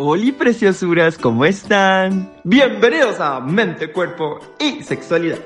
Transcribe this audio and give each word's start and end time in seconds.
Hola 0.00 0.32
preciosuras, 0.38 1.18
¿cómo 1.18 1.44
están? 1.44 2.32
Bienvenidos 2.44 3.18
a 3.18 3.40
Mente, 3.40 3.90
Cuerpo 3.90 4.38
y 4.60 4.84
Sexualidad. 4.84 5.40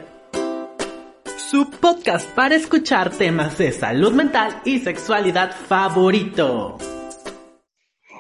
Su 1.50 1.70
podcast 1.70 2.28
para 2.32 2.54
escuchar 2.54 3.16
temas 3.16 3.56
de 3.56 3.72
salud 3.72 4.12
mental 4.12 4.60
y 4.66 4.80
sexualidad 4.80 5.56
favorito. 5.56 6.77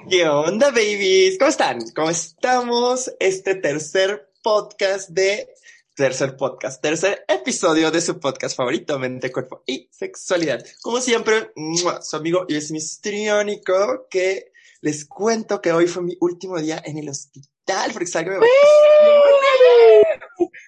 ¿Qué 0.08 0.26
onda, 0.26 0.70
babies? 0.70 1.36
¿Cómo 1.36 1.50
están? 1.50 1.80
¿Cómo 1.94 2.08
estamos? 2.08 3.12
Este 3.20 3.56
tercer 3.56 4.32
podcast 4.42 5.10
de... 5.10 5.50
Tercer 5.94 6.34
podcast, 6.38 6.80
tercer 6.80 7.26
episodio 7.28 7.90
de 7.90 8.00
su 8.00 8.18
podcast 8.18 8.56
favorito, 8.56 8.98
Mente, 8.98 9.30
Cuerpo 9.30 9.64
y 9.66 9.86
Sexualidad. 9.92 10.64
Como 10.80 10.98
siempre, 11.02 11.52
su 12.00 12.16
amigo 12.16 12.46
y 12.48 12.56
es 12.56 12.70
histriónico 12.70 14.06
que 14.08 14.51
les 14.82 15.06
cuento 15.06 15.62
que 15.62 15.72
hoy 15.72 15.86
fue 15.86 16.02
mi 16.02 16.16
último 16.20 16.58
día 16.60 16.82
en 16.84 16.98
el 16.98 17.08
hospital 17.08 17.90
porque 17.92 18.06
salgo 18.06 18.32
de 18.32 18.40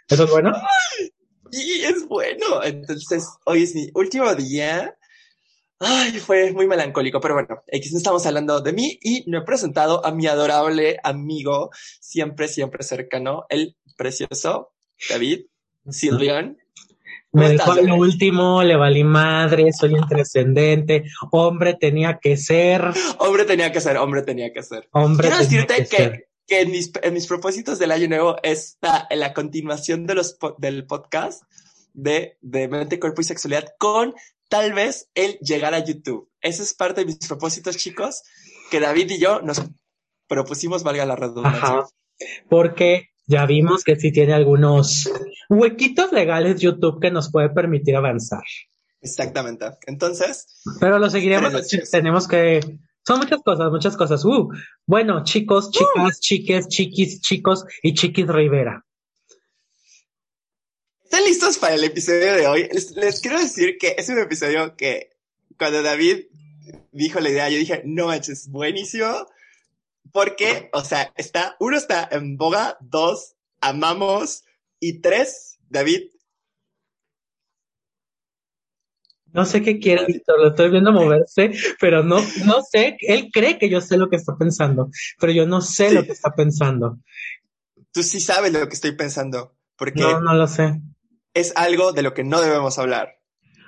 ¿Eso 0.08 0.24
es 0.24 0.30
bueno? 0.30 0.52
Y 1.50 1.82
es 1.82 2.06
bueno. 2.06 2.62
Entonces, 2.62 3.26
hoy 3.44 3.64
es 3.64 3.74
mi 3.74 3.88
último 3.94 4.32
día. 4.34 4.96
Ay, 5.80 6.12
fue 6.12 6.52
muy 6.52 6.66
melancólico, 6.66 7.20
pero 7.20 7.34
bueno, 7.34 7.62
X 7.66 7.92
no 7.92 7.98
estamos 7.98 8.24
hablando 8.24 8.60
de 8.60 8.72
mí 8.72 8.98
y 9.02 9.24
no 9.28 9.38
he 9.38 9.44
presentado 9.44 10.04
a 10.06 10.12
mi 10.12 10.26
adorable 10.26 10.98
amigo, 11.02 11.70
siempre, 12.00 12.48
siempre 12.48 12.84
cercano, 12.84 13.44
el 13.48 13.76
precioso 13.96 14.72
David 15.10 15.46
Silvian. 15.90 16.56
Me 17.34 17.48
dejó 17.48 17.74
lo 17.74 17.96
último, 17.96 18.62
le 18.62 18.76
valí 18.76 19.04
madre, 19.04 19.72
soy 19.72 19.92
intrascendente, 19.92 21.04
hombre 21.32 21.74
tenía 21.74 22.18
que 22.18 22.36
ser. 22.36 22.82
Hombre 23.18 23.44
tenía 23.44 23.72
que 23.72 23.80
ser, 23.80 23.96
hombre 23.96 24.22
tenía 24.22 24.52
que 24.52 24.62
ser. 24.62 24.88
Hombre 24.92 25.28
Quiero 25.28 25.42
decirte 25.42 25.86
que 25.86 25.96
que, 25.96 26.28
que 26.46 26.60
en, 26.60 26.70
mis, 26.70 26.92
en 27.02 27.12
mis 27.12 27.26
propósitos 27.26 27.78
del 27.78 27.90
año 27.90 28.08
nuevo 28.08 28.36
está 28.42 29.06
en 29.10 29.20
la 29.20 29.34
continuación 29.34 30.06
de 30.06 30.14
los, 30.14 30.38
del 30.58 30.86
podcast 30.86 31.42
de, 31.92 32.38
de 32.40 32.68
Mente, 32.68 33.00
Cuerpo 33.00 33.20
y 33.20 33.24
Sexualidad 33.24 33.74
con 33.78 34.14
tal 34.48 34.72
vez 34.72 35.10
el 35.14 35.38
llegar 35.40 35.74
a 35.74 35.84
YouTube. 35.84 36.30
Ese 36.40 36.62
es 36.62 36.74
parte 36.74 37.00
de 37.00 37.06
mis 37.06 37.18
propósitos, 37.18 37.76
chicos, 37.76 38.22
que 38.70 38.80
David 38.80 39.10
y 39.10 39.18
yo 39.18 39.40
nos 39.42 39.62
propusimos, 40.28 40.82
valga 40.82 41.04
la 41.04 41.16
redundancia. 41.16 41.62
Ajá. 41.62 41.88
Porque 42.48 43.08
ya 43.26 43.46
vimos 43.46 43.84
que 43.84 43.96
sí 43.96 44.12
tiene 44.12 44.34
algunos 44.34 45.10
huequitos 45.48 46.12
legales 46.12 46.60
YouTube 46.60 47.00
que 47.00 47.10
nos 47.10 47.30
puede 47.30 47.50
permitir 47.50 47.96
avanzar. 47.96 48.42
Exactamente. 49.00 49.66
Entonces, 49.86 50.46
Pero 50.80 50.98
lo 50.98 51.10
seguiremos. 51.10 51.52
Tenemos 51.90 52.26
que. 52.26 52.60
Son 53.06 53.18
muchas 53.18 53.42
cosas, 53.42 53.70
muchas 53.70 53.96
cosas. 53.96 54.24
Uh, 54.24 54.48
bueno, 54.86 55.24
chicos, 55.24 55.70
chicas, 55.70 56.20
chiques, 56.20 56.68
chiquis, 56.68 57.20
chicos 57.20 57.64
y 57.82 57.92
chiquis 57.92 58.26
Rivera. 58.26 58.84
¿Están 61.04 61.24
listos 61.24 61.58
para 61.58 61.74
el 61.74 61.84
episodio 61.84 62.32
de 62.32 62.46
hoy? 62.46 62.68
Les, 62.72 62.92
les 62.96 63.20
quiero 63.20 63.38
decir 63.38 63.76
que 63.78 63.94
es 63.98 64.08
un 64.08 64.18
episodio 64.18 64.74
que 64.74 65.10
cuando 65.58 65.82
David 65.82 66.24
dijo 66.92 67.20
la 67.20 67.28
idea, 67.28 67.50
yo 67.50 67.58
dije, 67.58 67.82
no 67.84 68.06
manches, 68.06 68.48
buenísimo. 68.48 69.26
Porque, 70.14 70.70
o 70.72 70.84
sea, 70.84 71.12
está, 71.16 71.56
uno 71.58 71.76
está 71.76 72.08
en 72.12 72.36
boga, 72.36 72.78
dos, 72.80 73.34
amamos, 73.60 74.44
y 74.78 75.00
tres, 75.00 75.58
David, 75.68 76.02
No 79.32 79.44
sé 79.44 79.62
qué 79.62 79.80
quiere, 79.80 80.06
Víctor, 80.06 80.38
lo 80.38 80.48
estoy 80.50 80.70
viendo 80.70 80.92
moverse, 80.92 81.50
pero 81.80 82.04
no, 82.04 82.20
no 82.46 82.62
sé, 82.62 82.96
él 83.00 83.30
cree 83.32 83.58
que 83.58 83.68
yo 83.68 83.80
sé 83.80 83.96
lo 83.96 84.08
que 84.08 84.14
está 84.14 84.36
pensando, 84.38 84.90
pero 85.18 85.32
yo 85.32 85.44
no 85.44 85.60
sé 85.60 85.88
Sí. 85.88 85.94
lo 85.96 86.04
que 86.04 86.12
está 86.12 86.30
pensando. 86.36 86.98
tú 87.90 88.04
sí 88.04 88.20
sabes 88.20 88.52
lo 88.52 88.68
que 88.68 88.74
estoy 88.74 88.92
pensando, 88.92 89.56
porque 89.76 90.00
No, 90.00 90.20
no 90.20 90.34
lo 90.34 90.46
sé. 90.46 90.80
es 91.34 91.52
algo 91.56 91.92
de 91.92 92.02
lo 92.02 92.14
que 92.14 92.22
no 92.22 92.40
debemos 92.40 92.78
hablar, 92.78 93.18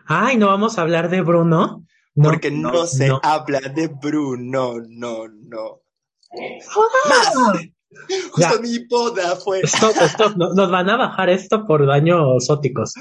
Ay, 0.06 0.36
¿no 0.36 0.46
vamos 0.46 0.78
a 0.78 0.82
hablar 0.82 1.10
de 1.10 1.20
Bruno? 1.22 1.84
No, 2.14 2.22
porque 2.28 2.52
no, 2.52 2.86
se 2.86 3.08
no. 3.08 3.18
habla 3.24 3.58
de 3.58 3.88
Bruno, 3.88 4.74
no, 4.88 5.26
no. 5.26 5.82
¡Ah! 6.32 7.08
Más. 7.08 7.32
Justo 8.30 8.54
Ya. 8.56 8.60
mi 8.60 8.86
boda 8.88 9.36
fue. 9.36 9.60
Stop, 9.62 9.96
stop, 10.02 10.36
no- 10.36 10.52
nos 10.54 10.70
van 10.70 10.88
a 10.90 10.96
bajar 10.96 11.30
esto 11.30 11.64
por 11.66 11.86
daños 11.86 12.48
óticos. 12.50 12.92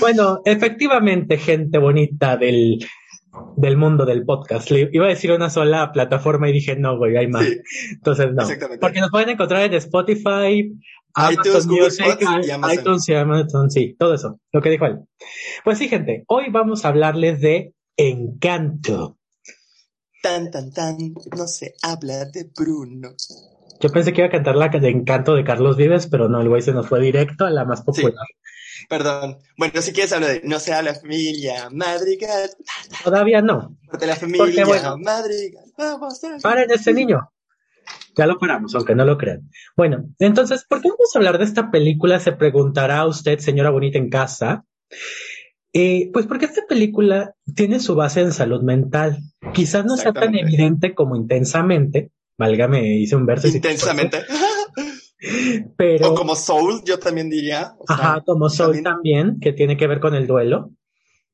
Bueno, 0.00 0.40
efectivamente, 0.44 1.38
gente 1.38 1.78
bonita 1.78 2.36
del, 2.36 2.84
del 3.56 3.76
mundo 3.76 4.04
del 4.04 4.24
podcast. 4.24 4.70
Le 4.70 4.90
iba 4.92 5.06
a 5.06 5.10
decir 5.10 5.32
una 5.32 5.48
sola 5.48 5.90
plataforma 5.92 6.48
y 6.48 6.52
dije, 6.52 6.76
no, 6.76 6.98
güey, 6.98 7.16
hay 7.16 7.28
más. 7.28 7.44
Sí, 7.46 7.56
Entonces, 7.92 8.26
no. 8.34 8.42
exactamente. 8.42 8.80
Porque 8.80 9.00
nos 9.00 9.10
pueden 9.10 9.30
encontrar 9.30 9.62
en 9.62 9.74
Spotify, 9.74 10.70
iTunes, 11.30 11.66
Music, 11.66 12.04
Podcast 12.04 12.46
y 12.46 12.50
Amazon. 12.50 12.78
iTunes 12.80 13.08
y 13.08 13.14
Amazon, 13.14 13.70
sí, 13.70 13.96
todo 13.98 14.14
eso, 14.14 14.38
lo 14.52 14.60
que 14.60 14.70
dijo 14.70 14.84
él. 14.86 14.98
Pues 15.64 15.78
sí, 15.78 15.88
gente, 15.88 16.24
hoy 16.26 16.46
vamos 16.50 16.84
a 16.84 16.88
hablarles 16.88 17.40
de 17.40 17.72
Encanto. 17.96 19.16
Tan, 20.24 20.50
tan, 20.50 20.72
tan, 20.72 20.96
no 21.36 21.46
se 21.46 21.74
habla 21.82 22.24
de 22.24 22.48
Bruno. 22.56 23.14
Yo 23.78 23.90
pensé 23.90 24.14
que 24.14 24.22
iba 24.22 24.28
a 24.28 24.30
cantar 24.30 24.56
la 24.56 24.68
de 24.68 24.88
Encanto 24.88 25.34
de 25.34 25.44
Carlos 25.44 25.76
Vives, 25.76 26.06
pero 26.06 26.30
no, 26.30 26.40
el 26.40 26.48
güey 26.48 26.62
se 26.62 26.72
nos 26.72 26.88
fue 26.88 26.98
directo 27.02 27.44
a 27.44 27.50
la 27.50 27.66
más 27.66 27.82
popular. 27.82 28.24
Perdón. 28.88 29.36
Bueno, 29.58 29.82
si 29.82 29.92
quieres 29.92 30.14
hablar 30.14 30.30
de 30.30 30.40
No 30.44 30.58
se 30.60 30.72
habla 30.72 30.94
familia, 30.94 31.68
madrigal, 31.70 32.48
Todavía 33.04 33.42
no. 33.42 33.76
de 34.00 34.06
la 34.06 34.16
familia, 34.16 34.64
bueno. 34.64 34.96
madrigal, 34.96 35.66
vamos 35.76 36.24
a... 36.24 36.38
Paren 36.38 36.70
ese 36.70 36.94
niño. 36.94 37.30
Ya 38.16 38.26
lo 38.26 38.38
paramos, 38.38 38.74
aunque 38.74 38.94
no 38.94 39.04
lo 39.04 39.18
crean. 39.18 39.50
Bueno, 39.76 40.06
entonces, 40.20 40.64
¿por 40.66 40.80
qué 40.80 40.88
vamos 40.88 41.14
a 41.14 41.18
hablar 41.18 41.36
de 41.36 41.44
esta 41.44 41.70
película? 41.70 42.18
Se 42.18 42.32
preguntará 42.32 43.04
usted, 43.06 43.40
señora 43.40 43.68
bonita 43.68 43.98
en 43.98 44.08
casa. 44.08 44.64
Eh, 45.76 46.08
pues 46.12 46.26
porque 46.26 46.44
esta 46.46 46.62
película 46.68 47.34
tiene 47.54 47.80
su 47.80 47.96
base 47.96 48.20
en 48.20 48.32
salud 48.32 48.62
mental. 48.62 49.18
Quizás 49.52 49.84
no 49.84 49.96
sea 49.96 50.12
tan 50.12 50.34
evidente 50.36 50.94
como 50.94 51.16
intensamente. 51.16 52.12
Válgame, 52.38 52.96
hice 52.96 53.16
un 53.16 53.26
verso. 53.26 53.48
Intensamente. 53.48 54.22
Pero, 55.76 56.12
o 56.12 56.14
como 56.14 56.36
Soul, 56.36 56.82
yo 56.84 56.98
también 56.98 57.28
diría. 57.30 57.74
O 57.78 57.86
sea, 57.86 57.96
ajá, 57.96 58.22
como 58.24 58.48
Soul 58.50 58.82
también- 58.82 58.84
también, 58.84 59.40
que 59.40 59.52
tiene 59.52 59.76
que 59.76 59.86
ver 59.86 59.98
con 60.00 60.14
el 60.14 60.26
duelo 60.26 60.70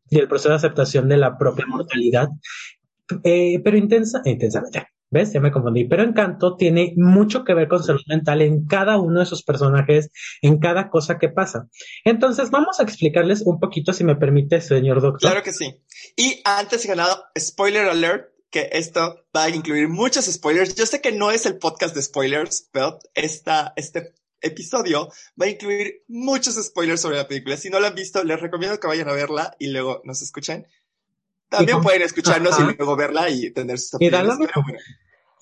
y 0.09 0.19
el 0.19 0.29
proceso 0.29 0.51
de 0.51 0.55
aceptación 0.57 1.09
de 1.09 1.17
la 1.17 1.37
propia 1.37 1.67
mortalidad. 1.67 2.29
Eh, 3.25 3.61
pero 3.63 3.77
intensa, 3.77 4.23
intensamente. 4.25 4.87
¿Ves? 5.11 5.33
Ya 5.33 5.41
me 5.41 5.51
confundí. 5.51 5.85
Pero 5.85 6.05
Encanto 6.05 6.57
tiene 6.57 6.95
mucho 6.97 7.45
que 7.45 7.55
ver 7.55 7.69
con 7.69 7.83
salud 7.83 8.03
mental 8.07 8.43
en 8.43 8.67
cada 8.67 8.99
uno 8.99 9.21
de 9.21 9.27
sus 9.27 9.43
personajes, 9.43 10.11
en 10.41 10.59
cada 10.59 10.89
cosa 10.89 11.19
que 11.19 11.29
pasa. 11.29 11.69
Entonces, 12.05 12.51
vamos 12.51 12.79
a 12.79 12.85
explicarles 12.85 13.43
un 13.43 13.59
poquito, 13.59 13.93
si 13.93 14.05
me 14.05 14.17
permite, 14.17 14.61
señor 14.61 15.01
doctor. 15.01 15.31
Claro 15.31 15.43
que 15.43 15.53
sí. 15.53 15.83
Y 16.17 16.41
antes 16.45 16.87
que 16.87 16.95
nada, 16.95 17.31
spoiler 17.37 17.89
alert, 17.89 18.31
que 18.51 18.69
esto 18.73 19.25
va 19.35 19.45
a 19.45 19.51
incluir 19.51 19.89
muchos 19.89 20.27
spoilers. 20.27 20.75
Yo 20.75 20.87
sé 20.87 21.01
que 21.01 21.13
no 21.13 21.31
es 21.31 21.47
el 21.47 21.59
podcast 21.59 21.95
de 21.95 22.03
spoilers, 22.03 22.69
pero 22.73 22.99
esta, 23.15 23.73
este 23.77 24.15
episodio 24.43 25.09
va 25.41 25.47
a 25.47 25.51
incluir 25.51 26.05
muchos 26.09 26.55
spoilers 26.55 27.01
sobre 27.01 27.17
la 27.17 27.29
película. 27.29 27.57
Si 27.57 27.71
no 27.71 27.81
la 27.81 27.89
han 27.89 27.95
visto, 27.95 28.25
les 28.25 28.41
recomiendo 28.41 28.79
que 28.81 28.87
vayan 28.87 29.09
a 29.09 29.13
verla 29.13 29.55
y 29.59 29.69
luego 29.69 30.03
nos 30.05 30.23
escuchen. 30.23 30.67
También 31.51 31.81
pueden 31.83 32.03
escucharnos 32.03 32.53
Ajá. 32.53 32.71
y 32.73 32.77
luego 32.77 32.97
verla 32.97 33.29
y 33.29 33.53
tener 33.53 33.79
sus 33.79 33.95
opiniones. 33.95 34.39
bueno. 34.39 34.79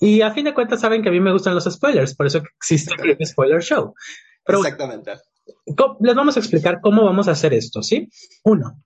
Y 0.00 0.22
a 0.22 0.32
fin 0.32 0.44
de 0.44 0.54
cuentas, 0.54 0.80
saben 0.80 1.02
que 1.02 1.08
a 1.08 1.12
mí 1.12 1.20
me 1.20 1.32
gustan 1.32 1.54
los 1.54 1.64
spoilers, 1.64 2.14
por 2.14 2.26
eso 2.26 2.42
existe 2.56 2.94
el 3.02 3.26
Spoiler 3.26 3.62
Show. 3.62 3.94
Pero 4.44 4.58
Exactamente. 4.60 5.12
Les 6.00 6.14
vamos 6.14 6.36
a 6.36 6.40
explicar 6.40 6.80
cómo 6.80 7.04
vamos 7.04 7.28
a 7.28 7.32
hacer 7.32 7.52
esto, 7.52 7.82
¿sí? 7.82 8.08
Uno, 8.44 8.82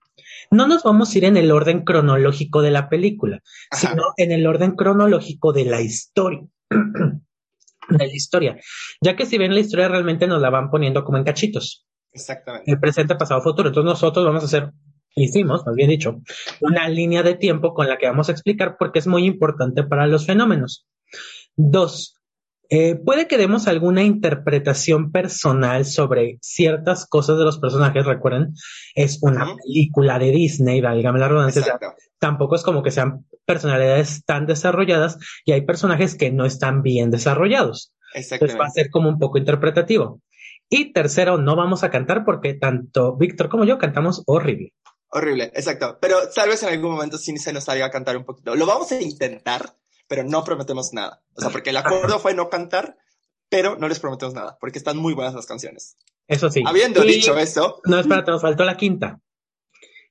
no 0.51 0.67
nos 0.67 0.83
vamos 0.83 1.13
a 1.13 1.17
ir 1.17 1.25
en 1.25 1.37
el 1.37 1.51
orden 1.51 1.83
cronológico 1.83 2.61
de 2.61 2.71
la 2.71 2.89
película, 2.89 3.41
Ajá. 3.71 3.89
sino 3.89 4.03
en 4.17 4.31
el 4.31 4.45
orden 4.47 4.71
cronológico 4.75 5.53
de 5.53 5.65
la 5.65 5.81
historia. 5.81 6.41
de 6.69 8.07
la 8.07 8.15
historia. 8.15 8.57
Ya 9.01 9.15
que 9.15 9.25
si 9.25 9.37
ven 9.37 9.53
la 9.53 9.59
historia 9.59 9.87
realmente 9.87 10.27
nos 10.27 10.41
la 10.41 10.49
van 10.49 10.69
poniendo 10.69 11.03
como 11.03 11.17
en 11.17 11.23
cachitos. 11.23 11.85
Exactamente. 12.11 12.71
El 12.71 12.79
presente, 12.79 13.15
pasado, 13.15 13.41
futuro. 13.41 13.69
Entonces 13.69 13.89
nosotros 13.89 14.25
vamos 14.25 14.43
a 14.43 14.45
hacer 14.45 14.71
hicimos, 15.15 15.65
más 15.65 15.75
bien 15.75 15.89
dicho, 15.89 16.21
una 16.61 16.87
línea 16.89 17.23
de 17.23 17.35
tiempo 17.35 17.73
con 17.73 17.87
la 17.87 17.97
que 17.97 18.07
vamos 18.07 18.29
a 18.29 18.31
explicar 18.31 18.77
porque 18.77 18.99
es 18.99 19.07
muy 19.07 19.25
importante 19.25 19.83
para 19.83 20.07
los 20.07 20.25
fenómenos. 20.25 20.87
Dos, 21.55 22.15
eh, 22.69 22.95
puede 22.95 23.27
que 23.27 23.37
demos 23.37 23.67
alguna 23.67 24.03
interpretación 24.03 25.11
personal 25.11 25.85
sobre 25.85 26.39
ciertas 26.41 27.05
cosas 27.05 27.37
de 27.37 27.43
los 27.43 27.59
personajes. 27.59 28.05
Recuerden, 28.05 28.55
es 28.95 29.19
una 29.21 29.55
película 29.63 30.17
de 30.17 30.31
Disney, 30.31 30.81
válgame 30.81 31.19
la 31.19 31.27
redundancia. 31.27 31.77
Tampoco 32.17 32.55
es 32.55 32.63
como 32.63 32.81
que 32.81 32.89
sean 32.89 33.25
personalidades 33.45 34.23
tan 34.25 34.47
desarrolladas 34.47 35.19
y 35.45 35.51
hay 35.51 35.61
personajes 35.61 36.15
que 36.15 36.31
no 36.31 36.45
están 36.45 36.81
bien 36.81 37.11
desarrollados. 37.11 37.93
Entonces 38.15 38.59
va 38.59 38.65
a 38.65 38.71
ser 38.71 38.89
como 38.89 39.09
un 39.09 39.19
poco 39.19 39.37
interpretativo. 39.37 40.21
Y 40.69 40.93
tercero, 40.93 41.37
no 41.37 41.55
vamos 41.55 41.83
a 41.83 41.91
cantar 41.91 42.25
porque 42.25 42.55
tanto 42.55 43.15
Víctor 43.15 43.49
como 43.49 43.65
yo 43.65 43.77
cantamos 43.77 44.23
horrible. 44.25 44.73
Horrible, 45.15 45.51
exacto. 45.53 45.99
Pero 46.01 46.17
tal 46.33 46.49
vez 46.49 46.63
en 46.63 46.69
algún 46.69 46.91
momento 46.91 47.19
sí 47.19 47.37
se 47.37 47.53
nos 47.53 47.65
salga 47.65 47.85
a 47.85 47.91
cantar 47.91 48.17
un 48.17 48.25
poquito. 48.25 48.55
Lo 48.55 48.65
vamos 48.65 48.91
a 48.91 48.99
intentar, 48.99 49.75
pero 50.07 50.23
no 50.23 50.43
prometemos 50.43 50.91
nada. 50.91 51.21
O 51.35 51.41
sea, 51.41 51.51
porque 51.51 51.69
el 51.69 51.77
acuerdo 51.77 52.17
fue 52.19 52.33
no 52.33 52.49
cantar, 52.49 52.97
pero 53.47 53.77
no 53.77 53.87
les 53.87 53.99
prometemos 53.99 54.33
nada, 54.33 54.57
porque 54.59 54.79
están 54.79 54.97
muy 54.97 55.13
buenas 55.13 55.35
las 55.35 55.45
canciones. 55.45 55.97
Eso 56.27 56.49
sí. 56.49 56.63
Habiendo 56.65 57.01
dicho 57.01 57.37
eso. 57.37 57.79
No, 57.85 57.99
espérate, 57.99 58.31
nos 58.31 58.41
faltó 58.41 58.63
la 58.63 58.75
quinta. 58.75 59.19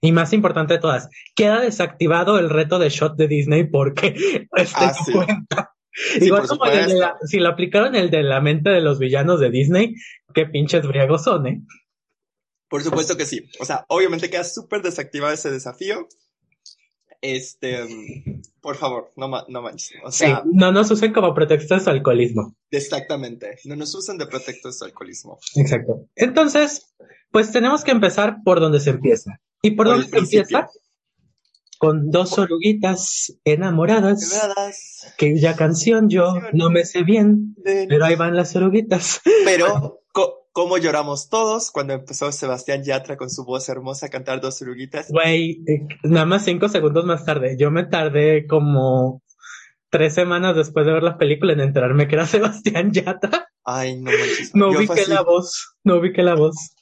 Y 0.01 0.13
más 0.13 0.33
importante 0.33 0.75
de 0.75 0.81
todas, 0.81 1.09
queda 1.35 1.61
desactivado 1.61 2.39
el 2.39 2.49
reto 2.49 2.79
de 2.79 2.89
shot 2.89 3.17
de 3.17 3.27
Disney 3.27 3.65
porque 3.65 4.15
este 4.57 4.85
ah, 4.85 4.95
cuenta. 5.13 5.75
Igual 6.21 6.47
como 6.47 6.65
el 6.67 6.87
de 6.87 6.95
la, 6.95 7.17
si 7.25 7.39
lo 7.39 7.49
aplicaron 7.49 7.97
el 7.97 8.11
de 8.11 8.23
la 8.23 8.41
mente 8.41 8.71
de 8.71 8.81
los 8.81 9.01
villanos 9.01 9.41
de 9.41 9.51
Disney, 9.51 9.95
qué 10.33 10.47
pinches 10.47 10.87
briagos 10.87 11.25
son, 11.25 11.47
¿eh? 11.49 11.61
Por 12.73 12.83
supuesto 12.83 13.19
que 13.19 13.27
sí. 13.27 13.51
O 13.61 13.67
sea, 13.67 13.85
obviamente 13.89 14.31
queda 14.31 14.45
súper 14.45 14.81
desactivado 14.81 15.35
ese 15.35 15.51
desafío. 15.51 16.09
Este, 17.21 17.87
por 18.63 18.77
favor, 18.77 19.13
no, 19.15 19.29
no 19.47 19.61
manches. 19.61 20.01
O 20.03 20.11
sea, 20.11 20.43
no 20.51 20.73
nos 20.73 20.91
usen 20.91 21.13
como 21.13 21.35
pretexto 21.35 21.75
de 21.75 21.81
su 21.83 21.91
alcoholismo. 21.91 22.57
Exactamente, 22.71 23.59
no 23.67 23.77
nos 23.77 23.95
usen 23.95 24.17
de 24.17 24.27
pretexto 24.27 24.69
de 24.69 24.73
su 24.73 24.85
alcoholismo. 24.87 25.39
Exacto. 25.55 26.07
Entonces, 26.17 26.95
pues 27.31 27.53
tenemos 27.53 27.85
que 27.85 27.91
empezar 27.91 28.39
por 28.43 28.59
donde 28.59 28.81
se 28.81 28.89
empieza. 28.89 29.39
¿Y 29.61 29.73
por, 29.73 29.89
dónde 29.89 30.09
se 30.09 30.17
empieza? 30.17 30.71
Con 31.79 32.11
dos 32.11 32.39
oruguitas 32.39 33.39
enamoradas. 33.45 34.33
Enamoradas. 34.33 35.15
Que 35.19 35.39
ya 35.39 35.57
canción 35.57 36.09
yo 36.09 36.37
no 36.55 36.71
me 36.71 36.87
sé 36.87 37.03
bien, 37.03 37.55
pero 37.63 38.07
ahí 38.07 38.17
van 38.17 38.35
las 38.35 38.57
oruguitas. 38.57 39.21
Pero 39.45 40.01
cómo 40.53 40.79
lloramos 40.79 41.29
todos 41.29 41.71
cuando 41.71 41.95
empezó 41.95 42.31
Sebastián 42.31 42.85
Yatra 42.85 43.17
con 43.17 43.31
su 43.31 43.45
voz 43.45 43.69
hermosa 43.69 44.07
a 44.07 44.11
cantar 44.11 44.41
dos 44.41 44.61
oruguitas. 44.63 45.09
Güey, 45.11 45.63
eh, 45.67 45.87
nada 46.05 46.27
más 46.27 46.45
cinco 46.45 46.69
segundos 46.69 47.05
más 47.05 47.25
tarde. 47.25 47.57
Yo 47.59 47.71
me 47.71 47.85
tardé 47.85 48.47
como 48.47 49.23
tres 49.91 50.15
semanas 50.15 50.55
después 50.55 50.87
de 50.87 50.93
ver 50.93 51.03
la 51.03 51.19
película 51.19 51.55
en 51.55 51.61
enterarme 51.61 52.07
que 52.07 52.15
era 52.15 52.27
Sebastián 52.27 52.93
Yatra. 52.93 53.49
Ay, 53.65 54.01
no 54.01 54.11
manches. 54.11 54.55
No 54.55 54.69
ubiqué 54.69 55.07
la 55.07 55.23
voz, 55.23 55.77
no 55.85 55.97
ubiqué 55.97 56.23
la 56.23 56.35
voz. 56.35 56.75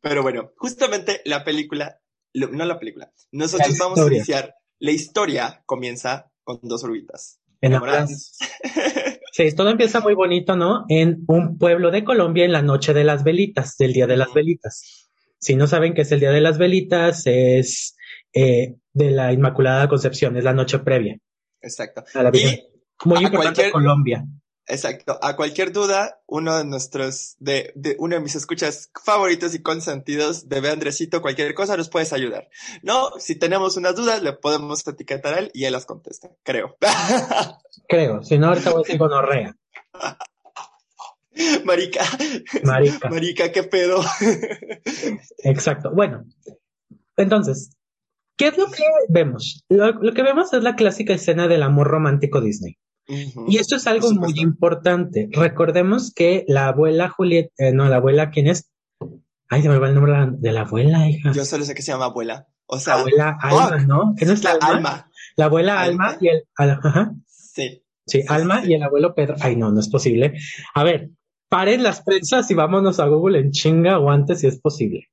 Pero 0.00 0.22
bueno, 0.22 0.52
justamente 0.56 1.20
la 1.24 1.44
película, 1.44 2.00
no 2.34 2.64
la 2.64 2.78
película, 2.78 3.12
nosotros 3.30 3.76
vamos 3.78 4.00
a 4.00 4.06
iniciar, 4.06 4.54
la 4.80 4.90
historia 4.90 5.62
comienza 5.64 6.30
con 6.42 6.58
dos 6.62 6.82
oruguitas. 6.82 7.40
Enamoradas. 7.60 8.36
Sí, 9.32 9.50
todo 9.56 9.70
empieza 9.70 10.00
muy 10.00 10.12
bonito, 10.12 10.56
¿no? 10.56 10.84
En 10.90 11.24
un 11.26 11.56
pueblo 11.56 11.90
de 11.90 12.04
Colombia 12.04 12.44
en 12.44 12.52
la 12.52 12.60
noche 12.60 12.92
de 12.92 13.02
las 13.02 13.24
velitas, 13.24 13.78
del 13.78 13.94
Día 13.94 14.06
de 14.06 14.18
las 14.18 14.34
Velitas. 14.34 15.08
Si 15.38 15.56
no 15.56 15.66
saben 15.66 15.94
qué 15.94 16.02
es 16.02 16.12
el 16.12 16.20
Día 16.20 16.32
de 16.32 16.42
las 16.42 16.58
Velitas, 16.58 17.22
es 17.24 17.96
eh, 18.34 18.74
de 18.92 19.10
la 19.10 19.32
Inmaculada 19.32 19.88
Concepción, 19.88 20.36
es 20.36 20.44
la 20.44 20.52
noche 20.52 20.80
previa. 20.80 21.16
Exacto. 21.62 22.04
muy 23.06 23.24
importante 23.24 23.64
en 23.64 23.70
Colombia. 23.70 24.22
Exacto. 24.72 25.18
A 25.20 25.36
cualquier 25.36 25.70
duda, 25.70 26.22
uno 26.26 26.56
de 26.56 26.64
nuestros, 26.64 27.36
de, 27.40 27.72
de, 27.74 27.94
uno 27.98 28.14
de 28.14 28.22
mis 28.22 28.34
escuchas 28.36 28.90
favoritos 29.04 29.54
y 29.54 29.60
consentidos 29.60 30.48
de 30.48 30.66
Andresito, 30.66 31.20
cualquier 31.20 31.52
cosa 31.52 31.76
nos 31.76 31.90
puedes 31.90 32.14
ayudar. 32.14 32.48
No, 32.82 33.10
si 33.18 33.36
tenemos 33.36 33.76
unas 33.76 33.94
dudas, 33.96 34.22
le 34.22 34.32
podemos 34.32 34.86
etiquetar 34.88 35.34
a 35.34 35.38
él 35.40 35.50
y 35.52 35.66
él 35.66 35.74
las 35.74 35.84
contesta, 35.84 36.30
creo. 36.42 36.78
Creo, 37.88 38.22
si 38.22 38.38
no, 38.38 38.48
ahorita 38.48 38.70
voy 38.70 38.80
a 38.80 38.84
decir 38.84 38.98
gonorrea. 38.98 39.56
Marica. 41.64 42.04
Marica. 42.64 43.10
Marica, 43.10 43.52
qué 43.52 43.64
pedo. 43.64 44.00
Exacto. 45.44 45.90
Bueno, 45.94 46.24
entonces, 47.18 47.76
¿qué 48.38 48.46
es 48.46 48.56
lo 48.56 48.70
que 48.70 48.84
vemos? 49.10 49.64
lo 49.68 50.14
que 50.14 50.22
vemos 50.22 50.50
es 50.54 50.62
la 50.62 50.76
clásica 50.76 51.12
escena 51.12 51.46
del 51.46 51.62
amor 51.62 51.88
romántico 51.88 52.40
Disney. 52.40 52.78
Y 53.08 53.58
esto 53.58 53.76
es 53.76 53.86
algo 53.86 54.12
muy 54.12 54.34
importante. 54.36 55.28
Recordemos 55.32 56.12
que 56.14 56.44
la 56.48 56.68
abuela 56.68 57.08
Julieta, 57.08 57.52
eh, 57.58 57.72
no, 57.72 57.88
la 57.88 57.96
abuela, 57.96 58.30
¿quién 58.30 58.46
es? 58.46 58.70
Ay, 59.48 59.62
se 59.62 59.68
me 59.68 59.78
va 59.78 59.88
el 59.88 59.94
nombre 59.94 60.14
de 60.38 60.52
la 60.52 60.62
abuela, 60.62 61.08
hija. 61.08 61.32
Yo 61.32 61.44
solo 61.44 61.64
sé 61.64 61.74
que 61.74 61.82
se 61.82 61.92
llama 61.92 62.06
abuela. 62.06 62.48
O 62.66 62.78
sea, 62.78 62.94
abuela 62.94 63.36
Alma, 63.40 63.78
¿no? 63.86 64.14
¿Qué 64.16 64.24
es 64.24 64.44
la 64.44 64.52
Alma? 64.52 65.10
La 65.36 65.46
abuela 65.46 65.80
Alma, 65.80 66.16
y 66.20 66.28
el. 66.28 66.44
Ajá. 66.56 67.12
Sí. 67.26 67.82
Sí, 68.06 68.22
Alma 68.28 68.62
y 68.64 68.74
el 68.74 68.82
abuelo 68.82 69.14
Pedro. 69.14 69.36
Ay, 69.40 69.56
no, 69.56 69.70
no 69.70 69.80
es 69.80 69.88
posible. 69.88 70.34
A 70.74 70.82
ver, 70.84 71.10
paren 71.48 71.82
las 71.82 72.02
prensas 72.02 72.50
y 72.50 72.54
vámonos 72.54 72.98
a 72.98 73.06
Google 73.06 73.38
en 73.38 73.50
chinga 73.50 73.98
o 73.98 74.10
antes 74.10 74.40
si 74.40 74.46
es 74.46 74.58
posible. 74.58 75.11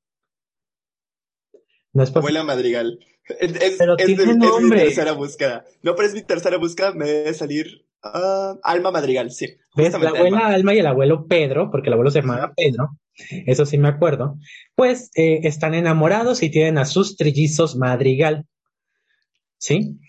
No 1.94 2.04
es. 2.04 2.16
Abuela 2.16 2.44
Madrigal. 2.44 3.00
Es, 3.40 3.76
pero 3.78 3.96
tiene 3.96 4.36
nombre. 4.36 4.80
mi 4.80 4.86
tercera 4.86 5.12
búsqueda. 5.12 5.66
No, 5.84 5.96
pero 5.96 6.08
es 6.08 6.14
mi 6.14 6.24
tercera 6.24 6.58
búsqueda, 6.58 6.94
me 6.94 7.06
debe 7.06 7.34
salir 7.34 7.86
uh, 8.04 8.60
Alma 8.64 8.92
Madrigal, 8.92 9.32
sí. 9.32 9.58
¿Ves? 9.76 9.94
La 10.00 10.10
abuela 10.10 10.48
Alma. 10.48 10.74
y 10.74 10.80
el 10.80 10.88
abuelo 10.88 11.28
Pedro, 11.28 11.70
porque 11.70 11.90
el 11.90 11.94
abuelo 11.94 12.12
se 12.12 12.22
llamaba 12.22 12.54
Pedro, 12.56 12.98
eso 13.46 13.66
sí 13.66 13.78
me 13.78 13.90
acuerdo, 13.90 14.38
pues 14.76 15.12
eh, 15.16 15.42
están 15.44 15.76
enamorados 15.76 16.42
y 16.42 16.50
tienen 16.50 16.78
a 16.78 16.86
sus 16.86 17.18
trillizos 17.18 17.76
Madrigal. 17.76 18.48
¿Sí? 19.58 20.00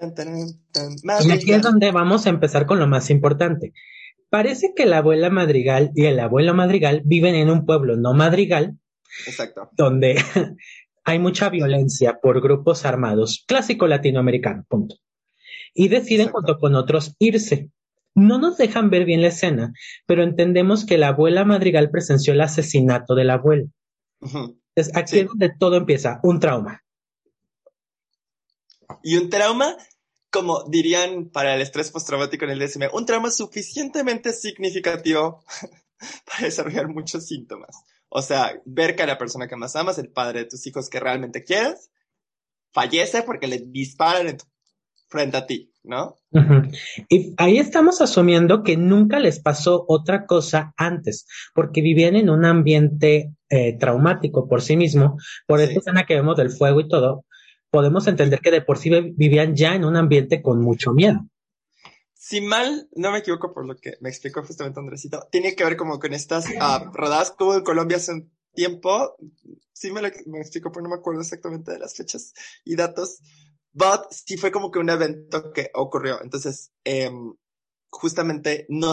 Y 0.00 1.30
aquí 1.30 1.52
es 1.52 1.62
donde 1.62 1.92
vamos 1.92 2.26
a 2.26 2.30
empezar 2.30 2.66
con 2.66 2.78
lo 2.78 2.86
más 2.86 3.10
importante. 3.10 3.72
Parece 4.30 4.72
que 4.74 4.86
la 4.86 4.98
abuela 4.98 5.28
Madrigal 5.28 5.90
y 5.94 6.06
el 6.06 6.18
abuelo 6.20 6.54
Madrigal 6.54 7.02
viven 7.04 7.34
en 7.34 7.50
un 7.50 7.66
pueblo 7.66 7.96
no 7.96 8.14
Madrigal, 8.14 8.78
Exacto. 9.26 9.70
donde 9.76 10.14
hay 11.10 11.18
mucha 11.18 11.48
violencia 11.48 12.20
por 12.20 12.40
grupos 12.40 12.84
armados, 12.84 13.44
clásico 13.48 13.88
latinoamericano, 13.88 14.64
punto. 14.68 14.94
Y 15.74 15.88
deciden 15.88 16.28
junto 16.28 16.56
con 16.58 16.76
otros 16.76 17.16
irse. 17.18 17.70
No 18.14 18.38
nos 18.38 18.56
dejan 18.56 18.90
ver 18.90 19.04
bien 19.04 19.20
la 19.20 19.28
escena, 19.28 19.72
pero 20.06 20.22
entendemos 20.22 20.86
que 20.86 20.98
la 20.98 21.08
abuela 21.08 21.44
Madrigal 21.44 21.90
presenció 21.90 22.32
el 22.32 22.40
asesinato 22.40 23.16
del 23.16 23.30
abuelo. 23.30 23.66
Es 24.76 24.96
aquí 24.96 25.18
es 25.18 25.26
donde 25.26 25.50
todo 25.58 25.76
empieza, 25.76 26.20
un 26.22 26.38
trauma. 26.38 26.84
Y 29.02 29.16
un 29.16 29.30
trauma, 29.30 29.76
como 30.30 30.62
dirían 30.68 31.30
para 31.30 31.56
el 31.56 31.60
estrés 31.60 31.90
postraumático 31.90 32.44
en 32.44 32.52
el 32.52 32.60
DSM, 32.60 32.88
un 32.92 33.04
trauma 33.04 33.32
suficientemente 33.32 34.32
significativo 34.32 35.42
para 36.26 36.44
desarrollar 36.44 36.86
muchos 36.86 37.26
síntomas. 37.26 37.84
O 38.10 38.22
sea, 38.22 38.60
ver 38.64 38.96
que 38.96 39.06
la 39.06 39.18
persona 39.18 39.46
que 39.48 39.56
más 39.56 39.76
amas, 39.76 39.98
el 39.98 40.10
padre 40.10 40.40
de 40.40 40.46
tus 40.46 40.66
hijos 40.66 40.90
que 40.90 40.98
realmente 40.98 41.44
quieres, 41.44 41.90
fallece 42.72 43.22
porque 43.22 43.46
le 43.46 43.58
disparan 43.58 44.36
frente 45.08 45.36
a 45.36 45.46
ti, 45.46 45.72
¿no? 45.84 46.16
Y 47.08 47.34
ahí 47.36 47.58
estamos 47.58 48.00
asumiendo 48.00 48.62
que 48.62 48.76
nunca 48.76 49.20
les 49.20 49.40
pasó 49.40 49.84
otra 49.88 50.26
cosa 50.26 50.74
antes, 50.76 51.26
porque 51.54 51.82
vivían 51.82 52.16
en 52.16 52.30
un 52.30 52.44
ambiente 52.44 53.32
eh, 53.48 53.76
traumático 53.78 54.48
por 54.48 54.60
sí 54.60 54.76
mismo, 54.76 55.16
por 55.46 55.60
esta 55.60 55.78
escena 55.78 56.04
que 56.04 56.14
vemos 56.14 56.36
del 56.36 56.50
fuego 56.50 56.80
y 56.80 56.88
todo, 56.88 57.24
podemos 57.70 58.08
entender 58.08 58.40
que 58.40 58.50
de 58.50 58.62
por 58.62 58.78
sí 58.78 58.90
vivían 59.16 59.54
ya 59.54 59.74
en 59.74 59.84
un 59.84 59.96
ambiente 59.96 60.42
con 60.42 60.60
mucho 60.60 60.92
miedo 60.92 61.20
si 62.30 62.40
mal 62.40 62.88
no 62.94 63.10
me 63.10 63.18
equivoco 63.18 63.52
por 63.52 63.66
lo 63.66 63.76
que 63.76 63.96
me 64.00 64.08
explicó 64.08 64.44
justamente 64.44 64.78
Andresito, 64.78 65.26
tiene 65.32 65.56
que 65.56 65.64
ver 65.64 65.76
como 65.76 65.98
con 65.98 66.14
estas 66.14 66.46
uh, 66.46 66.92
rodadas 66.92 67.32
como 67.32 67.54
en 67.54 67.64
Colombia 67.64 67.96
hace 67.96 68.12
un 68.12 68.30
tiempo. 68.54 69.16
Sí 69.72 69.90
me 69.90 70.00
lo 70.00 70.08
me 70.26 70.38
explicó, 70.38 70.70
pero 70.70 70.84
no 70.84 70.90
me 70.90 70.94
acuerdo 70.94 71.22
exactamente 71.22 71.72
de 71.72 71.80
las 71.80 71.96
fechas 71.96 72.32
y 72.64 72.76
datos. 72.76 73.18
But 73.72 74.12
sí 74.12 74.36
fue 74.36 74.52
como 74.52 74.70
que 74.70 74.78
un 74.78 74.90
evento 74.90 75.52
que 75.52 75.72
ocurrió. 75.74 76.22
Entonces, 76.22 76.70
eh, 76.84 77.10
justamente 77.88 78.64
no 78.68 78.92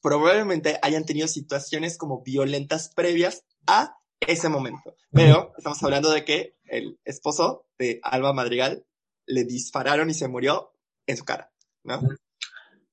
probablemente 0.00 0.78
hayan 0.80 1.04
tenido 1.04 1.26
situaciones 1.26 1.98
como 1.98 2.22
violentas 2.22 2.92
previas 2.94 3.42
a 3.66 3.98
ese 4.20 4.48
momento. 4.48 4.94
Pero 5.10 5.52
estamos 5.58 5.82
hablando 5.82 6.12
de 6.12 6.24
que 6.24 6.56
el 6.66 7.00
esposo 7.04 7.66
de 7.80 7.98
Alba 8.04 8.32
Madrigal 8.32 8.86
le 9.26 9.42
dispararon 9.42 10.08
y 10.08 10.14
se 10.14 10.28
murió 10.28 10.72
en 11.08 11.16
su 11.16 11.24
cara, 11.24 11.50
¿no? 11.82 12.00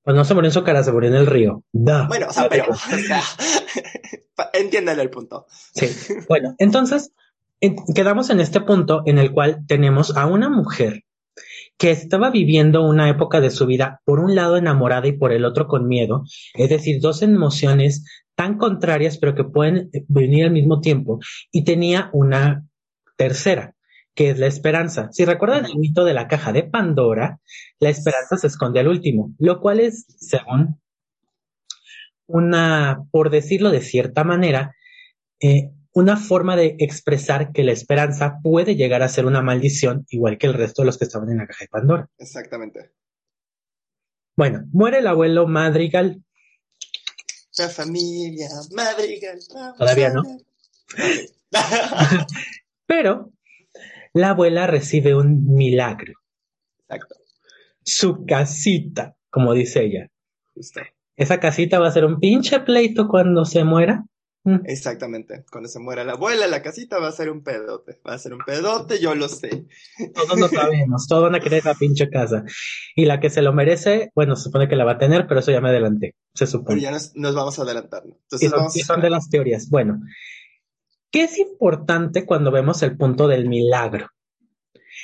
Pues 0.04 0.16
no 0.16 0.26
se 0.26 0.34
murió 0.34 0.50
en 0.50 0.54
su 0.54 0.64
cara, 0.64 0.84
se 0.84 0.92
murió 0.92 1.10
en 1.10 1.16
el 1.16 1.28
río. 1.28 1.64
Bueno, 1.72 2.28
o 2.30 2.34
sea, 2.34 2.50
pero, 2.50 2.66
o 2.72 2.76
sea, 2.76 3.24
entiéndale 4.54 5.02
el 5.02 5.10
punto. 5.10 5.46
Sí. 5.74 5.88
Bueno, 6.28 6.56
entonces, 6.58 7.14
quedamos 7.96 8.30
en 8.30 8.40
este 8.40 8.62
punto 8.62 9.04
en 9.06 9.18
el 9.18 9.32
cual 9.32 9.66
tenemos 9.68 10.16
a 10.18 10.26
una 10.26 10.50
mujer 10.50 11.04
que 11.78 11.92
estaba 11.92 12.30
viviendo 12.30 12.84
una 12.84 13.10
época 13.10 13.42
de 13.42 13.50
su 13.50 13.66
vida, 13.66 14.02
por 14.06 14.20
un 14.20 14.36
lado 14.36 14.58
enamorada 14.58 15.08
y 15.08 15.14
por 15.14 15.32
el 15.32 15.46
otro 15.46 15.68
con 15.68 15.88
miedo, 15.88 16.24
es 16.54 16.70
decir, 16.70 17.02
dos 17.02 17.22
emociones 17.22 18.06
tan 18.36 18.58
contrarias 18.58 19.18
pero 19.18 19.36
que 19.36 19.44
pueden 19.44 19.90
venir 20.08 20.46
al 20.46 20.52
mismo 20.52 20.80
tiempo, 20.82 21.20
y 21.52 21.64
tenía 21.64 22.10
una 22.14 22.66
tercera, 23.18 23.73
que 24.16 24.30
es 24.30 24.40
la 24.40 24.48
esperanza. 24.48 25.10
Si 25.12 25.26
recuerdan 25.26 25.66
el 25.66 25.78
mito 25.78 26.06
de 26.06 26.14
la 26.14 26.28
caja 26.28 26.52
de 26.52 26.64
Pandora, 26.64 27.40
la 27.80 27.90
esperanza 27.90 28.38
se 28.38 28.48
esconde 28.48 28.80
al 28.80 28.88
último, 28.88 29.34
lo 29.40 29.60
cual 29.60 29.80
es, 29.80 30.06
según 30.20 30.80
una, 32.28 33.04
por 33.12 33.30
decirlo 33.30 33.72
de 33.72 33.82
cierta 33.82 34.24
manera, 34.24 34.76
eh, 35.40 35.72
una 35.94 36.18
forma 36.18 36.56
de 36.56 36.76
expresar 36.80 37.52
que 37.52 37.64
la 37.64 37.72
esperanza 37.72 38.40
puede 38.42 38.76
llegar 38.76 39.04
a 39.04 39.10
ser 39.10 39.26
una 39.26 39.42
maldición, 39.42 40.06
igual 40.10 40.38
que 40.38 40.48
el 40.48 40.54
resto 40.54 40.82
de 40.82 40.88
los 40.88 40.98
que 40.98 41.06
estaban 41.06 41.30
en 41.30 41.38
la 41.38 41.48
caja 41.48 41.66
de 41.66 41.70
Pandora. 41.70 42.10
Exactamente. 42.18 42.92
Bueno, 44.36 44.64
muere 44.72 45.00
el 45.00 45.08
abuelo 45.08 45.48
Madrigal. 45.48 46.24
La 47.58 47.70
familia 47.70 48.50
Madrigal. 48.72 49.40
Todavía 49.78 50.10
no. 50.10 50.24
Pero 52.88 53.33
la 54.14 54.30
abuela 54.30 54.68
recibe 54.68 55.16
un 55.16 55.46
milagro. 55.54 56.14
Exacto. 56.88 57.16
Su 57.84 58.26
casita, 58.26 59.16
como 59.30 59.54
dice 59.54 59.84
ella. 59.84 60.10
Esa 61.16 61.40
casita 61.40 61.80
va 61.80 61.88
a 61.88 61.92
ser 61.92 62.06
un 62.06 62.20
pinche 62.20 62.60
pleito 62.60 63.08
cuando 63.08 63.46
se 63.46 63.64
muera. 63.64 64.06
Mm. 64.46 64.66
Exactamente. 64.66 65.46
Cuando 65.50 65.70
se 65.70 65.80
muera 65.80 66.04
la 66.04 66.14
abuela, 66.14 66.48
la 66.48 66.62
casita 66.62 67.00
va 67.00 67.08
a 67.08 67.14
ser 67.14 67.30
un 67.30 67.44
pedote. 67.44 68.02
Va 68.08 68.14
a 68.14 68.18
ser 68.18 68.34
un 68.34 68.40
pedote, 68.46 69.00
yo 69.00 69.16
lo 69.16 69.30
sé. 69.30 69.66
Todos 70.14 70.38
lo 70.38 70.48
sabemos, 70.50 71.08
todos 71.08 71.24
van 71.24 71.36
a 71.36 71.40
querer 71.40 71.64
la 71.66 71.76
pinche 71.76 72.10
casa. 72.10 72.44
Y 72.96 73.06
la 73.06 73.20
que 73.20 73.30
se 73.30 73.42
lo 73.42 73.54
merece, 73.54 74.12
bueno, 74.16 74.36
se 74.36 74.44
supone 74.44 74.68
que 74.68 74.76
la 74.76 74.86
va 74.86 74.94
a 74.94 74.98
tener, 74.98 75.28
pero 75.28 75.40
eso 75.40 75.52
ya 75.52 75.62
me 75.62 75.70
adelanté, 75.70 76.16
se 76.34 76.46
supone. 76.46 76.82
Pero 76.82 76.82
ya 76.82 76.92
nos, 76.92 77.36
vamos 77.36 77.58
a 77.58 77.62
adelantar. 77.62 78.04
Entonces 78.06 78.76
y 78.76 78.82
son, 78.82 79.02
de 79.02 79.10
las 79.10 79.30
teorías. 79.30 79.70
Bueno, 79.70 80.02
¿qué 81.14 81.24
es 81.26 81.38
importante 81.38 82.26
cuando 82.26 82.52
vemos 82.52 82.82
el 82.82 82.98
punto 82.98 83.28
del 83.28 83.48
milagro? 83.48 84.10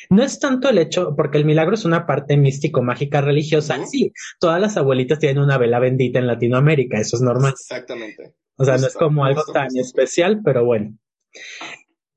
No 0.10 0.24
es 0.24 0.39
tanto 0.39 0.68
el 0.68 0.80
hecho, 0.80 1.16
porque 1.16 1.38
el 1.38 1.46
milagro 1.46 1.75
es 1.75 1.86
una 1.86 2.08
parte 2.08 2.36
místico, 2.36 2.82
mágica, 2.82 3.22
religiosa. 3.22 3.86
Sí, 3.86 4.12
todas 4.39 4.60
las 4.60 4.75
abuelitas 4.75 5.20
tienen 5.20 5.44
una 5.44 5.58
vela 5.58 5.80
bendita 5.80 6.18
en 6.20 6.28
Latinoamérica, 6.28 7.00
eso 7.00 7.16
es 7.16 7.22
normal. 7.22 7.51
Exactamente. 7.51 8.34
O 8.58 8.66
sea, 8.66 8.78
no 8.78 8.88
es 8.88 8.96
como 8.96 9.24
algo 9.24 9.44
tan 9.54 9.68
especial, 9.78 10.42
pero 10.44 10.66
bueno. 10.66 10.98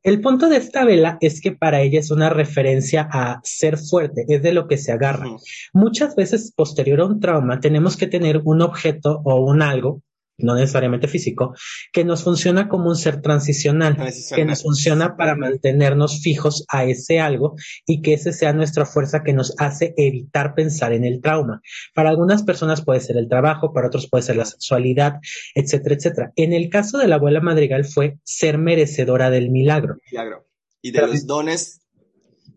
El 0.03 0.21
punto 0.21 0.49
de 0.49 0.57
esta 0.57 0.85
vela 0.85 1.19
es 1.21 1.41
que 1.41 1.53
para 1.53 1.83
ella 1.83 2.01
es 2.01 2.11
una 2.11 2.31
referencia 2.31 3.09
a 3.13 3.41
ser 3.45 3.77
fuerte, 3.77 4.25
es 4.27 4.43
de 4.43 4.53
lo 4.53 4.67
que 4.67 4.79
se 4.79 4.91
agarra. 4.91 5.27
Muchas 5.75 6.17
veces 6.17 6.53
posterior 6.57 7.01
a 7.01 7.07
un 7.07 7.21
trauma 7.21 7.61
tenemos 7.61 7.97
que 7.97 8.07
tener 8.07 8.41
un 8.45 8.63
objeto 8.63 9.21
o 9.25 9.37
un 9.45 9.63
algo 9.63 10.03
no 10.43 10.55
necesariamente 10.55 11.09
físico, 11.09 11.55
que 11.93 12.05
nos 12.05 12.23
funciona 12.23 12.69
como 12.69 12.89
un 12.89 12.97
ser 12.97 13.21
transicional, 13.21 13.97
que 14.35 14.45
nos 14.45 14.63
funciona 14.63 15.17
para 15.17 15.37
mantenernos 15.37 16.21
fijos 16.23 16.65
a 16.69 16.85
ese 16.85 17.21
algo 17.21 17.55
y 17.87 18.03
que 18.03 18.15
ese 18.15 18.33
sea 18.33 18.53
nuestra 18.53 18.87
fuerza 18.87 19.23
que 19.23 19.33
nos 19.33 19.55
hace 19.59 19.95
evitar 19.97 20.55
pensar 20.55 20.93
en 20.93 21.05
el 21.05 21.21
trauma. 21.21 21.61
Para 21.95 22.11
algunas 22.11 22.43
personas 22.43 22.85
puede 22.85 23.01
ser 23.01 23.17
el 23.17 23.29
trabajo, 23.29 23.73
para 23.73 23.87
otros 23.87 24.09
puede 24.09 24.23
ser 24.23 24.37
la 24.37 24.45
sexualidad, 24.45 25.15
etcétera, 25.55 25.95
etcétera. 25.95 26.33
En 26.37 26.53
el 26.53 26.69
caso 26.69 26.99
de 26.99 27.09
la 27.09 27.17
abuela 27.17 27.41
Madrigal 27.41 27.85
fue 27.85 28.19
ser 28.25 28.59
merecedora 28.59 29.31
del 29.31 29.51
milagro. 29.51 29.97
Milagro. 30.11 30.47
Y 30.81 30.91
de 30.91 31.07
los 31.07 31.27
dones. 31.27 31.81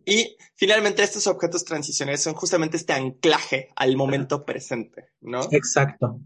Y 0.05 0.37
finalmente 0.55 1.03
estos 1.03 1.27
objetos 1.27 1.65
transicionales 1.65 2.21
son 2.21 2.33
justamente 2.33 2.77
este 2.77 2.93
anclaje 2.93 3.69
al 3.75 3.95
momento 3.95 4.45
presente, 4.45 5.09
¿no? 5.21 5.47
Exacto. 5.51 6.19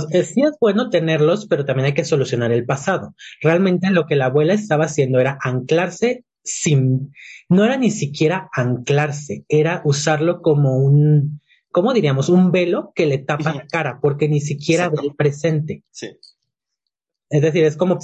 Sí 0.00 0.42
es 0.42 0.56
bueno 0.60 0.90
tenerlos, 0.90 1.46
pero 1.46 1.64
también 1.64 1.86
hay 1.86 1.94
que 1.94 2.04
solucionar 2.04 2.52
el 2.52 2.64
pasado. 2.64 3.14
Realmente 3.40 3.90
lo 3.90 4.06
que 4.06 4.16
la 4.16 4.26
abuela 4.26 4.54
estaba 4.54 4.86
haciendo 4.86 5.20
era 5.20 5.38
anclarse 5.42 6.24
sin, 6.44 7.12
no 7.48 7.64
era 7.64 7.76
ni 7.76 7.90
siquiera 7.90 8.48
anclarse, 8.52 9.44
era 9.48 9.82
usarlo 9.84 10.42
como 10.42 10.76
un, 10.78 11.40
¿cómo 11.70 11.92
diríamos? 11.92 12.28
Un 12.28 12.50
velo 12.50 12.92
que 12.94 13.06
le 13.06 13.18
tapa 13.18 13.54
la 13.54 13.66
cara, 13.66 13.98
porque 14.00 14.28
ni 14.28 14.40
siquiera 14.40 14.88
ve 14.88 14.98
el 15.02 15.14
presente. 15.14 15.84
Sí. 15.90 16.10
Es 17.30 17.40
decir, 17.40 17.64
es 17.64 17.76
como 17.76 17.98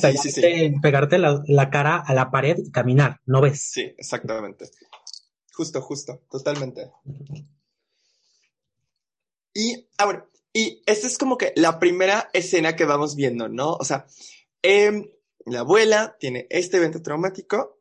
pegarte, 0.80 1.18
la, 1.18 1.71
cara 1.71 1.97
a 1.97 2.14
la 2.14 2.30
pared 2.30 2.57
y 2.64 2.71
caminar, 2.71 3.21
no 3.26 3.42
ves. 3.42 3.61
Sí, 3.61 3.92
exactamente. 3.99 4.71
Justo, 5.52 5.83
justo, 5.83 6.23
totalmente. 6.30 6.90
Y, 9.52 9.87
ahora, 9.99 10.26
y 10.59 10.83
esta 10.87 11.07
es 11.07 11.19
como 11.19 11.38
que 11.38 11.53
la 11.55 11.79
primera 11.79 12.31
escena 12.33 12.75
que 12.75 12.85
vamos 12.85 13.15
viendo, 13.15 13.49
¿no? 13.49 13.75
O 13.75 13.85
sea, 13.85 14.07
em, 14.61 15.09
la 15.47 15.61
abuela 15.61 16.17
tiene 16.19 16.49
este 16.50 16.79
evento 16.79 17.00
traumático, 17.00 17.79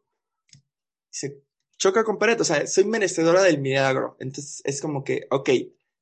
se 1.09 1.41
choca 1.79 2.03
con 2.03 2.19
pared, 2.19 2.39
o 2.39 2.43
sea, 2.43 2.67
soy 2.67 2.85
merecedora 2.85 3.41
del 3.41 3.59
milagro. 3.61 4.15
Entonces 4.19 4.61
es 4.63 4.79
como 4.79 5.03
que, 5.03 5.25
ok, 5.31 5.49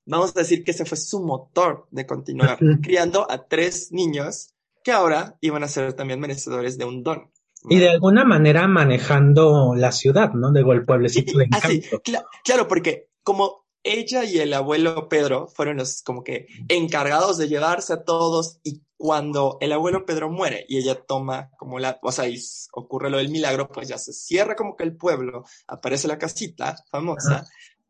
vamos 0.06 0.36
a 0.36 0.40
decir 0.40 0.66
que 0.66 0.72
ese 0.72 0.84
fue 0.84 0.98
su 0.98 1.22
motor 1.22 1.88
de 1.92 2.06
continuar 2.06 2.60
criando 2.84 3.26
a 3.32 3.48
tres 3.48 3.94
niños 3.94 4.54
que 4.84 4.92
ahora 4.92 5.38
iban 5.40 5.64
a 5.64 5.70
ser 5.70 5.94
también 5.94 6.20
merecedores 6.20 6.78
de 6.78 6.84
un 6.84 7.04
don. 7.04 7.32
Y 7.70 7.80
de 7.80 7.88
alguna 7.88 8.26
manera 8.26 8.68
manejando 8.68 9.76
la 9.76 9.94
ciudad, 9.94 10.34
¿no? 10.34 10.52
De 10.52 10.60
el 10.60 10.84
pueblecito 10.84 11.38
de 11.38 11.46
Encanto. 11.46 12.02
claro, 12.44 12.68
porque 12.68 13.12
como 13.24 13.65
ella 13.86 14.26
y 14.26 14.40
el 14.40 14.54
abuelo 14.54 15.08
Pedro 15.08 15.48
fueron 15.48 15.78
los 15.78 16.02
como 16.02 16.24
que 16.24 16.48
encargados 16.68 17.38
de 17.38 17.48
llevarse 17.48 17.94
a 17.94 18.04
todos 18.04 18.60
y 18.64 18.82
cuando 18.98 19.58
el 19.62 19.72
abuelo 19.72 20.06
Pedro 20.06 20.30
muere 20.30 20.66
y 20.68 20.78
ella 20.78 20.96
toma 20.96 21.52
como 21.58 21.80
la, 21.80 22.00
o 22.02 22.12
sea, 22.12 22.28
y 22.28 22.42
ocurre 22.74 23.10
lo 23.10 23.18
del 23.18 23.30
milagro, 23.30 23.70
pues 23.70 23.88
ya 23.88 23.98
se 23.98 24.12
cierra 24.12 24.56
como 24.56 24.76
que 24.76 24.84
el 24.84 24.98
pueblo, 24.98 25.46
aparece 25.68 26.08
la 26.08 26.18
casita 26.18 26.76
famosa 26.90 27.48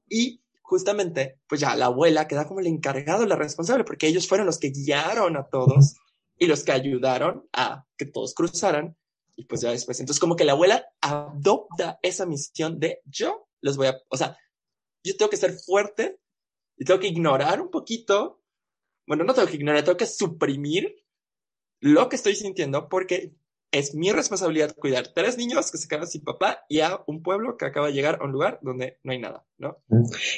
y 0.10 0.42
justamente, 0.62 1.40
pues 1.48 1.62
ya 1.62 1.76
la 1.76 1.86
abuela 1.86 2.28
queda 2.28 2.48
como 2.48 2.60
el 2.60 2.68
encargado, 2.68 3.26
la 3.26 3.36
responsable, 3.36 3.84
porque 3.84 4.08
ellos 4.08 4.28
fueron 4.28 4.48
los 4.48 4.58
que 4.58 4.72
guiaron 4.72 5.38
a 5.38 5.48
todos 5.48 5.96
y 6.38 6.48
los 6.48 6.64
que 6.64 6.74
ayudaron 6.74 7.48
a 7.54 7.86
que 7.98 8.06
todos 8.06 8.34
cruzaran 8.34 8.98
y 9.38 9.46
pues 9.46 9.62
ya 9.62 9.70
después, 9.72 10.00
entonces 10.00 10.20
como 10.20 10.36
que 10.36 10.46
la 10.46 10.54
abuela 10.54 10.86
adopta 11.02 12.00
esa 12.02 12.26
misión 12.26 12.80
de 12.80 13.02
yo 13.06 13.48
los 13.62 13.78
voy 13.78 13.88
a, 13.88 13.98
o 14.10 14.18
sea, 14.18 14.38
yo 15.10 15.18
tengo 15.18 15.30
que 15.30 15.38
ser 15.38 15.54
fuerte 15.54 16.20
y 16.78 16.86
tengo 16.86 17.00
que 17.00 17.08
ignorar 17.08 17.62
un 17.62 17.70
poquito, 17.70 18.44
bueno, 19.08 19.24
no 19.24 19.34
tengo 19.34 19.48
que 19.48 19.56
ignorar, 19.56 19.84
tengo 19.84 19.98
que 19.98 20.06
suprimir 20.06 21.06
lo 21.80 22.10
que 22.10 22.16
estoy 22.16 22.36
sintiendo 22.36 22.90
porque 22.90 23.36
es 23.76 23.94
mi 23.94 24.10
responsabilidad 24.12 24.74
cuidar 24.74 25.10
tres 25.14 25.38
niños 25.38 25.70
que 25.70 25.78
se 25.78 25.90
quedan 25.90 26.08
sin 26.08 26.24
papá 26.24 26.64
y 26.70 26.80
a 26.80 27.02
un 27.08 27.22
pueblo 27.22 27.58
que 27.58 27.66
acaba 27.66 27.88
de 27.88 27.94
llegar 27.94 28.20
a 28.22 28.24
un 28.24 28.32
lugar 28.32 28.58
donde 28.62 29.00
no 29.04 29.12
hay 29.12 29.20
nada, 29.20 29.44
¿no? 29.58 29.80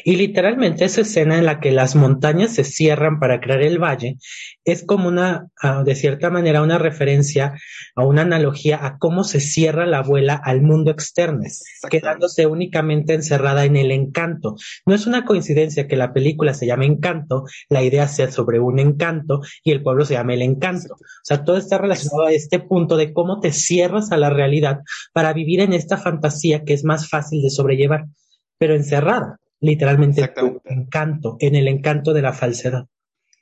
Y 0.04 0.16
literalmente 0.16 0.86
esa 0.86 1.02
escena 1.02 1.38
en 1.38 1.46
la 1.46 1.60
que 1.60 1.72
las 1.72 1.96
montañas 1.96 2.56
se 2.56 2.64
cierran 2.64 3.20
para 3.20 3.40
crear 3.40 3.62
el 3.62 3.78
valle 3.78 4.18
es 4.66 4.84
como 4.84 5.08
una, 5.08 5.50
ah, 5.62 5.84
de 5.86 5.94
cierta 5.94 6.32
manera, 6.32 6.64
una 6.64 6.80
referencia 6.80 7.54
a 7.96 8.04
una 8.04 8.24
analogía 8.24 8.84
a 8.84 8.98
cómo 8.98 9.24
se 9.24 9.40
cierra 9.40 9.86
la 9.86 10.00
abuela 10.00 10.34
al 10.44 10.64
mundo 10.64 10.90
externo, 10.90 11.44
quedándose 11.92 12.48
únicamente 12.48 13.14
encerrada 13.14 13.66
en 13.66 13.76
el 13.76 13.92
encanto. 13.92 14.56
No 14.86 14.96
es 14.96 15.06
una 15.06 15.26
coincidencia 15.26 15.88
que 15.88 15.96
la 15.96 16.12
película 16.12 16.56
se 16.56 16.66
llame 16.66 16.88
Encanto, 16.88 17.46
la 17.70 17.84
idea 17.84 18.08
sea 18.08 18.32
sobre 18.32 18.60
un 18.60 18.80
encanto 18.80 19.42
y 19.64 19.72
el 19.72 19.84
pueblo 19.84 20.06
se 20.06 20.16
llame 20.16 20.34
el 20.34 20.42
encanto. 20.42 20.96
O 20.96 21.24
sea, 21.24 21.44
todo 21.44 21.58
está 21.58 21.78
relacionado 21.78 22.26
a 22.26 22.32
este 22.32 22.60
punto 22.60 22.98
de 22.98 23.14
cómo 23.14 23.27
cómo 23.28 23.42
te 23.42 23.52
cierras 23.52 24.12
a 24.12 24.18
la 24.18 24.30
realidad 24.30 24.80
para 25.12 25.34
vivir 25.34 25.60
en 25.60 25.74
esta 25.74 25.98
fantasía 25.98 26.64
que 26.64 26.74
es 26.74 26.86
más 26.86 27.10
fácil 27.10 27.42
de 27.42 27.50
sobrellevar, 27.50 28.06
pero 28.58 28.74
encerrada, 28.74 29.42
literalmente, 29.60 30.34
en 30.38 30.62
encanto, 30.66 31.36
en 31.42 31.56
el 31.56 31.68
encanto 31.68 32.14
de 32.14 32.22
la 32.22 32.32
falsedad. 32.32 32.88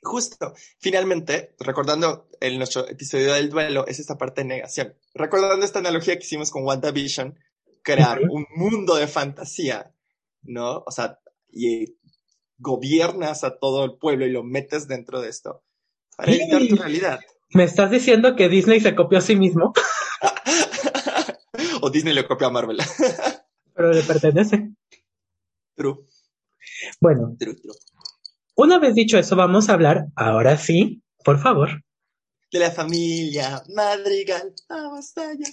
Justo, 0.02 0.54
finalmente, 0.80 1.54
recordando 1.60 2.28
el 2.40 2.58
nuestro 2.58 2.88
episodio 2.88 3.34
del 3.34 3.48
duelo, 3.48 3.86
es 3.86 4.00
esta 4.00 4.18
parte 4.18 4.42
de 4.42 4.48
negación. 4.48 4.94
Recordando 5.14 5.64
esta 5.64 5.78
analogía 5.78 6.16
que 6.16 6.24
hicimos 6.24 6.50
con 6.50 6.64
WandaVision, 6.64 7.38
crear 7.82 8.22
un 8.28 8.44
mundo 8.56 8.96
de 8.96 9.06
fantasía, 9.06 9.94
¿no? 10.42 10.82
O 10.84 10.90
sea, 10.90 11.20
y 11.48 11.96
gobiernas 12.58 13.44
a 13.44 13.56
todo 13.58 13.84
el 13.84 13.98
pueblo 13.98 14.26
y 14.26 14.32
lo 14.32 14.42
metes 14.42 14.88
dentro 14.88 15.20
de 15.20 15.28
esto 15.28 15.62
para 16.16 16.32
evitar 16.32 16.66
tu 16.66 16.74
realidad. 16.74 17.20
¿Me 17.56 17.64
estás 17.64 17.90
diciendo 17.90 18.36
que 18.36 18.50
Disney 18.50 18.80
se 18.80 18.94
copió 18.94 19.16
a 19.16 19.22
sí 19.22 19.34
mismo? 19.34 19.72
o 21.80 21.88
Disney 21.88 22.12
le 22.12 22.26
copió 22.26 22.48
a 22.48 22.50
Marvel. 22.50 22.76
Pero 23.74 23.92
le 23.94 24.02
pertenece. 24.02 24.72
True. 25.74 26.06
Bueno. 27.00 27.34
Una 28.56 28.78
vez 28.78 28.94
dicho 28.94 29.16
eso, 29.16 29.36
vamos 29.36 29.70
a 29.70 29.72
hablar, 29.72 30.08
ahora 30.16 30.58
sí, 30.58 31.02
por 31.24 31.38
favor. 31.38 31.82
De 32.52 32.58
la 32.58 32.70
familia 32.70 33.62
Madrigal. 33.74 34.52
Vamos 34.68 35.16
allá. 35.16 35.48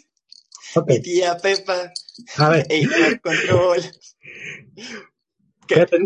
Ok, 0.76 0.90
Mi 0.90 1.02
tía 1.02 1.38
Pepa, 1.38 1.90
a 2.38 2.50
ver, 2.50 2.68
control. 3.22 3.80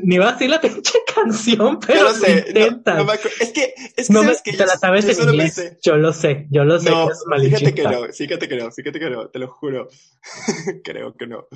Ni 0.03 0.17
va 0.17 0.29
a 0.29 0.31
decir 0.33 0.49
la 0.49 0.61
pinche 0.61 0.99
canción, 1.13 1.79
pero 1.79 1.99
Yo 1.99 2.03
lo 2.05 2.13
sé. 2.13 2.31
no- 2.41 2.47
intentas. 2.47 3.05
no 3.05 3.13
es 3.13 3.19
que, 3.51 3.73
es 3.97 4.07
que 4.07 4.13
No 4.13 4.23
me- 4.23 4.33
que 4.43 4.51
te 4.51 4.57
yo- 4.57 4.65
la 4.65 4.77
sabes 4.77 5.07
en 5.19 5.29
inglés. 5.29 5.77
Yo 5.83 5.97
lo 5.97 6.13
sé, 6.13 6.47
yo 6.49 6.63
lo 6.63 6.79
sé 6.79 6.89
No, 6.89 7.07
que 7.07 7.13
es 7.13 7.43
fíjate 7.43 7.73
que 7.73 7.83
no, 7.83 8.03
fíjate 8.13 8.47
que 8.47 8.55
no, 8.57 8.71
fíjate 8.71 8.99
que 8.99 9.09
no, 9.09 9.27
te 9.29 9.39
lo 9.39 9.47
juro. 9.49 9.87
Creo 10.83 11.13
que 11.15 11.27
no. 11.27 11.47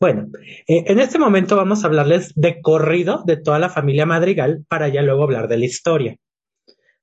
Bueno, 0.00 0.26
eh, 0.66 0.84
en 0.88 0.98
este 0.98 1.18
momento 1.18 1.54
vamos 1.56 1.84
a 1.84 1.86
hablarles 1.86 2.32
de 2.34 2.60
corrido 2.60 3.22
de 3.24 3.36
toda 3.36 3.58
la 3.60 3.68
familia 3.70 4.04
Madrigal 4.04 4.64
para 4.68 4.88
ya 4.88 5.02
luego 5.02 5.22
hablar 5.22 5.46
de 5.48 5.58
la 5.58 5.64
historia. 5.64 6.16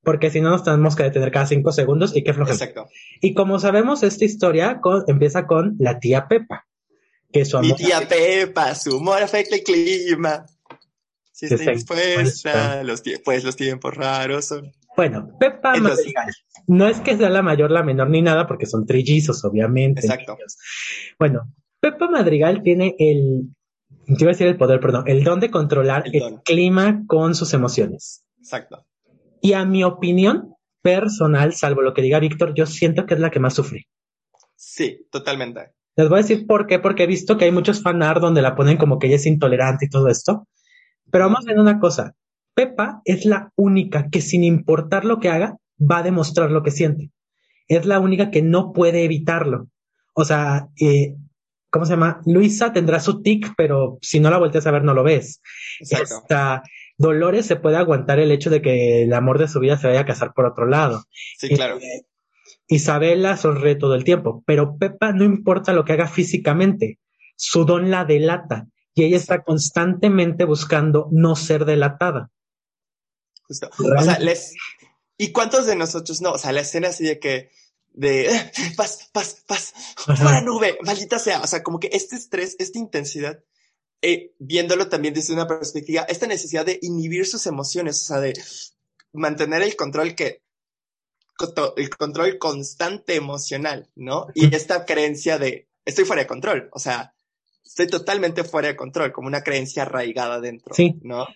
Porque 0.03 0.29
si 0.29 0.41
no 0.41 0.49
nos 0.49 0.63
tenemos 0.63 0.95
que 0.95 1.03
detener 1.03 1.31
cada 1.31 1.47
cinco 1.47 1.71
segundos 1.71 2.15
y 2.15 2.23
qué 2.23 2.33
flojera. 2.33 2.55
Exacto. 2.55 2.87
Y 3.21 3.33
como 3.33 3.59
sabemos, 3.59 4.03
esta 4.03 4.25
historia 4.25 4.79
con- 4.81 5.03
empieza 5.07 5.47
con 5.47 5.75
la 5.79 5.99
tía 5.99 6.27
Pepa, 6.27 6.66
que 7.31 7.45
su 7.45 7.59
Mi 7.59 7.67
amor 7.67 7.77
tía 7.77 8.07
Pepa, 8.07 8.75
su 8.75 8.97
humor 8.97 9.21
afecta 9.21 9.55
el 9.55 9.63
clima. 9.63 10.45
Si 11.31 11.47
Que 11.47 11.55
está 11.55 11.71
está 11.71 11.93
dispuesta, 11.95 12.83
los 12.83 13.03
pues 13.23 13.43
los 13.43 13.55
tiempos 13.55 13.93
raros 13.95 14.45
son. 14.45 14.71
Bueno, 14.95 15.29
Pepa 15.39 15.75
Entonces- 15.75 15.99
Madrigal. 16.05 16.33
No 16.67 16.87
es 16.87 16.99
que 16.99 17.15
sea 17.15 17.29
la 17.29 17.41
mayor, 17.43 17.69
la 17.71 17.83
menor 17.83 18.09
ni 18.09 18.21
nada, 18.21 18.47
porque 18.47 18.65
son 18.65 18.85
trillizos, 18.85 19.45
obviamente. 19.45 20.01
Exacto. 20.01 20.33
niños. 20.33 20.57
Bueno, 21.19 21.53
Pepa 21.79 22.09
Madrigal 22.09 22.61
tiene 22.63 22.95
el, 22.97 23.49
te 24.07 24.15
iba 24.23 24.31
a 24.31 24.33
decir 24.33 24.47
el 24.47 24.57
poder, 24.57 24.79
perdón, 24.79 25.03
el 25.07 25.23
don 25.23 25.39
de 25.39 25.51
controlar 25.51 26.03
El 26.11 26.41
clima 26.43 27.03
con 27.07 27.35
sus 27.35 27.53
emociones. 27.53 28.25
Exacto. 28.39 28.85
Y 29.41 29.53
a 29.53 29.63
mi 29.65 29.83
opinión 29.83 30.55
personal, 30.81 31.53
salvo 31.53 31.81
lo 31.83 31.93
que 31.93 32.01
diga 32.01 32.19
Víctor, 32.19 32.53
yo 32.55 32.65
siento 32.65 33.05
que 33.05 33.13
es 33.13 33.19
la 33.19 33.29
que 33.29 33.39
más 33.39 33.53
sufre. 33.53 33.87
Sí, 34.55 35.05
totalmente. 35.11 35.73
Les 35.97 36.07
voy 36.07 36.19
a 36.19 36.21
decir 36.21 36.45
por 36.45 36.67
qué, 36.67 36.79
porque 36.79 37.03
he 37.03 37.07
visto 37.07 37.37
que 37.37 37.45
hay 37.45 37.51
muchos 37.51 37.81
fanart 37.81 38.21
donde 38.21 38.43
la 38.43 38.55
ponen 38.55 38.77
como 38.77 38.99
que 38.99 39.07
ella 39.07 39.15
es 39.15 39.25
intolerante 39.25 39.87
y 39.87 39.89
todo 39.89 40.07
esto. 40.07 40.47
Pero 41.11 41.25
vamos 41.25 41.41
a 41.45 41.49
ver 41.49 41.59
una 41.59 41.79
cosa. 41.79 42.13
Pepa 42.53 43.01
es 43.03 43.25
la 43.25 43.51
única 43.55 44.07
que 44.09 44.21
sin 44.21 44.43
importar 44.43 45.05
lo 45.05 45.19
que 45.19 45.29
haga, 45.29 45.57
va 45.79 45.97
a 45.97 46.03
demostrar 46.03 46.51
lo 46.51 46.63
que 46.63 46.71
siente. 46.71 47.11
Es 47.67 47.85
la 47.85 47.99
única 47.99 48.31
que 48.31 48.41
no 48.41 48.73
puede 48.73 49.03
evitarlo. 49.03 49.67
O 50.13 50.23
sea, 50.23 50.67
eh, 50.79 51.15
¿cómo 51.71 51.85
se 51.85 51.93
llama? 51.93 52.21
Luisa 52.25 52.73
tendrá 52.73 52.99
su 52.99 53.21
tic, 53.21 53.53
pero 53.57 53.97
si 54.01 54.19
no 54.19 54.29
la 54.29 54.37
volteas 54.37 54.67
a 54.67 54.71
ver, 54.71 54.83
no 54.83 54.93
lo 54.93 55.03
ves. 55.03 55.41
Esta 55.79 56.63
Dolores 56.97 57.45
se 57.45 57.55
puede 57.55 57.77
aguantar 57.77 58.19
el 58.19 58.31
hecho 58.31 58.49
de 58.49 58.61
que 58.61 59.03
el 59.03 59.13
amor 59.13 59.37
de 59.37 59.47
su 59.47 59.59
vida 59.59 59.77
se 59.77 59.87
vaya 59.87 60.01
a 60.01 60.05
casar 60.05 60.33
por 60.33 60.45
otro 60.45 60.67
lado. 60.67 61.05
Sí, 61.37 61.49
claro. 61.49 61.77
Eh, 61.77 62.05
Isabela 62.67 63.37
sonríe 63.37 63.75
todo 63.75 63.95
el 63.95 64.03
tiempo, 64.03 64.43
pero 64.45 64.77
Pepa 64.77 65.13
no 65.13 65.23
importa 65.23 65.73
lo 65.73 65.85
que 65.85 65.93
haga 65.93 66.07
físicamente, 66.07 66.99
su 67.35 67.65
don 67.65 67.89
la 67.89 68.03
delata 68.05 68.67
y 68.97 69.03
ella 69.03 69.17
está 69.17 69.43
constantemente 69.43 70.43
buscando 70.43 71.07
no 71.11 71.35
ser 71.35 71.65
delatada. 71.65 72.31
Justo. 73.47 73.69
O 73.77 74.01
sea, 74.03 74.17
les. 74.17 74.55
¿Y 75.17 75.31
cuántos 75.31 75.67
de 75.67 75.75
nosotros 75.75 76.19
no? 76.21 76.31
O 76.31 76.37
sea, 76.39 76.51
la 76.51 76.61
escena 76.61 76.87
así 76.89 77.03
de 77.03 77.19
que. 77.19 77.51
De. 77.93 78.25
"Eh, 78.25 78.51
Paz, 78.75 79.09
paz, 79.13 79.43
paz. 79.47 79.73
Fuera 79.95 80.41
nube, 80.41 80.79
maldita 80.83 81.19
sea. 81.19 81.41
O 81.41 81.47
sea, 81.47 81.61
como 81.61 81.79
que 81.79 81.89
este 81.93 82.15
estrés, 82.15 82.55
esta 82.57 82.79
intensidad, 82.79 83.43
eh, 84.01 84.33
viéndolo 84.39 84.89
también 84.89 85.13
desde 85.13 85.33
una 85.33 85.47
perspectiva, 85.47 86.01
esta 86.09 86.25
necesidad 86.25 86.65
de 86.65 86.79
inhibir 86.81 87.27
sus 87.27 87.45
emociones, 87.45 88.01
o 88.01 88.05
sea, 88.05 88.19
de 88.19 88.33
mantener 89.13 89.61
el 89.61 89.75
control 89.75 90.15
que. 90.15 90.41
El 91.75 91.89
control 91.89 92.37
constante 92.37 93.15
emocional, 93.15 93.87
¿no? 93.95 94.27
Y 94.33 94.53
esta 94.55 94.85
creencia 94.85 95.37
de. 95.37 95.67
Estoy 95.85 96.05
fuera 96.05 96.23
de 96.23 96.27
control. 96.27 96.69
O 96.73 96.79
sea, 96.79 97.13
estoy 97.63 97.87
totalmente 97.87 98.43
fuera 98.43 98.69
de 98.69 98.75
control, 98.75 99.11
como 99.11 99.27
una 99.27 99.41
creencia 99.41 99.83
arraigada 99.83 100.41
dentro, 100.41 100.73
Sí. 100.73 100.95
¿no? 101.03 101.27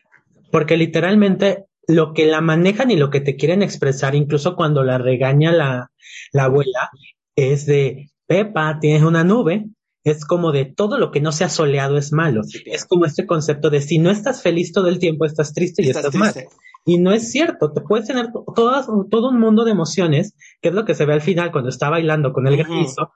Porque 0.52 0.76
literalmente 0.76 1.66
lo 1.88 2.14
que 2.14 2.26
la 2.26 2.42
manejan 2.42 2.92
y 2.92 2.98
lo 2.98 3.10
que 3.10 3.22
te 3.22 3.36
quieren 3.36 3.62
expresar, 3.62 4.16
incluso 4.16 4.56
cuando 4.56 4.84
la 4.84 4.98
regaña 4.98 5.52
la, 5.52 5.92
la 6.32 6.44
abuela, 6.46 6.90
es 7.36 7.66
de 7.66 8.12
Pepa, 8.28 8.80
tienes 8.80 9.04
una 9.04 9.24
nube. 9.24 9.66
Es 10.04 10.26
como 10.26 10.52
de 10.52 10.66
todo 10.66 10.98
lo 10.98 11.12
que 11.12 11.22
no 11.22 11.32
sea 11.32 11.50
soleado 11.50 11.98
es 11.98 12.12
malo. 12.12 12.44
Sí, 12.44 12.64
claro. 12.64 12.76
Es 12.76 12.86
como 12.86 13.06
este 13.06 13.26
concepto 13.28 13.70
de 13.70 13.82
si 13.82 14.00
no 14.00 14.10
estás 14.10 14.42
feliz 14.42 14.72
todo 14.74 14.88
el 14.88 14.98
tiempo, 15.00 15.26
estás 15.26 15.54
triste 15.54 15.84
y 15.84 15.90
Estás 15.90 16.06
estás 16.06 16.20
mal. 16.20 16.34
triste. 16.34 16.56
Y 16.86 16.98
no 16.98 17.12
es 17.14 17.32
cierto, 17.32 17.72
te 17.72 17.82
puedes 17.82 18.08
tener 18.08 18.30
todas, 18.56 18.88
todo 19.12 19.30
un 19.30 19.40
mundo 19.40 19.64
de 19.66 19.72
emociones, 19.72 20.34
que 20.62 20.70
es 20.70 20.74
lo 20.76 20.84
que 20.86 20.96
se 20.96 21.06
ve 21.06 21.14
al 21.14 21.22
final 21.22 21.52
cuando 21.52 21.70
está 21.70 21.92
bailando 21.92 22.34
con 22.34 22.48
el 22.48 22.58
granizo. 22.58 23.12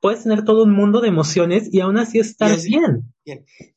Puedes 0.00 0.24
tener 0.24 0.44
todo 0.44 0.64
un 0.64 0.74
mundo 0.74 1.00
de 1.00 1.06
emociones 1.08 1.68
y 1.72 1.78
aún 1.80 1.98
así 1.98 2.18
estar 2.18 2.50
así- 2.50 2.68
bien. 2.68 3.14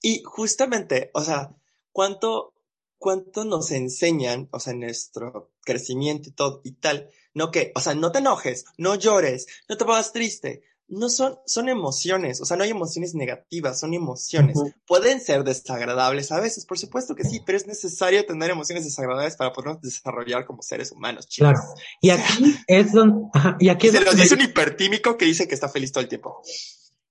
Y 0.01 0.23
justamente, 0.25 1.11
o 1.13 1.21
sea, 1.21 1.51
¿cuánto, 1.91 2.53
cuánto 2.97 3.45
nos 3.45 3.71
enseñan, 3.71 4.49
o 4.51 4.59
sea, 4.59 4.73
nuestro 4.73 5.51
crecimiento 5.61 6.29
y 6.29 6.31
todo 6.33 6.61
y 6.63 6.71
tal, 6.73 7.09
no 7.35 7.51
que, 7.51 7.71
o 7.75 7.79
sea, 7.79 7.93
no 7.93 8.11
te 8.11 8.19
enojes, 8.19 8.65
no 8.79 8.95
llores, 8.95 9.45
no 9.69 9.77
te 9.77 9.85
pongas 9.85 10.11
triste. 10.11 10.63
No 10.91 11.07
son, 11.09 11.37
son 11.45 11.69
emociones, 11.69 12.41
o 12.41 12.45
sea, 12.45 12.57
no 12.57 12.63
hay 12.63 12.71
emociones 12.71 13.13
negativas, 13.13 13.79
son 13.79 13.93
emociones. 13.93 14.57
Pueden 14.87 15.21
ser 15.21 15.43
desagradables 15.43 16.31
a 16.31 16.39
veces, 16.39 16.65
por 16.65 16.79
supuesto 16.79 17.15
que 17.15 17.23
sí, 17.23 17.41
pero 17.45 17.59
es 17.59 17.67
necesario 17.67 18.25
tener 18.25 18.49
emociones 18.49 18.85
desagradables 18.85 19.35
para 19.35 19.53
podernos 19.53 19.81
desarrollar 19.81 20.45
como 20.45 20.63
seres 20.63 20.91
humanos, 20.91 21.27
chicos. 21.27 21.51
Claro. 21.51 21.73
Y 22.01 22.09
aquí 22.09 22.55
es 22.65 22.91
donde, 22.91 23.27
ajá, 23.33 23.55
y 23.59 23.69
aquí 23.69 23.87
es 23.87 23.93
se 23.93 23.99
los 23.99 24.09
donde 24.09 24.23
dice 24.23 24.33
un 24.33 24.41
hipertímico 24.41 25.15
que 25.15 25.25
dice 25.25 25.47
que 25.47 25.53
está 25.53 25.69
feliz 25.69 25.91
todo 25.91 26.01
el 26.01 26.09
tiempo. 26.09 26.41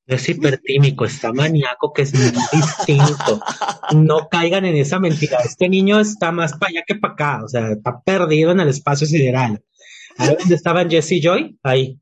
es 0.09 0.29
hipertímico, 0.29 1.05
está 1.05 1.33
maníaco, 1.33 1.93
que 1.93 2.03
es 2.03 2.13
muy 2.15 2.33
distinto. 2.53 3.41
No 3.95 4.29
caigan 4.29 4.65
en 4.65 4.75
esa 4.75 4.99
mentira. 4.99 5.39
Este 5.45 5.69
niño 5.69 6.01
está 6.01 6.33
más 6.33 6.55
para 6.55 6.71
allá 6.71 6.83
que 6.85 6.97
para 6.97 7.15
acá, 7.15 7.45
o 7.45 7.49
sea, 7.49 7.73
está 7.73 8.01
perdido 8.01 8.51
en 8.51 8.59
el 8.59 8.69
espacio 8.71 9.07
sideral. 9.07 9.63
Ahí 10.17 10.35
donde 10.37 10.57
estaban 10.57 10.91
Jesse 10.91 11.13
y 11.13 11.21
Joy, 11.23 11.59
ahí. 11.63 12.01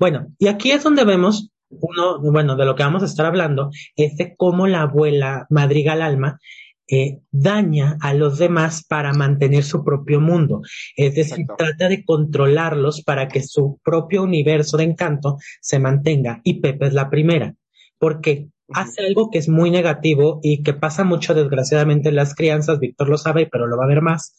Bueno, 0.00 0.28
y 0.38 0.48
aquí 0.48 0.72
es 0.72 0.82
donde 0.82 1.04
vemos 1.04 1.50
uno, 1.68 2.18
bueno, 2.20 2.56
de 2.56 2.64
lo 2.64 2.74
que 2.74 2.82
vamos 2.82 3.02
a 3.02 3.06
estar 3.06 3.26
hablando, 3.26 3.70
es 3.94 4.16
de 4.16 4.34
cómo 4.34 4.66
la 4.66 4.82
abuela 4.82 5.46
Madrigal 5.50 6.00
Alma 6.00 6.40
eh, 6.88 7.20
daña 7.30 7.98
a 8.00 8.14
los 8.14 8.38
demás 8.38 8.82
para 8.88 9.12
mantener 9.12 9.62
su 9.62 9.84
propio 9.84 10.18
mundo. 10.18 10.62
Es 10.96 11.14
decir, 11.14 11.42
Exacto. 11.42 11.54
trata 11.58 11.88
de 11.88 12.02
controlarlos 12.02 13.02
para 13.02 13.28
que 13.28 13.42
su 13.42 13.78
propio 13.84 14.22
universo 14.22 14.78
de 14.78 14.84
encanto 14.84 15.36
se 15.60 15.78
mantenga. 15.78 16.40
Y 16.44 16.60
Pepe 16.60 16.86
es 16.86 16.94
la 16.94 17.10
primera, 17.10 17.54
porque 17.98 18.48
hace 18.72 19.04
algo 19.04 19.30
que 19.30 19.38
es 19.38 19.48
muy 19.48 19.70
negativo 19.70 20.40
y 20.42 20.62
que 20.62 20.72
pasa 20.72 21.04
mucho 21.04 21.34
desgraciadamente 21.34 22.08
en 22.08 22.16
las 22.16 22.34
crianzas, 22.34 22.80
Víctor 22.80 23.08
lo 23.08 23.18
sabe, 23.18 23.46
pero 23.46 23.66
lo 23.66 23.76
va 23.76 23.84
a 23.84 23.88
ver 23.88 24.02
más, 24.02 24.34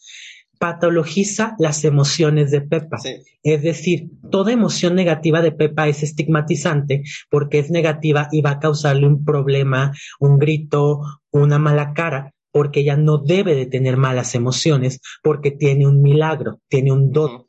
patologiza 0.62 1.56
las 1.58 1.84
emociones 1.84 2.52
de 2.52 2.62
Pepa. 2.62 3.00
Sí, 3.00 3.16
Es 3.42 3.64
decir, 3.64 4.12
toda 4.30 4.52
emoción 4.52 4.94
negativa 4.94 5.42
de 5.42 5.52
Pepa 5.52 5.88
es 5.88 6.04
estigmatizante 6.04 7.02
porque 7.32 7.58
es 7.58 7.72
negativa 7.72 8.30
y 8.32 8.42
va 8.42 8.52
a 8.52 8.60
causarle 8.60 9.08
un 9.08 9.26
problema, 9.26 9.92
un 10.20 10.38
grito, 10.38 11.02
una 11.32 11.58
mala 11.58 11.94
cara, 11.94 12.34
porque 12.52 12.82
ella 12.82 12.96
no 12.96 13.18
debe 13.18 13.56
de 13.56 13.66
tener 13.66 13.98
malas 13.98 14.36
emociones 14.36 15.00
porque 15.24 15.50
tiene 15.50 15.88
un 15.88 16.02
milagro, 16.04 16.60
tiene 16.70 16.92
un 16.92 17.12
don 17.12 17.48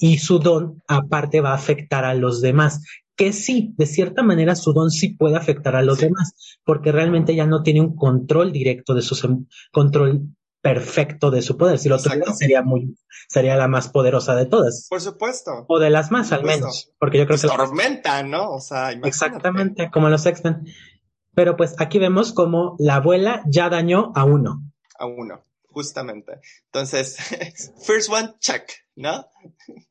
y 0.00 0.18
su 0.18 0.38
don 0.38 0.82
aparte 0.86 1.40
va 1.40 1.50
a 1.50 1.54
afectar 1.56 2.04
a 2.04 2.14
los 2.14 2.40
demás. 2.40 2.80
Que 3.16 3.32
sí, 3.32 3.74
de 3.76 3.86
cierta 3.86 4.22
manera 4.22 4.54
su 4.54 4.72
don 4.72 4.90
sí 4.90 5.14
puede 5.16 5.36
afectar 5.36 5.74
a 5.74 5.82
los 5.82 5.98
Sí. 5.98 6.04
demás 6.06 6.32
porque 6.64 6.92
realmente 6.92 7.32
ella 7.32 7.46
no 7.46 7.62
tiene 7.64 7.80
un 7.80 7.96
control 7.96 8.52
directo 8.52 8.94
de 8.94 9.02
su 9.02 9.16
sem- 9.16 9.46
control 9.72 10.28
perfecto 10.62 11.30
de 11.30 11.42
su 11.42 11.56
poder. 11.58 11.78
Si 11.78 11.88
lo 11.88 11.98
tuviera 12.00 12.32
sería 12.32 12.62
muy, 12.62 12.96
sería 13.28 13.56
la 13.56 13.68
más 13.68 13.88
poderosa 13.88 14.34
de 14.36 14.46
todas. 14.46 14.86
por 14.88 15.00
supuesto. 15.00 15.66
O 15.68 15.78
de 15.78 15.90
las 15.90 16.10
más, 16.10 16.32
al 16.32 16.44
menos. 16.44 16.92
Porque 16.98 17.18
yo 17.18 17.26
creo 17.26 17.38
Pues 17.38 17.50
que. 17.52 17.56
tormenta, 17.56 18.22
¿no? 18.22 18.50
O 18.52 18.60
sea, 18.60 18.92
imagínate. 18.92 19.08
Exactamente, 19.08 19.90
como 19.92 20.08
los 20.08 20.24
X-Men. 20.24 20.64
Pero 21.34 21.56
pues 21.56 21.74
aquí 21.78 21.98
vemos 21.98 22.32
como 22.32 22.76
la 22.78 22.96
abuela 22.96 23.42
ya 23.46 23.68
dañó 23.68 24.12
a 24.14 24.24
uno. 24.24 24.62
A 24.98 25.06
uno, 25.06 25.44
justamente. 25.68 26.40
Entonces, 26.66 27.16
first 27.86 28.10
one, 28.10 28.34
check, 28.38 28.70
¿no? 28.94 29.26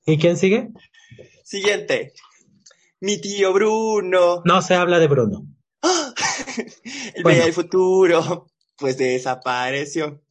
¿Y 0.06 0.18
quién 0.18 0.38
sigue? 0.38 0.70
Siguiente. 1.44 2.14
Mi 3.02 3.20
tío 3.20 3.52
Bruno. 3.52 4.42
No 4.46 4.62
se 4.62 4.76
habla 4.76 5.00
de 5.00 5.08
Bruno. 5.08 5.48
¡Ah! 5.82 6.14
El 7.16 7.24
Bueno. 7.24 7.38
veía 7.38 7.46
el 7.46 7.54
futuro. 7.54 8.48
Pues 8.78 8.98
desapareció. 8.98 10.22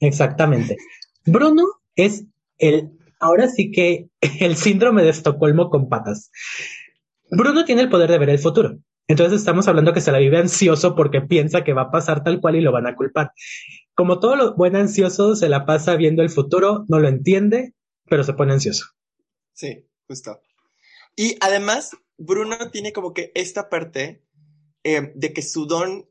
Exactamente. 0.00 0.76
Bruno 1.24 1.64
es 1.96 2.24
el, 2.58 2.90
ahora 3.20 3.48
sí 3.48 3.70
que 3.70 4.08
el 4.40 4.56
síndrome 4.56 5.02
de 5.02 5.10
Estocolmo 5.10 5.70
con 5.70 5.88
patas. 5.88 6.30
Bruno 7.30 7.64
tiene 7.64 7.82
el 7.82 7.90
poder 7.90 8.10
de 8.10 8.18
ver 8.18 8.30
el 8.30 8.38
futuro. 8.38 8.78
Entonces 9.06 9.40
estamos 9.40 9.66
hablando 9.68 9.94
que 9.94 10.02
se 10.02 10.12
la 10.12 10.18
vive 10.18 10.38
ansioso 10.38 10.94
porque 10.94 11.22
piensa 11.22 11.64
que 11.64 11.72
va 11.72 11.82
a 11.82 11.90
pasar 11.90 12.22
tal 12.22 12.40
cual 12.40 12.56
y 12.56 12.60
lo 12.60 12.72
van 12.72 12.86
a 12.86 12.94
culpar. 12.94 13.32
Como 13.94 14.20
todo 14.20 14.36
lo 14.36 14.54
buen 14.54 14.76
ansioso 14.76 15.34
se 15.34 15.48
la 15.48 15.64
pasa 15.64 15.96
viendo 15.96 16.22
el 16.22 16.30
futuro, 16.30 16.84
no 16.88 16.98
lo 16.98 17.08
entiende, 17.08 17.74
pero 18.04 18.22
se 18.22 18.34
pone 18.34 18.52
ansioso. 18.52 18.84
Sí, 19.54 19.86
justo. 20.06 20.40
Y 21.16 21.36
además, 21.40 21.96
Bruno 22.18 22.70
tiene 22.70 22.92
como 22.92 23.14
que 23.14 23.32
esta 23.34 23.70
parte 23.70 24.22
eh, 24.84 25.12
de 25.14 25.32
que 25.32 25.42
su 25.42 25.66
don, 25.66 26.07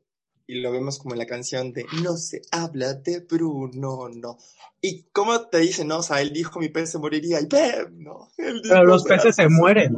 y 0.48 0.60
lo 0.60 0.72
vemos 0.72 0.98
como 0.98 1.14
en 1.14 1.18
la 1.18 1.26
canción 1.26 1.72
de 1.72 1.84
No 2.02 2.16
se 2.16 2.40
habla 2.50 2.94
de 2.94 3.20
Bruno, 3.20 4.08
no. 4.08 4.38
Y 4.80 5.04
como 5.12 5.42
te 5.42 5.58
dice, 5.58 5.84
no, 5.84 5.98
o 5.98 6.02
sea, 6.02 6.22
él 6.22 6.32
dijo 6.32 6.58
mi 6.58 6.70
pez 6.70 6.90
se 6.90 6.98
moriría 6.98 7.40
y 7.40 7.46
ve, 7.46 7.86
no. 7.92 8.30
Pero 8.36 8.84
los 8.84 9.04
peces 9.04 9.36
se 9.36 9.48
mueren. 9.48 9.94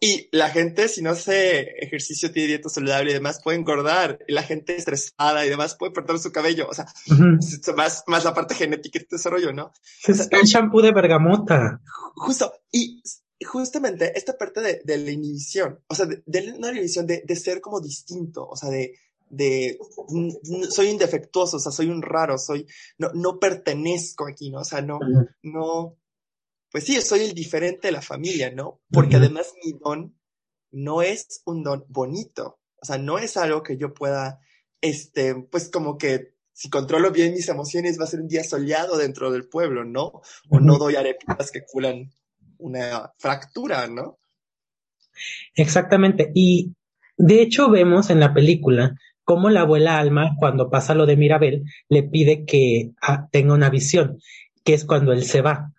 Y 0.00 0.28
la 0.32 0.48
gente, 0.48 0.88
si 0.88 1.02
no 1.02 1.10
hace 1.10 1.60
ejercicio, 1.78 2.32
tiene 2.32 2.48
dieta 2.48 2.68
saludable 2.70 3.10
y 3.10 3.14
demás, 3.14 3.40
puede 3.42 3.58
engordar. 3.58 4.18
Y 4.26 4.32
la 4.32 4.42
gente 4.42 4.76
estresada 4.76 5.44
y 5.44 5.50
demás 5.50 5.76
puede 5.78 5.92
perder 5.92 6.18
su 6.18 6.32
cabello. 6.32 6.68
O 6.68 6.74
sea, 6.74 6.86
más, 7.76 8.04
más 8.06 8.24
la 8.24 8.32
parte 8.32 8.54
genética 8.54 8.98
y 8.98 9.06
desarrollo, 9.10 9.52
¿no? 9.52 9.72
Es 10.06 10.28
el 10.30 10.44
shampoo 10.44 10.80
de 10.80 10.92
bergamota. 10.92 11.82
Justo. 12.14 12.52
Y 12.72 13.02
justamente 13.44 14.16
esta 14.16 14.38
parte 14.38 14.60
de, 14.60 14.80
de 14.84 14.96
la 14.96 15.10
inhibición, 15.10 15.80
o 15.88 15.94
sea, 15.94 16.06
de, 16.06 16.22
de 16.24 16.52
no 16.52 16.66
la 16.66 16.72
inhibición, 16.72 17.06
de, 17.06 17.22
de, 17.26 17.36
ser 17.36 17.60
como 17.60 17.80
distinto, 17.80 18.46
o 18.46 18.56
sea, 18.56 18.70
de, 18.70 18.94
de, 19.28 19.78
soy 20.70 20.88
indefectuoso, 20.88 21.56
o 21.56 21.60
sea, 21.60 21.72
soy 21.72 21.88
un 21.88 22.02
raro, 22.02 22.38
soy, 22.38 22.66
no, 22.98 23.10
no 23.14 23.38
pertenezco 23.38 24.26
aquí, 24.26 24.50
¿no? 24.50 24.60
O 24.60 24.64
sea, 24.64 24.82
no, 24.82 24.98
no, 25.42 25.96
pues 26.70 26.84
sí, 26.84 27.00
soy 27.00 27.20
el 27.20 27.34
diferente 27.34 27.88
de 27.88 27.92
la 27.92 28.02
familia, 28.02 28.50
¿no? 28.50 28.80
Porque 28.90 29.16
además 29.16 29.52
mi 29.64 29.72
don 29.72 30.16
no 30.70 31.02
es 31.02 31.42
un 31.44 31.62
don 31.62 31.84
bonito, 31.88 32.60
o 32.80 32.84
sea, 32.84 32.98
no 32.98 33.18
es 33.18 33.36
algo 33.36 33.62
que 33.62 33.76
yo 33.76 33.94
pueda, 33.94 34.40
este, 34.80 35.34
pues 35.34 35.70
como 35.70 35.98
que 35.98 36.34
si 36.52 36.70
controlo 36.70 37.10
bien 37.10 37.34
mis 37.34 37.48
emociones 37.48 38.00
va 38.00 38.04
a 38.04 38.08
ser 38.08 38.20
un 38.20 38.28
día 38.28 38.42
soleado 38.42 38.96
dentro 38.96 39.30
del 39.30 39.46
pueblo, 39.46 39.84
¿no? 39.84 40.22
O 40.48 40.58
no 40.58 40.78
doy 40.78 40.96
arepitas 40.96 41.50
que 41.50 41.60
culan 41.70 42.10
una 42.58 43.12
fractura, 43.18 43.86
¿no? 43.88 44.18
Exactamente. 45.54 46.30
Y 46.34 46.74
de 47.16 47.42
hecho 47.42 47.70
vemos 47.70 48.08
en 48.08 48.20
la 48.20 48.32
película 48.32 48.94
cómo 49.26 49.50
la 49.50 49.62
abuela 49.62 49.98
Alma, 49.98 50.36
cuando 50.38 50.70
pasa 50.70 50.94
lo 50.94 51.04
de 51.04 51.16
Mirabel, 51.16 51.64
le 51.88 52.04
pide 52.04 52.44
que 52.44 52.92
ah, 53.02 53.28
tenga 53.32 53.54
una 53.54 53.70
visión, 53.70 54.18
que 54.64 54.72
es 54.72 54.84
cuando 54.84 55.12
él 55.12 55.24
se 55.24 55.42
va. 55.42 55.72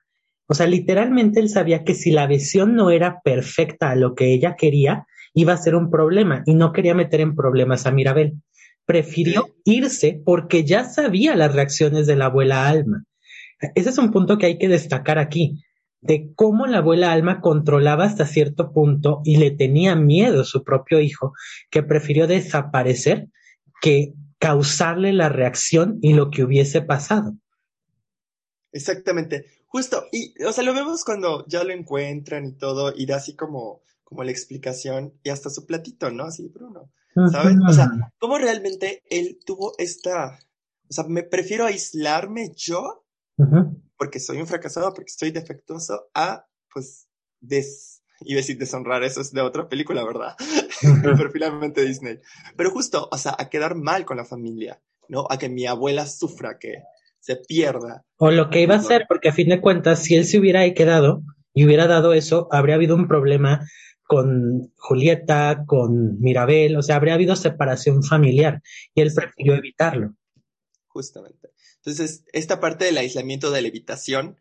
O 0.48 0.54
sea, 0.54 0.68
literalmente 0.68 1.40
él 1.40 1.48
sabía 1.48 1.86
que 1.86 1.96
si 1.96 2.12
la 2.12 2.28
visión 2.28 2.76
no 2.76 2.92
era 2.92 3.22
perfecta 3.22 3.90
a 3.90 3.96
lo 3.96 4.16
que 4.16 4.34
ella 4.34 4.58
quería, 4.58 5.08
iba 5.34 5.54
a 5.54 5.58
ser 5.58 5.76
un 5.76 5.90
problema 5.90 6.44
y 6.46 6.56
no 6.56 6.74
quería 6.74 6.94
meter 6.94 7.22
en 7.22 7.36
problemas 7.36 7.86
a 7.86 7.92
Mirabel. 7.92 8.34
Prefirió 8.86 9.48
irse 9.64 10.22
porque 10.26 10.66
ya 10.66 10.84
sabía 10.84 11.34
las 11.38 11.56
reacciones 11.56 12.06
de 12.06 12.18
la 12.18 12.26
abuela 12.26 12.68
Alma. 12.68 13.06
Ese 13.76 13.90
es 13.90 13.98
un 13.98 14.12
punto 14.12 14.38
que 14.38 14.48
hay 14.48 14.58
que 14.58 14.68
destacar 14.68 15.20
aquí 15.20 15.64
de 16.02 16.32
cómo 16.36 16.68
la 16.68 16.80
abuela 16.80 17.12
Alma 17.12 17.42
controlaba 17.42 18.06
hasta 18.06 18.26
cierto 18.26 18.72
punto 18.72 19.22
y 19.24 19.38
le 19.38 19.52
tenía 19.52 19.96
miedo 19.96 20.42
a 20.42 20.46
su 20.46 20.64
propio 20.64 21.00
hijo, 21.00 21.34
que 21.70 21.84
prefirió 21.84 22.28
desaparecer 22.28 23.30
que 23.82 24.14
causarle 24.40 25.14
la 25.14 25.30
reacción 25.30 25.98
y 26.02 26.14
lo 26.14 26.30
que 26.30 26.44
hubiese 26.44 26.82
pasado. 26.82 27.36
Exactamente, 28.72 29.46
justo, 29.66 30.04
y 30.12 30.34
o 30.44 30.52
sea, 30.52 30.64
lo 30.64 30.74
vemos 30.74 31.04
cuando 31.04 31.46
ya 31.48 31.64
lo 31.64 31.74
encuentran 31.74 32.46
y 32.46 32.54
todo, 32.54 32.94
y 32.96 33.06
da 33.06 33.18
así 33.18 33.36
como, 33.36 33.82
como 34.04 34.24
la 34.24 34.32
explicación 34.32 35.14
y 35.24 35.30
hasta 35.30 35.50
su 35.50 35.66
platito, 35.66 36.12
¿no? 36.12 36.26
Así, 36.26 36.48
Bruno, 36.50 36.92
¿sabes? 37.32 37.56
O 37.68 37.74
sea, 37.74 37.90
cómo 38.20 38.38
realmente 38.38 39.04
él 39.10 39.40
tuvo 39.44 39.74
esta, 39.80 40.38
o 40.90 40.94
sea, 40.94 41.06
me 41.06 41.24
prefiero 41.24 41.66
aislarme 41.66 42.52
yo 42.56 43.06
porque 43.98 44.20
soy 44.20 44.40
un 44.40 44.48
fracasado, 44.48 44.94
porque 44.94 45.10
estoy 45.10 45.32
defectuoso, 45.32 46.10
a, 46.14 46.46
pues, 46.74 47.08
des, 47.40 48.04
a 48.22 48.36
decir 48.36 48.58
deshonrar, 48.58 49.04
eso 49.04 49.22
es 49.22 49.32
de 49.32 49.42
otra 49.42 49.68
película, 49.68 50.04
¿verdad? 50.04 50.36
Pero 51.04 51.32
finalmente 51.32 51.86
Disney. 51.86 52.20
Pero 52.56 52.72
justo, 52.72 53.10
o 53.12 53.18
sea, 53.18 53.36
a 53.38 53.50
quedar 53.50 53.76
mal 53.76 54.06
con 54.06 54.18
la 54.18 54.26
familia, 54.26 54.82
¿no? 55.10 55.28
A 55.30 55.38
que 55.38 55.50
mi 55.50 55.66
abuela 55.66 56.06
sufra, 56.06 56.58
que 56.60 56.84
se 57.20 57.36
pierda. 57.36 58.06
O 58.18 58.32
lo 58.32 58.50
que 58.50 58.62
iba 58.62 58.76
a 58.76 58.80
hacer, 58.80 59.06
porque 59.08 59.30
a 59.30 59.34
fin 59.34 59.50
de 59.50 59.62
cuentas, 59.62 60.04
si 60.04 60.16
él 60.16 60.26
se 60.26 60.40
hubiera 60.40 60.72
quedado 60.74 61.24
y 61.54 61.66
hubiera 61.66 61.88
dado 61.88 62.14
eso, 62.14 62.48
habría 62.52 62.76
habido 62.76 62.96
un 62.96 63.08
problema 63.08 63.68
con 64.04 64.72
Julieta, 64.78 65.64
con 65.66 66.20
Mirabel, 66.22 66.78
o 66.78 66.82
sea, 66.82 66.96
habría 66.96 67.16
habido 67.16 67.36
separación 67.36 68.04
familiar 68.04 68.62
y 68.96 69.02
él 69.02 69.12
prefirió 69.14 69.56
evitarlo. 69.56 70.14
Justamente. 70.88 71.50
Entonces, 71.78 72.24
esta 72.34 72.60
parte 72.60 72.86
del 72.86 72.98
aislamiento 72.98 73.52
de 73.52 73.62
la 73.62 73.68
evitación 73.68 74.38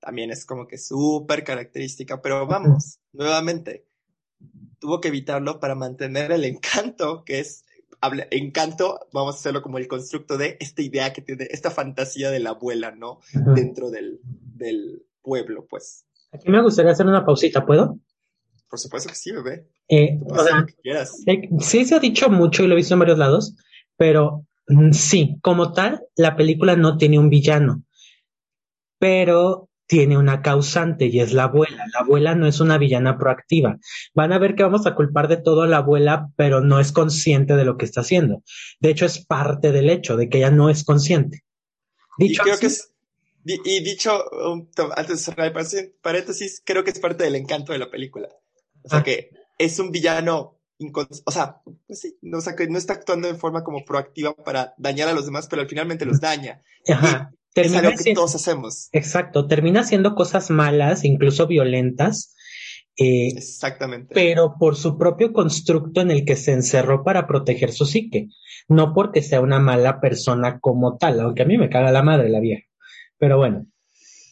también 0.00 0.30
es 0.30 0.46
como 0.46 0.66
que 0.66 0.78
súper 0.78 1.44
característica, 1.44 2.22
pero 2.22 2.46
vamos, 2.46 2.98
nuevamente, 3.12 3.86
tuvo 4.78 5.00
que 5.00 5.08
evitarlo 5.08 5.60
para 5.60 5.74
mantener 5.74 6.32
el 6.32 6.44
encanto, 6.44 7.24
que 7.24 7.40
es, 7.40 7.64
habla, 8.00 8.26
encanto, 8.30 8.98
vamos 9.12 9.36
a 9.36 9.38
hacerlo 9.38 9.62
como 9.62 9.78
el 9.78 9.88
constructo 9.88 10.38
de 10.38 10.56
esta 10.58 10.82
idea 10.82 11.12
que 11.12 11.22
tiene, 11.22 11.46
esta 11.50 11.70
fantasía 11.70 12.30
de 12.30 12.40
la 12.40 12.50
abuela, 12.50 12.90
¿no? 12.92 13.20
Dentro 13.54 13.90
del, 13.90 14.20
del 14.24 15.04
pueblo, 15.22 15.66
pues. 15.68 16.06
Aquí 16.32 16.50
me 16.50 16.62
gustaría 16.62 16.92
hacer 16.92 17.06
una 17.06 17.24
pausita, 17.24 17.66
¿puedo? 17.66 17.98
Por 18.68 18.78
supuesto 18.78 19.08
que 19.08 19.16
sí, 19.16 19.32
bebé. 19.32 19.66
Eh, 19.88 20.18
o 20.24 20.42
sea, 20.42 20.64
eh, 21.26 21.48
sí 21.58 21.84
se 21.84 21.96
ha 21.96 21.98
dicho 21.98 22.30
mucho 22.30 22.62
y 22.62 22.68
lo 22.68 22.74
he 22.74 22.76
visto 22.76 22.94
en 22.94 23.00
varios 23.00 23.18
lados, 23.18 23.56
pero 23.96 24.46
sí, 24.92 25.38
como 25.42 25.72
tal, 25.72 26.02
la 26.16 26.36
película 26.36 26.76
no 26.76 26.96
tiene 26.96 27.18
un 27.18 27.30
villano, 27.30 27.84
pero 28.98 29.68
tiene 29.86 30.16
una 30.16 30.40
causante 30.40 31.06
y 31.06 31.18
es 31.18 31.32
la 31.32 31.44
abuela. 31.44 31.84
La 31.92 32.00
abuela 32.00 32.36
no 32.36 32.46
es 32.46 32.60
una 32.60 32.78
villana 32.78 33.18
proactiva. 33.18 33.76
Van 34.14 34.32
a 34.32 34.38
ver 34.38 34.54
que 34.54 34.62
vamos 34.62 34.86
a 34.86 34.94
culpar 34.94 35.26
de 35.26 35.36
todo 35.36 35.62
a 35.62 35.66
la 35.66 35.78
abuela, 35.78 36.28
pero 36.36 36.60
no 36.60 36.78
es 36.78 36.92
consciente 36.92 37.56
de 37.56 37.64
lo 37.64 37.76
que 37.76 37.86
está 37.86 38.02
haciendo. 38.02 38.44
De 38.78 38.90
hecho, 38.90 39.04
es 39.04 39.26
parte 39.26 39.72
del 39.72 39.90
hecho 39.90 40.16
de 40.16 40.28
que 40.28 40.38
ella 40.38 40.52
no 40.52 40.70
es 40.70 40.84
consciente. 40.84 41.40
Dicho 42.18 42.42
y 42.42 42.44
creo 42.44 42.58
que 42.58 42.66
es, 42.66 42.92
y 43.44 43.82
dicho, 43.82 44.22
um, 44.30 44.68
antes 44.94 45.08
de 45.08 45.16
cerrar 45.16 45.46
el 45.46 45.92
paréntesis, 46.00 46.62
creo 46.64 46.84
que 46.84 46.90
es 46.90 47.00
parte 47.00 47.24
del 47.24 47.34
encanto 47.34 47.72
de 47.72 47.78
la 47.80 47.90
película. 47.90 48.28
O 48.84 48.88
sea, 48.88 49.00
ah. 49.00 49.02
que 49.02 49.30
es 49.58 49.78
un 49.80 49.90
villano 49.90 50.59
o 51.24 51.30
sea, 51.30 51.60
pues 51.86 52.00
sí, 52.00 52.16
no, 52.22 52.38
o 52.38 52.40
sea, 52.40 52.56
que 52.56 52.66
no 52.68 52.78
está 52.78 52.94
actuando 52.94 53.28
de 53.28 53.34
forma 53.34 53.62
como 53.64 53.84
proactiva 53.84 54.34
para 54.34 54.74
dañar 54.78 55.08
a 55.08 55.12
los 55.12 55.26
demás, 55.26 55.46
pero 55.48 55.62
al 55.62 55.68
finalmente 55.68 56.06
los 56.06 56.20
daña. 56.20 56.62
Ajá. 56.88 57.32
es 57.54 57.74
algo 57.74 57.92
que 58.02 58.14
todos 58.14 58.34
hacemos. 58.34 58.88
Exacto, 58.92 59.46
termina 59.46 59.80
haciendo 59.80 60.14
cosas 60.14 60.50
malas, 60.50 61.04
incluso 61.04 61.46
violentas. 61.46 62.34
Eh, 62.96 63.28
Exactamente. 63.36 64.14
Pero 64.14 64.56
por 64.58 64.76
su 64.76 64.98
propio 64.98 65.32
constructo 65.32 66.00
en 66.00 66.10
el 66.10 66.24
que 66.24 66.36
se 66.36 66.52
encerró 66.52 67.04
para 67.04 67.26
proteger 67.26 67.72
su 67.72 67.86
psique, 67.86 68.28
no 68.68 68.94
porque 68.94 69.22
sea 69.22 69.40
una 69.40 69.58
mala 69.58 70.00
persona 70.00 70.60
como 70.60 70.96
tal, 70.96 71.20
aunque 71.20 71.42
a 71.42 71.46
mí 71.46 71.58
me 71.58 71.70
caga 71.70 71.92
la 71.92 72.02
madre 72.02 72.28
la 72.28 72.40
vieja. 72.40 72.66
Pero 73.18 73.36
bueno, 73.36 73.66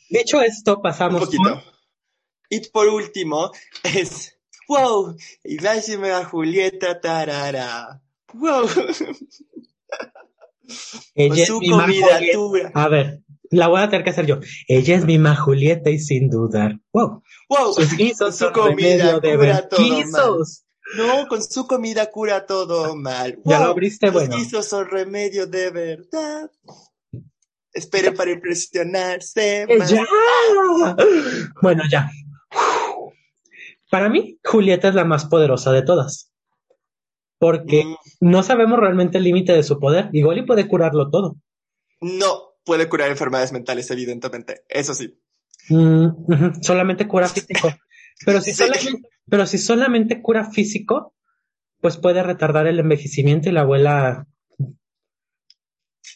dicho 0.08 0.40
esto, 0.40 0.80
pasamos. 0.80 1.20
Un 1.20 1.26
poquito. 1.26 1.62
Y 2.50 2.60
por 2.68 2.88
último, 2.88 3.50
es 3.84 4.37
wow, 4.68 5.16
y 5.42 5.58
lásheme 5.58 6.12
a 6.12 6.24
Julieta 6.24 7.00
tarara, 7.00 8.00
wow. 8.34 8.68
Ella 11.14 11.42
es 11.42 11.50
mi 11.50 11.70
comida 11.70 12.20
A 12.74 12.88
ver, 12.88 13.22
la 13.50 13.68
voy 13.68 13.80
a 13.80 13.88
tener 13.88 14.04
que 14.04 14.10
hacer 14.10 14.26
yo. 14.26 14.40
Ella 14.66 14.96
es 14.96 15.04
mi 15.04 15.18
más 15.18 15.38
Julieta 15.40 15.90
y 15.90 15.98
sin 15.98 16.28
dudar. 16.28 16.78
Wow. 16.92 17.22
Wow. 17.48 17.72
Sus 17.72 17.96
guisos 17.96 18.36
su 18.36 18.52
comida 18.52 19.18
de 19.20 19.36
cura 19.36 19.68
todo 19.68 19.80
mal. 20.10 20.44
No, 20.96 21.28
con 21.28 21.42
su 21.42 21.66
comida 21.66 22.10
cura 22.10 22.46
todo 22.46 22.96
mal. 22.96 23.38
Ya 23.44 23.60
lo 23.60 23.66
abriste, 23.66 24.10
bueno. 24.10 24.32
Sus 24.32 24.42
guisos 24.42 24.66
son 24.66 24.88
remedio 24.88 25.46
de 25.46 25.70
verdad. 25.70 26.50
Espere 27.72 28.12
para 28.12 28.30
impresionarse. 28.30 29.66
Ya. 29.88 30.06
Bueno, 31.62 31.82
ya. 31.90 32.10
Para 33.90 34.08
mí, 34.08 34.38
Julieta 34.44 34.88
es 34.88 34.94
la 34.94 35.04
más 35.04 35.26
poderosa 35.26 35.72
de 35.72 35.82
todas. 35.82 36.32
Porque 37.38 37.84
mm. 37.84 37.96
no 38.20 38.42
sabemos 38.42 38.78
realmente 38.78 39.18
el 39.18 39.24
límite 39.24 39.52
de 39.52 39.62
su 39.62 39.78
poder. 39.78 40.10
Igual 40.12 40.38
y 40.38 40.46
puede 40.46 40.68
curarlo 40.68 41.10
todo. 41.10 41.36
No 42.00 42.54
puede 42.64 42.88
curar 42.88 43.10
enfermedades 43.10 43.52
mentales, 43.52 43.90
evidentemente. 43.90 44.62
Eso 44.68 44.94
sí. 44.94 45.18
Mm, 45.68 46.62
solamente 46.62 47.08
cura 47.08 47.28
físico. 47.28 47.72
Pero 48.24 48.40
si, 48.40 48.52
solamente, 48.52 49.08
pero 49.28 49.46
si 49.46 49.58
solamente 49.58 50.20
cura 50.20 50.50
físico, 50.50 51.14
pues 51.80 51.96
puede 51.96 52.22
retardar 52.22 52.66
el 52.66 52.80
envejecimiento 52.80 53.48
y 53.48 53.52
la 53.52 53.60
abuela 53.60 54.26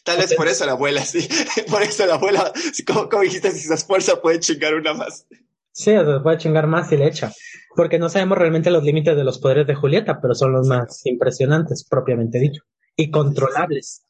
Tal 0.03 0.17
vez 0.17 0.33
por 0.35 0.47
eso 0.47 0.65
la 0.65 0.73
abuela, 0.73 1.05
sí. 1.05 1.27
Por 1.69 1.81
eso 1.81 2.05
la 2.05 2.15
abuela, 2.15 2.51
como, 2.85 3.07
como 3.07 3.23
dijiste, 3.23 3.51
si 3.51 3.59
se 3.67 3.73
esfuerza 3.73 4.21
puede 4.21 4.39
chingar 4.39 4.73
una 4.75 4.93
más. 4.93 5.25
Sí, 5.73 5.91
se 5.91 6.19
puede 6.21 6.37
chingar 6.37 6.67
más 6.67 6.91
y 6.91 6.97
le 6.97 7.07
echa 7.07 7.31
porque 7.75 7.99
no 7.99 8.09
sabemos 8.09 8.37
realmente 8.37 8.71
los 8.71 8.83
límites 8.83 9.15
de 9.15 9.23
los 9.23 9.39
poderes 9.39 9.67
de 9.67 9.75
Julieta, 9.75 10.19
pero 10.21 10.35
son 10.35 10.53
los 10.53 10.67
más 10.67 11.05
impresionantes, 11.05 11.85
propiamente 11.89 12.39
dicho, 12.39 12.63
y 12.95 13.11
controlables. 13.11 14.05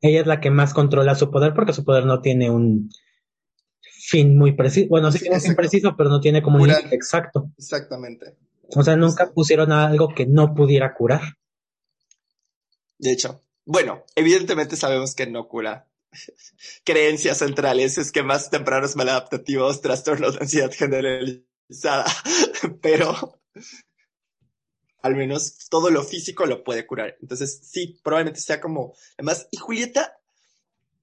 Ella 0.00 0.20
es 0.20 0.26
la 0.26 0.40
que 0.40 0.50
más 0.50 0.74
controla 0.74 1.14
su 1.14 1.30
poder 1.30 1.54
porque 1.54 1.72
su 1.72 1.84
poder 1.84 2.06
no 2.06 2.20
tiene 2.20 2.50
un 2.50 2.90
fin 3.80 4.36
muy 4.36 4.52
preciso. 4.52 4.88
Bueno, 4.88 5.10
sí, 5.10 5.20
tiene 5.20 5.36
un 5.36 5.42
fin 5.42 5.56
preciso, 5.56 5.94
pero 5.96 6.08
no 6.08 6.20
tiene 6.20 6.42
como 6.42 6.62
un 6.62 6.70
exacto. 6.70 7.50
Exactamente. 7.56 8.36
O 8.74 8.82
sea, 8.82 8.96
nunca 8.96 9.30
pusieron 9.32 9.72
algo 9.72 10.14
que 10.14 10.26
no 10.26 10.54
pudiera 10.54 10.94
curar. 10.94 11.22
De 12.98 13.12
hecho, 13.12 13.42
bueno, 13.64 14.04
evidentemente 14.14 14.76
sabemos 14.76 15.14
que 15.14 15.26
no 15.26 15.48
cura 15.48 15.87
creencias 16.84 17.38
centrales, 17.38 17.98
esquemas 17.98 18.50
tempranos 18.50 18.96
maladaptativos, 18.96 19.80
trastornos 19.80 20.34
de 20.34 20.40
ansiedad 20.40 20.72
generalizada, 20.72 22.06
pero 22.82 23.40
al 25.02 25.14
menos 25.14 25.68
todo 25.68 25.90
lo 25.90 26.02
físico 26.02 26.46
lo 26.46 26.64
puede 26.64 26.86
curar. 26.86 27.16
Entonces, 27.20 27.60
sí, 27.62 28.00
probablemente 28.02 28.40
sea 28.40 28.60
como, 28.60 28.94
además, 29.16 29.48
y 29.50 29.56
Julieta, 29.56 30.18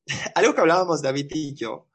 algo 0.35 0.53
que 0.53 0.61
hablábamos 0.61 1.01
David 1.01 1.27
y 1.31 1.53
yo, 1.55 1.87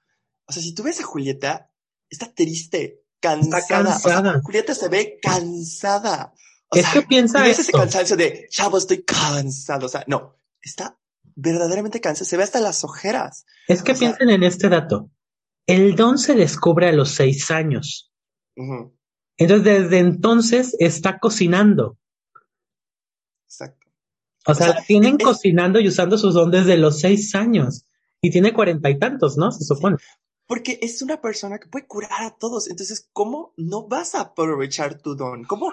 o 0.46 0.52
sea, 0.52 0.62
si 0.62 0.74
tú 0.74 0.82
ves 0.82 1.00
a 1.00 1.04
Julieta, 1.04 1.70
está 2.08 2.32
triste, 2.32 3.04
cansada. 3.20 4.40
Julieta 4.42 4.74
se 4.74 4.88
ve 4.88 5.18
cansada. 5.22 6.34
es 6.72 6.88
que 6.88 7.02
piensa 7.02 7.46
ese 7.46 7.70
cansancio 7.70 8.16
de, 8.16 8.48
chavo, 8.50 8.78
estoy 8.78 9.02
cansado. 9.02 9.86
O 9.86 9.88
sea, 9.88 10.02
no, 10.08 10.34
está 10.60 10.99
verdaderamente 11.40 12.00
cansada. 12.00 12.28
Se 12.28 12.36
ve 12.36 12.42
hasta 12.42 12.60
las 12.60 12.84
ojeras. 12.84 13.46
Es 13.66 13.82
que 13.82 13.94
piensen 13.94 14.30
en 14.30 14.42
este 14.42 14.68
dato. 14.68 15.10
El 15.66 15.96
don 15.96 16.18
se 16.18 16.34
descubre 16.34 16.88
a 16.88 16.92
los 16.92 17.10
seis 17.10 17.50
años. 17.50 18.12
Entonces, 19.36 19.64
desde 19.64 19.98
entonces 19.98 20.76
está 20.78 21.18
cocinando. 21.18 21.98
Exacto. 23.46 23.86
O, 24.46 24.54
sea, 24.54 24.68
la 24.68 24.84
tienen 24.84 25.18
cocinando 25.18 25.80
y 25.80 25.88
usando 25.88 26.18
sus 26.18 26.34
don 26.34 26.50
desde 26.50 26.76
los 26.76 27.00
seis 27.00 27.34
años. 27.34 27.86
Y 28.20 28.30
tiene 28.30 28.52
cuarenta 28.52 28.90
y 28.90 28.98
tantos, 28.98 29.36
¿no? 29.36 29.50
Se 29.50 29.64
supone. 29.64 29.96
Porque 30.46 30.78
es 30.82 31.00
una 31.00 31.20
persona 31.20 31.58
que 31.58 31.68
puede 31.68 31.86
curar 31.86 32.22
a 32.22 32.36
todos. 32.36 32.68
Entonces, 32.68 33.08
¿cómo 33.12 33.54
no 33.56 33.86
vas 33.86 34.14
a 34.14 34.20
aprovechar 34.20 35.00
tu 35.00 35.14
don? 35.14 35.44
¿Cómo 35.44 35.72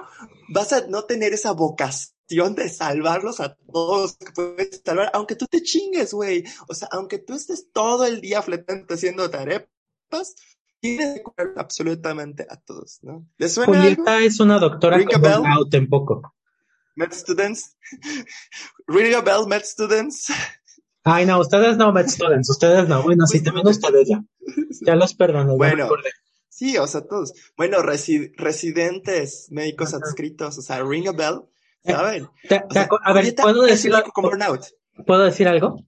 vas 0.50 0.72
a 0.72 0.88
no 0.88 1.04
tener 1.04 1.34
esa 1.34 1.52
vocación 1.52 2.17
de 2.28 2.70
salvarlos 2.70 3.40
a 3.40 3.56
todos 3.56 4.18
que 4.18 4.32
puedes 4.32 4.82
salvar? 4.84 5.10
Aunque 5.14 5.36
tú 5.36 5.48
te 5.48 5.62
chingues, 5.62 6.14
güey. 6.14 6.44
O 6.68 6.74
sea, 6.74 6.90
aunque 6.92 7.20
tú 7.20 7.34
estés 7.34 7.72
todo 7.72 8.06
el 8.06 8.22
día 8.22 8.42
fletando 8.42 8.94
haciendo 8.94 9.30
tarepas, 9.30 10.36
tiene 10.80 11.16
que 11.16 11.24
curar 11.24 11.54
absolutamente 11.58 12.46
a 12.50 12.58
todos, 12.58 13.00
¿no? 13.02 13.28
¿Les 13.38 13.54
suena 13.54 13.80
Julieta 13.82 14.20
es 14.20 14.40
una 14.40 14.60
doctora 14.60 14.98
Ring 14.98 15.10
con 15.10 15.48
out 15.48 15.74
en 15.74 15.90
poco. 15.90 16.34
Med 16.96 17.12
students. 17.12 17.78
Ring 18.88 19.14
a 19.14 19.22
bell, 19.22 19.48
med 19.48 19.64
students. 19.64 20.32
Ay, 21.04 21.26
no, 21.26 21.40
ustedes 21.40 21.78
no, 21.78 21.92
med 21.94 22.08
students, 22.08 22.50
ustedes 22.50 22.88
no. 22.90 23.02
Bueno, 23.04 23.26
sí, 23.28 23.42
también 23.42 23.68
ustedes 23.68 24.10
ya. 24.10 24.24
Ya 24.82 24.96
los 24.96 25.14
perdoné. 25.14 25.56
Bueno, 25.56 25.90
sí, 26.50 26.78
o 26.78 26.88
sea, 26.88 27.02
todos. 27.02 27.34
Bueno, 27.56 27.78
residentes, 27.82 29.48
médicos 29.52 29.94
adscritos, 29.94 30.58
o 30.58 30.62
sea, 30.62 30.84
ring 30.84 31.08
a 31.08 31.12
bell, 31.14 31.44
¿saben? 31.84 32.28
a 33.04 33.14
ver, 33.14 33.36
¿puedo 33.36 33.64
decir 33.64 33.94
algo? 33.94 34.12
¿Puedo 35.06 35.24
decir 35.24 35.48
algo? 35.48 35.84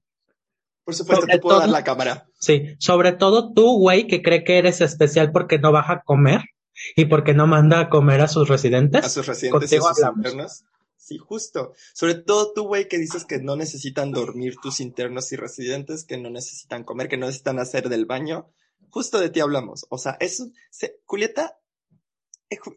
Por 0.83 0.95
supuesto, 0.95 1.27
te 1.27 1.39
puedo 1.39 1.59
dar 1.59 1.69
la 1.69 1.83
cámara. 1.83 2.27
Sí, 2.39 2.75
sobre 2.79 3.11
todo 3.11 3.53
tú, 3.53 3.77
güey, 3.77 4.07
que 4.07 4.23
cree 4.23 4.43
que 4.43 4.57
eres 4.57 4.81
especial 4.81 5.31
porque 5.31 5.59
no 5.59 5.71
baja 5.71 5.93
a 5.93 6.01
comer 6.01 6.41
y 6.95 7.05
porque 7.05 7.33
no 7.33 7.45
manda 7.45 7.79
a 7.79 7.89
comer 7.89 8.21
a 8.21 8.27
sus 8.27 8.47
residentes. 8.47 9.05
A 9.05 9.09
sus 9.09 9.27
residentes 9.27 9.71
y 9.71 9.75
a 9.75 9.81
sus 9.81 9.99
internos. 10.15 10.63
Sí, 10.97 11.17
justo. 11.17 11.73
Sobre 11.93 12.15
todo 12.15 12.53
tú, 12.53 12.63
güey, 12.63 12.87
que 12.87 12.97
dices 12.97 13.25
que 13.25 13.39
no 13.39 13.55
necesitan 13.55 14.11
dormir 14.11 14.55
tus 14.61 14.79
internos 14.79 15.31
y 15.31 15.35
residentes, 15.35 16.03
que 16.05 16.17
no 16.17 16.29
necesitan 16.29 16.83
comer, 16.83 17.07
que 17.07 17.17
no 17.17 17.27
necesitan 17.27 17.59
hacer 17.59 17.89
del 17.89 18.05
baño. 18.05 18.49
Justo 18.89 19.19
de 19.19 19.29
ti 19.29 19.39
hablamos. 19.39 19.85
O 19.89 19.97
sea, 19.97 20.17
eso, 20.19 20.47
se, 20.71 20.99
Julieta, 21.05 21.58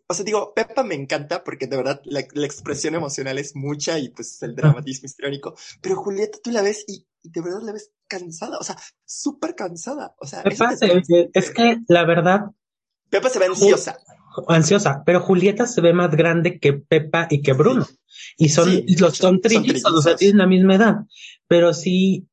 o 0.06 0.14
sea, 0.14 0.24
digo, 0.24 0.52
Pepa 0.54 0.82
me 0.82 0.94
encanta 0.94 1.44
porque 1.44 1.66
de 1.66 1.76
verdad 1.76 2.00
la, 2.04 2.26
la 2.32 2.46
expresión 2.46 2.94
emocional 2.94 3.38
es 3.38 3.56
mucha 3.56 3.98
y 3.98 4.10
pues 4.10 4.42
el 4.42 4.54
dramatismo 4.54 5.06
histriónico. 5.06 5.54
Pero 5.80 5.96
Julieta, 5.96 6.38
tú 6.42 6.50
la 6.50 6.62
ves 6.62 6.84
y 6.86 7.06
y 7.22 7.30
de 7.30 7.40
verdad 7.40 7.60
la 7.62 7.72
ves 7.72 7.92
cansada, 8.08 8.58
o 8.58 8.64
sea, 8.64 8.76
súper 9.04 9.54
cansada. 9.54 10.14
O 10.18 10.26
sea, 10.26 10.42
Pepa 10.42 10.74
es 11.32 11.50
que 11.50 11.78
la 11.88 12.04
verdad. 12.04 12.40
Pepa 13.08 13.28
se 13.28 13.38
ve 13.38 13.46
ansiosa. 13.46 13.98
Ansiosa, 14.48 15.02
pero 15.04 15.20
Julieta 15.20 15.66
se 15.66 15.80
ve 15.80 15.92
más 15.92 16.10
grande 16.16 16.58
que 16.58 16.72
Pepa 16.72 17.26
y 17.30 17.42
que 17.42 17.52
Bruno. 17.52 17.86
Y 18.36 18.48
son, 18.48 18.82
los 18.98 19.16
son 19.16 19.40
trillizos, 19.40 19.92
o 19.92 20.02
sea, 20.02 20.16
tienen 20.16 20.38
la 20.38 20.46
misma 20.46 20.76
edad. 20.76 20.94
Pero 21.46 21.74
sí, 21.74 22.28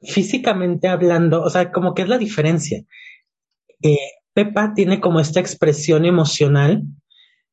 físicamente 0.00 0.88
hablando, 0.88 1.42
o 1.42 1.50
sea, 1.50 1.72
como 1.72 1.92
que 1.92 2.02
es 2.02 2.08
la 2.08 2.18
diferencia. 2.18 2.84
Eh, 3.82 3.98
Pepa 4.34 4.74
tiene 4.74 5.00
como 5.00 5.20
esta 5.20 5.40
expresión 5.40 6.04
emocional. 6.04 6.82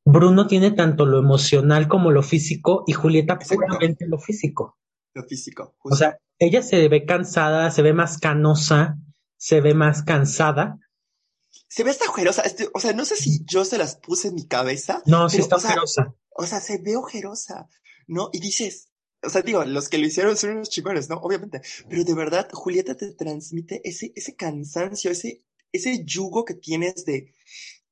Bruno 0.04 0.48
tiene 0.48 0.72
tanto 0.72 1.06
lo 1.06 1.18
emocional 1.18 1.86
como 1.88 2.10
lo 2.10 2.22
físico 2.22 2.82
y 2.86 2.92
Julieta 2.92 3.38
puramente 3.38 4.06
lo 4.08 4.18
físico. 4.18 4.76
Lo 5.14 5.22
físico. 5.24 5.76
O 5.84 5.94
sea, 5.94 6.18
ella 6.38 6.62
se 6.62 6.88
ve 6.88 7.04
cansada, 7.04 7.70
se 7.70 7.82
ve 7.82 7.92
más 7.92 8.18
canosa, 8.18 8.98
se 9.36 9.60
ve 9.60 9.74
más 9.74 10.02
cansada. 10.02 10.78
Se 11.68 11.84
ve 11.84 11.90
esta 11.90 12.08
ojerosa, 12.08 12.42
este, 12.42 12.68
o 12.74 12.80
sea, 12.80 12.92
no 12.92 13.04
sé 13.04 13.16
si 13.16 13.44
yo 13.44 13.64
se 13.64 13.78
las 13.78 13.96
puse 13.96 14.28
en 14.28 14.34
mi 14.34 14.46
cabeza. 14.46 15.02
No, 15.06 15.28
sí 15.28 15.38
está 15.38 15.56
ojerosa. 15.56 16.14
o 16.30 16.46
sea, 16.46 16.60
se 16.60 16.78
ve 16.78 16.96
ojerosa, 16.96 17.68
¿no? 18.08 18.28
Y 18.32 18.40
dices, 18.40 18.88
o 19.22 19.30
sea, 19.30 19.42
digo, 19.42 19.64
los 19.64 19.88
que 19.88 19.98
lo 19.98 20.06
hicieron 20.06 20.36
son 20.36 20.50
unos 20.50 20.70
chingones, 20.70 21.08
¿no? 21.08 21.16
Obviamente. 21.16 21.62
Pero 21.88 22.04
de 22.04 22.14
verdad, 22.14 22.48
Julieta 22.52 22.96
te 22.96 23.12
transmite 23.12 23.80
ese, 23.88 24.12
ese 24.16 24.34
cansancio, 24.34 25.10
ese, 25.12 25.44
ese 25.72 26.04
yugo 26.04 26.44
que 26.44 26.54
tienes 26.54 27.04
de 27.04 27.32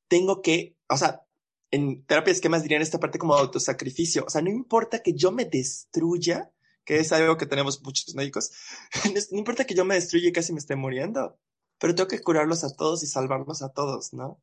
tengo 0.09 0.43
que, 0.43 0.77
o 0.89 0.97
sea, 0.97 1.23
en 1.71 2.05
terapia 2.05 2.33
esquemas 2.33 2.63
dirían 2.63 2.83
esta 2.83 2.99
parte 2.99 3.19
como 3.19 3.35
autosacrificio. 3.35 4.25
O 4.27 4.31
sea, 4.31 4.43
no 4.43 4.51
importa 4.51 5.03
que 5.03 5.15
yo 5.15 5.31
me 5.31 5.45
destruya, 5.45 6.51
que 6.85 6.99
es 6.99 7.13
algo 7.13 7.37
que 7.37 7.47
tenemos 7.47 7.83
muchos 7.83 8.15
médicos, 8.15 8.51
no 9.31 9.39
importa 9.39 9.65
que 9.65 9.75
yo 9.75 9.85
me 9.85 9.95
destruya 9.95 10.29
y 10.29 10.33
casi 10.33 10.53
me 10.53 10.59
esté 10.59 10.77
muriendo, 10.77 11.39
pero 11.79 11.95
tengo 11.95 12.09
que 12.09 12.21
curarlos 12.21 12.65
a 12.65 12.75
todos 12.75 13.03
y 13.03 13.07
salvarlos 13.07 13.63
a 13.63 13.71
todos, 13.73 14.13
¿no? 14.13 14.43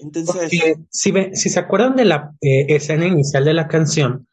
Entonces... 0.00 0.50
si, 0.90 1.12
si 1.32 1.48
se 1.48 1.58
acuerdan 1.58 1.96
de 1.96 2.04
la 2.04 2.34
eh, 2.40 2.66
escena 2.68 3.06
inicial 3.06 3.44
de 3.44 3.54
la 3.54 3.68
canción, 3.68 4.28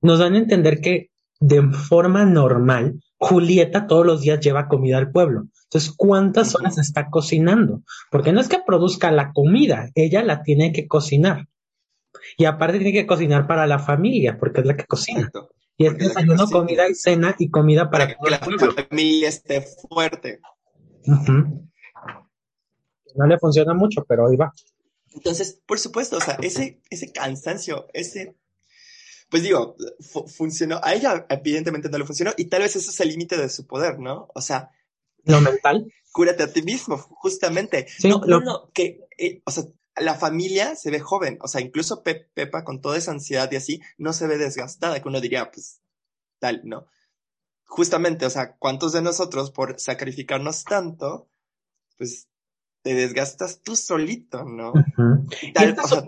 nos 0.00 0.18
dan 0.18 0.34
a 0.34 0.38
entender 0.38 0.80
que 0.80 1.10
de 1.40 1.62
forma 1.62 2.24
normal, 2.24 3.00
Julieta 3.24 3.86
todos 3.86 4.04
los 4.04 4.20
días 4.22 4.40
lleva 4.40 4.66
comida 4.66 4.98
al 4.98 5.12
pueblo. 5.12 5.44
Entonces, 5.66 5.94
¿cuántas 5.96 6.56
horas 6.56 6.76
está 6.78 7.08
cocinando? 7.08 7.82
Porque 8.10 8.32
no 8.32 8.40
es 8.40 8.48
que 8.48 8.58
produzca 8.66 9.12
la 9.12 9.30
comida, 9.32 9.90
ella 9.94 10.24
la 10.24 10.42
tiene 10.42 10.72
que 10.72 10.88
cocinar. 10.88 11.46
Y 12.36 12.46
aparte 12.46 12.78
tiene 12.80 12.92
que 12.92 13.06
cocinar 13.06 13.46
para 13.46 13.68
la 13.68 13.78
familia, 13.78 14.38
porque 14.40 14.62
es 14.62 14.66
la 14.66 14.76
que 14.76 14.86
cocina. 14.86 15.30
Y 15.76 15.86
es 15.86 15.96
desayuno, 15.96 16.48
comida 16.48 16.88
y 16.88 16.96
cena 16.96 17.36
y 17.38 17.48
comida 17.48 17.88
para, 17.90 18.08
que 18.08 18.16
la 18.28 18.40
familia 18.40 19.28
esté 19.28 19.62
fuerte. 19.88 20.40
No 23.14 23.26
le 23.28 23.38
funciona 23.38 23.72
mucho, 23.72 24.04
pero 24.04 24.26
ahí 24.26 24.34
va. 24.34 24.52
Entonces, 25.14 25.62
por 25.64 25.78
supuesto, 25.78 26.16
o 26.16 26.20
sea, 26.20 26.38
ese, 26.42 26.80
ese 26.90 27.12
cansancio, 27.12 27.86
ese, 27.92 28.34
pues 29.32 29.44
digo, 29.44 29.76
funcionó, 30.36 30.78
a 30.82 30.92
ella 30.92 31.24
evidentemente 31.30 31.88
no 31.88 31.96
le 31.96 32.04
funcionó 32.04 32.32
y 32.36 32.44
tal 32.44 32.60
vez 32.60 32.76
eso 32.76 32.90
es 32.90 33.00
el 33.00 33.08
límite 33.08 33.38
de 33.38 33.48
su 33.48 33.66
poder, 33.66 33.98
¿no? 33.98 34.28
O 34.34 34.42
sea, 34.42 34.72
lo 35.24 35.40
mental. 35.40 35.90
Cúrate 36.12 36.42
a 36.42 36.52
ti 36.52 36.60
mismo, 36.60 36.98
justamente. 36.98 37.86
no, 38.04 38.20
no, 38.26 38.40
no, 38.40 38.70
que, 38.74 39.00
eh, 39.16 39.40
o 39.46 39.50
sea, 39.50 39.64
la 39.96 40.16
familia 40.16 40.76
se 40.76 40.90
ve 40.90 41.00
joven, 41.00 41.38
o 41.40 41.48
sea, 41.48 41.62
incluso 41.62 42.02
Pepa 42.02 42.62
con 42.62 42.82
toda 42.82 42.98
esa 42.98 43.12
ansiedad 43.12 43.50
y 43.50 43.56
así, 43.56 43.80
no 43.96 44.12
se 44.12 44.26
ve 44.26 44.36
desgastada, 44.36 45.00
que 45.00 45.08
uno 45.08 45.22
diría, 45.22 45.50
pues, 45.50 45.80
tal, 46.38 46.60
¿no? 46.64 46.88
Justamente, 47.64 48.26
o 48.26 48.30
sea, 48.30 48.56
¿cuántos 48.58 48.92
de 48.92 49.00
nosotros 49.00 49.50
por 49.50 49.80
sacrificarnos 49.80 50.64
tanto, 50.64 51.30
pues, 51.96 52.28
te 52.82 52.92
desgastas 52.92 53.62
tú 53.62 53.76
solito, 53.76 54.44
¿no? 54.44 54.74
tal, 55.54 55.74
o 55.82 55.88
sea, 55.88 56.02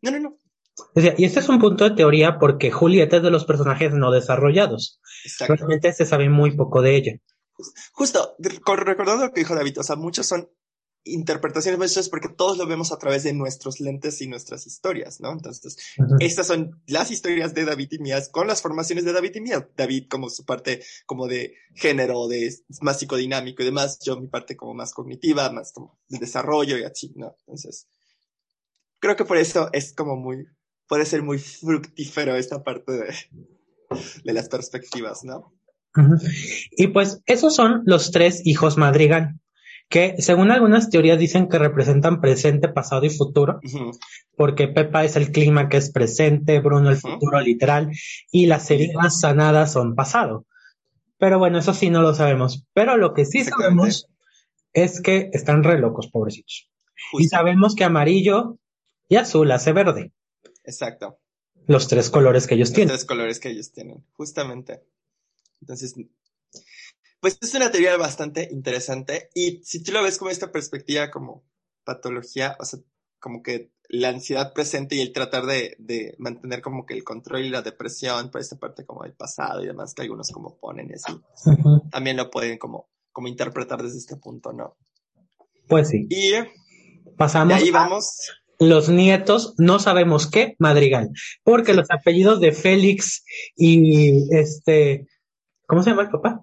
No, 0.00 0.10
no, 0.10 0.18
no. 0.18 0.38
Y 0.94 1.24
este 1.24 1.40
es 1.40 1.48
un 1.48 1.58
punto 1.58 1.84
de 1.84 1.96
teoría 1.96 2.38
porque 2.38 2.70
Julieta 2.70 3.16
es 3.16 3.22
de 3.22 3.30
los 3.30 3.44
personajes 3.44 3.92
no 3.94 4.10
desarrollados. 4.10 5.00
Realmente 5.40 5.92
se 5.92 6.06
sabe 6.06 6.28
muy 6.28 6.56
poco 6.56 6.82
de 6.82 6.96
ella. 6.96 7.12
Justo, 7.92 8.36
recordando 8.38 9.26
lo 9.26 9.32
que 9.32 9.40
dijo 9.40 9.54
David, 9.54 9.80
o 9.80 9.82
sea, 9.82 9.96
muchos 9.96 10.26
son 10.26 10.50
interpretaciones 11.06 11.78
muchas 11.78 12.08
porque 12.08 12.28
todos 12.28 12.58
lo 12.58 12.66
vemos 12.66 12.92
a 12.92 12.98
través 12.98 13.22
de 13.22 13.32
nuestros 13.32 13.80
lentes 13.80 14.20
y 14.20 14.26
nuestras 14.26 14.66
historias, 14.66 15.20
¿no? 15.20 15.32
Entonces, 15.32 15.76
estas 16.18 16.48
son 16.48 16.82
las 16.86 17.10
historias 17.10 17.54
de 17.54 17.64
David 17.64 17.92
y 17.92 17.98
mías 17.98 18.28
con 18.28 18.46
las 18.46 18.60
formaciones 18.60 19.04
de 19.04 19.12
David 19.12 19.36
y 19.36 19.40
mía. 19.40 19.68
David 19.76 20.06
como 20.10 20.28
su 20.28 20.44
parte 20.44 20.82
como 21.06 21.28
de 21.28 21.54
género, 21.74 22.26
de 22.28 22.54
más 22.80 22.98
psicodinámico 22.98 23.62
y 23.62 23.66
demás, 23.66 23.98
yo 24.04 24.20
mi 24.20 24.26
parte 24.26 24.56
como 24.56 24.74
más 24.74 24.92
cognitiva, 24.92 25.50
más 25.50 25.72
como 25.72 25.98
de 26.08 26.18
desarrollo 26.18 26.76
y 26.76 26.84
así, 26.84 27.12
¿no? 27.16 27.36
Entonces, 27.46 27.88
creo 28.98 29.16
que 29.16 29.24
por 29.24 29.36
eso 29.36 29.70
es 29.72 29.94
como 29.94 30.16
muy, 30.16 30.46
puede 30.88 31.06
ser 31.06 31.22
muy 31.22 31.38
fructífero 31.38 32.36
esta 32.36 32.62
parte 32.62 32.92
de, 32.92 33.14
de 34.24 34.32
las 34.32 34.48
perspectivas, 34.48 35.24
¿no? 35.24 35.52
Y 36.72 36.88
pues 36.88 37.22
esos 37.26 37.54
son 37.54 37.82
los 37.86 38.10
tres 38.10 38.42
hijos 38.44 38.76
Madrigal 38.76 39.40
que 39.88 40.16
según 40.18 40.50
algunas 40.50 40.90
teorías 40.90 41.18
dicen 41.18 41.48
que 41.48 41.58
representan 41.58 42.20
presente, 42.20 42.68
pasado 42.68 43.04
y 43.04 43.10
futuro, 43.10 43.60
porque 44.36 44.68
Pepa 44.68 45.04
es 45.04 45.16
el 45.16 45.30
clima 45.30 45.68
que 45.68 45.76
es 45.76 45.92
presente, 45.92 46.60
Bruno 46.60 46.90
el 46.90 46.96
futuro 46.96 47.40
literal, 47.40 47.90
y 48.32 48.46
las 48.46 48.70
heridas 48.70 49.20
sanadas 49.20 49.72
son 49.72 49.94
pasado. 49.94 50.44
Pero 51.18 51.38
bueno, 51.38 51.58
eso 51.58 51.72
sí 51.72 51.88
no 51.88 52.02
lo 52.02 52.14
sabemos. 52.14 52.64
Pero 52.74 52.96
lo 52.96 53.14
que 53.14 53.24
sí 53.24 53.44
sabemos 53.44 54.08
es 54.72 55.00
que 55.00 55.30
están 55.32 55.62
re 55.62 55.78
locos, 55.78 56.08
pobrecitos. 56.08 56.68
Y 57.18 57.28
sabemos 57.28 57.74
que 57.74 57.84
amarillo 57.84 58.58
y 59.08 59.16
azul 59.16 59.50
hace 59.52 59.72
verde, 59.72 60.12
Exacto. 60.66 61.18
los 61.66 61.88
tres 61.88 62.10
colores 62.10 62.46
que 62.46 62.54
ellos 62.54 62.68
Los 62.68 62.74
tienen. 62.74 62.94
tres 62.94 63.04
colores 63.04 63.40
que 63.40 63.48
ellos 63.48 63.72
tienen, 63.72 64.04
justamente. 64.12 64.84
Entonces, 65.60 65.94
pues 67.20 67.38
es 67.40 67.54
una 67.54 67.70
teoría 67.70 67.96
bastante 67.96 68.48
interesante 68.52 69.30
y 69.34 69.62
si 69.64 69.82
tú 69.82 69.92
lo 69.92 70.02
ves 70.02 70.18
como 70.18 70.30
esta 70.30 70.52
perspectiva 70.52 71.10
como 71.10 71.44
patología, 71.84 72.56
o 72.60 72.64
sea, 72.64 72.80
como 73.18 73.42
que 73.42 73.72
la 73.88 74.08
ansiedad 74.08 74.52
presente 74.52 74.96
y 74.96 75.00
el 75.00 75.12
tratar 75.12 75.46
de, 75.46 75.76
de 75.78 76.14
mantener 76.18 76.60
como 76.60 76.84
que 76.86 76.94
el 76.94 77.04
control 77.04 77.44
y 77.44 77.50
la 77.50 77.62
depresión 77.62 78.30
por 78.30 78.40
esta 78.40 78.56
parte 78.58 78.84
como 78.84 79.04
del 79.04 79.14
pasado 79.14 79.62
y 79.62 79.66
demás 79.66 79.94
que 79.94 80.02
algunos 80.02 80.30
como 80.30 80.58
ponen 80.58 80.90
y 80.90 80.94
así, 80.94 81.18
también 81.90 82.16
lo 82.16 82.30
pueden 82.30 82.58
como, 82.58 82.88
como 83.12 83.28
interpretar 83.28 83.82
desde 83.82 83.98
este 83.98 84.16
punto, 84.16 84.52
¿no? 84.52 84.76
Pues 85.68 85.88
sí. 85.88 86.06
Y 86.10 86.32
de 86.32 86.50
Pasamos 87.16 87.54
ahí 87.54 87.68
a 87.70 87.72
vamos, 87.72 88.18
los 88.58 88.88
nietos, 88.88 89.54
no 89.58 89.78
sabemos 89.78 90.26
qué, 90.30 90.56
Madrigal, 90.58 91.10
porque 91.42 91.74
los 91.74 91.90
apellidos 91.90 92.40
de 92.40 92.52
Félix 92.52 93.24
y 93.56 94.34
este, 94.34 95.06
¿cómo 95.66 95.82
se 95.82 95.90
llama 95.90 96.02
el 96.02 96.10
papá? 96.10 96.42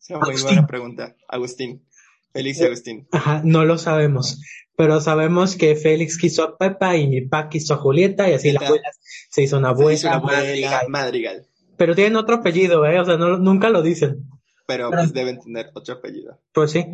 es 0.00 0.10
una 0.10 0.18
muy 0.20 0.28
Agustín. 0.30 0.46
buena 0.54 0.66
pregunta, 0.66 1.16
Agustín, 1.28 1.86
Félix 2.32 2.58
y 2.60 2.64
Agustín. 2.64 3.08
Ajá, 3.12 3.42
no 3.44 3.64
lo 3.64 3.78
sabemos, 3.78 4.40
pero 4.76 5.00
sabemos 5.00 5.56
que 5.56 5.76
Félix 5.76 6.18
quiso 6.18 6.42
a 6.42 6.56
Pepa 6.58 6.96
y 6.96 7.06
mi 7.08 7.20
pa 7.22 7.48
quiso 7.48 7.74
a 7.74 7.78
Julieta 7.78 8.28
y 8.28 8.34
así 8.34 8.52
la 8.52 8.60
abuela 8.66 8.90
se 9.30 9.42
hizo 9.42 9.58
una 9.58 9.68
Se 9.68 9.74
abuela, 9.74 9.92
hizo 9.94 10.06
una 10.08 10.16
abuela, 10.16 10.38
Madrigal. 10.40 10.86
Madrigal, 10.88 11.46
Pero 11.76 11.94
tienen 11.94 12.16
otro 12.16 12.36
apellido, 12.36 12.84
¿eh? 12.86 12.98
O 13.00 13.04
sea, 13.04 13.16
no- 13.16 13.38
nunca 13.38 13.68
lo 13.70 13.82
dicen. 13.82 14.24
pero 14.66 14.90
pues 14.90 15.12
deben 15.12 15.38
tener 15.40 15.70
otro 15.74 15.94
apellido. 15.94 16.40
Pues 16.52 16.72
sí. 16.72 16.84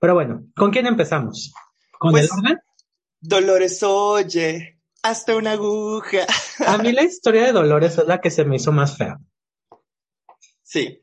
Pero 0.00 0.14
bueno, 0.14 0.44
¿con 0.56 0.70
quién 0.70 0.86
empezamos? 0.86 1.52
¿Con 1.98 2.12
Pues- 2.12 2.24
el 2.24 2.30
orden? 2.38 2.58
Dolores, 3.20 3.82
oye, 3.82 4.80
hasta 5.02 5.36
una 5.36 5.52
aguja. 5.52 6.26
A 6.66 6.78
mí 6.78 6.92
la 6.92 7.02
historia 7.02 7.44
de 7.44 7.52
Dolores 7.52 7.98
es 7.98 8.06
la 8.06 8.20
que 8.20 8.30
se 8.30 8.44
me 8.44 8.56
hizo 8.56 8.72
más 8.72 8.96
fea. 8.96 9.18
Sí. 10.62 11.02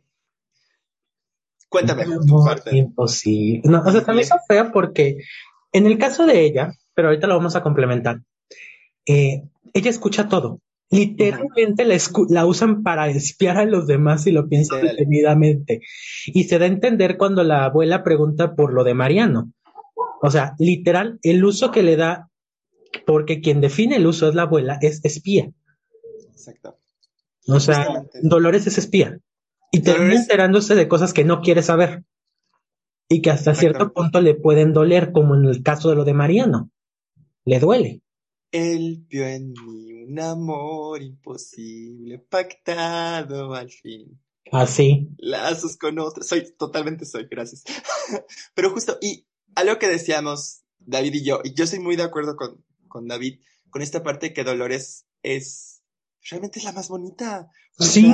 Cuéntame 1.70 2.06
tu 2.06 2.44
parte. 2.44 2.76
Imposible. 2.76 3.62
No, 3.66 3.82
o 3.86 3.92
sea, 3.92 4.04
se 4.04 4.14
me 4.14 4.22
hizo 4.22 4.36
fea 4.48 4.72
porque 4.72 5.18
en 5.72 5.86
el 5.86 5.98
caso 5.98 6.26
de 6.26 6.42
ella, 6.46 6.74
pero 6.94 7.10
ahorita 7.10 7.28
lo 7.28 7.36
vamos 7.36 7.56
a 7.56 7.64
complementar, 7.64 8.22
eh, 9.06 9.44
ella 9.74 9.90
escucha 9.90 10.28
todo. 10.28 10.62
Literalmente 10.90 11.84
la, 11.84 11.98
la 12.30 12.46
usan 12.46 12.82
para 12.82 13.10
espiar 13.10 13.58
a 13.58 13.66
los 13.66 13.88
demás 13.88 14.24
si 14.24 14.32
lo 14.32 14.48
piensan 14.48 14.82
detenidamente. 14.82 15.82
Y 16.28 16.46
se 16.46 16.58
da 16.60 16.66
a 16.66 16.70
entender 16.70 17.18
cuando 17.18 17.44
la 17.44 17.66
abuela 17.66 18.04
pregunta 18.04 18.56
por 18.56 18.74
lo 18.74 18.86
de 18.86 18.94
Mariano. 18.94 19.52
O 20.22 20.32
sea, 20.32 20.56
literal, 20.60 21.20
el 21.22 21.44
uso 21.44 21.72
que 21.72 21.84
le 21.84 21.96
da, 21.96 22.30
porque 23.06 23.42
quien 23.42 23.62
define 23.62 23.98
el 23.98 24.08
uso 24.08 24.28
es 24.28 24.36
la 24.36 24.44
abuela, 24.44 24.78
es 24.82 25.04
espía. 25.04 25.52
Exacto. 26.32 26.78
O 27.48 27.60
sea, 27.60 27.86
Justamente. 27.86 28.20
Dolores 28.24 28.68
es 28.68 28.78
espía. 28.78 29.20
Y 29.72 29.82
termina 29.82 30.16
enterándose 30.16 30.76
de 30.76 30.88
cosas 30.88 31.14
que 31.14 31.24
no 31.24 31.42
quiere 31.42 31.62
saber. 31.62 32.04
Y 33.10 33.22
que 33.22 33.30
hasta 33.30 33.52
Exacto. 33.52 33.60
cierto 33.60 33.94
punto 33.94 34.22
le 34.22 34.36
pueden 34.36 34.74
doler, 34.74 35.12
como 35.12 35.36
en 35.36 35.46
el 35.46 35.64
caso 35.64 35.90
de 35.90 35.96
lo 35.96 36.04
de 36.04 36.14
Mariano. 36.14 36.72
Le 37.46 37.60
duele. 37.60 38.02
Él 38.52 39.06
vio 39.10 39.26
en 39.26 39.52
mí 39.52 39.94
un 40.04 40.20
amor 40.20 41.02
imposible, 41.02 42.20
pactado 42.20 43.54
al 43.54 43.70
fin. 43.70 44.20
Así. 44.52 45.10
Lazos 45.18 45.78
con 45.78 46.00
otros. 46.00 46.28
Soy, 46.28 46.54
totalmente 46.58 47.06
soy, 47.06 47.28
gracias. 47.30 47.64
Pero 48.56 48.72
justo, 48.72 48.98
y 49.02 49.26
algo 49.58 49.78
que 49.80 49.88
decíamos 49.88 50.62
David 50.80 51.14
y 51.16 51.24
yo, 51.24 51.42
y 51.44 51.54
yo 51.54 51.64
estoy 51.66 51.80
muy 51.80 51.96
de 51.96 52.04
acuerdo 52.04 52.36
con, 52.36 52.64
con 52.88 53.08
David, 53.08 53.40
con 53.70 53.82
esta 53.82 54.04
parte 54.04 54.34
que 54.34 54.44
Dolores 54.44 55.06
es, 55.24 55.82
realmente 56.30 56.60
es 56.60 56.66
la 56.66 56.72
más 56.72 56.88
bonita. 56.90 57.50
O 57.80 57.84
Sí. 57.84 58.12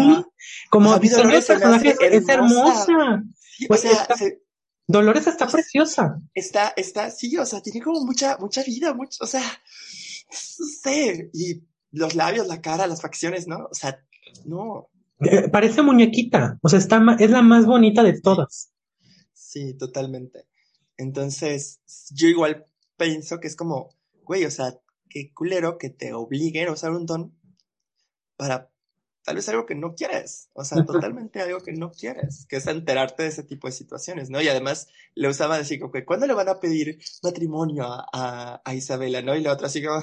Como 0.69 0.89
Dolores 0.97 1.45
personaje 1.45 1.95
es 2.01 2.27
hermosa. 2.29 2.85
hermosa. 2.91 3.23
sí, 3.39 3.65
o 3.65 3.67
Pues 3.67 3.81
sea, 3.81 3.91
está- 3.93 4.17
se- 4.17 4.41
Dolores 4.87 5.27
está 5.27 5.45
Pues- 5.45 5.53
preciosa. 5.53 6.19
está, 6.33 6.73
está, 6.75 7.09
sí, 7.11 7.37
o 7.37 7.45
sea, 7.45 7.61
tiene 7.61 7.81
como 7.81 8.01
mucha, 8.03 8.37
mucha 8.39 8.63
vida, 8.63 8.93
mucho, 8.93 9.23
o 9.23 9.27
sea, 9.27 9.41
no 9.41 10.67
sé, 10.81 11.29
y 11.33 11.63
los 11.91 12.15
labios, 12.15 12.47
la 12.47 12.59
cara, 12.61 12.87
las 12.87 13.01
facciones, 13.01 13.47
¿no? 13.47 13.67
O 13.71 13.73
sea, 13.73 14.03
no, 14.45 14.89
Eh, 15.21 15.47
parece 15.49 15.81
muñequita. 15.83 16.57
O 16.61 16.67
sea, 16.69 16.79
está 16.79 17.01
es 17.19 17.29
la 17.29 17.41
más 17.41 17.65
bonita 17.65 18.03
de 18.03 18.19
todas. 18.19 18.71
sí, 19.31 19.73
totalmente. 19.75 20.45
Entonces, 21.03 21.81
yo 22.11 22.27
igual 22.27 22.65
pienso 22.97 23.39
que 23.39 23.47
es 23.47 23.55
como, 23.55 23.89
güey, 24.23 24.45
o 24.45 24.51
sea, 24.51 24.79
qué 25.09 25.33
culero 25.33 25.77
que 25.77 25.89
te 25.89 26.13
obliguen 26.13 26.69
a 26.69 26.71
usar 26.71 26.91
un 26.91 27.05
don 27.05 27.37
para 28.37 28.71
tal 29.25 29.35
vez 29.35 29.47
algo 29.49 29.65
que 29.65 29.75
no 29.75 29.95
quieres, 29.95 30.49
o 30.53 30.63
sea, 30.63 30.83
totalmente 30.85 31.41
algo 31.41 31.59
que 31.59 31.73
no 31.73 31.91
quieres, 31.91 32.45
que 32.47 32.57
es 32.57 32.67
enterarte 32.67 33.23
de 33.23 33.29
ese 33.29 33.43
tipo 33.43 33.67
de 33.67 33.73
situaciones, 33.73 34.29
¿no? 34.29 34.41
Y 34.41 34.47
además 34.47 34.87
le 35.15 35.29
usaba 35.29 35.57
decir 35.57 35.79
que, 35.93 36.05
¿cuándo 36.05 36.25
le 36.25 36.33
van 36.33 36.49
a 36.49 36.59
pedir 36.59 36.99
matrimonio 37.21 37.85
a, 37.85 38.05
a, 38.13 38.61
a 38.63 38.75
Isabela, 38.75 39.21
no? 39.21 39.35
Y 39.35 39.41
la 39.41 39.53
otra 39.53 39.67
así 39.67 39.83
como, 39.83 39.99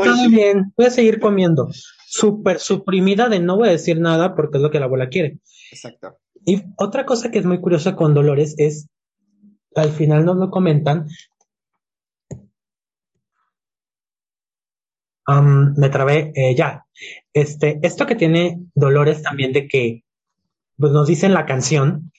Oye. 0.00 0.10
muy 0.12 0.28
bien. 0.28 0.72
Voy 0.76 0.86
a 0.86 0.90
seguir 0.90 1.18
comiendo. 1.18 1.68
Súper 2.08 2.60
suprimida 2.60 3.28
de 3.28 3.40
no 3.40 3.56
voy 3.56 3.68
a 3.68 3.72
decir 3.72 4.00
nada 4.00 4.34
porque 4.34 4.58
es 4.58 4.62
lo 4.62 4.70
que 4.70 4.78
la 4.78 4.86
abuela 4.86 5.08
quiere. 5.08 5.40
Exacto. 5.72 6.18
Y 6.44 6.62
otra 6.76 7.04
cosa 7.04 7.32
que 7.32 7.40
es 7.40 7.44
muy 7.44 7.60
curiosa 7.60 7.96
con 7.96 8.14
Dolores 8.14 8.54
es, 8.58 8.88
al 9.80 9.90
final 9.90 10.24
nos 10.24 10.36
lo 10.36 10.50
comentan, 10.50 11.06
me 15.76 15.88
trabé, 15.88 16.32
eh, 16.34 16.54
ya, 16.54 16.86
este, 17.32 17.78
esto 17.82 18.06
que 18.06 18.14
tiene 18.14 18.60
Dolores 18.74 19.22
también 19.22 19.52
de 19.52 19.66
que, 19.66 20.04
pues 20.76 20.92
nos 20.92 21.06
dice 21.08 21.26
en 21.26 21.34
la 21.34 21.46
canción, 21.46 22.12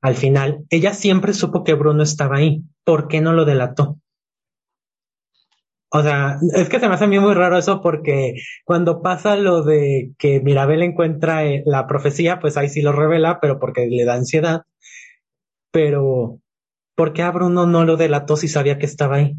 al 0.00 0.14
final, 0.14 0.64
ella 0.70 0.94
siempre 0.94 1.32
supo 1.32 1.62
que 1.62 1.74
Bruno 1.74 2.02
estaba 2.02 2.36
ahí, 2.36 2.62
¿por 2.84 3.08
qué 3.08 3.20
no 3.20 3.32
lo 3.32 3.44
delató? 3.44 3.98
O 5.92 6.02
sea, 6.02 6.38
es 6.54 6.68
que 6.68 6.78
se 6.78 6.88
me 6.88 6.94
hace 6.94 7.04
a 7.04 7.08
mí 7.08 7.18
muy 7.18 7.34
raro 7.34 7.58
eso 7.58 7.80
porque 7.80 8.34
cuando 8.64 9.02
pasa 9.02 9.34
lo 9.34 9.62
de 9.64 10.12
que 10.18 10.40
Mirabel 10.40 10.82
encuentra 10.82 11.44
eh, 11.44 11.64
la 11.66 11.88
profecía, 11.88 12.38
pues 12.38 12.56
ahí 12.56 12.68
sí 12.68 12.80
lo 12.80 12.92
revela, 12.92 13.40
pero 13.40 13.58
porque 13.58 13.88
le 13.88 14.04
da 14.04 14.14
ansiedad. 14.14 14.62
Pero, 15.72 16.38
¿por 17.00 17.14
qué 17.14 17.22
a 17.22 17.30
Bruno 17.30 17.64
no 17.64 17.86
lo 17.86 17.96
delató 17.96 18.36
si 18.36 18.46
sabía 18.46 18.78
que 18.78 18.84
estaba 18.84 19.16
ahí? 19.16 19.34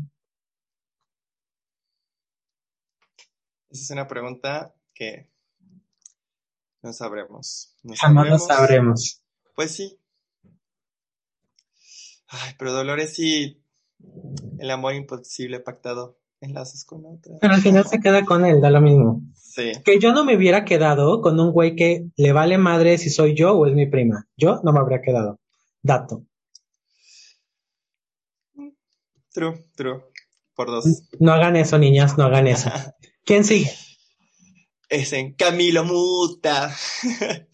Esa 3.70 3.84
es 3.84 3.92
una 3.92 4.08
pregunta 4.08 4.74
que 4.96 5.30
no 6.82 6.92
sabremos. 6.92 7.76
No 7.84 7.94
Jamás 7.96 8.30
lo 8.30 8.40
sabremos. 8.40 8.58
sabremos. 8.58 9.22
Pues 9.56 9.76
sí. 9.76 10.00
Ay, 12.30 12.56
pero 12.58 12.74
Dolores 12.74 13.14
sí, 13.14 13.62
el 14.58 14.72
amor 14.72 14.96
imposible 14.96 15.60
pactado 15.60 16.18
enlaces 16.40 16.84
con 16.84 17.06
otra. 17.06 17.36
Pero 17.40 17.54
al 17.54 17.62
final 17.62 17.86
se 17.86 18.00
queda 18.00 18.26
con 18.26 18.44
él, 18.44 18.60
da 18.60 18.72
lo 18.72 18.82
mismo. 18.82 19.22
Sí, 19.36 19.74
Que 19.86 20.00
yo 20.00 20.14
no 20.14 20.26
me 20.26 20.36
hubiera 20.36 20.66
quedado 20.66 21.22
con 21.22 21.40
un 21.40 21.52
güey 21.52 21.76
que 21.76 22.08
le 22.18 22.32
vale 22.34 22.58
madre 22.58 22.98
si 22.98 23.12
soy 23.12 23.36
yo 23.36 23.54
o 23.54 23.68
es 23.68 23.76
mi 23.76 23.86
prima. 23.86 24.28
Yo 24.36 24.62
no 24.64 24.74
me 24.74 24.80
habría 24.80 25.04
quedado. 25.04 25.40
Dato. 25.84 26.24
True, 29.34 29.66
true. 29.76 30.02
Por 30.54 30.68
dos. 30.68 31.04
No 31.20 31.34
hagan 31.34 31.56
eso, 31.56 31.78
niñas, 31.78 32.18
no 32.18 32.26
hagan 32.26 32.48
eso. 32.48 32.72
¿Quién 33.26 33.44
sigue? 33.44 33.72
Es 34.90 35.14
en 35.14 35.34
Camilo 35.34 35.84
Muta. 35.84 36.76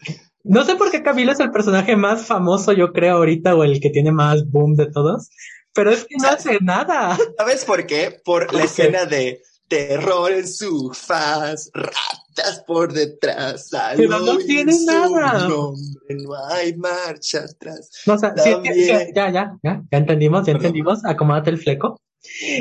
No 0.44 0.64
sé 0.64 0.76
por 0.76 0.90
qué 0.90 1.02
Camilo 1.02 1.32
es 1.32 1.40
el 1.40 1.50
personaje 1.50 1.94
más 1.94 2.24
famoso, 2.24 2.72
yo 2.72 2.94
creo, 2.94 3.16
ahorita, 3.16 3.54
o 3.54 3.64
el 3.64 3.80
que 3.80 3.90
tiene 3.90 4.12
más 4.12 4.48
boom 4.48 4.76
de 4.76 4.90
todos, 4.90 5.28
pero 5.74 5.90
es 5.90 6.06
que 6.06 6.16
no 6.16 6.28
hace 6.28 6.56
nada. 6.62 7.18
¿Sabes 7.36 7.66
por 7.66 7.86
qué? 7.86 8.18
Por 8.24 8.54
la 8.54 8.64
escena 8.64 9.04
de 9.04 9.42
terror 9.68 10.32
en 10.32 10.48
su 10.48 10.92
faz, 10.92 11.70
ratas 11.74 12.64
por 12.66 12.92
detrás. 12.92 13.70
Pero 13.96 14.18
no 14.20 14.38
tiene 14.38 14.72
nada. 14.84 15.48
nombre, 15.48 16.16
no 16.16 16.46
hay 16.46 16.74
marcha 16.76 17.44
atrás. 17.44 17.90
No, 18.06 18.14
o 18.14 18.18
sea, 18.18 18.34
sí, 18.36 18.50
ya, 18.86 19.30
ya, 19.30 19.58
ya, 19.62 19.82
ya 19.90 19.98
entendimos, 19.98 20.46
ya 20.46 20.52
entendimos, 20.52 21.04
acomódate 21.04 21.50
el 21.50 21.58
fleco. 21.58 22.00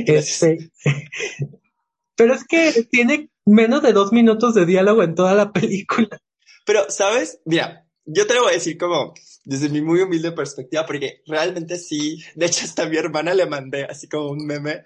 Este, 0.05 0.71
pero 2.15 2.33
es 2.33 2.43
que 2.43 2.87
tiene 2.89 3.29
menos 3.45 3.81
de 3.81 3.93
dos 3.93 4.11
minutos 4.11 4.53
de 4.53 4.65
diálogo 4.65 5.03
en 5.03 5.15
toda 5.15 5.33
la 5.33 5.51
película. 5.51 6.21
Pero, 6.65 6.89
¿sabes? 6.89 7.39
Mira, 7.45 7.85
yo 8.05 8.27
te 8.27 8.35
lo 8.35 8.43
voy 8.43 8.51
a 8.51 8.55
decir 8.55 8.77
como 8.77 9.13
desde 9.45 9.69
mi 9.69 9.81
muy 9.81 10.01
humilde 10.01 10.33
perspectiva, 10.33 10.85
porque 10.85 11.21
realmente 11.25 11.77
sí, 11.77 12.21
de 12.35 12.47
hecho 12.47 12.65
hasta 12.65 12.83
a 12.83 12.89
mi 12.89 12.97
hermana 12.97 13.33
le 13.33 13.45
mandé 13.45 13.85
así 13.85 14.09
como 14.09 14.31
un 14.31 14.45
meme. 14.45 14.83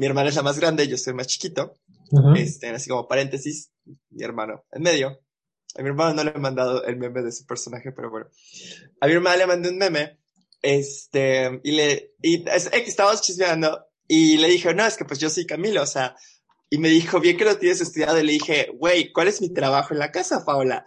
Mi 0.00 0.06
hermana 0.06 0.30
es 0.30 0.34
la 0.34 0.42
más 0.42 0.58
grande, 0.58 0.88
yo 0.88 0.96
soy 0.96 1.12
más 1.12 1.26
chiquito. 1.26 1.74
este, 2.34 2.70
así 2.70 2.88
como 2.88 3.06
paréntesis, 3.06 3.70
mi 4.08 4.24
hermano 4.24 4.64
en 4.72 4.82
medio. 4.82 5.20
A 5.76 5.82
mi 5.82 5.90
hermano 5.90 6.14
no 6.14 6.24
le 6.24 6.30
he 6.30 6.38
mandado 6.38 6.82
el 6.86 6.96
meme 6.96 7.20
de 7.20 7.30
su 7.30 7.44
personaje, 7.44 7.92
pero 7.92 8.08
bueno. 8.08 8.26
A 8.98 9.06
mi 9.06 9.12
hermana 9.12 9.36
le 9.36 9.46
mandé 9.46 9.68
un 9.68 9.76
meme, 9.76 10.18
este, 10.62 11.60
y 11.64 11.72
le, 11.72 12.14
y 12.22 12.48
es, 12.48 12.70
que 12.70 12.78
estábamos 12.78 13.20
chismeando, 13.20 13.78
y 14.08 14.38
le 14.38 14.48
dije, 14.48 14.72
no, 14.72 14.86
es 14.86 14.96
que 14.96 15.04
pues 15.04 15.20
yo 15.20 15.28
soy 15.28 15.44
Camilo, 15.44 15.82
o 15.82 15.86
sea, 15.86 16.16
y 16.70 16.78
me 16.78 16.88
dijo, 16.88 17.20
bien 17.20 17.36
que 17.36 17.44
lo 17.44 17.58
tienes 17.58 17.82
estudiado, 17.82 18.18
y 18.18 18.24
le 18.24 18.32
dije, 18.32 18.70
güey, 18.78 19.12
¿cuál 19.12 19.28
es 19.28 19.42
mi 19.42 19.52
trabajo 19.52 19.92
en 19.92 19.98
la 19.98 20.10
casa, 20.10 20.46
Paula? 20.46 20.86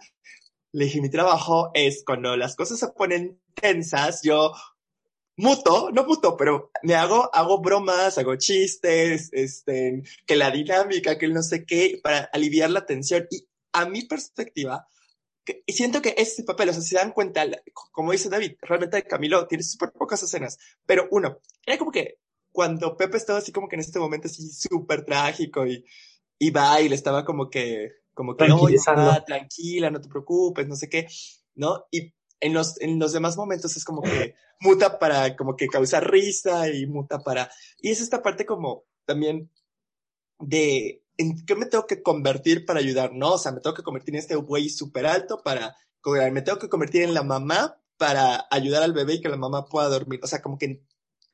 Le 0.72 0.86
dije, 0.86 1.00
mi 1.00 1.08
trabajo 1.08 1.70
es 1.72 2.02
cuando 2.04 2.36
las 2.36 2.56
cosas 2.56 2.80
se 2.80 2.88
ponen 2.88 3.40
tensas, 3.54 4.22
yo 4.24 4.52
muto, 5.36 5.90
no 5.90 6.04
muto, 6.04 6.36
pero 6.36 6.70
me 6.82 6.94
hago, 6.94 7.34
hago 7.34 7.60
bromas, 7.60 8.18
hago 8.18 8.36
chistes, 8.36 9.30
este, 9.32 10.02
que 10.26 10.36
la 10.36 10.50
dinámica, 10.50 11.18
que 11.18 11.26
el 11.26 11.34
no 11.34 11.42
sé 11.42 11.64
qué, 11.64 12.00
para 12.02 12.30
aliviar 12.32 12.70
la 12.70 12.86
tensión. 12.86 13.26
Y 13.30 13.48
a 13.72 13.86
mi 13.86 14.02
perspectiva, 14.02 14.86
que, 15.44 15.62
siento 15.68 16.00
que 16.00 16.14
este 16.16 16.44
papel, 16.44 16.70
o 16.70 16.72
sea, 16.72 16.82
si 16.82 16.90
se 16.90 16.96
dan 16.96 17.12
cuenta, 17.12 17.44
como 17.92 18.12
dice 18.12 18.28
David, 18.28 18.52
realmente 18.62 19.02
Camilo 19.04 19.46
tiene 19.46 19.64
súper 19.64 19.92
pocas 19.92 20.22
escenas, 20.22 20.58
pero 20.86 21.08
uno, 21.10 21.40
era 21.66 21.78
como 21.78 21.90
que 21.90 22.18
cuando 22.52 22.96
Pepe 22.96 23.16
estaba 23.16 23.40
así 23.40 23.50
como 23.50 23.68
que 23.68 23.76
en 23.76 23.80
este 23.80 23.98
momento 23.98 24.28
así 24.28 24.48
súper 24.48 25.04
trágico 25.04 25.66
y, 25.66 25.84
y 26.38 26.50
va 26.50 26.80
y 26.80 26.88
le 26.88 26.94
estaba 26.94 27.24
como 27.24 27.50
que 27.50 27.90
como 28.14 28.36
que, 28.36 28.46
no, 28.46 28.60
tranquila, 29.26 29.90
no 29.90 30.00
te 30.00 30.08
preocupes, 30.08 30.68
no 30.68 30.76
sé 30.76 30.88
qué, 30.88 31.08
¿no? 31.56 31.84
Y 31.90 32.14
en 32.44 32.52
los, 32.52 32.78
en 32.82 32.98
los 32.98 33.12
demás 33.14 33.38
momentos 33.38 33.74
es 33.74 33.84
como 33.84 34.02
que 34.02 34.34
muta 34.60 34.98
para 34.98 35.34
como 35.34 35.56
que 35.56 35.66
causar 35.66 36.10
risa 36.10 36.68
y 36.68 36.86
muta 36.86 37.20
para, 37.20 37.50
y 37.80 37.90
es 37.90 38.02
esta 38.02 38.22
parte 38.22 38.44
como 38.44 38.84
también 39.06 39.50
de 40.38 41.02
en 41.16 41.46
qué 41.46 41.54
me 41.54 41.64
tengo 41.64 41.86
que 41.86 42.02
convertir 42.02 42.66
para 42.66 42.80
ayudar, 42.80 43.14
¿no? 43.14 43.32
O 43.32 43.38
sea, 43.38 43.52
me 43.52 43.60
tengo 43.60 43.74
que 43.74 43.82
convertir 43.82 44.14
en 44.14 44.20
este 44.20 44.34
güey 44.34 44.68
súper 44.68 45.06
alto 45.06 45.40
para, 45.42 45.74
me 46.32 46.42
tengo 46.42 46.58
que 46.58 46.68
convertir 46.68 47.02
en 47.02 47.14
la 47.14 47.22
mamá 47.22 47.80
para 47.96 48.46
ayudar 48.50 48.82
al 48.82 48.92
bebé 48.92 49.14
y 49.14 49.20
que 49.22 49.28
la 49.30 49.36
mamá 49.38 49.66
pueda 49.66 49.88
dormir. 49.88 50.20
O 50.22 50.26
sea, 50.26 50.42
como 50.42 50.58
que 50.58 50.82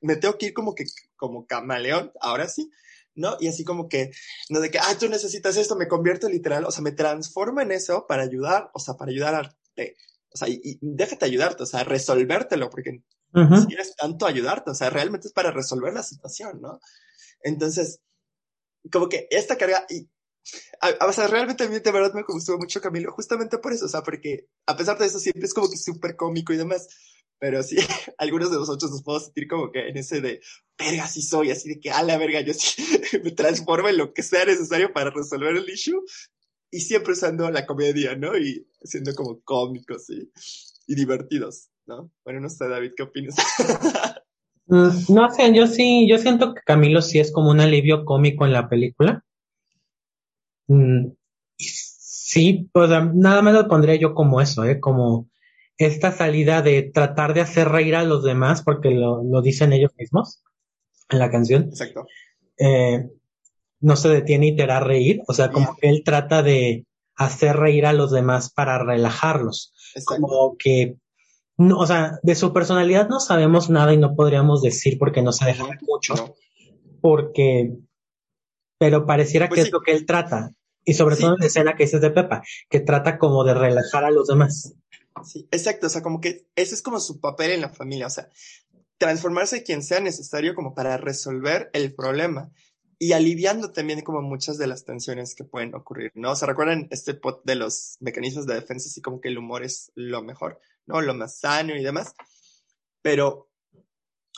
me 0.01 0.17
tengo 0.17 0.39
que 0.39 0.47
ir 0.47 0.55
como 0.55 0.77
que, 0.77 0.85
como 1.17 1.47
camaleón, 1.47 2.13
ahora 2.21 2.47
sí, 2.47 2.71
¿no? 3.17 3.37
Y 3.41 3.49
así 3.49 3.65
como 3.65 3.89
que, 3.89 4.13
no 4.49 4.61
de 4.61 4.71
que, 4.71 4.79
ah, 4.79 4.97
tú 4.99 5.09
necesitas 5.09 5.57
esto, 5.57 5.75
me 5.75 5.89
convierto 5.89 6.29
literal, 6.29 6.65
o 6.67 6.71
sea, 6.71 6.83
me 6.83 6.93
transformo 6.93 7.61
en 7.63 7.73
eso 7.73 8.07
para 8.07 8.23
ayudar, 8.23 8.71
o 8.75 8.79
sea, 8.79 8.95
para 8.95 9.11
ayudarte, 9.11 9.97
o 10.33 10.37
sea, 10.37 10.49
y, 10.49 10.79
déjate 10.81 11.25
ayudarte, 11.25 11.63
o 11.63 11.67
sea, 11.67 11.85
resolvértelo, 11.85 12.71
porque 12.71 13.03
si 13.33 13.67
quieres 13.67 13.95
tanto 13.97 14.27
ayudarte, 14.27 14.71
o 14.71 14.75
sea, 14.75 14.91
realmente 14.91 15.29
es 15.29 15.33
para 15.33 15.53
resolver 15.53 15.93
la 15.93 16.03
situación, 16.03 16.61
¿no? 16.61 16.81
Entonces, 17.43 18.01
como 18.91 19.09
que 19.09 19.29
esta 19.31 19.57
carga, 19.57 19.87
y, 19.89 20.09
o 21.07 21.13
sea, 21.13 21.27
realmente 21.29 21.65
a 21.65 21.69
mí 21.69 21.79
de 21.79 21.93
verdad 21.93 22.13
me 22.15 22.25
gustó 22.27 22.59
mucho 22.59 22.81
Camilo, 22.81 23.13
justamente 23.13 23.59
por 23.59 23.73
eso, 23.73 23.87
o 23.87 23.89
sea, 23.89 24.03
porque 24.03 24.49
a 24.67 24.77
pesar 24.77 24.99
de 24.99 25.07
eso 25.07 25.19
siempre 25.19 25.45
es 25.45 25.55
como 25.55 25.71
que 25.71 25.77
súper 25.77 26.17
cómico 26.17 26.53
y 26.53 26.57
demás, 26.57 26.89
pero 27.39 27.63
sí, 27.63 27.77
algunos 28.19 28.51
de 28.51 28.59
nosotros 28.59 28.91
nos 28.91 29.03
podemos 29.03 29.25
sentir 29.25 29.49
como 29.49 29.73
que 29.73 29.89
en 29.89 29.97
ese 29.97 30.21
de, 30.21 30.41
verga, 30.79 31.09
sí 31.09 31.23
soy, 31.23 31.51
así 31.51 31.69
de 31.69 31.81
que, 31.81 31.91
a 31.91 32.03
la 32.03 32.19
verga, 32.19 32.41
yo 32.43 32.55
sí 32.55 32.83
me 33.25 33.33
transformo 33.33 33.89
en 33.89 33.97
lo 33.97 34.13
que 34.13 34.23
sea 34.23 34.45
necesario 34.45 34.93
para 34.93 35.11
resolver 35.11 35.57
el 35.57 35.69
issue. 35.69 36.05
Y 36.71 36.81
siempre 36.81 37.13
usando 37.13 37.51
la 37.51 37.67
comedia, 37.67 38.15
¿no? 38.17 38.37
Y 38.37 38.67
siendo 38.83 39.15
como 39.15 39.41
cómicos 39.41 40.09
y, 40.11 40.31
y 40.87 40.95
divertidos, 40.95 41.69
¿no? 41.87 42.11
Bueno, 42.25 42.41
no 42.41 42.49
sé, 42.49 42.69
David, 42.69 42.93
¿qué 42.97 43.03
opinas? 43.03 43.37
Mm, 44.71 45.13
no 45.13 45.29
sé, 45.31 45.53
yo 45.53 45.67
sí, 45.67 46.07
yo 46.09 46.17
siento 46.19 46.55
que 46.55 46.61
Camilo 46.63 47.03
sí 47.03 47.19
es 47.19 47.33
como 47.33 47.51
un 47.51 47.59
alivio 47.59 48.05
cómico 48.05 48.47
en 48.47 48.53
la 48.53 48.69
película. 48.69 49.25
Mm, 50.69 51.09
sí, 51.57 52.71
pues 52.73 52.89
nada 52.89 53.43
más 53.43 53.53
lo 53.53 53.67
pondría 53.67 53.97
yo 53.97 54.15
como 54.15 54.41
eso, 54.41 54.65
¿eh? 54.65 54.79
Como 54.79 55.29
esta 55.77 56.13
salida 56.13 56.63
de 56.63 56.83
tratar 56.85 57.35
de 57.35 57.41
hacer 57.41 57.69
reír 57.69 57.97
a 57.97 58.05
los 58.05 58.23
demás, 58.23 58.63
porque 58.63 58.91
lo, 58.91 59.25
lo 59.25 59.43
dicen 59.43 59.73
ellos 59.73 59.91
mismos 59.99 60.45
en 61.09 61.19
la 61.19 61.31
canción. 61.33 61.65
Exacto. 61.65 62.07
Eh, 62.57 63.11
no 63.81 63.97
se 63.97 64.09
detiene 64.09 64.49
y 64.49 64.57
te 64.57 64.63
hará 64.63 64.81
reír, 64.81 65.23
o 65.27 65.33
sea, 65.33 65.51
como 65.51 65.77
que 65.77 65.89
él 65.89 66.03
trata 66.05 66.43
de 66.43 66.87
hacer 67.17 67.57
reír 67.57 67.87
a 67.87 67.93
los 67.93 68.11
demás 68.11 68.51
para 68.53 68.83
relajarlos. 68.83 69.73
Como 70.05 70.57
que, 70.59 70.97
no, 71.57 71.79
o 71.79 71.87
sea, 71.87 72.19
de 72.23 72.35
su 72.35 72.53
personalidad 72.53 73.09
no 73.09 73.21
sabemos 73.21 73.71
nada 73.71 73.93
y 73.93 73.99
no 73.99 74.15
podríamos 74.15 74.63
decir 74.63 74.99
porque 74.99 75.23
no 75.23 75.33
se 75.33 75.47
deja 75.47 75.67
mucho, 75.83 76.37
porque, 77.01 77.73
pero 78.79 79.07
pareciera 79.07 79.49
pues 79.49 79.57
que 79.57 79.67
es 79.67 79.73
lo 79.73 79.81
que 79.81 79.93
él 79.93 80.07
trata. 80.07 80.53
Y 80.85 80.95
sobre 80.95 81.17
todo 81.17 81.35
en 81.35 81.41
la 81.41 81.47
escena 81.47 81.77
que 81.77 81.85
dices 81.85 82.01
de 82.01 82.11
Pepa, 82.11 82.43
que 82.69 82.81
trata 82.81 83.19
como 83.19 83.45
de 83.45 83.53
relajar 83.53 84.05
a 84.05 84.11
los 84.11 84.29
demás. 84.29 84.75
Sí, 85.25 85.47
exacto, 85.51 85.89
o 85.89 85.91
sea, 85.91 86.03
como 86.03 86.21
que 86.21 86.47
ese 86.57 86.75
es 86.75 86.81
como 86.81 87.01
su 87.01 87.21
papel 87.21 87.51
en 87.51 87.61
la 87.61 87.69
familia, 87.69 88.07
o 88.07 88.11
sea, 88.11 88.31
transformarse 88.97 89.63
quien 89.63 89.83
sea 89.83 90.01
necesario 90.01 90.55
como 90.55 90.75
para 90.75 90.97
resolver 90.97 91.71
el 91.75 91.95
problema 91.95 92.51
y 93.03 93.15
aliviando 93.15 93.73
también 93.73 94.03
como 94.03 94.21
muchas 94.21 94.59
de 94.59 94.67
las 94.67 94.85
tensiones 94.85 95.35
que 95.35 95.43
pueden 95.43 95.75
ocurrir, 95.75 96.13
¿no? 96.15 96.33
O 96.33 96.37
sea, 96.37 96.47
recuerdan 96.47 96.87
este 96.91 97.15
pot 97.15 97.43
de 97.45 97.55
los 97.55 97.97
mecanismos 98.01 98.47
de 98.47 98.55
defensa, 98.55 98.89
así 98.89 99.01
como 99.01 99.23
que 99.23 99.29
el 99.29 99.39
humor 99.39 99.65
es 99.65 99.91
lo 99.95 100.23
mejor, 100.23 100.61
¿no? 100.85 101.01
Lo 101.01 101.15
más 101.15 101.41
sano 101.41 101.75
y 101.75 101.83
demás, 101.83 102.13
pero 103.01 103.51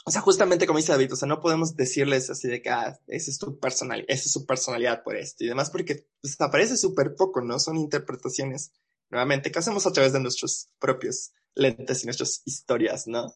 o 0.05 0.11
sea, 0.11 0.21
justamente 0.21 0.65
como 0.65 0.79
dice 0.79 0.93
David, 0.93 1.11
o 1.11 1.15
sea, 1.17 1.27
no 1.27 1.41
podemos 1.41 1.75
decirles 1.75 2.29
así 2.29 2.47
de 2.47 2.61
que, 2.61 2.69
ah, 2.69 2.97
esa 3.07 3.31
es 3.31 3.37
tu 3.37 3.59
personalidad, 3.59 4.05
esa 4.09 4.25
es 4.25 4.31
su 4.31 4.45
personalidad 4.45 5.03
por 5.03 5.17
esto 5.17 5.43
y 5.43 5.47
demás, 5.47 5.69
porque 5.69 6.07
pues, 6.21 6.39
aparece 6.39 6.77
súper 6.77 7.15
poco, 7.15 7.41
¿no? 7.41 7.59
Son 7.59 7.75
interpretaciones 7.77 8.71
nuevamente, 9.09 9.51
que 9.51 9.59
hacemos 9.59 9.85
a 9.85 9.91
través 9.91 10.13
de 10.13 10.21
nuestros 10.21 10.69
propios 10.79 11.33
lentes 11.53 12.03
y 12.03 12.07
nuestras 12.07 12.41
historias, 12.45 13.07
¿no? 13.07 13.33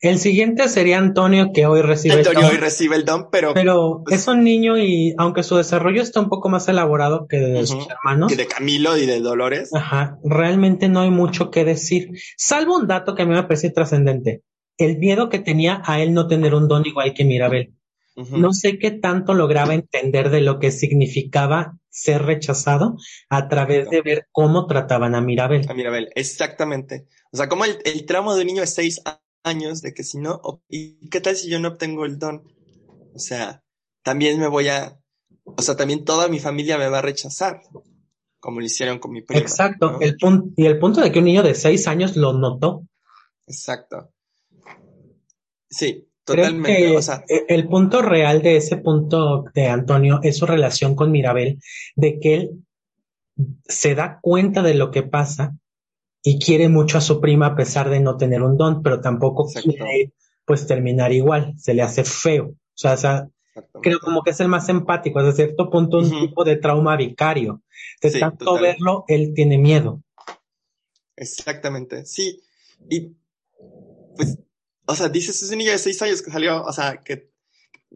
El 0.00 0.18
siguiente 0.18 0.68
sería 0.68 0.98
Antonio, 0.98 1.50
que 1.52 1.66
hoy 1.66 1.82
recibe 1.82 2.16
Antonio 2.16 2.40
el 2.40 2.46
don. 2.46 2.54
hoy 2.54 2.60
recibe 2.60 2.96
el 2.96 3.04
don, 3.04 3.28
pero... 3.30 3.54
Pero 3.54 4.02
pues 4.04 4.20
es 4.20 4.28
un 4.28 4.44
niño 4.44 4.78
y 4.78 5.14
aunque 5.18 5.42
su 5.42 5.56
desarrollo 5.56 6.02
está 6.02 6.20
un 6.20 6.28
poco 6.28 6.48
más 6.48 6.68
elaborado 6.68 7.26
que 7.28 7.38
de 7.38 7.66
sus 7.66 7.86
hermanos... 7.88 8.30
Que 8.30 8.36
de 8.36 8.46
Camilo 8.46 8.96
y 8.96 9.06
de 9.06 9.20
Dolores. 9.20 9.74
Ajá, 9.74 10.18
realmente 10.24 10.88
no 10.88 11.00
hay 11.00 11.10
mucho 11.10 11.50
que 11.50 11.64
decir, 11.64 12.10
salvo 12.36 12.76
un 12.76 12.86
dato 12.86 13.14
que 13.14 13.22
a 13.22 13.26
mí 13.26 13.34
me 13.34 13.42
parece 13.42 13.70
trascendente. 13.70 14.42
El 14.76 14.98
miedo 14.98 15.28
que 15.28 15.38
tenía 15.38 15.82
a 15.84 16.00
él 16.00 16.12
no 16.12 16.26
tener 16.26 16.54
un 16.54 16.68
don 16.68 16.84
igual 16.84 17.14
que 17.14 17.24
Mirabel. 17.24 17.74
No 18.16 18.52
sé 18.52 18.78
qué 18.78 18.92
tanto 18.92 19.34
lograba 19.34 19.74
entender 19.74 20.30
de 20.30 20.40
lo 20.40 20.60
que 20.60 20.70
significaba 20.70 21.76
ser 21.90 22.22
rechazado 22.22 22.96
a 23.28 23.48
través 23.48 23.90
de 23.90 24.02
ver 24.02 24.28
cómo 24.30 24.66
trataban 24.66 25.14
a 25.14 25.20
Mirabel. 25.20 25.66
A 25.68 25.74
Mirabel, 25.74 26.10
exactamente. 26.14 27.06
O 27.32 27.36
sea, 27.36 27.48
como 27.48 27.64
el, 27.64 28.06
tramo 28.06 28.34
de 28.34 28.42
un 28.42 28.46
niño 28.46 28.60
de 28.60 28.68
seis 28.68 29.00
años 29.44 29.82
de 29.82 29.94
que 29.94 30.02
si 30.02 30.18
no, 30.18 30.40
¿y 30.68 31.08
qué 31.08 31.20
tal 31.20 31.36
si 31.36 31.48
yo 31.48 31.60
no 31.60 31.68
obtengo 31.68 32.04
el 32.04 32.18
don? 32.18 32.42
O 33.14 33.18
sea, 33.18 33.62
también 34.02 34.40
me 34.40 34.48
voy 34.48 34.68
a, 34.68 34.98
o 35.44 35.62
sea, 35.62 35.76
también 35.76 36.04
toda 36.04 36.28
mi 36.28 36.40
familia 36.40 36.78
me 36.78 36.88
va 36.88 36.98
a 36.98 37.02
rechazar, 37.02 37.60
como 38.40 38.60
lo 38.60 38.66
hicieron 38.66 38.98
con 38.98 39.12
mi 39.12 39.22
prima. 39.22 39.40
Exacto, 39.40 40.00
el 40.00 40.16
punto, 40.16 40.52
y 40.56 40.66
el 40.66 40.78
punto 40.78 41.00
de 41.00 41.12
que 41.12 41.20
un 41.20 41.26
niño 41.26 41.42
de 41.42 41.54
seis 41.54 41.86
años 41.86 42.16
lo 42.16 42.32
notó. 42.32 42.86
Exacto. 43.46 44.10
Sí, 45.70 46.08
Totalmente. 46.24 46.96
E, 47.28 47.44
el 47.48 47.68
punto 47.68 48.00
real 48.00 48.42
de 48.42 48.56
ese 48.56 48.78
punto 48.78 49.44
de 49.54 49.66
Antonio 49.66 50.20
es 50.22 50.38
su 50.38 50.46
relación 50.46 50.94
con 50.94 51.10
Mirabel, 51.10 51.60
de 51.96 52.18
que 52.18 52.34
él 52.34 52.64
se 53.64 53.94
da 53.94 54.18
cuenta 54.22 54.62
de 54.62 54.74
lo 54.74 54.90
que 54.90 55.02
pasa 55.02 55.56
y 56.26 56.38
quiere 56.38 56.68
mucho 56.68 56.98
a 56.98 57.02
su 57.02 57.20
prima 57.20 57.46
a 57.48 57.54
pesar 57.54 57.90
de 57.90 58.00
no 58.00 58.16
tener 58.16 58.42
un 58.42 58.56
don, 58.56 58.82
pero 58.82 59.00
tampoco 59.00 59.46
quiere 59.46 60.14
pues 60.46 60.66
terminar 60.66 61.12
igual, 61.12 61.54
se 61.58 61.74
le 61.74 61.82
hace 61.82 62.02
feo. 62.02 62.46
O 62.46 62.96
sea, 62.96 63.28
creo 63.82 64.00
como 64.00 64.22
que 64.22 64.30
es 64.30 64.40
el 64.40 64.48
más 64.48 64.68
empático, 64.70 65.18
hasta 65.18 65.32
cierto 65.32 65.70
punto 65.70 65.98
un 65.98 66.10
tipo 66.10 66.42
de 66.42 66.56
trauma 66.56 66.96
vicario. 66.96 67.62
De 68.00 68.10
tanto 68.18 68.58
verlo, 68.58 69.04
él 69.06 69.32
tiene 69.34 69.58
miedo. 69.58 70.02
Exactamente, 71.14 72.06
sí. 72.06 72.40
Y 72.88 73.12
pues 74.16 74.38
o 74.86 74.94
sea, 74.94 75.08
dices, 75.08 75.42
es 75.42 75.50
un 75.50 75.58
niño 75.58 75.72
de 75.72 75.78
seis 75.78 76.00
años 76.02 76.22
que 76.22 76.30
salió, 76.30 76.62
o 76.62 76.72
sea, 76.72 77.00
que 77.02 77.30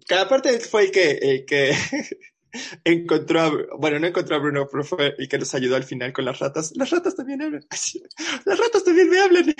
cada 0.06 0.28
parte 0.28 0.58
fue 0.60 0.84
el 0.84 0.90
que, 0.90 1.10
el 1.10 1.44
que 1.44 1.72
encontró 2.84 3.40
a, 3.40 3.52
bueno, 3.78 3.98
no 3.98 4.06
encontró 4.06 4.36
a 4.36 4.38
Bruno, 4.38 4.66
pero 4.70 4.84
fue 4.84 5.14
el 5.18 5.28
que 5.28 5.38
nos 5.38 5.54
ayudó 5.54 5.76
al 5.76 5.84
final 5.84 6.12
con 6.12 6.24
las 6.24 6.38
ratas. 6.38 6.72
Las 6.76 6.90
ratas 6.90 7.16
también 7.16 7.42
hablan. 7.42 7.66
Las 8.44 8.58
ratas 8.58 8.84
también 8.84 9.10
me 9.10 9.20
hablan. 9.20 9.54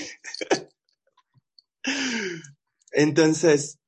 Entonces, 2.93 3.79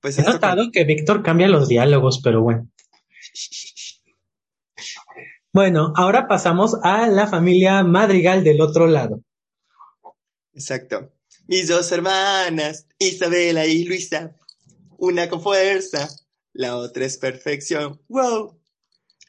pues 0.00 0.18
he 0.18 0.22
notado 0.22 0.70
que 0.72 0.84
Víctor 0.84 1.22
cambia 1.22 1.48
los 1.48 1.68
diálogos, 1.68 2.20
pero 2.22 2.42
bueno. 2.42 2.68
Bueno, 5.52 5.92
ahora 5.96 6.26
pasamos 6.26 6.76
a 6.82 7.06
la 7.06 7.26
familia 7.26 7.84
Madrigal 7.84 8.42
del 8.42 8.60
otro 8.60 8.86
lado. 8.86 9.20
Exacto. 10.54 11.12
Mis 11.46 11.68
dos 11.68 11.92
hermanas, 11.92 12.86
Isabela 12.98 13.66
y 13.66 13.84
Luisa, 13.84 14.34
una 14.96 15.28
con 15.28 15.42
fuerza, 15.42 16.08
la 16.52 16.76
otra 16.76 17.04
es 17.04 17.18
perfección. 17.18 18.00
¡Wow! 18.08 18.58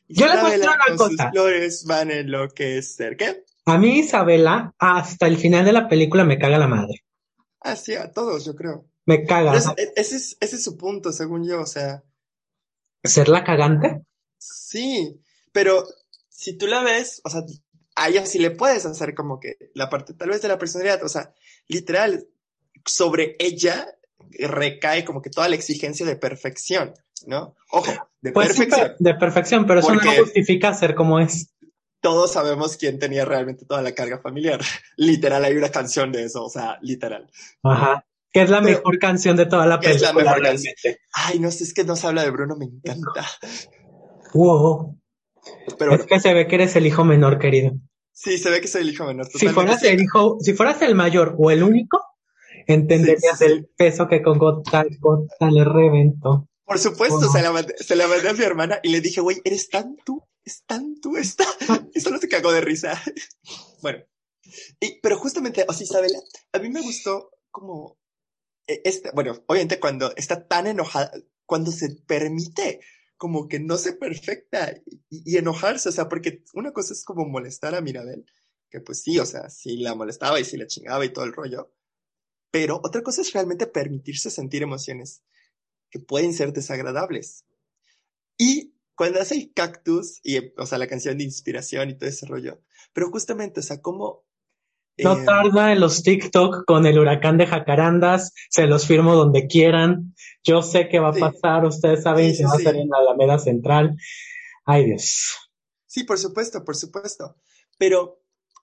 Yo 0.07 0.27
le 0.27 0.41
muestro 0.41 0.71
una 0.71 0.79
con 0.85 0.97
sus 0.97 1.17
cosa. 1.17 1.31
flores 1.31 1.85
van 1.85 2.09
a 2.11 2.15
enloquecer. 2.15 3.17
¿Qué? 3.17 3.43
A 3.65 3.77
mí 3.77 3.99
Isabela, 3.99 4.73
hasta 4.77 5.27
el 5.27 5.37
final 5.37 5.63
de 5.65 5.71
la 5.73 5.87
película 5.87 6.23
me 6.25 6.37
caga 6.37 6.57
la 6.57 6.67
madre. 6.67 7.03
Ah, 7.61 7.75
sí, 7.77 7.95
a 7.95 8.11
todos, 8.11 8.43
yo 8.45 8.55
creo. 8.55 8.85
Me 9.05 9.25
caga. 9.25 9.55
Es- 9.55 9.67
e- 9.77 9.93
ese, 9.95 10.17
es, 10.17 10.37
ese 10.41 10.55
es 10.57 10.63
su 10.63 10.77
punto, 10.77 11.11
según 11.13 11.47
yo. 11.47 11.61
O 11.61 11.65
sea, 11.65 12.03
¿Ser 13.03 13.29
la 13.29 13.43
cagante? 13.43 14.01
sí. 14.37 15.19
Pero 15.53 15.85
si 16.29 16.57
tú 16.57 16.65
la 16.67 16.81
ves, 16.83 17.21
o 17.23 17.29
sea, 17.29 17.41
a 17.95 18.09
ella 18.09 18.25
sí 18.25 18.39
le 18.39 18.49
puedes 18.51 18.85
hacer 18.87 19.13
como 19.13 19.39
que 19.39 19.55
la 19.75 19.87
parte 19.89 20.13
tal 20.15 20.29
vez 20.29 20.41
de 20.41 20.47
la 20.47 20.57
personalidad. 20.57 21.03
O 21.03 21.09
sea, 21.09 21.33
literal, 21.67 22.27
sobre 22.85 23.35
ella 23.39 23.87
recae 24.31 25.05
como 25.05 25.21
que 25.21 25.29
toda 25.29 25.47
la 25.47 25.55
exigencia 25.55 26.05
de 26.05 26.15
perfección, 26.15 26.93
¿no? 27.27 27.55
Ojo, 27.71 27.91
de 28.21 28.31
Pues 28.31 28.47
perfección. 28.49 28.79
per- 28.81 28.95
de 28.99 29.13
perfección, 29.15 29.65
pero 29.67 29.79
eso 29.79 29.93
no 29.95 30.11
justifica 30.19 30.73
ser 30.73 30.95
como 30.95 31.19
es. 31.19 31.49
todos 32.01 32.33
sabemos 32.33 32.75
quién 32.77 32.99
tenía 32.99 33.23
realmente 33.25 33.65
toda 33.65 33.81
la 33.81 33.93
carga 33.93 34.19
familiar. 34.19 34.59
Literal, 34.97 35.43
hay 35.45 35.55
una 35.55 35.69
canción 35.69 36.11
de 36.11 36.23
eso, 36.25 36.43
o 36.43 36.49
sea, 36.49 36.77
literal. 36.81 37.29
Ajá. 37.63 38.05
Que 38.31 38.41
es 38.41 38.49
la 38.49 38.61
Pero- 38.61 38.77
mejor 38.77 38.99
canción 38.99 39.37
de 39.37 39.45
toda 39.45 39.65
la 39.67 39.79
Que 39.79 39.91
es 39.91 40.01
la 40.01 40.09
película. 40.11 40.31
mejor 40.31 40.43
canción. 40.47 40.73
Ay, 41.13 41.39
no 41.39 41.49
sé, 41.51 41.63
es 41.65 41.73
que 41.73 41.83
no 41.83 41.95
se 41.95 42.07
habla 42.07 42.23
de 42.23 42.31
Bruno, 42.31 42.55
me 42.57 42.65
encanta. 42.65 43.25
Wow. 44.33 44.99
Pero 45.77 45.93
Es 45.95 46.05
que 46.05 46.19
se 46.19 46.33
ve 46.33 46.47
que 46.47 46.55
eres 46.55 46.75
el 46.75 46.87
hijo 46.87 47.03
menor, 47.03 47.37
querido. 47.37 47.73
sí, 48.11 48.37
se 48.37 48.49
ve 48.49 48.61
que 48.61 48.67
soy 48.67 48.81
el 48.81 48.89
hijo 48.89 49.05
menor. 49.05 49.27
Si 49.27 49.47
fueras 49.49 49.83
el 49.83 50.01
hijo, 50.01 50.37
si 50.39 50.53
fueras 50.53 50.81
el 50.81 50.95
mayor 50.95 51.35
o 51.37 51.51
el 51.51 51.63
único, 51.63 52.01
entenderías 52.67 53.37
Sí, 53.37 53.45
sí, 53.45 53.45
sí. 53.45 53.51
el 53.51 53.69
peso 53.77 54.07
que 54.07 54.21
con 54.21 54.37
gota 54.39 54.83
le 54.83 55.63
reventó. 55.65 56.47
Por 56.65 56.79
supuesto, 56.79 57.29
se, 57.29 57.41
la 57.41 57.51
mandé, 57.51 57.75
se 57.77 57.95
la 57.95 58.07
mandé 58.07 58.29
a 58.29 58.33
mi 58.33 58.43
hermana 58.43 58.79
y 58.83 58.89
le 58.89 59.01
dije, 59.01 59.21
güey, 59.21 59.41
eres 59.43 59.69
tan 59.69 59.97
tú, 60.05 60.23
es 60.45 60.63
tan 60.65 60.99
tú 61.01 61.17
esta. 61.17 61.45
Y 61.93 61.99
solo 61.99 62.17
se 62.17 62.29
cagó 62.29 62.51
de 62.51 62.61
risa. 62.61 63.01
Bueno, 63.81 64.01
y, 64.79 65.01
pero 65.01 65.17
justamente, 65.19 65.65
o 65.67 65.73
sea, 65.73 65.83
Isabela, 65.83 66.17
a 66.53 66.59
mí 66.59 66.69
me 66.69 66.81
gustó 66.81 67.31
como, 67.51 67.99
eh, 68.65 68.81
este, 68.85 69.11
bueno, 69.13 69.43
obviamente 69.47 69.77
cuando 69.77 70.15
está 70.15 70.47
tan 70.47 70.67
enojada, 70.67 71.11
cuando 71.45 71.69
se 71.69 71.89
permite 72.07 72.79
como 73.17 73.49
que 73.49 73.59
no 73.59 73.77
se 73.77 73.91
perfecta 73.91 74.73
y, 75.09 75.33
y 75.33 75.37
enojarse, 75.37 75.89
o 75.89 75.91
sea, 75.91 76.07
porque 76.07 76.45
una 76.53 76.71
cosa 76.71 76.93
es 76.93 77.03
como 77.03 77.25
molestar 77.25 77.75
a 77.75 77.81
Mirabel, 77.81 78.25
que 78.69 78.79
pues 78.79 79.01
sí, 79.01 79.19
o 79.19 79.25
sea, 79.25 79.49
sí 79.49 79.75
la 79.75 79.95
molestaba 79.95 80.39
y 80.39 80.45
sí 80.45 80.55
la 80.55 80.67
chingaba 80.67 81.03
y 81.03 81.11
todo 81.11 81.25
el 81.25 81.33
rollo, 81.33 81.73
pero 82.51 82.79
otra 82.83 83.01
cosa 83.01 83.21
es 83.21 83.33
realmente 83.33 83.67
permitirse 83.67 84.29
sentir 84.29 84.63
emociones 84.63 85.23
que 85.93 85.99
pueden 85.99 86.33
ser 86.33 86.53
desagradables. 86.53 87.45
Y 88.35 88.73
cuando 88.95 89.21
hace 89.21 89.35
el 89.35 89.53
cactus, 89.53 90.19
y, 90.23 90.39
o 90.57 90.65
sea, 90.65 90.79
la 90.79 90.87
canción 90.87 91.19
de 91.19 91.23
inspiración 91.23 91.91
y 91.91 91.95
todo 91.95 92.09
ese 92.09 92.25
rollo, 92.25 92.63
pero 92.93 93.11
justamente, 93.11 93.59
o 93.59 93.63
sea, 93.63 93.79
como... 93.79 94.25
No 94.97 95.13
eh, 95.13 95.23
tarda 95.23 95.71
en 95.71 95.79
los 95.79 96.01
TikTok 96.01 96.65
con 96.65 96.87
el 96.87 96.97
huracán 96.97 97.37
de 97.37 97.45
jacarandas, 97.45 98.33
se 98.49 98.65
los 98.65 98.87
firmo 98.87 99.13
donde 99.13 99.45
quieran. 99.45 100.15
Yo 100.43 100.63
sé 100.63 100.89
que 100.89 100.99
va 100.99 101.09
a 101.09 101.13
Sí. 101.13 101.19
pasar, 101.19 101.63
ustedes 101.63 102.01
saben 102.01 102.31
que 102.31 102.37
sí, 102.37 102.43
va 102.43 102.53
a 102.53 102.57
sí. 102.57 102.63
ser 102.63 102.75
en 102.75 102.89
la 102.89 102.97
Alameda 102.97 103.37
Central. 103.37 103.95
Ay, 104.65 104.85
Dios. 104.85 105.35
Sí, 105.85 106.05
por 106.05 106.17
supuesto, 106.17 106.65
por 106.65 106.75
supuesto. 106.75 107.35
Pero 107.77 108.19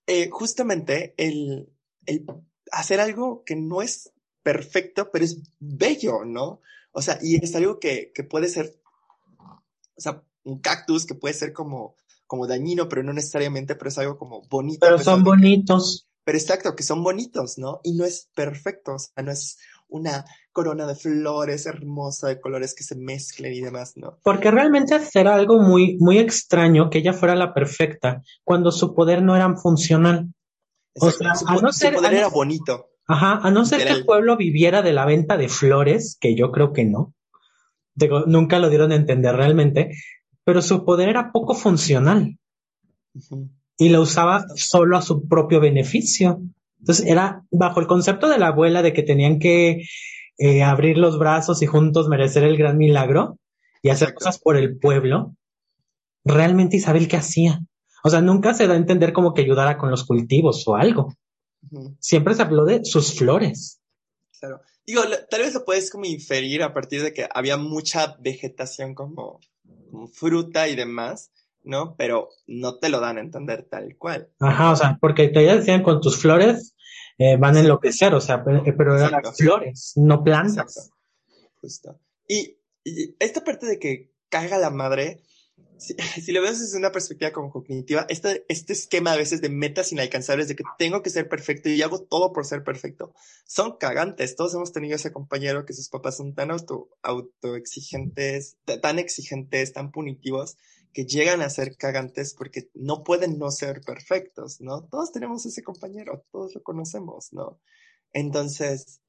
eh, 0.08 0.30
justamente 0.30 1.14
el, 1.16 1.72
el 2.06 2.26
hacer 2.72 2.98
algo 3.00 3.44
que 3.44 3.54
no 3.54 3.82
es 3.82 4.12
perfecto, 4.42 5.10
pero 5.12 5.24
es 5.24 5.42
bello, 5.60 6.24
¿no? 6.24 6.60
O 6.92 7.02
sea, 7.02 7.18
y 7.22 7.42
es 7.42 7.54
algo 7.54 7.78
que, 7.78 8.12
que 8.14 8.24
puede 8.24 8.48
ser, 8.48 8.80
o 9.38 10.00
sea, 10.00 10.22
un 10.44 10.58
cactus 10.60 11.06
que 11.06 11.14
puede 11.14 11.34
ser 11.34 11.52
como, 11.52 11.96
como 12.26 12.46
dañino, 12.46 12.88
pero 12.88 13.02
no 13.02 13.12
necesariamente, 13.12 13.74
pero 13.76 13.88
es 13.90 13.98
algo 13.98 14.18
como 14.18 14.42
bonito. 14.48 14.80
Pero 14.80 14.96
pesar 14.96 15.14
son 15.14 15.24
que- 15.24 15.30
bonitos. 15.30 16.08
pero 16.24 16.38
exacto, 16.38 16.74
que 16.74 16.82
son 16.82 17.02
bonitos, 17.02 17.58
¿no? 17.58 17.80
Y 17.84 17.92
no 17.94 18.04
es 18.04 18.28
perfecto, 18.34 18.94
o 18.94 18.98
sea, 18.98 19.22
no 19.22 19.30
es 19.32 19.58
una 19.88 20.24
corona 20.52 20.86
de 20.86 20.94
flores 20.94 21.66
hermosa, 21.66 22.28
de 22.28 22.40
colores 22.40 22.74
que 22.74 22.84
se 22.84 22.94
mezclen 22.96 23.52
y 23.52 23.60
demás, 23.60 23.94
¿no? 23.96 24.18
Porque 24.22 24.50
realmente 24.50 24.98
será 25.00 25.34
algo 25.34 25.58
muy, 25.58 25.96
muy 25.98 26.18
extraño 26.18 26.90
que 26.90 26.98
ella 26.98 27.12
fuera 27.12 27.34
la 27.34 27.52
perfecta 27.52 28.22
cuando 28.44 28.70
su 28.70 28.94
poder 28.94 29.22
no 29.22 29.34
era 29.36 29.52
funcional. 29.56 30.32
O 30.94 31.10
sea, 31.10 31.34
su, 31.34 31.46
a 31.48 31.54
no 31.56 31.72
su 31.72 31.78
ser- 31.78 31.94
poder 31.94 32.08
a 32.10 32.12
no 32.12 32.18
era 32.18 32.28
bonito. 32.28 32.90
Ajá, 33.10 33.40
a 33.42 33.50
no 33.50 33.64
ser 33.64 33.84
que 33.84 33.92
el 33.92 34.04
pueblo 34.04 34.36
viviera 34.36 34.82
de 34.82 34.92
la 34.92 35.04
venta 35.04 35.36
de 35.36 35.48
flores, 35.48 36.16
que 36.20 36.36
yo 36.36 36.52
creo 36.52 36.72
que 36.72 36.84
no. 36.84 37.12
Digo, 37.96 38.20
nunca 38.26 38.60
lo 38.60 38.68
dieron 38.68 38.92
a 38.92 38.94
entender 38.94 39.34
realmente, 39.34 39.90
pero 40.44 40.62
su 40.62 40.84
poder 40.84 41.08
era 41.08 41.32
poco 41.32 41.54
funcional 41.54 42.38
y 43.76 43.88
lo 43.88 44.02
usaba 44.02 44.46
solo 44.54 44.96
a 44.96 45.02
su 45.02 45.26
propio 45.26 45.58
beneficio. 45.58 46.40
Entonces 46.78 47.04
era 47.04 47.42
bajo 47.50 47.80
el 47.80 47.88
concepto 47.88 48.28
de 48.28 48.38
la 48.38 48.46
abuela 48.46 48.80
de 48.80 48.92
que 48.92 49.02
tenían 49.02 49.40
que 49.40 49.82
eh, 50.38 50.62
abrir 50.62 50.96
los 50.96 51.18
brazos 51.18 51.62
y 51.62 51.66
juntos 51.66 52.08
merecer 52.08 52.44
el 52.44 52.56
gran 52.56 52.78
milagro 52.78 53.40
y 53.82 53.88
hacer 53.88 54.10
Exacto. 54.10 54.24
cosas 54.24 54.38
por 54.40 54.56
el 54.56 54.78
pueblo. 54.78 55.34
Realmente 56.24 56.76
Isabel, 56.76 57.08
¿qué 57.08 57.16
hacía? 57.16 57.58
O 58.04 58.08
sea, 58.08 58.20
nunca 58.20 58.54
se 58.54 58.68
da 58.68 58.74
a 58.74 58.76
entender 58.76 59.12
como 59.12 59.34
que 59.34 59.42
ayudara 59.42 59.78
con 59.78 59.90
los 59.90 60.04
cultivos 60.04 60.62
o 60.68 60.76
algo. 60.76 61.12
Siempre 61.98 62.34
se 62.34 62.42
habló 62.42 62.64
de 62.64 62.84
sus 62.84 63.16
flores. 63.18 63.80
Claro. 64.38 64.60
Digo, 64.86 65.04
lo- 65.04 65.24
tal 65.26 65.42
vez 65.42 65.54
lo 65.54 65.64
puedes 65.64 65.90
como 65.90 66.04
inferir 66.06 66.62
a 66.62 66.72
partir 66.72 67.02
de 67.02 67.12
que 67.12 67.28
había 67.32 67.56
mucha 67.56 68.16
vegetación 68.20 68.94
como, 68.94 69.40
como 69.90 70.08
fruta 70.08 70.68
y 70.68 70.74
demás, 70.76 71.30
¿no? 71.62 71.94
Pero 71.96 72.30
no 72.46 72.78
te 72.78 72.88
lo 72.88 73.00
dan 73.00 73.18
a 73.18 73.20
entender 73.20 73.64
tal 73.70 73.96
cual. 73.98 74.30
Ajá, 74.40 74.72
o 74.72 74.76
sea, 74.76 74.98
porque 75.00 75.28
te 75.28 75.40
decían 75.40 75.82
con 75.82 76.00
tus 76.00 76.16
flores 76.16 76.74
eh, 77.18 77.36
van 77.36 77.56
a 77.56 77.60
enloquecer, 77.60 78.14
o 78.14 78.20
sea, 78.20 78.42
pero, 78.42 78.64
pero 78.76 78.96
eran 78.96 79.08
Exacto. 79.08 79.32
flores, 79.34 79.92
no 79.96 80.24
plantas. 80.24 80.76
Exacto. 80.76 80.96
Justo. 81.60 82.00
Y, 82.26 82.56
y 82.82 83.14
esta 83.18 83.44
parte 83.44 83.66
de 83.66 83.78
que 83.78 84.10
caga 84.30 84.56
la 84.56 84.70
madre, 84.70 85.22
si, 85.78 86.32
lo 86.32 86.42
ves 86.42 86.60
desde 86.60 86.78
una 86.78 86.92
perspectiva 86.92 87.32
cognitiva, 87.32 88.06
este, 88.08 88.44
este 88.48 88.72
esquema 88.72 89.12
a 89.12 89.16
veces 89.16 89.40
de 89.40 89.48
metas 89.48 89.92
inalcanzables, 89.92 90.48
de 90.48 90.56
que 90.56 90.64
tengo 90.78 91.02
que 91.02 91.10
ser 91.10 91.28
perfecto 91.28 91.68
y 91.68 91.80
hago 91.82 92.02
todo 92.02 92.32
por 92.32 92.44
ser 92.44 92.62
perfecto, 92.62 93.14
son 93.46 93.76
cagantes. 93.78 94.36
Todos 94.36 94.54
hemos 94.54 94.72
tenido 94.72 94.96
ese 94.96 95.12
compañero 95.12 95.64
que 95.64 95.72
sus 95.72 95.88
papás 95.88 96.16
son 96.16 96.34
tan 96.34 96.50
auto, 96.50 96.90
autoexigentes, 97.02 98.56
ta- 98.64 98.80
tan 98.80 98.98
exigentes, 98.98 99.72
tan 99.72 99.90
punitivos, 99.90 100.56
que 100.92 101.04
llegan 101.06 101.40
a 101.40 101.50
ser 101.50 101.76
cagantes 101.76 102.34
porque 102.34 102.68
no 102.74 103.04
pueden 103.04 103.38
no 103.38 103.50
ser 103.50 103.80
perfectos, 103.80 104.60
¿no? 104.60 104.84
Todos 104.88 105.12
tenemos 105.12 105.46
ese 105.46 105.62
compañero, 105.62 106.24
todos 106.32 106.54
lo 106.54 106.62
conocemos, 106.62 107.32
¿no? 107.32 107.60
Entonces, 108.12 109.00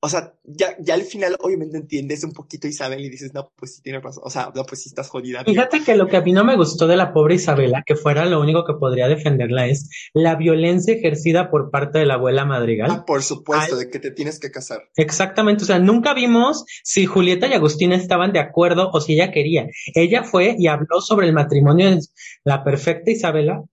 o 0.00 0.08
sea, 0.08 0.32
ya, 0.44 0.76
ya 0.78 0.94
al 0.94 1.02
final 1.02 1.36
obviamente 1.40 1.76
entiendes 1.76 2.22
un 2.22 2.32
poquito 2.32 2.68
Isabel 2.68 3.04
y 3.04 3.08
dices, 3.08 3.34
no, 3.34 3.50
pues 3.56 3.74
sí 3.74 3.82
tienes 3.82 4.02
razón, 4.02 4.22
o 4.24 4.30
sea, 4.30 4.52
no, 4.54 4.64
pues 4.64 4.82
sí 4.82 4.88
estás 4.90 5.08
jodida. 5.08 5.40
amiga". 5.40 5.50
Fíjate 5.50 5.84
que 5.84 5.96
lo 5.96 6.06
que 6.06 6.16
a 6.16 6.20
mí 6.20 6.32
no 6.32 6.44
me 6.44 6.56
gustó 6.56 6.86
de 6.86 6.96
la 6.96 7.12
pobre 7.12 7.34
Isabela, 7.34 7.82
que 7.84 7.96
fuera 7.96 8.24
lo 8.24 8.40
único 8.40 8.64
que 8.64 8.74
podría 8.74 9.08
defenderla, 9.08 9.66
es 9.66 9.90
la 10.14 10.36
violencia 10.36 10.94
ejercida 10.94 11.50
por 11.50 11.70
parte 11.70 11.98
de 11.98 12.06
la 12.06 12.14
abuela 12.14 12.44
Madrigal. 12.44 12.90
Ah, 12.92 13.04
por 13.04 13.24
supuesto, 13.24 13.74
Ay. 13.74 13.86
de 13.86 13.90
que 13.90 13.98
te 13.98 14.12
tienes 14.12 14.38
que 14.38 14.52
casar. 14.52 14.82
Exactamente, 14.94 15.64
o 15.64 15.66
sea, 15.66 15.80
nunca 15.80 16.14
vimos 16.14 16.64
si 16.84 17.06
Julieta 17.06 17.48
y 17.48 17.54
Agustina 17.54 17.96
estaban 17.96 18.32
de 18.32 18.38
acuerdo 18.38 18.90
o 18.92 19.00
si 19.00 19.14
ella 19.14 19.32
quería. 19.32 19.66
Ella 19.94 20.22
fue 20.22 20.54
y 20.56 20.68
habló 20.68 21.00
sobre 21.00 21.26
el 21.26 21.32
matrimonio 21.32 21.90
de 21.90 22.00
la 22.44 22.62
perfecta 22.62 23.10
Isabela, 23.10 23.64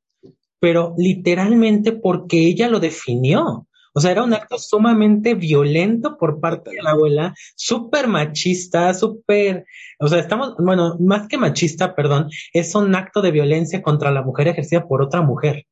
pero 0.60 0.96
literalmente 0.98 1.92
porque 1.92 2.40
ella 2.40 2.68
lo 2.68 2.80
definió. 2.80 3.68
O 3.98 4.02
sea, 4.02 4.12
era 4.12 4.24
un 4.24 4.34
acto 4.34 4.60
sumamente 4.60 5.36
violento 5.36 6.18
por 6.18 6.42
parte 6.42 6.72
de 6.72 6.84
la 6.84 6.92
abuela, 6.92 7.34
súper 7.56 8.10
machista, 8.10 8.94
súper, 8.94 9.66
o 10.00 10.10
sea, 10.10 10.20
estamos, 10.20 10.56
bueno, 10.60 10.98
más 11.00 11.30
que 11.30 11.38
machista, 11.38 11.96
perdón, 11.96 12.30
es 12.52 12.76
un 12.76 12.94
acto 12.94 13.22
de 13.22 13.32
violencia 13.32 13.82
contra 13.82 14.12
la 14.12 14.22
mujer 14.22 14.50
ejercida 14.50 14.86
por 14.86 15.02
otra 15.02 15.22
mujer. 15.22 15.66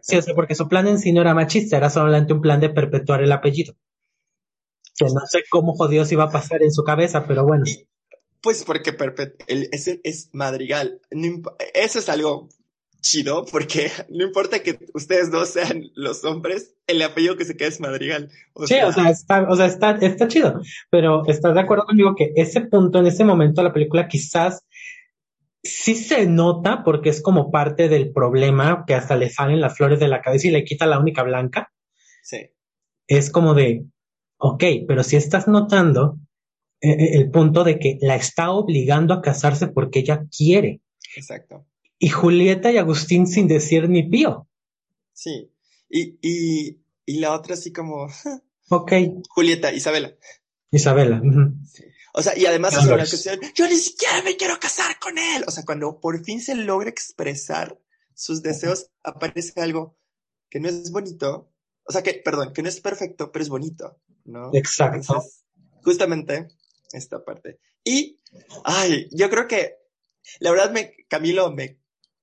Sí, 0.00 0.16
o 0.16 0.22
sea, 0.22 0.32
porque 0.36 0.54
su 0.54 0.68
plan 0.68 0.86
en 0.86 1.00
sí 1.00 1.12
no 1.12 1.22
era 1.22 1.34
machista, 1.34 1.76
era 1.76 1.90
solamente 1.90 2.32
un 2.32 2.40
plan 2.40 2.60
de 2.60 2.70
perpetuar 2.70 3.20
el 3.20 3.32
apellido. 3.32 3.74
Que 4.96 5.06
no 5.06 5.26
sé 5.26 5.40
cómo 5.50 5.74
jodidos 5.74 6.12
iba 6.12 6.24
a 6.24 6.30
pasar 6.30 6.62
en 6.62 6.70
su 6.70 6.84
cabeza, 6.84 7.26
pero 7.26 7.44
bueno. 7.44 7.64
Pues 8.40 8.62
porque 8.62 8.96
el, 9.48 9.68
ese 9.72 10.00
es 10.04 10.30
madrigal. 10.32 11.00
Eso 11.74 11.98
es 11.98 12.08
algo 12.08 12.48
chido, 13.00 13.44
porque 13.44 13.90
no 14.10 14.24
importa 14.24 14.62
que 14.62 14.78
ustedes 14.94 15.30
dos 15.30 15.50
sean 15.50 15.90
los 15.94 16.24
hombres, 16.24 16.74
el 16.86 17.02
apellido 17.02 17.36
que 17.36 17.44
se 17.44 17.56
queda 17.56 17.68
es 17.68 17.80
madrigal. 17.80 18.30
O 18.52 18.66
Sí, 18.66 18.74
sea, 18.74 18.88
o 18.88 18.92
sea, 18.92 19.10
está, 19.10 19.48
o 19.48 19.56
sea, 19.56 19.66
está, 19.66 19.90
está 19.92 20.28
chido, 20.28 20.60
pero 20.90 21.26
estás 21.26 21.54
de 21.54 21.60
acuerdo 21.60 21.84
conmigo 21.84 22.14
que 22.16 22.32
ese 22.36 22.62
punto, 22.62 22.98
en 22.98 23.06
ese 23.06 23.24
momento 23.24 23.60
de 23.60 23.68
la 23.68 23.74
película, 23.74 24.08
quizás 24.08 24.64
sí 25.62 25.94
se 25.94 26.26
nota 26.26 26.82
porque 26.84 27.10
es 27.10 27.22
como 27.22 27.50
parte 27.50 27.88
del 27.88 28.12
problema 28.12 28.84
que 28.86 28.94
hasta 28.94 29.16
le 29.16 29.28
salen 29.28 29.60
las 29.60 29.76
flores 29.76 30.00
de 30.00 30.08
la 30.08 30.22
cabeza 30.22 30.48
y 30.48 30.52
le 30.52 30.64
quita 30.64 30.86
la 30.86 30.98
única 30.98 31.22
blanca. 31.22 31.72
Sí. 32.22 32.50
Es 33.06 33.30
como 33.30 33.54
de, 33.54 33.84
ok, 34.38 34.64
pero 34.86 35.02
si 35.02 35.16
estás 35.16 35.48
notando 35.48 36.18
eh, 36.80 36.90
eh, 36.92 37.10
el 37.14 37.30
punto 37.30 37.64
de 37.64 37.78
que 37.78 37.98
la 38.00 38.16
está 38.16 38.50
obligando 38.52 39.12
a 39.12 39.20
casarse 39.20 39.68
porque 39.68 40.00
ella 40.00 40.24
quiere. 40.34 40.80
Exacto. 41.14 41.66
Y 42.00 42.08
Julieta 42.08 42.72
y 42.72 42.78
Agustín 42.78 43.28
sin 43.28 43.46
decir 43.46 43.88
ni 43.88 44.02
pío. 44.02 44.48
Sí. 45.12 45.52
Y, 45.88 46.18
y, 46.22 46.80
y 47.04 47.18
la 47.20 47.32
otra 47.32 47.54
así 47.54 47.72
como, 47.72 48.08
Ok, 48.70 48.92
Julieta, 49.28 49.72
Isabela. 49.72 50.14
Isabela. 50.70 51.20
O 52.14 52.22
sea, 52.22 52.38
y 52.38 52.46
además 52.46 52.74
es 52.74 52.84
una 52.84 52.98
cuestión, 52.98 53.40
yo 53.54 53.68
ni 53.68 53.76
siquiera 53.76 54.22
me 54.22 54.36
quiero 54.36 54.60
casar 54.60 54.96
con 55.00 55.18
él. 55.18 55.44
O 55.46 55.50
sea, 55.50 55.64
cuando 55.64 55.98
por 55.98 56.24
fin 56.24 56.40
se 56.40 56.54
logra 56.54 56.88
expresar 56.88 57.76
sus 58.14 58.42
deseos, 58.42 58.90
aparece 59.02 59.60
algo 59.60 59.98
que 60.48 60.60
no 60.60 60.68
es 60.68 60.92
bonito. 60.92 61.52
O 61.82 61.92
sea, 61.92 62.04
que, 62.04 62.14
perdón, 62.14 62.52
que 62.52 62.62
no 62.62 62.68
es 62.68 62.80
perfecto, 62.80 63.32
pero 63.32 63.42
es 63.42 63.48
bonito, 63.48 64.00
¿no? 64.24 64.50
Exacto. 64.54 64.98
Entonces, 64.98 65.44
justamente 65.82 66.46
esta 66.92 67.24
parte. 67.24 67.58
Y, 67.82 68.20
ay, 68.64 69.08
yo 69.10 69.28
creo 69.30 69.48
que, 69.48 69.78
la 70.38 70.52
verdad, 70.52 70.70
me, 70.70 70.94
Camilo 71.08 71.50
me 71.52 71.79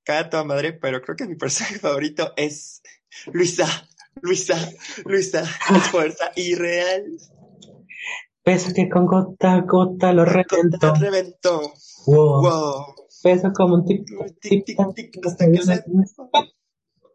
cae 0.07 0.19
a 0.19 0.29
toda 0.29 0.45
madre, 0.45 0.71
pero 0.71 1.01
creo 1.01 1.17
que 1.17 1.27
mi 1.27 1.35
personaje 1.35 1.79
favorito 1.79 2.31
es 2.37 2.81
Luisa. 3.33 3.67
Luisa, 4.21 4.57
Luisa, 5.05 5.41
es 5.43 5.83
fuerza 5.91 6.31
irreal. 6.37 7.03
Peso 8.41 8.71
que 8.73 8.89
con 8.89 9.05
gota 9.05 9.55
a 9.55 9.61
gota 9.61 10.13
lo 10.13 10.23
reventó. 10.23 10.95
Reventó. 10.95 11.73
Wow. 12.05 12.95
Como 13.53 13.75
un 13.75 13.85
tic, 13.85 14.07
Tic, 14.39 14.65
tic, 14.65 14.77
tic, 14.95 15.27
hasta 15.27 15.51
que 15.51 15.61
se- 15.61 15.83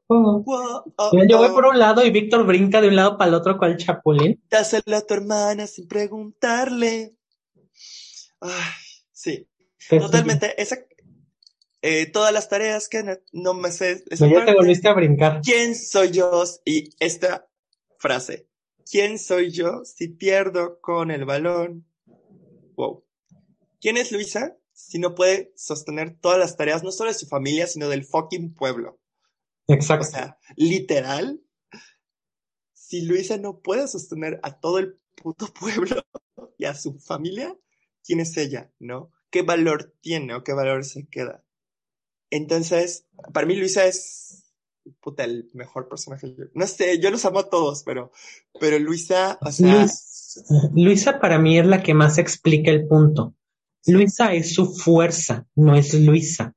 Wow. 0.09 0.43
Wow, 0.45 0.95
oh, 0.97 1.11
Mira, 1.14 1.26
Yo 1.26 1.38
voy 1.38 1.49
oh. 1.51 1.55
por 1.55 1.64
un 1.64 1.78
lado 1.78 2.05
y 2.05 2.11
Víctor 2.11 2.45
brinca 2.45 2.82
de 2.82 2.88
un 2.88 2.97
lado 2.97 3.16
para 3.16 3.30
el 3.30 3.34
otro 3.34 3.57
cual 3.57 3.78
chapulín. 3.78 4.43
Dáselo 4.51 4.95
a 4.95 5.01
tu 5.01 5.14
hermana 5.14 5.66
sin 5.66 5.88
preguntarle. 5.88 7.16
Ay, 8.40 8.51
sí, 9.11 9.49
totalmente. 9.88 10.61
Esa, 10.61 10.76
eh, 11.82 12.06
todas 12.06 12.32
las 12.32 12.48
tareas 12.48 12.88
que 12.88 13.02
no, 13.02 13.12
no 13.32 13.54
me 13.54 13.72
sé. 13.72 14.04
esa 14.08 14.28
ya 14.28 14.44
te 14.44 14.54
volviste 14.54 14.88
a 14.88 14.94
brincar. 14.94 15.40
¿Quién 15.42 15.74
soy 15.74 16.12
yo? 16.12 16.44
Y 16.64 16.94
esta 17.00 17.48
frase. 17.98 18.48
¿Quién 18.88 19.18
soy 19.18 19.50
yo 19.50 19.84
si 19.84 20.08
pierdo 20.08 20.80
con 20.80 21.10
el 21.10 21.24
balón? 21.24 21.86
Wow. 22.76 23.04
¿Quién 23.80 23.96
es 23.96 24.12
Luisa 24.12 24.56
si 24.72 24.98
no 24.98 25.14
puede 25.14 25.52
sostener 25.56 26.16
todas 26.20 26.38
las 26.38 26.56
tareas, 26.56 26.84
no 26.84 26.92
solo 26.92 27.10
de 27.10 27.18
su 27.18 27.26
familia, 27.26 27.66
sino 27.66 27.88
del 27.88 28.04
fucking 28.04 28.54
pueblo? 28.54 29.00
O 29.66 29.72
Exacto. 29.72 30.06
sea, 30.06 30.38
literal, 30.56 31.40
si 32.72 33.02
Luisa 33.02 33.38
no 33.38 33.60
puede 33.60 33.88
sostener 33.88 34.38
a 34.42 34.60
todo 34.60 34.78
el 34.78 35.00
puto 35.16 35.46
pueblo 35.46 36.04
y 36.58 36.64
a 36.66 36.74
su 36.74 36.98
familia, 37.00 37.56
¿quién 38.04 38.20
es 38.20 38.36
ella? 38.36 38.70
¿No? 38.78 39.10
¿Qué 39.30 39.42
valor 39.42 39.96
tiene 40.00 40.34
o 40.34 40.44
qué 40.44 40.52
valor 40.52 40.84
se 40.84 41.08
queda? 41.08 41.42
Entonces, 42.32 43.04
para 43.34 43.46
mí 43.46 43.54
Luisa 43.56 43.84
es 43.84 44.42
puta, 45.00 45.24
el 45.24 45.50
mejor 45.52 45.88
personaje. 45.88 46.34
No 46.54 46.66
sé, 46.66 46.98
yo 46.98 47.10
los 47.10 47.24
amo 47.26 47.40
a 47.40 47.50
todos, 47.50 47.82
pero, 47.84 48.10
pero 48.58 48.78
Luisa, 48.78 49.38
o 49.42 49.52
sea, 49.52 49.80
Luis- 49.82 50.42
Luisa 50.74 51.20
para 51.20 51.38
mí 51.38 51.58
es 51.58 51.66
la 51.66 51.82
que 51.82 51.92
más 51.94 52.16
explica 52.16 52.70
el 52.70 52.88
punto. 52.88 53.34
Luisa 53.86 54.32
es 54.32 54.54
su 54.54 54.74
fuerza, 54.74 55.46
no 55.54 55.76
es 55.76 55.92
Luisa. 55.92 56.54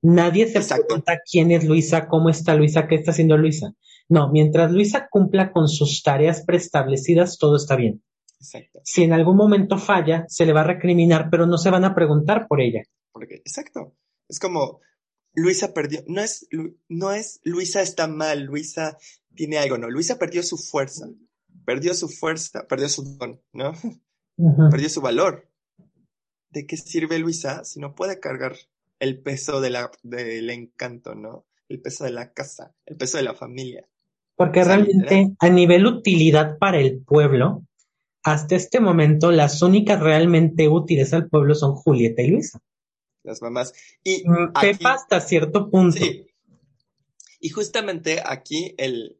Nadie 0.00 0.48
se 0.48 0.58
Exacto. 0.58 0.86
pregunta 0.88 1.18
quién 1.30 1.50
es 1.50 1.64
Luisa, 1.64 2.08
cómo 2.08 2.30
está 2.30 2.54
Luisa, 2.54 2.88
qué 2.88 2.94
está 2.94 3.10
haciendo 3.10 3.36
Luisa. 3.36 3.74
No, 4.08 4.30
mientras 4.32 4.72
Luisa 4.72 5.08
cumpla 5.10 5.52
con 5.52 5.68
sus 5.68 6.02
tareas 6.02 6.42
preestablecidas, 6.46 7.36
todo 7.38 7.56
está 7.56 7.76
bien. 7.76 8.02
exacto, 8.40 8.80
Si 8.82 9.02
en 9.04 9.12
algún 9.12 9.36
momento 9.36 9.76
falla, 9.78 10.24
se 10.28 10.46
le 10.46 10.52
va 10.54 10.62
a 10.62 10.64
recriminar, 10.74 11.28
pero 11.30 11.46
no 11.46 11.58
se 11.58 11.70
van 11.70 11.84
a 11.84 11.94
preguntar 11.94 12.48
por 12.48 12.60
ella. 12.62 12.82
porque, 13.12 13.34
exacto. 13.36 13.94
Es 14.28 14.38
como, 14.40 14.80
Luisa 15.34 15.72
perdió, 15.72 16.02
no 16.06 16.20
es, 16.20 16.46
no 16.88 17.12
es, 17.12 17.40
Luisa 17.44 17.80
está 17.82 18.06
mal, 18.06 18.44
Luisa 18.44 18.98
tiene 19.34 19.58
algo, 19.58 19.78
no, 19.78 19.88
Luisa 19.90 20.18
perdió 20.18 20.42
su 20.42 20.58
fuerza, 20.58 21.08
perdió 21.64 21.94
su 21.94 22.08
fuerza, 22.08 22.66
perdió 22.68 22.88
su 22.88 23.16
don, 23.16 23.40
¿no? 23.52 23.72
Perdió 24.70 24.88
su 24.88 25.00
valor. 25.00 25.48
¿De 26.50 26.66
qué 26.66 26.76
sirve 26.76 27.18
Luisa 27.18 27.64
si 27.64 27.80
no 27.80 27.94
puede 27.94 28.20
cargar 28.20 28.56
el 28.98 29.20
peso 29.20 29.60
de 29.60 29.70
la, 29.70 29.90
del 30.02 30.50
encanto, 30.50 31.14
¿no? 31.14 31.46
El 31.68 31.80
peso 31.80 32.04
de 32.04 32.10
la 32.10 32.32
casa, 32.32 32.74
el 32.84 32.96
peso 32.96 33.16
de 33.16 33.22
la 33.22 33.34
familia. 33.34 33.88
Porque 34.36 34.60
O 34.60 34.64
sea, 34.64 34.76
realmente 34.76 35.34
a 35.38 35.48
nivel 35.48 35.86
utilidad 35.86 36.58
para 36.58 36.78
el 36.78 37.02
pueblo, 37.02 37.64
hasta 38.22 38.54
este 38.54 38.80
momento 38.80 39.32
las 39.32 39.62
únicas 39.62 40.00
realmente 40.00 40.68
útiles 40.68 41.12
al 41.14 41.28
pueblo 41.28 41.54
son 41.54 41.74
Julieta 41.74 42.22
y 42.22 42.28
Luisa. 42.28 42.60
Las 43.24 43.40
mamás. 43.42 43.72
Y 44.04 44.24
Mm, 44.26 44.50
aquí, 44.54 44.78
Pepa 44.78 44.94
hasta 44.94 45.20
cierto 45.20 45.70
punto. 45.70 45.98
sí. 45.98 46.26
Y 47.40 47.48
justamente 47.50 48.22
aquí 48.24 48.74
el, 48.78 49.18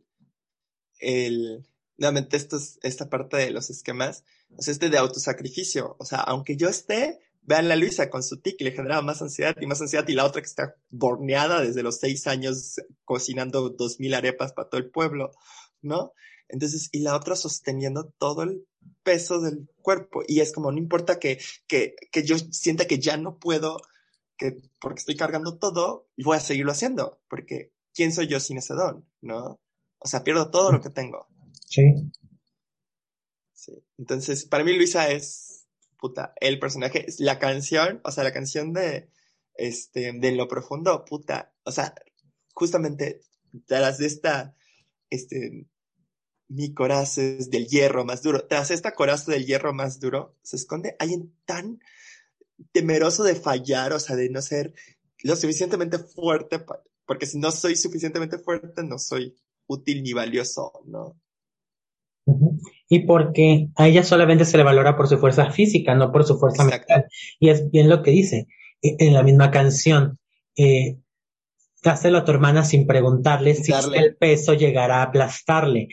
el, 1.00 1.66
nuevamente 1.96 2.36
esto 2.36 2.56
es- 2.56 2.78
esta 2.82 3.08
parte 3.10 3.36
de 3.36 3.50
los 3.50 3.70
esquemas, 3.70 4.24
o 4.56 4.62
sea, 4.62 4.72
este 4.72 4.90
de 4.90 4.98
autosacrificio. 4.98 5.96
O 5.98 6.04
sea, 6.04 6.20
aunque 6.20 6.56
yo 6.56 6.68
esté, 6.68 7.18
vean 7.42 7.68
la 7.68 7.76
Luisa 7.76 8.10
con 8.10 8.22
su 8.22 8.36
tic, 8.40 8.60
le 8.60 8.72
generaba 8.72 9.02
más 9.02 9.22
ansiedad 9.22 9.56
y 9.60 9.66
más 9.66 9.80
ansiedad, 9.80 10.06
y 10.08 10.14
la 10.14 10.24
otra 10.24 10.40
que 10.42 10.46
está 10.48 10.76
borneada 10.90 11.60
desde 11.60 11.82
los 11.82 11.98
seis 11.98 12.26
años 12.28 12.76
cocinando 13.04 13.70
dos 13.70 13.98
mil 13.98 14.14
arepas 14.14 14.52
para 14.52 14.68
todo 14.68 14.80
el 14.80 14.90
pueblo, 14.90 15.32
¿no? 15.80 16.12
Entonces, 16.48 16.88
y 16.92 17.00
la 17.00 17.16
otra 17.16 17.34
sosteniendo 17.34 18.12
todo 18.18 18.42
el 18.42 18.66
peso 19.02 19.40
del 19.40 19.68
cuerpo. 19.80 20.22
Y 20.28 20.40
es 20.40 20.52
como, 20.52 20.70
no 20.70 20.78
importa 20.78 21.18
que, 21.18 21.40
que, 21.66 21.96
que 22.12 22.22
yo 22.24 22.36
sienta 22.38 22.86
que 22.86 22.98
ya 22.98 23.16
no 23.16 23.38
puedo, 23.38 23.78
que 24.42 24.60
porque 24.80 24.98
estoy 24.98 25.16
cargando 25.16 25.58
todo, 25.58 26.08
voy 26.18 26.36
a 26.36 26.40
seguirlo 26.40 26.72
haciendo, 26.72 27.20
porque 27.28 27.72
¿quién 27.94 28.12
soy 28.12 28.26
yo 28.26 28.40
sin 28.40 28.58
ese 28.58 28.74
don? 28.74 29.06
¿No? 29.20 29.60
O 29.98 30.08
sea, 30.08 30.24
pierdo 30.24 30.50
todo 30.50 30.72
lo 30.72 30.80
que 30.80 30.90
tengo. 30.90 31.28
Sí. 31.68 32.10
Sí. 33.52 33.72
Entonces, 33.98 34.44
para 34.44 34.64
mí 34.64 34.76
Luisa 34.76 35.08
es, 35.10 35.68
puta, 35.98 36.34
el 36.40 36.58
personaje, 36.58 37.06
la 37.18 37.38
canción, 37.38 38.00
o 38.02 38.10
sea, 38.10 38.24
la 38.24 38.32
canción 38.32 38.72
de, 38.72 39.08
este, 39.54 40.12
de 40.12 40.32
lo 40.32 40.48
profundo, 40.48 41.04
puta, 41.04 41.54
o 41.62 41.70
sea, 41.70 41.94
justamente 42.52 43.20
tras 43.66 43.98
de 43.98 44.06
esta, 44.06 44.56
este, 45.08 45.68
mi 46.48 46.74
coraza 46.74 47.22
es 47.22 47.50
del 47.50 47.68
hierro 47.68 48.04
más 48.04 48.22
duro, 48.22 48.46
tras 48.48 48.72
esta 48.72 48.92
coraza 48.94 49.30
del 49.30 49.46
hierro 49.46 49.72
más 49.72 50.00
duro, 50.00 50.36
se 50.42 50.56
esconde 50.56 50.96
alguien 50.98 51.32
tan 51.44 51.78
temeroso 52.72 53.24
de 53.24 53.34
fallar, 53.34 53.92
o 53.92 54.00
sea, 54.00 54.16
de 54.16 54.30
no 54.30 54.42
ser 54.42 54.74
lo 55.22 55.36
suficientemente 55.36 55.98
fuerte, 55.98 56.64
porque 57.06 57.26
si 57.26 57.38
no 57.38 57.50
soy 57.50 57.76
suficientemente 57.76 58.38
fuerte, 58.38 58.82
no 58.82 58.98
soy 58.98 59.34
útil 59.66 60.02
ni 60.02 60.12
valioso, 60.12 60.72
¿no? 60.86 61.16
Y 62.88 63.00
porque 63.00 63.68
a 63.76 63.88
ella 63.88 64.04
solamente 64.04 64.44
se 64.44 64.56
le 64.56 64.62
valora 64.62 64.96
por 64.96 65.08
su 65.08 65.18
fuerza 65.18 65.50
física, 65.50 65.94
no 65.94 66.12
por 66.12 66.24
su 66.24 66.38
fuerza 66.38 66.64
Exacto. 66.64 66.92
mental. 66.94 67.10
Y 67.40 67.48
es 67.48 67.70
bien 67.70 67.88
lo 67.88 68.02
que 68.02 68.10
dice 68.10 68.46
eh, 68.80 68.96
en 68.98 69.14
la 69.14 69.22
misma 69.22 69.50
canción. 69.50 70.18
Eh, 70.56 70.98
dáselo 71.82 72.18
a 72.18 72.24
tu 72.24 72.30
hermana 72.30 72.64
sin 72.64 72.86
preguntarle 72.86 73.54
si 73.54 73.72
el 73.72 74.16
peso 74.16 74.54
llegará 74.54 74.98
a 74.98 75.04
aplastarle. 75.04 75.88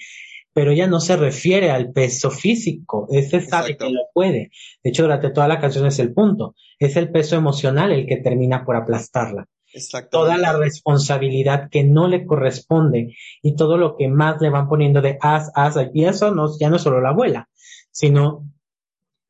Pero 0.54 0.72
ella 0.72 0.88
no 0.88 1.00
se 1.00 1.16
refiere 1.16 1.72
al 1.72 1.92
peso 1.92 2.32
físico, 2.32 3.08
ese 3.12 3.42
sabe 3.42 3.72
Exacto. 3.72 3.86
que 3.86 3.92
lo 3.92 4.02
puede. 4.14 4.52
De 4.84 4.90
hecho, 4.90 5.04
durante 5.04 5.30
toda 5.30 5.48
la 5.48 5.60
canción 5.60 5.86
es 5.86 6.00
el 6.00 6.14
punto. 6.14 6.56
Es 6.80 6.96
el 6.96 7.12
peso 7.12 7.36
emocional 7.36 7.92
el 7.92 8.08
que 8.08 8.18
termina 8.18 8.66
por 8.66 8.76
aplastarla. 8.76 9.48
Exacto. 9.72 10.10
toda 10.10 10.38
la 10.38 10.58
responsabilidad 10.58 11.70
que 11.70 11.84
no 11.84 12.08
le 12.08 12.26
corresponde 12.26 13.16
y 13.44 13.56
todo 13.56 13.78
lo 13.78 13.98
que 13.98 14.08
más 14.08 14.42
le 14.42 14.50
van 14.50 14.68
poniendo 14.68 15.00
de 15.02 15.20
haz, 15.22 15.52
haz, 15.54 15.76
y 15.94 16.06
eso 16.06 16.34
no, 16.34 16.50
ya 16.60 16.72
no 16.72 16.78
es 16.78 16.82
solo 16.82 17.02
la 17.02 17.10
abuela, 17.10 17.50
sino 17.92 18.50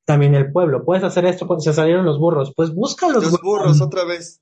también 0.05 0.35
el 0.35 0.51
pueblo. 0.51 0.85
Puedes 0.85 1.03
hacer 1.03 1.25
esto 1.25 1.45
cuando 1.45 1.63
se 1.63 1.73
salieron 1.73 2.05
los 2.05 2.19
burros, 2.19 2.53
pues 2.55 2.73
búscalos. 2.73 3.23
Los 3.23 3.41
burros 3.41 3.81
otra 3.81 4.05
vez. 4.05 4.41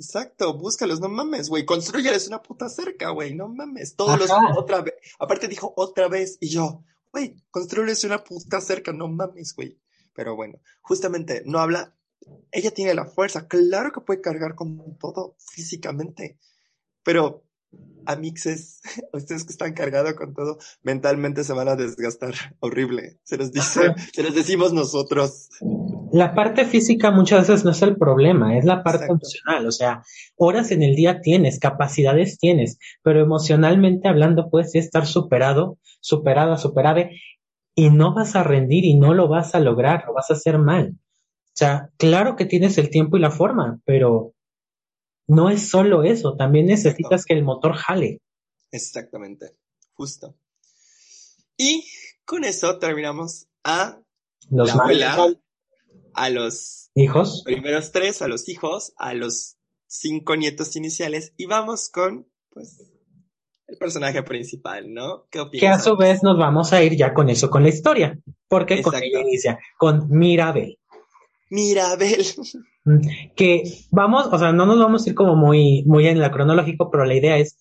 Exacto, 0.00 0.54
búscalos, 0.54 0.98
no 0.98 1.10
mames, 1.10 1.50
güey. 1.50 1.66
Construyales 1.66 2.26
una 2.26 2.40
puta 2.40 2.70
cerca, 2.70 3.10
güey. 3.10 3.34
No 3.34 3.48
mames. 3.48 3.96
Todos 3.96 4.18
los 4.18 4.30
otra 4.56 4.80
vez. 4.80 4.94
Aparte 5.18 5.46
dijo 5.46 5.74
otra 5.76 6.08
vez. 6.08 6.38
Y 6.40 6.48
yo, 6.48 6.84
güey, 7.12 7.36
construyles 7.50 8.02
una 8.04 8.24
puta 8.24 8.62
cerca, 8.62 8.94
no 8.94 9.08
mames, 9.08 9.54
güey. 9.54 9.78
Pero 10.14 10.36
bueno, 10.36 10.58
justamente 10.80 11.42
no 11.44 11.58
habla. 11.58 11.94
Ella 12.50 12.70
tiene 12.70 12.94
la 12.94 13.04
fuerza. 13.04 13.46
Claro 13.46 13.92
que 13.92 14.00
puede 14.00 14.22
cargar 14.22 14.54
con 14.54 14.96
todo 14.96 15.36
físicamente. 15.38 16.38
Pero 17.02 17.44
amixes, 18.06 18.80
ustedes 19.12 19.44
que 19.44 19.52
están 19.52 19.74
cargados 19.74 20.14
con 20.14 20.32
todo, 20.32 20.58
mentalmente 20.82 21.44
se 21.44 21.52
van 21.52 21.68
a 21.68 21.76
desgastar. 21.76 22.32
Horrible. 22.60 23.20
Se 23.24 23.36
los 23.36 23.52
dice, 23.52 23.94
se 24.14 24.22
los 24.22 24.34
decimos 24.34 24.72
nosotros. 24.72 25.50
La 26.12 26.34
parte 26.34 26.64
física 26.64 27.10
muchas 27.10 27.48
veces 27.48 27.64
no 27.64 27.70
es 27.70 27.82
el 27.82 27.96
problema, 27.96 28.56
es 28.56 28.64
la 28.64 28.82
parte 28.82 29.04
Exacto. 29.04 29.14
emocional. 29.14 29.66
O 29.66 29.72
sea, 29.72 30.02
horas 30.36 30.70
en 30.70 30.82
el 30.82 30.94
día 30.96 31.20
tienes, 31.20 31.58
capacidades 31.58 32.38
tienes, 32.38 32.78
pero 33.02 33.20
emocionalmente 33.20 34.08
hablando 34.08 34.50
puedes 34.50 34.74
estar 34.74 35.06
superado, 35.06 35.78
superada, 36.00 36.56
superada 36.56 37.08
y 37.74 37.90
no 37.90 38.14
vas 38.14 38.36
a 38.36 38.42
rendir 38.42 38.84
y 38.84 38.94
no 38.94 39.14
lo 39.14 39.28
vas 39.28 39.54
a 39.54 39.60
lograr, 39.60 40.04
lo 40.06 40.14
vas 40.14 40.30
a 40.30 40.34
hacer 40.34 40.58
mal. 40.58 40.96
O 40.96 41.56
sea, 41.60 41.90
claro 41.96 42.36
que 42.36 42.46
tienes 42.46 42.78
el 42.78 42.90
tiempo 42.90 43.16
y 43.16 43.20
la 43.20 43.30
forma, 43.30 43.80
pero 43.84 44.34
no 45.26 45.50
es 45.50 45.68
solo 45.68 46.02
eso, 46.02 46.36
también 46.36 46.66
necesitas 46.66 47.24
que 47.24 47.34
el 47.34 47.44
motor 47.44 47.74
jale. 47.74 48.20
Exactamente, 48.72 49.56
justo. 49.92 50.34
Y 51.56 51.84
con 52.24 52.44
eso 52.44 52.78
terminamos 52.78 53.46
a 53.64 54.00
Los 54.50 54.68
la 54.68 54.74
abuela, 54.74 55.16
a 56.14 56.30
los 56.30 56.90
hijos. 56.94 57.42
primeros 57.44 57.92
tres, 57.92 58.22
a 58.22 58.28
los 58.28 58.48
hijos, 58.48 58.92
a 58.96 59.14
los 59.14 59.56
cinco 59.86 60.36
nietos 60.36 60.76
iniciales 60.76 61.32
y 61.36 61.46
vamos 61.46 61.88
con, 61.88 62.26
pues, 62.50 62.90
el 63.66 63.78
personaje 63.78 64.22
principal, 64.22 64.92
¿no? 64.92 65.26
¿Qué 65.30 65.44
Que 65.58 65.68
a 65.68 65.78
su 65.78 65.96
vez 65.96 66.22
nos 66.22 66.38
vamos 66.38 66.72
a 66.72 66.82
ir 66.82 66.96
ya 66.96 67.14
con 67.14 67.28
eso, 67.30 67.50
con 67.50 67.62
la 67.62 67.68
historia, 67.68 68.18
porque 68.48 68.82
con 68.82 68.94
ella 68.96 69.20
inicia, 69.20 69.58
con 69.78 70.08
Mirabel. 70.10 70.78
Mirabel. 71.50 72.24
que 73.36 73.62
vamos, 73.90 74.28
o 74.32 74.38
sea, 74.38 74.52
no 74.52 74.66
nos 74.66 74.78
vamos 74.78 75.06
a 75.06 75.10
ir 75.10 75.14
como 75.14 75.36
muy, 75.36 75.84
muy 75.86 76.08
en 76.08 76.18
la 76.18 76.30
cronológico, 76.30 76.90
pero 76.90 77.04
la 77.04 77.14
idea 77.14 77.38
es, 77.38 77.58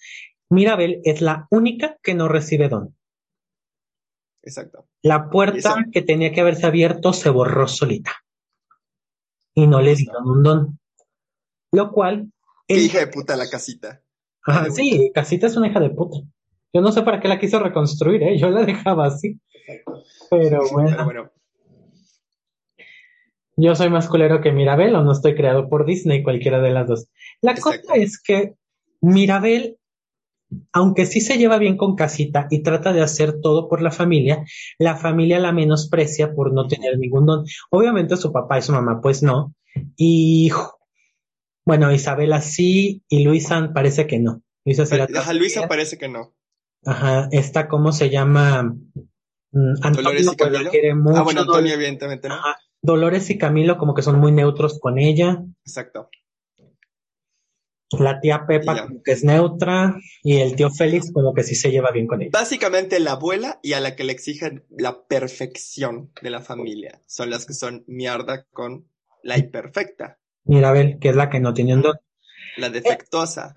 Mirabel 0.50 1.02
es 1.04 1.22
la 1.22 1.48
única 1.52 1.98
que 2.02 2.16
no 2.16 2.28
recibe 2.28 2.70
don. 2.70 2.96
Exacto. 4.42 4.88
La 5.04 5.30
puerta 5.30 5.86
que 5.92 6.02
tenía 6.02 6.32
que 6.32 6.42
haberse 6.42 6.66
abierto 6.66 7.14
se 7.14 7.30
borró 7.30 7.68
solita. 7.68 8.12
Y 9.60 9.68
no 9.68 9.82
le 9.82 9.96
dieron 9.96 10.28
un 10.28 10.44
don. 10.44 10.80
Lo 11.72 11.92
cual, 11.92 12.32
Qué 12.68 12.76
hija 12.76 13.00
de 13.00 13.08
puta 13.08 13.36
la 13.36 13.50
casita. 13.50 14.02
Ajá, 14.46 14.70
sí, 14.70 15.12
Casita 15.14 15.48
es 15.48 15.58
una 15.58 15.68
hija 15.68 15.80
de 15.80 15.90
puta. 15.90 16.20
Yo 16.72 16.82
no 16.82 16.92
sé 16.92 17.02
para 17.02 17.20
qué 17.20 17.28
la 17.28 17.40
quiso 17.40 17.60
reconstruir, 17.60 18.22
¿eh? 18.22 18.38
Yo 18.38 18.50
la 18.52 18.64
dejaba 18.64 19.08
así. 19.08 19.40
Pero 20.30 20.62
bueno, 20.72 20.90
Pero 20.92 21.06
bueno, 21.06 21.32
yo 23.58 23.76
soy 23.76 23.90
más 23.90 24.08
culero 24.08 24.40
que 24.40 24.52
Mirabel 24.52 24.96
o 24.96 25.04
no 25.04 25.12
estoy 25.12 25.36
creado 25.36 25.68
por 25.68 25.86
Disney, 25.86 26.24
cualquiera 26.24 26.62
de 26.62 26.70
las 26.72 26.88
dos. 26.88 27.10
La 27.42 27.52
Exacto. 27.52 27.82
cosa 27.82 27.96
es 27.96 28.22
que 28.22 28.54
Mirabel, 29.02 29.79
aunque 30.72 31.06
sí 31.06 31.22
se 31.22 31.38
lleva 31.38 31.58
bien 31.58 31.78
con 31.78 31.96
Casita 31.96 32.48
y 32.50 32.64
trata 32.64 32.94
de 32.94 33.02
hacer 33.02 33.40
todo 33.42 33.68
por 33.70 33.82
la 33.82 33.92
familia, 33.92 34.44
la 34.78 34.96
familia 34.96 35.40
la 35.40 35.52
menosprecia 35.52 36.34
por 36.34 36.54
no 36.54 36.68
tener 36.68 36.98
ningún 36.98 37.26
don. 37.26 37.46
Obviamente 37.70 38.18
su 38.18 38.32
papá 38.32 38.58
y 38.58 38.62
su 38.62 38.72
mamá, 38.72 39.00
pues 39.02 39.24
no. 39.24 39.54
Y 39.96 40.52
bueno, 41.66 41.92
Isabela 41.92 42.42
sí 42.42 43.04
y 43.08 43.24
Luisa 43.24 43.72
parece 43.74 44.08
que 44.08 44.20
no. 44.20 44.42
Luisa 44.66 44.86
sí 44.86 44.98
la 44.98 45.08
Ajá, 45.16 45.34
Luisa 45.34 45.68
parece 45.68 45.98
que 45.98 46.08
no. 46.08 46.34
Ajá, 46.86 47.28
esta, 47.32 47.68
¿cómo 47.68 47.92
se 47.92 48.10
llama? 48.10 48.76
Mm, 49.52 49.74
Antonio, 49.82 50.20
y 50.20 50.50
la 50.52 50.70
quiere 50.70 50.96
mucho. 50.96 51.20
Ah, 51.20 51.24
bueno, 51.24 51.42
Antonio, 51.42 51.74
evidentemente 51.74 52.30
no. 52.30 52.36
Ajá, 52.36 52.58
Dolores 52.82 53.30
y 53.30 53.38
Camilo 53.38 53.78
como 53.78 53.94
que 53.94 54.02
son 54.02 54.20
muy 54.20 54.32
neutros 54.32 54.80
con 54.80 54.98
ella. 54.98 55.44
Exacto. 55.66 56.10
La 57.98 58.20
tía 58.20 58.46
Pepa 58.46 58.84
como 58.84 59.02
que 59.02 59.12
es 59.12 59.24
neutra. 59.24 59.96
Y 60.24 60.38
el 60.38 60.56
tío 60.56 60.70
Félix 60.70 61.12
como 61.12 61.34
que 61.34 61.44
sí 61.44 61.56
se 61.56 61.72
lleva 61.72 61.92
bien 61.92 62.08
con 62.08 62.22
ella. 62.22 62.32
Básicamente 62.32 63.00
la 63.00 63.14
abuela 63.14 63.60
y 63.64 63.74
a 63.74 63.80
la 63.80 63.96
que 63.96 64.04
le 64.04 64.14
exigen 64.14 64.64
la 64.70 65.04
perfección 65.08 66.12
de 66.22 66.30
la 66.30 66.42
familia 66.42 67.02
son 67.08 67.30
las 67.30 67.46
que 67.46 67.54
son 67.54 67.84
mierda 67.88 68.46
con 68.52 68.86
la 69.24 69.38
imperfecta, 69.38 70.18
Mirabel, 70.46 70.98
que 71.00 71.10
es 71.10 71.16
la 71.16 71.30
que 71.30 71.40
no 71.40 71.54
tiene 71.54 71.76
un 71.76 71.82
don. 71.82 71.98
la 72.58 72.70
defectuosa. 72.70 73.54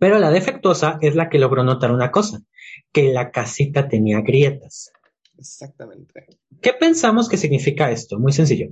Pero 0.00 0.18
la 0.18 0.30
defectuosa 0.30 0.98
es 1.00 1.14
la 1.14 1.28
que 1.28 1.38
logró 1.38 1.62
notar 1.62 1.92
una 1.92 2.10
cosa, 2.10 2.40
que 2.92 3.12
la 3.12 3.30
casita 3.30 3.88
tenía 3.88 4.20
grietas. 4.20 4.92
Exactamente. 5.38 6.26
¿Qué 6.60 6.72
pensamos 6.72 7.28
que 7.28 7.36
significa 7.36 7.90
esto? 7.92 8.18
Muy 8.18 8.32
sencillo. 8.32 8.70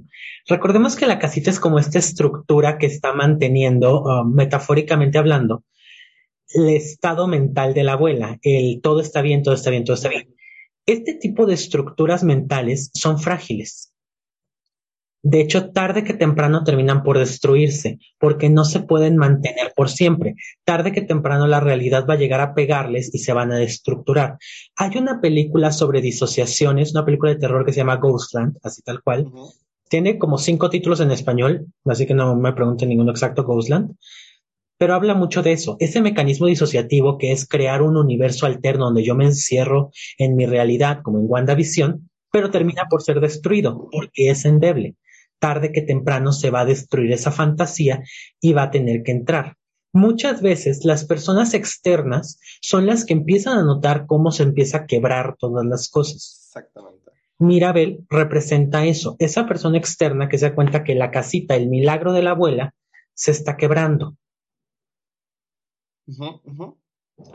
Recordemos 0.48 0.96
que 0.96 1.06
la 1.06 1.18
casita 1.18 1.50
es 1.50 1.60
como 1.60 1.78
esta 1.78 2.00
estructura 2.00 2.76
que 2.78 2.86
está 2.86 3.12
manteniendo, 3.12 4.02
uh, 4.02 4.24
metafóricamente 4.24 5.18
hablando, 5.18 5.64
el 6.48 6.70
estado 6.70 7.28
mental 7.28 7.72
de 7.72 7.84
la 7.84 7.92
abuela. 7.92 8.38
El 8.42 8.80
todo 8.82 9.00
está 9.00 9.22
bien, 9.22 9.42
todo 9.42 9.54
está 9.54 9.70
bien, 9.70 9.84
todo 9.84 9.94
está 9.94 10.08
bien. 10.08 10.34
Este 10.86 11.14
tipo 11.14 11.46
de 11.46 11.54
estructuras 11.54 12.24
mentales 12.24 12.90
son 12.94 13.18
frágiles. 13.18 13.92
De 15.28 15.40
hecho, 15.40 15.70
tarde 15.70 16.04
que 16.04 16.14
temprano 16.14 16.62
terminan 16.62 17.02
por 17.02 17.18
destruirse, 17.18 17.98
porque 18.16 18.48
no 18.48 18.64
se 18.64 18.78
pueden 18.78 19.16
mantener 19.16 19.72
por 19.74 19.90
siempre. 19.90 20.36
Tarde 20.64 20.92
que 20.92 21.02
temprano 21.02 21.48
la 21.48 21.58
realidad 21.58 22.06
va 22.08 22.14
a 22.14 22.16
llegar 22.16 22.40
a 22.40 22.54
pegarles 22.54 23.12
y 23.12 23.18
se 23.18 23.32
van 23.32 23.50
a 23.50 23.56
destructurar. 23.56 24.38
Hay 24.76 24.96
una 24.96 25.20
película 25.20 25.72
sobre 25.72 26.00
disociaciones, 26.00 26.92
una 26.92 27.04
película 27.04 27.32
de 27.32 27.40
terror 27.40 27.66
que 27.66 27.72
se 27.72 27.78
llama 27.78 27.96
Ghostland, 27.96 28.56
así 28.62 28.82
tal 28.82 29.02
cual. 29.02 29.32
Tiene 29.88 30.16
como 30.16 30.38
cinco 30.38 30.70
títulos 30.70 31.00
en 31.00 31.10
español, 31.10 31.66
así 31.86 32.06
que 32.06 32.14
no 32.14 32.36
me 32.36 32.52
pregunten 32.52 32.88
ninguno 32.88 33.10
exacto, 33.10 33.42
Ghostland. 33.42 33.96
Pero 34.78 34.94
habla 34.94 35.14
mucho 35.14 35.42
de 35.42 35.50
eso, 35.50 35.76
ese 35.80 36.00
mecanismo 36.00 36.46
disociativo 36.46 37.18
que 37.18 37.32
es 37.32 37.48
crear 37.48 37.82
un 37.82 37.96
universo 37.96 38.46
alterno 38.46 38.84
donde 38.84 39.02
yo 39.02 39.16
me 39.16 39.24
encierro 39.24 39.90
en 40.18 40.36
mi 40.36 40.46
realidad, 40.46 41.00
como 41.02 41.18
en 41.18 41.24
WandaVision, 41.26 42.08
pero 42.30 42.52
termina 42.52 42.84
por 42.88 43.02
ser 43.02 43.18
destruido, 43.18 43.88
porque 43.90 44.30
es 44.30 44.44
endeble. 44.44 44.94
Tarde 45.38 45.72
que 45.72 45.82
temprano 45.82 46.32
se 46.32 46.50
va 46.50 46.60
a 46.60 46.64
destruir 46.64 47.12
esa 47.12 47.30
fantasía 47.30 48.02
y 48.40 48.52
va 48.52 48.64
a 48.64 48.70
tener 48.70 49.02
que 49.02 49.12
entrar. 49.12 49.56
Muchas 49.92 50.42
veces 50.42 50.84
las 50.84 51.04
personas 51.04 51.54
externas 51.54 52.38
son 52.60 52.86
las 52.86 53.04
que 53.04 53.14
empiezan 53.14 53.58
a 53.58 53.64
notar 53.64 54.06
cómo 54.06 54.30
se 54.30 54.42
empieza 54.42 54.78
a 54.78 54.86
quebrar 54.86 55.36
todas 55.38 55.64
las 55.64 55.88
cosas. 55.88 56.48
Exactamente. 56.48 57.12
Mirabel 57.38 58.04
representa 58.08 58.84
eso, 58.84 59.16
esa 59.18 59.46
persona 59.46 59.78
externa 59.78 60.28
que 60.28 60.38
se 60.38 60.48
da 60.48 60.54
cuenta 60.54 60.84
que 60.84 60.94
la 60.94 61.10
casita, 61.10 61.54
el 61.54 61.68
milagro 61.68 62.12
de 62.12 62.22
la 62.22 62.30
abuela, 62.30 62.74
se 63.14 63.30
está 63.30 63.56
quebrando. 63.56 64.16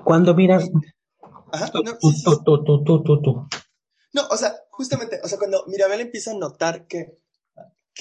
Cuando 0.04 0.34
miras, 0.36 0.70
Ajá, 1.52 1.72
no, 1.74 1.98
tú, 1.98 2.44
tú, 2.44 2.64
tú, 2.64 2.84
tú, 2.84 3.04
tú, 3.04 3.22
tú. 3.22 3.48
No, 4.14 4.28
o 4.30 4.38
sea, 4.38 4.54
justamente, 4.70 5.20
o 5.24 5.28
sea, 5.28 5.38
cuando 5.38 5.66
Mirabel 5.68 6.02
empieza 6.02 6.32
a 6.32 6.36
notar 6.36 6.88
que, 6.88 7.18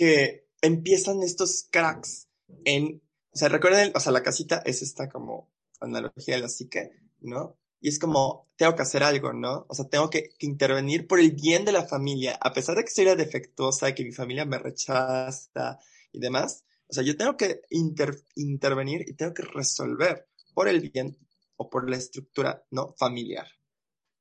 que 0.01 0.47
empiezan 0.63 1.23
estos 1.23 1.67
cracks 1.71 2.29
en, 2.65 3.03
o 3.33 3.37
sea, 3.39 3.49
recuerden, 3.49 3.93
o 3.95 4.01
sea, 4.01 4.13
la 4.13 4.23
casita 4.23 4.63
es 4.65 4.83
esta 4.83 5.09
como 5.09 5.51
analogía 5.81 6.37
de 6.37 6.43
la 6.43 6.49
psique, 6.49 6.91
¿no? 7.21 7.57
Y 7.81 7.89
es 7.89 7.99
como, 7.99 8.49
tengo 8.57 8.75
que 8.77 8.83
hacer 8.83 9.03
algo, 9.03 9.33
¿no? 9.33 9.67
O 9.69 9.75
sea, 9.75 9.87
tengo 9.89 10.11
que, 10.11 10.31
que 10.39 10.47
intervenir 10.47 11.07
por 11.09 11.21
el 11.21 11.33
bien 11.33 11.65
de 11.65 11.73
la 11.73 11.87
familia, 11.87 12.39
a 12.41 12.53
pesar 12.53 12.77
de 12.77 12.85
que 12.85 12.91
soy 12.91 13.07
la 13.07 13.17
defectuosa, 13.17 13.95
que 13.95 14.05
mi 14.05 14.13
familia 14.13 14.45
me 14.45 14.59
rechaza 14.59 15.79
y 16.13 16.19
demás. 16.21 16.65
O 16.89 16.93
sea, 16.95 17.03
yo 17.05 17.17
tengo 17.17 17.37
que 17.37 17.63
inter- 17.71 18.25
intervenir 18.37 19.05
y 19.09 19.15
tengo 19.15 19.33
que 19.35 19.43
resolver 19.45 20.29
por 20.55 20.69
el 20.69 20.81
bien 20.91 21.17
o 21.57 21.71
por 21.71 21.89
la 21.91 21.97
estructura, 21.97 22.65
¿no? 22.71 22.95
Familiar, 22.99 23.47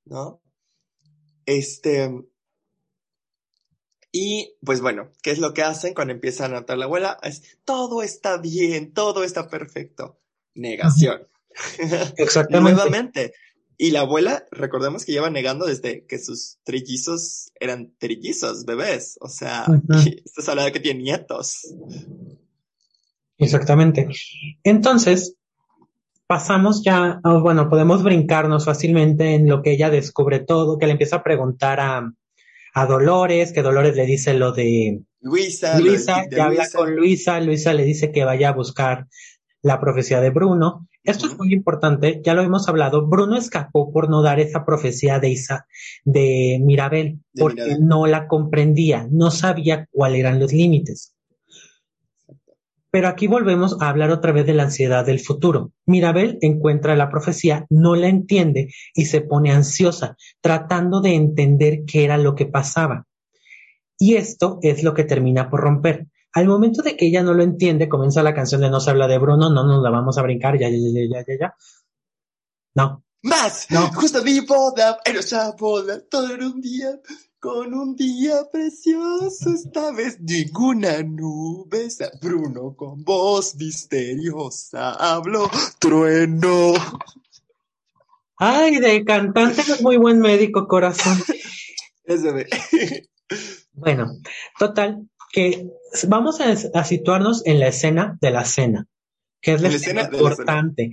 ¿no? 0.06 0.42
Este. 1.46 2.10
Y 4.12 4.56
pues 4.64 4.82
bueno, 4.82 5.12
¿qué 5.22 5.32
es 5.32 5.40
lo 5.40 5.54
que 5.54 5.64
hacen 5.64 5.94
cuando 5.94 6.14
empieza 6.14 6.46
a 6.46 6.50
notar 6.50 6.78
la 6.78 6.86
abuela? 6.86 7.20
Es 7.22 7.58
todo 7.64 8.02
está 8.02 8.38
bien, 8.38 8.94
todo 8.94 9.24
está 9.24 9.50
perfecto. 9.50 10.20
Negación. 10.56 11.28
Exactamente. 12.18 12.76
Nuevamente. 12.76 13.34
Y 13.78 13.92
la 13.92 14.02
abuela, 14.02 14.46
recordemos 14.52 15.06
que 15.06 15.14
lleva 15.14 15.30
negando 15.30 15.66
desde 15.66 16.06
que 16.06 16.20
sus 16.20 16.58
trillizos 16.64 17.52
eran 17.60 17.94
trillizos, 17.98 18.66
bebés. 18.66 19.18
O 19.22 19.30
sea, 19.30 19.66
esto 20.26 20.42
es 20.42 20.50
hablando 20.50 20.66
de 20.66 20.74
que 20.74 20.82
tiene 20.82 21.04
nietos. 21.04 21.74
Exactamente. 23.38 24.10
Entonces, 24.64 25.36
pasamos 26.28 26.84
ya, 26.84 27.22
oh, 27.24 27.40
bueno, 27.40 27.70
podemos 27.70 28.04
brincarnos 28.04 28.66
fácilmente 28.66 29.36
en 29.36 29.48
lo 29.48 29.62
que 29.62 29.72
ella 29.72 29.90
descubre 29.90 30.40
todo, 30.40 30.78
que 30.78 30.86
le 30.86 30.92
empieza 30.94 31.18
a 31.18 31.24
preguntar 31.24 31.80
a, 31.80 32.12
a 32.74 32.86
Dolores, 32.86 33.52
que 33.54 33.62
Dolores 33.62 33.96
le 33.96 34.06
dice 34.06 34.34
lo 34.34 34.52
de 34.52 35.02
Luisa, 35.22 35.80
Luisa, 35.80 36.26
de 36.30 36.42
habla 36.42 36.64
Luisa. 36.64 36.78
con 36.78 36.96
Luisa, 36.96 37.40
Luisa 37.42 37.74
le 37.74 37.84
dice 37.84 38.12
que 38.12 38.24
vaya 38.24 38.50
a 38.50 38.54
buscar 38.54 39.08
la 39.62 39.80
profecía 39.80 40.22
de 40.22 40.30
Bruno. 40.30 40.88
Esto 41.04 41.28
es 41.28 41.38
muy 41.38 41.54
importante, 41.54 42.22
ya 42.24 42.34
lo 42.34 42.42
hemos 42.42 42.68
hablado. 42.68 43.08
Bruno 43.08 43.38
escapó 43.38 43.92
por 43.92 44.10
no 44.10 44.22
dar 44.22 44.40
esa 44.40 44.66
profecía 44.66 45.20
de 45.20 45.30
Isa, 45.30 45.66
de 46.04 46.60
Mirabel, 46.62 47.20
De 47.34 47.42
porque 47.42 47.64
Mirabel. 47.64 47.86
no 47.88 48.06
la 48.06 48.28
comprendía, 48.28 49.08
no 49.10 49.32
sabía 49.32 49.88
cuáles 49.92 50.20
eran 50.20 50.40
los 50.40 50.54
límites. 50.54 51.16
Pero 52.92 53.08
aquí 53.08 53.28
volvemos 53.28 53.80
a 53.82 53.90
hablar 53.90 54.10
otra 54.10 54.32
vez 54.32 54.46
de 54.46 54.54
la 54.54 54.64
ansiedad 54.64 55.06
del 55.06 55.20
futuro. 55.20 55.74
Mirabel 55.86 56.40
encuentra 56.42 56.96
la 56.96 57.10
profecía, 57.10 57.66
no 57.70 57.96
la 57.96 58.08
entiende 58.08 58.74
y 58.96 59.06
se 59.06 59.22
pone 59.22 59.52
ansiosa, 59.52 60.18
tratando 60.42 61.00
de 61.02 61.14
entender 61.14 61.84
qué 61.86 62.04
era 62.04 62.18
lo 62.18 62.34
que 62.36 62.48
pasaba. 62.48 63.06
Y 63.98 64.16
esto 64.16 64.60
es 64.64 64.84
lo 64.84 64.94
que 64.94 65.04
termina 65.04 65.50
por 65.50 65.60
romper. 65.60 66.08
Al 66.34 66.48
momento 66.48 66.82
de 66.82 66.96
que 66.96 67.08
ella 67.08 67.22
no 67.22 67.34
lo 67.34 67.44
entiende, 67.44 67.90
comienza 67.90 68.24
la 68.24 68.34
canción 68.34 68.62
de 68.62 68.70
No 68.70 68.80
se 68.80 68.92
habla 68.92 69.08
de 69.08 69.18
Bruno, 69.18 69.50
no 69.50 69.64
nos 69.66 69.84
la 69.84 69.90
vamos 69.90 70.18
a 70.18 70.22
brincar, 70.22 70.60
ya, 70.60 70.70
ya, 70.70 70.78
ya, 70.78 71.02
ya, 71.10 71.26
ya, 71.28 71.38
ya. 71.40 71.56
No. 72.76 73.04
¡Más! 73.24 73.68
No. 73.70 73.92
Justo 73.94 74.24
mi 74.24 74.40
boda, 74.40 75.00
en 75.04 75.14
nuestra 75.14 75.52
boda, 75.52 76.02
todo 76.10 76.34
en 76.34 76.44
un 76.44 76.62
día, 76.62 77.00
con 77.40 77.74
un 77.74 77.96
día 77.96 78.50
precioso, 78.52 79.52
esta 79.54 79.92
vez 79.92 80.20
ninguna 80.20 81.02
nube, 81.04 81.88
Bruno 82.22 82.76
con 82.76 83.04
voz 83.04 83.56
misteriosa, 83.56 84.92
habló 84.92 85.50
trueno. 85.80 86.74
Ay, 88.36 88.80
de 88.80 89.06
cantante 89.06 89.62
es 89.62 89.82
muy 89.82 89.98
buen 89.98 90.20
médico, 90.20 90.68
corazón. 90.68 91.18
De... 92.06 93.08
Bueno, 93.74 94.12
total, 94.58 95.08
que 95.32 95.70
vamos 96.08 96.42
a, 96.42 96.52
a 96.52 96.84
situarnos 96.84 97.46
en 97.46 97.60
la 97.60 97.68
escena 97.68 98.18
de 98.20 98.32
la 98.32 98.44
cena, 98.44 98.88
que 99.42 99.54
es 99.54 99.62
la 99.62 99.68
En 99.68 99.74
la 99.74 99.78
escena 99.78 100.02
escena 100.02 100.18
de 100.18 100.24
la 100.24 100.30
importante. 100.30 100.92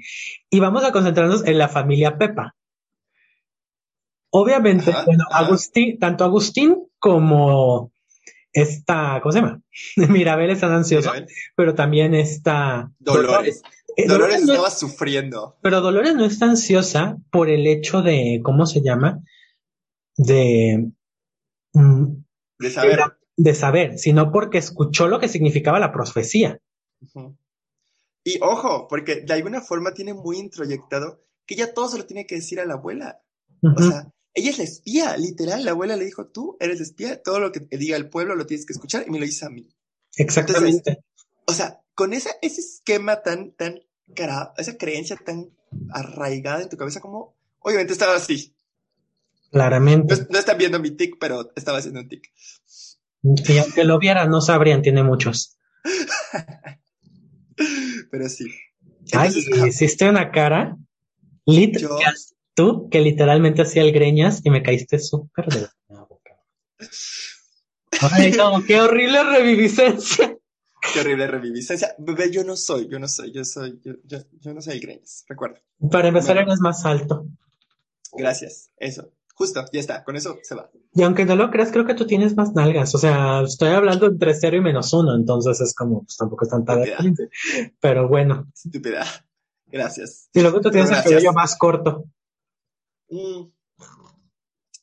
Y 0.50 0.60
vamos 0.60 0.84
a 0.84 0.92
concentrarnos 0.92 1.44
en 1.46 1.58
la 1.58 1.68
familia 1.68 2.18
Pepa. 2.18 2.54
Obviamente, 4.38 4.90
Ajá, 4.90 5.04
bueno, 5.06 5.24
ajá. 5.30 5.46
Agustín, 5.46 5.98
tanto 5.98 6.24
Agustín 6.24 6.76
como 6.98 7.90
esta, 8.52 9.20
¿cómo 9.22 9.32
se 9.32 9.40
llama? 9.40 9.62
Mirabel 10.10 10.50
están 10.50 10.72
ansiosos, 10.72 11.12
Mirabel. 11.12 11.34
pero 11.54 11.74
también 11.74 12.14
está 12.14 12.90
Dolores. 12.98 13.62
Eh, 13.96 14.06
Dolores 14.06 14.42
no- 14.44 14.52
estaba 14.52 14.70
sufriendo. 14.70 15.56
pero 15.62 15.80
Dolores 15.80 16.14
no 16.14 16.24
está 16.26 16.44
ansiosa 16.46 17.16
por 17.30 17.48
el 17.48 17.66
hecho 17.66 18.02
de, 18.02 18.40
¿cómo 18.44 18.66
se 18.66 18.82
llama? 18.82 19.20
De, 20.16 20.90
mm, 21.72 22.04
De 22.58 22.70
saber. 22.70 23.00
de 23.36 23.54
saber, 23.54 23.98
sino 23.98 24.30
porque 24.32 24.58
escuchó 24.58 25.08
lo 25.08 25.18
que 25.18 25.28
significaba 25.28 25.78
la 25.78 25.92
profecía. 25.92 26.58
Y 28.24 28.38
ojo, 28.42 28.86
porque 28.88 29.22
de 29.22 29.32
alguna 29.34 29.60
forma 29.60 29.92
tiene 29.94 30.12
muy 30.14 30.38
introyectado 30.38 31.22
que 31.46 31.54
ella 31.54 31.72
todo 31.72 31.88
se 31.88 31.98
lo 31.98 32.04
tiene 32.06 32.26
que 32.26 32.34
decir 32.36 32.58
a 32.60 32.64
la 32.66 32.74
abuela. 32.74 33.20
O 33.62 33.80
sea, 33.82 34.12
ella 34.36 34.50
es 34.50 34.58
la 34.58 34.64
espía, 34.64 35.16
literal. 35.16 35.64
La 35.64 35.72
abuela 35.72 35.96
le 35.96 36.04
dijo, 36.04 36.26
tú 36.28 36.56
eres 36.60 36.78
la 36.78 36.84
espía, 36.84 37.22
todo 37.22 37.40
lo 37.40 37.50
que 37.52 37.60
te 37.60 37.76
diga 37.78 37.96
el 37.96 38.08
pueblo 38.08 38.34
lo 38.36 38.46
tienes 38.46 38.64
que 38.66 38.72
escuchar 38.74 39.04
y 39.06 39.10
me 39.10 39.18
lo 39.18 39.24
dice 39.26 39.44
a 39.46 39.50
mí. 39.50 39.68
Exactamente. 40.16 41.02
O 41.46 41.52
sea, 41.52 41.80
con 41.94 42.12
esa, 42.12 42.30
ese 42.42 42.60
esquema 42.60 43.22
tan, 43.22 43.52
tan, 43.52 43.80
cara, 44.14 44.52
esa 44.58 44.76
creencia 44.76 45.16
tan 45.16 45.50
arraigada 45.90 46.62
en 46.62 46.68
tu 46.68 46.76
cabeza 46.76 47.00
como, 47.00 47.36
obviamente 47.58 47.92
estaba 47.92 48.14
así. 48.16 48.54
No, 49.46 49.50
Claramente. 49.52 50.14
es- 50.14 50.30
no 50.30 50.38
están 50.38 50.58
viendo 50.58 50.78
mi 50.80 50.90
tic, 50.92 51.16
pero 51.18 51.52
estaba 51.56 51.78
haciendo 51.78 52.00
un 52.00 52.08
tic. 52.08 52.30
Y 53.22 53.58
aunque 53.58 53.84
lo 53.84 53.98
vieran, 53.98 54.30
no 54.30 54.40
sabrían, 54.40 54.82
tiene 54.82 55.02
muchos. 55.02 55.56
Pero 58.10 58.28
sí. 58.28 58.44
Ay, 59.12 59.28
Entonces, 59.28 59.48
ajá, 59.52 59.68
hiciste 59.68 60.08
una 60.08 60.30
cara, 60.30 60.76
lit, 61.46 61.78
Yo- 61.78 61.96
que 61.96 62.04
has- 62.04 62.34
tú, 62.56 62.88
que 62.90 63.00
literalmente 63.00 63.62
hacía 63.62 63.82
el 63.82 63.92
greñas 63.92 64.40
y 64.42 64.50
me 64.50 64.62
caíste 64.62 64.98
súper 64.98 65.46
de 65.46 65.68
la 65.88 66.04
boca. 66.04 66.42
Ay, 68.00 68.32
no, 68.32 68.64
qué 68.66 68.80
horrible 68.80 69.22
reviviscencia. 69.22 70.36
qué 70.92 71.00
horrible 71.00 71.26
reviviscencia. 71.28 71.94
Bebé, 71.98 72.32
yo 72.32 72.42
no 72.42 72.56
soy, 72.56 72.88
yo 72.88 72.98
no 72.98 73.06
soy, 73.06 73.30
yo 73.30 73.44
soy, 73.44 73.78
yo, 73.84 73.92
yo, 74.04 74.18
yo 74.40 74.54
no 74.54 74.62
soy 74.62 74.74
el 74.74 74.80
Greñas, 74.80 75.24
recuerda. 75.28 75.60
Para 75.90 76.08
empezar, 76.08 76.38
eres 76.38 76.58
más 76.60 76.84
alto. 76.84 77.26
Gracias, 78.12 78.70
eso. 78.78 79.12
Justo, 79.34 79.62
ya 79.70 79.80
está, 79.80 80.02
con 80.02 80.16
eso 80.16 80.38
se 80.42 80.54
va. 80.54 80.70
Y 80.94 81.02
aunque 81.02 81.26
no 81.26 81.36
lo 81.36 81.50
creas, 81.50 81.70
creo 81.70 81.84
que 81.84 81.94
tú 81.94 82.06
tienes 82.06 82.34
más 82.36 82.54
nalgas. 82.54 82.94
O 82.94 82.98
sea, 82.98 83.42
estoy 83.42 83.68
hablando 83.68 84.06
entre 84.06 84.32
cero 84.32 84.56
y 84.56 84.62
menos 84.62 84.94
uno, 84.94 85.14
entonces 85.14 85.60
es 85.60 85.74
como, 85.74 86.04
pues 86.04 86.16
tampoco 86.16 86.44
es 86.44 86.50
tanta 86.50 86.82
Estúpida. 86.82 87.28
Pero 87.78 88.08
bueno. 88.08 88.50
Estúpida. 88.54 89.04
Gracias. 89.66 90.30
Y 90.32 90.40
luego 90.40 90.62
tú 90.62 90.70
tienes 90.70 90.90
el 90.90 91.02
cabello 91.02 91.34
más 91.34 91.54
corto. 91.58 92.06
Mm. 93.10 93.50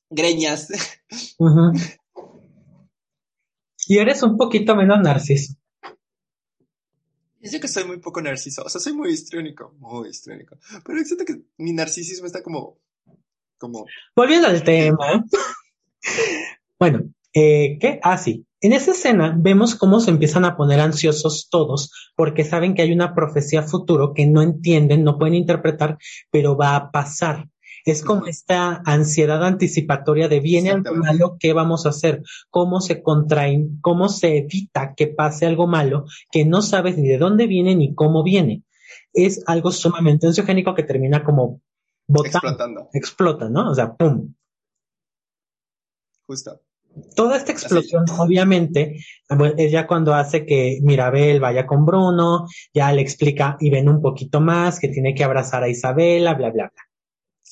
Greñas. 0.10 0.70
Y 3.88 3.98
eres 3.98 4.24
un 4.24 4.38
poquito 4.38 4.76
menos 4.76 5.00
narciso. 5.02 5.56
Yo 7.42 7.60
que 7.60 7.68
soy 7.68 7.84
muy 7.84 8.00
poco 8.00 8.22
narciso, 8.22 8.64
o 8.64 8.70
sea, 8.70 8.80
soy 8.80 8.94
muy 8.94 9.12
histriónico, 9.12 9.76
muy 9.78 10.10
histriónico. 10.10 10.58
Pero 10.86 11.04
siento 11.04 11.26
que 11.26 11.42
mi 11.58 11.74
narcisismo 11.74 12.26
está 12.26 12.42
como, 12.42 12.80
como, 13.58 13.86
Volviendo 14.16 14.48
al 14.48 14.64
tema. 14.64 15.26
Bueno, 16.80 17.14
eh, 17.34 17.78
¿qué? 17.80 18.00
Ah, 18.04 18.18
sí. 18.18 18.46
En 18.60 18.74
esa 18.74 18.92
escena 18.92 19.36
vemos 19.38 19.76
cómo 19.76 20.00
se 20.00 20.12
empiezan 20.12 20.46
a 20.46 20.56
poner 20.56 20.80
ansiosos 20.80 21.50
todos 21.50 21.92
porque 22.16 22.46
saben 22.46 22.76
que 22.76 22.82
hay 22.82 22.92
una 22.94 23.14
profecía 23.14 23.64
futuro 23.64 24.14
que 24.14 24.26
no 24.26 24.42
entienden, 24.42 25.04
no 25.04 25.18
pueden 25.18 25.36
interpretar, 25.36 25.98
pero 26.32 26.56
va 26.56 26.76
a 26.76 26.92
pasar. 26.92 27.50
Es 27.86 28.04
como 28.04 28.28
esta 28.28 28.82
ansiedad 28.86 29.44
anticipatoria 29.44 30.28
de 30.30 30.40
viene 30.40 30.72
algo 30.72 30.96
malo, 30.96 31.38
¿qué 31.40 31.54
vamos 31.54 31.86
a 31.86 31.90
hacer? 31.90 32.24
¿Cómo 32.50 32.80
se 32.80 33.02
contraen? 33.02 33.80
¿Cómo 33.82 34.10
se 34.10 34.38
evita 34.38 34.94
que 34.96 35.08
pase 35.08 35.46
algo 35.46 35.68
malo 35.68 36.06
que 36.32 36.46
no 36.46 36.62
sabes 36.62 36.98
ni 36.98 37.08
de 37.08 37.18
dónde 37.18 37.48
viene 37.48 37.76
ni 37.76 37.94
cómo 37.94 38.24
viene? 38.24 38.64
Es 39.12 39.44
algo 39.48 39.72
sumamente 39.72 40.28
ansiogénico 40.28 40.74
que 40.74 40.84
termina 40.84 41.24
como 41.24 41.62
botando, 42.08 42.38
explotando, 42.38 42.90
explota, 42.94 43.50
¿no? 43.50 43.72
O 43.72 43.76
sea, 43.76 43.94
¡pum! 43.94 44.34
justo. 46.26 46.62
Toda 47.16 47.38
esta 47.38 47.52
explosión, 47.52 48.06
obviamente, 48.20 48.98
es 49.58 49.72
ya 49.72 49.88
cuando 49.88 50.14
hace 50.14 50.46
que 50.46 50.78
Mirabel 50.84 51.40
vaya 51.40 51.66
con 51.66 51.86
Bruno, 51.86 52.46
ya 52.72 52.92
le 52.92 53.02
explica 53.02 53.58
y 53.60 53.72
ven 53.72 53.90
un 53.90 54.00
poquito 54.00 54.40
más 54.40 54.80
que 54.80 54.90
tiene 54.90 55.16
que 55.16 55.24
abrazar 55.24 55.64
a 55.64 55.70
Isabela, 55.70 56.36
bla, 56.36 56.52
bla, 56.52 56.72
bla. 56.72 56.83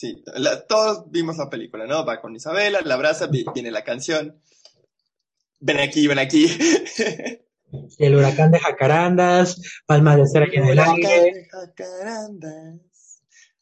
Sí, 0.02 0.24
la- 0.36 0.66
todos 0.66 1.12
vimos 1.12 1.38
la 1.38 1.48
película, 1.48 1.86
¿no? 1.86 2.04
Va 2.04 2.20
con 2.20 2.36
Isabela, 2.36 2.82
la 2.84 2.96
abraza, 2.96 3.28
vi- 3.28 3.46
viene 3.54 3.70
la 3.70 3.84
canción. 3.84 4.42
Ven 5.60 5.78
aquí, 5.80 6.08
ven 6.08 6.18
aquí. 6.18 6.48
El 8.00 8.16
huracán 8.16 8.50
de 8.52 8.58
Jacarandas, 8.58 9.62
Palma 9.86 10.18
de 10.18 10.28
Cera 10.28 10.48
en 10.52 10.66
el 10.66 10.80
aire. 10.80 11.48
Jacarandas. 11.52 12.80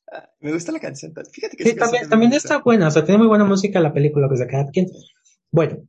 Ah, 0.09 0.29
me 0.39 0.53
gusta 0.53 0.71
la 0.71 0.79
canción. 0.79 1.13
Fíjate 1.29 1.57
que 1.57 1.65
Sí, 1.65 1.75
también, 1.75 2.07
también 2.07 2.31
está 2.31 2.59
buena, 2.59 2.87
o 2.87 2.91
sea, 2.91 3.03
tiene 3.03 3.17
muy 3.17 3.27
buena 3.27 3.43
música 3.43 3.81
la 3.81 3.93
película 3.93 4.29
que 4.29 4.37
se 4.37 4.47
queda. 4.47 4.65
¿quién? 4.71 4.87
Bueno, 5.51 5.87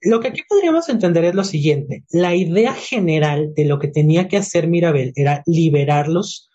lo 0.00 0.18
que 0.18 0.28
aquí 0.28 0.42
podríamos 0.48 0.88
entender 0.88 1.24
es 1.26 1.34
lo 1.36 1.44
siguiente. 1.44 2.04
La 2.10 2.34
idea 2.34 2.74
general 2.74 3.54
de 3.54 3.66
lo 3.66 3.78
que 3.78 3.86
tenía 3.86 4.26
que 4.26 4.36
hacer 4.36 4.66
Mirabel 4.66 5.12
era 5.14 5.44
liberarlos 5.46 6.49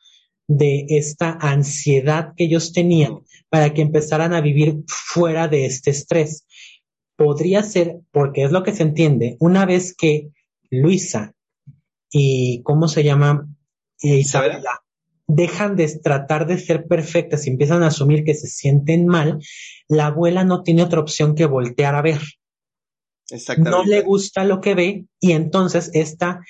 de 0.48 0.86
esta 0.90 1.38
ansiedad 1.42 2.34
que 2.36 2.46
ellos 2.46 2.74
tenían 2.74 3.22
para 3.50 3.74
que 3.74 3.82
empezaran 3.82 4.34
a 4.34 4.42
vivir 4.42 4.84
fuera 4.88 5.48
de 5.48 5.66
este 5.66 5.92
estrés. 5.92 6.46
Podría 7.16 7.64
ser, 7.64 7.98
porque 8.12 8.44
es 8.44 8.52
lo 8.52 8.64
que 8.64 8.74
se 8.74 8.84
entiende, 8.84 9.38
una 9.40 9.66
vez 9.66 9.96
que 9.96 10.30
Luisa 10.70 11.34
y, 12.12 12.62
¿cómo 12.64 12.88
se 12.88 13.04
llama? 13.04 13.48
Isabela. 14.02 14.58
Isabela 14.58 14.86
dejan 15.28 15.76
de 15.76 15.88
tratar 16.00 16.46
de 16.48 16.58
ser 16.58 16.86
perfectas 16.88 17.46
y 17.46 17.50
empiezan 17.50 17.84
a 17.84 17.88
asumir 17.88 18.24
que 18.24 18.36
se 18.36 18.48
sienten 18.48 19.08
mal, 19.08 19.40
la 19.88 20.08
abuela 20.08 20.44
no 20.44 20.64
tiene 20.64 20.84
otra 20.84 21.00
opción 21.00 21.36
que 21.36 21.46
voltear 21.46 21.96
a 21.96 22.02
ver. 22.02 22.22
Exactamente. 23.30 23.72
No 23.72 23.84
le 23.84 24.02
gusta 24.02 24.44
lo 24.44 24.62
que 24.62 24.76
ve 24.76 25.06
y 25.20 25.32
entonces 25.32 25.90
esta, 25.94 26.42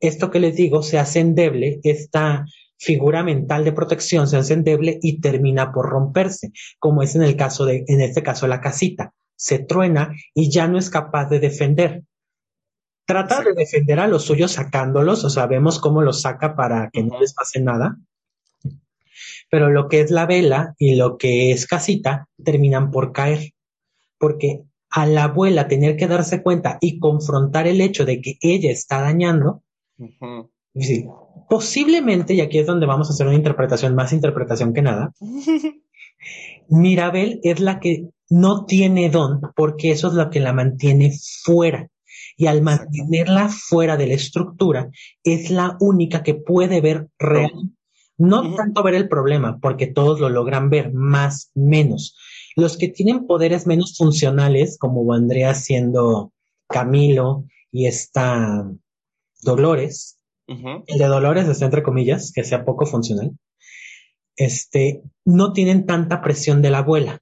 esto 0.00 0.30
que 0.30 0.40
les 0.40 0.56
digo 0.56 0.82
se 0.82 0.98
hace 0.98 1.20
endeble, 1.20 1.80
esta 1.82 2.46
figura 2.78 3.22
mental 3.22 3.64
de 3.64 3.72
protección 3.72 4.26
se 4.28 4.36
hace 4.36 4.54
endeble 4.54 4.98
y 5.02 5.20
termina 5.20 5.72
por 5.72 5.88
romperse, 5.88 6.52
como 6.78 7.02
es 7.02 7.14
en 7.14 7.22
el 7.22 7.36
caso 7.36 7.64
de, 7.64 7.84
en 7.86 8.00
este 8.00 8.22
caso, 8.22 8.46
la 8.46 8.60
casita. 8.60 9.12
Se 9.36 9.58
truena 9.58 10.14
y 10.34 10.50
ya 10.50 10.66
no 10.66 10.78
es 10.78 10.90
capaz 10.90 11.28
de 11.28 11.40
defender. 11.40 12.04
Trata 13.06 13.42
de 13.42 13.52
defender 13.52 14.00
a 14.00 14.08
los 14.08 14.24
suyos 14.24 14.52
sacándolos, 14.52 15.24
o 15.24 15.30
sea, 15.30 15.46
vemos 15.46 15.78
cómo 15.78 16.02
los 16.02 16.22
saca 16.22 16.56
para 16.56 16.90
que 16.92 17.02
no 17.02 17.20
les 17.20 17.34
pase 17.34 17.60
nada. 17.60 17.96
Pero 19.48 19.70
lo 19.70 19.88
que 19.88 20.00
es 20.00 20.10
la 20.10 20.26
vela 20.26 20.74
y 20.78 20.96
lo 20.96 21.16
que 21.16 21.52
es 21.52 21.66
casita 21.66 22.28
terminan 22.42 22.90
por 22.90 23.12
caer. 23.12 23.52
Porque 24.18 24.64
a 24.90 25.06
la 25.06 25.24
abuela 25.24 25.68
tener 25.68 25.96
que 25.96 26.08
darse 26.08 26.42
cuenta 26.42 26.78
y 26.80 26.98
confrontar 26.98 27.66
el 27.66 27.80
hecho 27.80 28.04
de 28.04 28.20
que 28.20 28.38
ella 28.40 28.70
está 28.70 29.00
dañando, 29.00 29.62
sí, 30.74 31.06
posiblemente, 31.48 32.34
y 32.34 32.40
aquí 32.40 32.58
es 32.58 32.66
donde 32.66 32.86
vamos 32.86 33.08
a 33.08 33.12
hacer 33.12 33.26
una 33.26 33.36
interpretación, 33.36 33.94
más 33.94 34.12
interpretación 34.12 34.72
que 34.72 34.82
nada, 34.82 35.12
Mirabel 36.68 37.40
es 37.42 37.60
la 37.60 37.78
que 37.80 38.08
no 38.28 38.64
tiene 38.64 39.08
don 39.08 39.40
porque 39.54 39.92
eso 39.92 40.08
es 40.08 40.14
lo 40.14 40.30
que 40.30 40.40
la 40.40 40.52
mantiene 40.52 41.12
fuera. 41.44 41.88
Y 42.36 42.46
al 42.46 42.62
mantenerla 42.62 43.48
fuera 43.48 43.96
de 43.96 44.08
la 44.08 44.14
estructura, 44.14 44.90
es 45.22 45.50
la 45.50 45.76
única 45.80 46.22
que 46.22 46.34
puede 46.34 46.80
ver 46.80 47.08
real. 47.18 47.52
No 48.18 48.54
tanto 48.54 48.82
ver 48.82 48.94
el 48.94 49.08
problema, 49.08 49.58
porque 49.60 49.86
todos 49.86 50.20
lo 50.20 50.28
logran 50.28 50.70
ver, 50.70 50.92
más, 50.92 51.50
menos. 51.54 52.16
Los 52.54 52.76
que 52.78 52.88
tienen 52.88 53.26
poderes 53.26 53.66
menos 53.66 53.96
funcionales, 53.96 54.78
como 54.78 55.06
vendría 55.06 55.54
siendo 55.54 56.32
Camilo 56.68 57.44
y 57.70 57.86
esta 57.86 58.66
Dolores. 59.42 60.15
El 60.46 60.98
de 60.98 61.06
Dolores 61.06 61.48
está 61.48 61.64
entre 61.64 61.82
comillas, 61.82 62.32
que 62.32 62.44
sea 62.44 62.64
poco 62.64 62.86
funcional. 62.86 63.32
Este, 64.36 65.02
no 65.24 65.52
tienen 65.52 65.86
tanta 65.86 66.20
presión 66.20 66.62
de 66.62 66.70
la 66.70 66.78
abuela. 66.78 67.20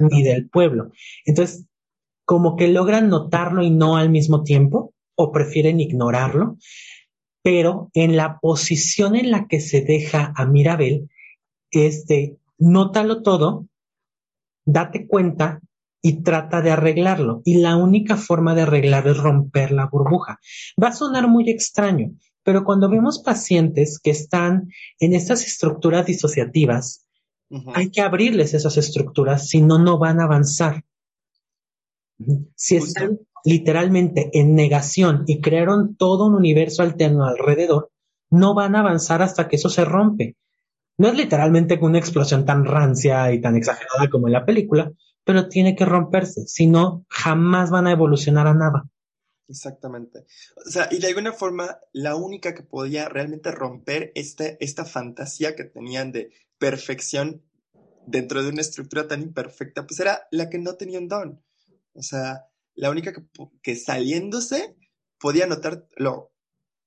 Ni 0.00 0.22
del 0.22 0.48
pueblo. 0.48 0.90
Entonces, 1.24 1.66
como 2.24 2.56
que 2.56 2.68
logran 2.68 3.08
notarlo 3.08 3.62
y 3.62 3.70
no 3.70 3.96
al 3.96 4.10
mismo 4.10 4.42
tiempo, 4.42 4.94
o 5.16 5.32
prefieren 5.32 5.80
ignorarlo, 5.80 6.56
pero 7.42 7.90
en 7.94 8.16
la 8.16 8.38
posición 8.38 9.16
en 9.16 9.30
la 9.30 9.46
que 9.46 9.60
se 9.60 9.80
deja 9.80 10.32
a 10.36 10.46
Mirabel 10.46 11.08
es 11.70 12.06
de 12.06 12.38
nótalo 12.58 13.22
todo, 13.22 13.66
date 14.64 15.06
cuenta 15.06 15.60
y 16.02 16.22
trata 16.22 16.60
de 16.60 16.70
arreglarlo. 16.70 17.42
Y 17.44 17.58
la 17.58 17.76
única 17.76 18.16
forma 18.16 18.54
de 18.54 18.62
arreglar 18.62 19.06
es 19.08 19.16
romper 19.16 19.72
la 19.72 19.86
burbuja. 19.86 20.38
Va 20.82 20.88
a 20.88 20.92
sonar 20.92 21.28
muy 21.28 21.48
extraño, 21.50 22.12
pero 22.46 22.62
cuando 22.62 22.88
vemos 22.88 23.18
pacientes 23.18 23.98
que 23.98 24.10
están 24.10 24.70
en 25.00 25.14
estas 25.14 25.44
estructuras 25.44 26.06
disociativas, 26.06 27.04
hay 27.74 27.90
que 27.90 28.02
abrirles 28.02 28.54
esas 28.54 28.76
estructuras, 28.76 29.48
si 29.48 29.62
no, 29.62 29.80
no 29.80 29.98
van 29.98 30.20
a 30.20 30.24
avanzar. 30.26 30.84
Si 32.54 32.76
están 32.76 33.18
literalmente 33.44 34.30
en 34.32 34.54
negación 34.54 35.24
y 35.26 35.40
crearon 35.40 35.96
todo 35.96 36.26
un 36.26 36.36
universo 36.36 36.84
alterno 36.84 37.24
alrededor, 37.24 37.90
no 38.30 38.54
van 38.54 38.76
a 38.76 38.80
avanzar 38.80 39.22
hasta 39.22 39.48
que 39.48 39.56
eso 39.56 39.68
se 39.68 39.84
rompe. 39.84 40.36
No 40.98 41.08
es 41.08 41.16
literalmente 41.16 41.76
una 41.82 41.98
explosión 41.98 42.44
tan 42.44 42.64
rancia 42.64 43.32
y 43.32 43.40
tan 43.40 43.56
exagerada 43.56 44.08
como 44.08 44.28
en 44.28 44.34
la 44.34 44.46
película, 44.46 44.92
pero 45.24 45.48
tiene 45.48 45.74
que 45.74 45.84
romperse, 45.84 46.46
si 46.46 46.68
no, 46.68 47.04
jamás 47.08 47.70
van 47.70 47.88
a 47.88 47.92
evolucionar 47.92 48.46
a 48.46 48.54
nada. 48.54 48.84
Exactamente. 49.48 50.24
O 50.66 50.70
sea, 50.70 50.88
y 50.90 50.98
de 50.98 51.08
alguna 51.08 51.32
forma, 51.32 51.78
la 51.92 52.16
única 52.16 52.54
que 52.54 52.62
podía 52.62 53.08
realmente 53.08 53.52
romper 53.52 54.12
este, 54.14 54.56
esta 54.60 54.84
fantasía 54.84 55.54
que 55.54 55.64
tenían 55.64 56.12
de 56.12 56.32
perfección 56.58 57.42
dentro 58.06 58.42
de 58.42 58.50
una 58.50 58.60
estructura 58.60 59.06
tan 59.08 59.22
imperfecta, 59.22 59.86
pues 59.86 60.00
era 60.00 60.26
la 60.30 60.48
que 60.48 60.58
no 60.58 60.74
tenía 60.74 60.98
un 60.98 61.08
don. 61.08 61.42
O 61.92 62.02
sea, 62.02 62.46
la 62.74 62.90
única 62.90 63.12
que, 63.12 63.22
que 63.62 63.76
saliéndose 63.76 64.76
podía 65.18 65.46
notar 65.46 65.88
lo 65.96 66.32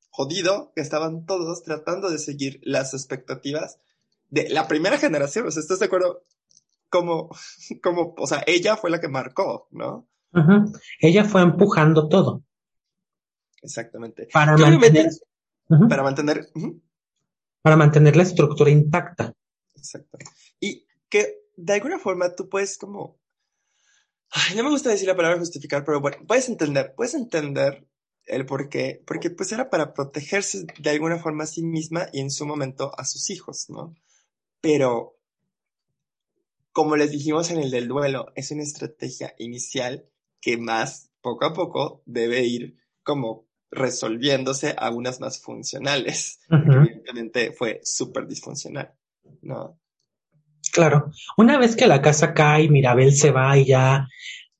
jodido 0.10 0.72
que 0.76 0.82
estaban 0.82 1.26
todos 1.26 1.64
tratando 1.64 2.10
de 2.10 2.20
seguir 2.20 2.60
las 2.64 2.94
expectativas 2.94 3.80
de 4.30 4.50
la 4.50 4.68
primera 4.68 4.98
generación. 4.98 5.48
O 5.48 5.52
sea, 5.52 5.62
¿estás 5.62 5.80
de 5.80 5.86
acuerdo? 5.86 6.24
Como, 6.90 7.30
como, 7.84 8.16
o 8.18 8.28
sea, 8.28 8.44
ella 8.48 8.76
fue 8.76 8.90
la 8.90 9.00
que 9.00 9.08
marcó, 9.08 9.68
¿no? 9.72 10.08
Ella 11.00 11.24
fue 11.24 11.42
empujando 11.42 12.08
todo. 12.08 12.44
Exactamente. 13.62 14.28
Para 14.32 14.58
mantener. 14.58 15.10
Para 15.90 16.04
mantener. 16.04 16.50
Para 17.62 17.76
mantener 17.76 18.16
la 18.16 18.24
estructura 18.24 18.70
intacta. 18.70 19.34
Exacto. 19.76 20.18
Y 20.60 20.86
que 21.10 21.44
de 21.56 21.74
alguna 21.74 22.00
forma 22.00 22.36
tú 22.36 22.50
puedes 22.50 22.78
como. 22.78 23.20
Ay, 24.32 24.56
no 24.56 24.64
me 24.64 24.70
gusta 24.70 24.90
decir 24.90 25.08
la 25.08 25.16
palabra 25.16 25.40
justificar, 25.40 25.84
pero 25.84 26.02
bueno, 26.02 26.18
puedes 26.28 26.48
entender, 26.50 26.94
puedes 26.96 27.16
entender 27.16 27.88
el 28.26 28.46
por 28.46 28.70
qué, 28.70 29.02
porque 29.08 29.32
pues 29.32 29.52
era 29.52 29.72
para 29.72 29.94
protegerse 29.94 30.68
de 30.78 30.90
alguna 30.92 31.18
forma 31.18 31.46
a 31.46 31.48
sí 31.48 31.64
misma 31.64 32.08
y 32.14 32.20
en 32.20 32.30
su 32.30 32.46
momento 32.46 32.92
a 32.98 33.06
sus 33.06 33.32
hijos, 33.32 33.66
¿no? 33.70 33.96
Pero, 34.62 35.18
como 36.72 36.96
les 36.96 37.10
dijimos 37.10 37.50
en 37.50 37.58
el 37.58 37.72
del 37.72 37.88
duelo, 37.88 38.28
es 38.36 38.52
una 38.52 38.62
estrategia 38.62 39.34
inicial 39.40 40.08
que 40.42 40.58
más 40.58 41.10
poco 41.22 41.46
a 41.46 41.54
poco 41.54 42.04
debe 42.06 42.44
ir 42.46 42.78
como 43.04 43.49
resolviéndose 43.72 44.76
a 44.78 44.92
unas 44.92 45.20
más 45.20 45.42
funcionales. 45.42 46.40
evidentemente 46.50 47.52
fue 47.52 47.82
súper 47.84 48.28
disfuncional, 48.28 48.94
¿no? 49.42 49.80
Claro. 50.72 51.12
Una 51.38 51.58
vez 51.58 51.76
que 51.76 51.88
la 51.88 52.02
casa 52.02 52.34
cae, 52.34 52.70
Mirabel 52.70 53.14
se 53.14 53.32
va 53.32 53.58
y 53.58 53.66
ya 53.66 54.08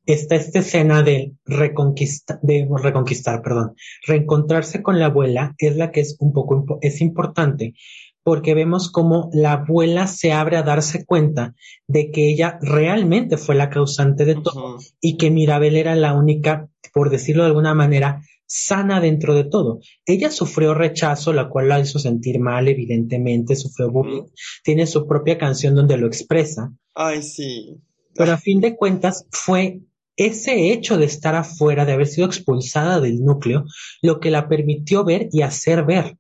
está 0.06 0.36
esta 0.36 0.60
escena 0.60 1.04
de 1.04 1.34
reconquistar, 1.46 2.40
de 2.42 2.68
reconquistar, 2.82 3.42
perdón, 3.42 3.76
reencontrarse 4.08 4.82
con 4.82 5.00
la 5.00 5.08
abuela 5.08 5.54
es 5.58 5.76
la 5.76 5.92
que 5.92 6.02
es 6.02 6.16
un 6.20 6.34
poco, 6.34 6.80
es 6.82 7.02
importante 7.02 7.76
porque 8.24 8.54
vemos 8.54 8.92
cómo 8.92 9.30
la 9.34 9.54
abuela 9.54 10.08
se 10.08 10.32
abre 10.32 10.58
a 10.58 10.64
darse 10.64 11.06
cuenta 11.06 11.56
de 11.88 12.12
que 12.12 12.30
ella 12.30 12.60
realmente 12.62 13.38
fue 13.38 13.56
la 13.56 13.70
causante 13.70 14.26
de 14.26 14.36
todo 14.36 14.78
y 15.02 15.18
que 15.18 15.32
Mirabel 15.32 15.76
era 15.76 15.96
la 15.96 16.14
única, 16.14 16.68
por 16.94 17.10
decirlo 17.10 17.44
de 17.44 17.50
alguna 17.50 17.74
manera, 17.74 18.22
sana 18.50 19.00
dentro 19.00 19.36
de 19.36 19.44
todo. 19.44 19.80
Ella 20.06 20.32
sufrió 20.32 20.74
rechazo, 20.74 21.32
la 21.32 21.50
cual 21.50 21.70
la 21.70 21.80
hizo 21.80 22.00
sentir 22.00 22.40
mal, 22.40 22.68
evidentemente, 22.68 23.56
sufrió 23.56 23.92
bullying. 23.92 24.24
Tiene 24.64 24.88
su 24.88 25.08
propia 25.08 25.38
canción 25.38 25.76
donde 25.76 25.98
lo 25.98 26.08
expresa. 26.08 26.74
Ay, 26.96 27.22
sí. 27.22 27.78
Pero 28.16 28.34
a 28.34 28.38
fin 28.38 28.60
de 28.60 28.76
cuentas 28.76 29.28
fue 29.32 29.82
ese 30.18 30.74
hecho 30.74 30.98
de 30.98 31.06
estar 31.06 31.36
afuera, 31.36 31.86
de 31.86 31.94
haber 31.94 32.08
sido 32.08 32.28
expulsada 32.28 33.00
del 33.00 33.24
núcleo, 33.24 33.66
lo 34.02 34.20
que 34.20 34.32
la 34.32 34.50
permitió 34.50 35.06
ver 35.06 35.30
y 35.32 35.44
hacer 35.44 35.86
ver. 35.86 36.18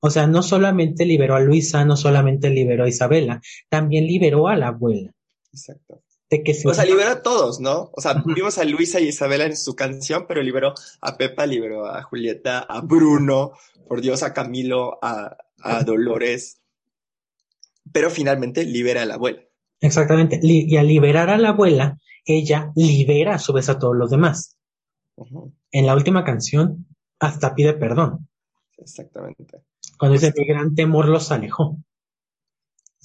O 0.00 0.10
sea, 0.10 0.26
no 0.26 0.42
solamente 0.42 1.04
liberó 1.04 1.36
a 1.36 1.40
Luisa, 1.40 1.84
no 1.84 1.96
solamente 1.96 2.48
liberó 2.50 2.84
a 2.84 2.88
Isabela, 2.88 3.40
también 3.68 4.06
liberó 4.06 4.48
a 4.48 4.56
la 4.56 4.68
abuela. 4.68 5.12
Exacto 5.52 6.02
o 6.64 6.74
sea, 6.74 6.84
liberó 6.84 7.10
a 7.10 7.22
todos, 7.22 7.60
¿no? 7.60 7.90
O 7.92 8.00
sea, 8.00 8.22
vimos 8.26 8.58
a 8.58 8.64
Luisa 8.64 9.00
y 9.00 9.08
Isabela 9.08 9.44
en 9.44 9.56
su 9.56 9.76
canción, 9.76 10.26
pero 10.26 10.42
liberó 10.42 10.74
a 11.00 11.16
Pepa, 11.16 11.46
liberó 11.46 11.86
a 11.86 12.02
Julieta, 12.02 12.58
a 12.58 12.80
Bruno, 12.80 13.52
por 13.88 14.00
Dios, 14.00 14.22
a 14.22 14.34
Camilo, 14.34 14.98
a, 15.02 15.36
Dolores, 15.84 16.60
pero 17.92 18.08
finalmente 18.08 18.64
libera 18.64 19.02
a 19.02 19.06
la 19.06 19.14
abuela. 19.14 19.42
Exactamente. 19.80 20.38
y 20.42 20.76
al 20.76 20.86
liberar 20.86 21.28
a 21.28 21.38
la 21.38 21.48
abuela, 21.48 21.98
ella 22.24 22.72
libera 22.74 23.34
a 23.34 23.38
su 23.38 23.52
vez 23.52 23.68
a 23.68 23.78
todos 23.78 23.96
los 23.96 24.10
demás. 24.10 24.56
En 25.70 25.86
la 25.86 25.94
última 25.94 26.24
canción, 26.24 26.86
hasta 27.18 27.54
pide 27.54 27.72
perdón. 27.72 28.28
Exactamente. 28.76 29.62
Cuando 29.98 30.14
dice 30.14 30.34
mi 30.36 30.44
gran 30.44 30.74
temor 30.74 31.08
los 31.08 31.30
alejó. 31.32 31.78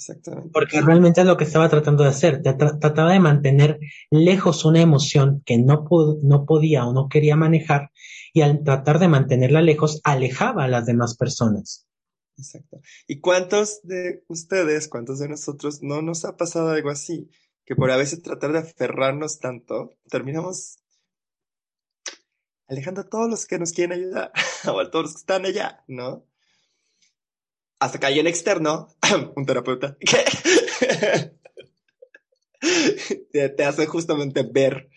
Exactamente. 0.02 0.50
Porque 0.52 0.82
realmente 0.82 1.22
es 1.22 1.28
lo 1.28 1.38
que 1.38 1.44
estaba 1.44 1.70
tratando 1.70 2.04
de 2.04 2.10
hacer. 2.10 2.42
trataba 2.42 3.14
de 3.14 3.20
mantener 3.20 3.80
lejos 4.10 4.66
una 4.66 4.82
emoción 4.82 5.44
que 5.46 5.60
no, 5.60 5.88
no 6.24 6.46
podía 6.48 6.88
o 6.88 6.94
no 6.94 7.08
quería 7.08 7.36
manejar 7.36 7.92
y 8.34 8.42
al 8.42 8.64
tratar 8.64 8.98
de 8.98 9.08
mantenerla 9.08 9.62
lejos 9.62 10.02
alejaba 10.04 10.64
a 10.64 10.68
las 10.68 10.88
demás 10.88 11.16
personas. 11.16 11.88
Exacto. 12.36 12.82
¿Y 13.06 13.20
cuántos 13.20 13.84
de 13.84 14.24
ustedes, 14.28 14.88
cuántos 14.88 15.20
de 15.20 15.30
nosotros 15.30 15.84
no 15.84 16.02
nos 16.02 16.26
ha 16.26 16.36
pasado 16.36 16.72
algo 16.72 16.90
así? 16.90 17.30
Que 17.64 17.76
por 17.76 17.92
a 17.92 17.98
veces 17.98 18.24
tratar 18.24 18.54
de 18.54 18.60
aferrarnos 18.60 19.38
tanto, 19.38 19.94
terminamos 20.10 20.80
alejando 22.68 23.02
a 23.02 23.08
todos 23.08 23.30
los 23.30 23.46
que 23.46 23.60
nos 23.60 23.72
quieren 23.72 24.00
ayudar 24.00 24.32
o 24.66 24.80
a 24.80 24.90
todos 24.90 25.06
los 25.06 25.14
que 25.14 25.20
están 25.20 25.46
allá, 25.46 25.84
¿no? 25.88 26.26
Hasta 27.82 28.00
que 28.00 28.06
hay 28.06 28.20
en 28.20 28.28
externo, 28.28 28.88
un 29.36 29.44
terapeuta, 29.44 29.98
que 33.32 33.50
te, 33.50 33.64
hace 33.64 33.88
justamente 33.88 34.44
ver 34.44 34.92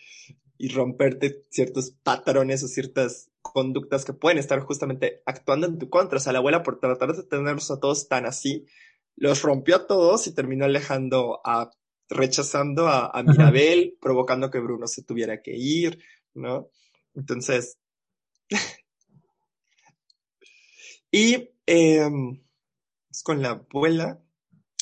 y 0.59 0.67
romperte 0.69 1.43
ciertos 1.49 1.95
patrones 2.03 2.63
o 2.63 2.67
ciertas 2.67 3.31
conductas 3.41 4.05
que 4.05 4.13
pueden 4.13 4.37
estar 4.37 4.59
justamente 4.59 5.23
actuando 5.25 5.65
en 5.65 5.79
tu 5.79 5.89
contra. 5.89 6.19
O 6.19 6.21
sea, 6.21 6.31
la 6.31 6.37
abuela 6.39 6.61
por 6.61 6.79
tratar 6.79 7.15
de 7.15 7.23
tenerlos 7.23 7.71
a 7.71 7.79
todos 7.79 8.07
tan 8.07 8.27
así, 8.27 8.67
los 9.15 9.41
rompió 9.41 9.77
a 9.77 9.87
todos 9.87 10.27
y 10.27 10.35
terminó 10.35 10.65
alejando 10.65 11.41
a, 11.43 11.71
rechazando 12.07 12.87
a, 12.87 13.23
Mirabel, 13.23 13.97
provocando 13.99 14.51
que 14.51 14.59
Bruno 14.59 14.85
se 14.85 15.01
tuviera 15.01 15.41
que 15.41 15.55
ir, 15.57 15.97
¿no? 16.35 16.69
Entonces, 17.15 17.79
y 21.11 21.49
eh, 21.65 22.11
con 23.23 23.41
la 23.41 23.51
abuela. 23.51 24.21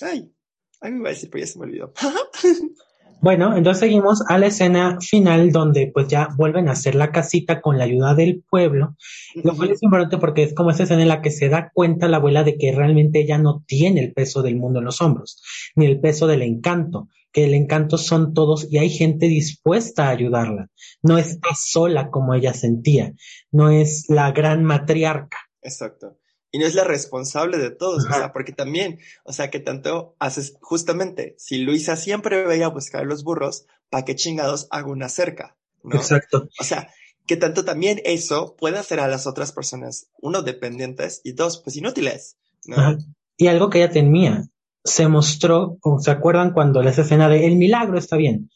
Ay, 0.01 0.33
me 0.81 0.97
iba 0.97 1.09
a 1.09 1.11
decir, 1.11 1.29
pero 1.29 1.43
ya 1.43 1.51
se 1.51 1.59
me 1.59 1.65
olvidó. 1.65 1.93
Bueno, 3.23 3.55
entonces 3.55 3.79
seguimos 3.79 4.21
a 4.27 4.37
la 4.37 4.47
escena 4.47 4.97
final 4.99 5.53
donde 5.53 5.89
pues 5.93 6.09
ya 6.09 6.27
vuelven 6.35 6.67
a 6.67 6.73
hacer 6.73 6.93
la 6.93 7.13
casita 7.13 7.61
con 7.61 7.77
la 7.77 7.85
ayuda 7.85 8.15
del 8.15 8.43
pueblo, 8.43 8.97
lo 9.35 9.55
cual 9.55 9.71
es 9.71 9.81
importante 9.81 10.17
porque 10.17 10.43
es 10.43 10.53
como 10.53 10.71
esa 10.71 10.83
escena 10.83 11.03
en 11.03 11.07
la 11.07 11.21
que 11.21 11.31
se 11.31 11.47
da 11.47 11.71
cuenta 11.73 12.09
la 12.09 12.17
abuela 12.17 12.43
de 12.43 12.57
que 12.57 12.73
realmente 12.73 13.21
ella 13.21 13.37
no 13.37 13.63
tiene 13.65 14.01
el 14.01 14.11
peso 14.11 14.41
del 14.41 14.57
mundo 14.57 14.79
en 14.79 14.85
los 14.85 15.01
hombros, 15.01 15.41
ni 15.73 15.85
el 15.85 16.01
peso 16.01 16.27
del 16.27 16.41
encanto, 16.41 17.07
que 17.31 17.45
el 17.45 17.53
encanto 17.53 17.97
son 17.97 18.33
todos 18.33 18.67
y 18.69 18.79
hay 18.79 18.89
gente 18.89 19.29
dispuesta 19.29 20.07
a 20.07 20.09
ayudarla. 20.09 20.69
No 21.01 21.17
está 21.17 21.55
sola 21.55 22.09
como 22.09 22.33
ella 22.33 22.53
sentía, 22.53 23.13
no 23.51 23.69
es 23.69 24.03
la 24.09 24.33
gran 24.33 24.65
matriarca. 24.65 25.37
Exacto 25.61 26.17
y 26.53 26.59
no 26.59 26.67
es 26.67 26.75
la 26.75 26.83
responsable 26.83 27.57
de 27.57 27.71
todos, 27.71 28.05
o 28.05 28.13
sea, 28.13 28.31
porque 28.31 28.51
también, 28.51 28.99
o 29.23 29.33
sea, 29.33 29.49
que 29.49 29.59
tanto 29.59 30.15
haces, 30.19 30.55
justamente, 30.61 31.33
si 31.39 31.57
Luisa 31.57 31.95
siempre 31.95 32.45
veía 32.45 32.67
a 32.67 32.69
buscar 32.69 33.07
los 33.07 33.23
burros, 33.23 33.65
¿para 33.89 34.05
qué 34.05 34.15
chingados 34.15 34.67
hago 34.69 34.91
una 34.91 35.09
cerca? 35.09 35.57
¿no? 35.83 35.95
Exacto. 35.95 36.49
O 36.59 36.63
sea, 36.63 36.89
que 37.25 37.37
tanto 37.37 37.65
también 37.65 38.01
eso 38.05 38.55
puede 38.55 38.77
hacer 38.77 38.99
a 38.99 39.07
las 39.07 39.25
otras 39.25 39.51
personas, 39.51 40.11
uno, 40.21 40.43
dependientes 40.43 41.21
y 41.23 41.31
dos, 41.31 41.59
pues 41.63 41.75
inútiles. 41.75 42.37
¿no? 42.67 42.99
Y 43.35 43.47
algo 43.47 43.71
que 43.71 43.79
ella 43.79 43.91
tenía, 43.91 44.43
se 44.83 45.07
mostró, 45.07 45.79
¿se 46.01 46.11
acuerdan 46.11 46.53
cuando 46.53 46.83
la 46.83 46.91
escena 46.91 47.29
de 47.29 47.47
el 47.47 47.55
milagro 47.55 47.97
está 47.97 48.15
bien? 48.15 48.51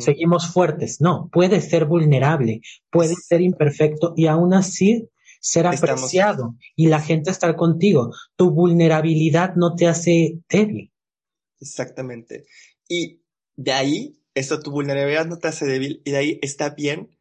Seguimos 0.00 0.48
fuertes. 0.48 1.00
No, 1.00 1.28
puede 1.30 1.60
ser 1.60 1.84
vulnerable, 1.84 2.60
puede 2.90 3.14
ser 3.14 3.40
imperfecto 3.40 4.14
y 4.16 4.26
aún 4.26 4.52
así 4.52 5.08
ser 5.46 5.68
apreciado 5.68 6.56
y 6.74 6.88
la 6.88 7.00
gente 7.00 7.30
estar 7.30 7.54
contigo. 7.54 8.12
Tu 8.34 8.50
vulnerabilidad 8.50 9.54
no 9.54 9.76
te 9.76 9.86
hace 9.86 10.40
débil. 10.48 10.92
Exactamente. 11.60 12.46
Y 12.88 13.22
de 13.54 13.72
ahí, 13.72 14.20
eso, 14.34 14.58
tu 14.58 14.72
vulnerabilidad 14.72 15.26
no 15.26 15.38
te 15.38 15.46
hace 15.46 15.64
débil 15.64 16.02
y 16.04 16.10
de 16.10 16.16
ahí 16.16 16.38
está 16.42 16.70
bien 16.70 17.16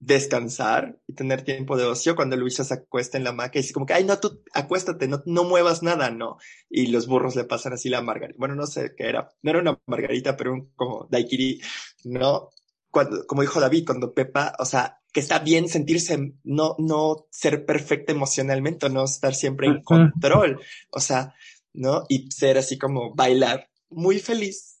descansar 0.00 0.98
y 1.06 1.14
tener 1.14 1.42
tiempo 1.42 1.76
de 1.76 1.84
ocio 1.84 2.16
cuando 2.16 2.36
Luisa 2.36 2.64
se 2.64 2.74
acuesta 2.74 3.18
en 3.18 3.24
la 3.24 3.30
hamaca 3.30 3.56
y 3.56 3.62
dice 3.62 3.72
como 3.72 3.86
que, 3.86 3.94
ay, 3.94 4.02
no, 4.04 4.18
tú 4.18 4.42
acuéstate, 4.52 5.06
no, 5.06 5.22
no 5.24 5.44
muevas 5.44 5.84
nada, 5.84 6.10
no. 6.10 6.38
Y 6.68 6.88
los 6.88 7.06
burros 7.06 7.36
le 7.36 7.44
pasan 7.44 7.74
así 7.74 7.88
la 7.88 8.02
margarita. 8.02 8.36
Bueno, 8.36 8.56
no 8.56 8.66
sé 8.66 8.94
qué 8.96 9.04
era. 9.08 9.30
No 9.42 9.50
era 9.50 9.60
una 9.60 9.80
margarita, 9.86 10.36
pero 10.36 10.54
un 10.54 10.72
como 10.74 11.06
daiquiri, 11.08 11.60
¿no? 12.02 12.50
Cuando, 12.90 13.24
como 13.28 13.42
dijo 13.42 13.60
David, 13.60 13.86
cuando 13.86 14.12
Pepa, 14.12 14.54
o 14.58 14.64
sea, 14.64 15.00
que 15.14 15.20
está 15.20 15.38
bien 15.38 15.68
sentirse, 15.68 16.34
no, 16.42 16.74
no 16.78 17.28
ser 17.30 17.64
perfecta 17.64 18.12
emocionalmente, 18.12 18.90
no 18.90 19.04
estar 19.04 19.32
siempre 19.32 19.68
en 19.68 19.80
control. 19.80 20.60
O 20.90 20.98
sea, 20.98 21.32
¿no? 21.72 22.04
Y 22.08 22.28
ser 22.32 22.58
así 22.58 22.76
como 22.76 23.14
bailar 23.14 23.70
muy 23.90 24.18
feliz. 24.18 24.80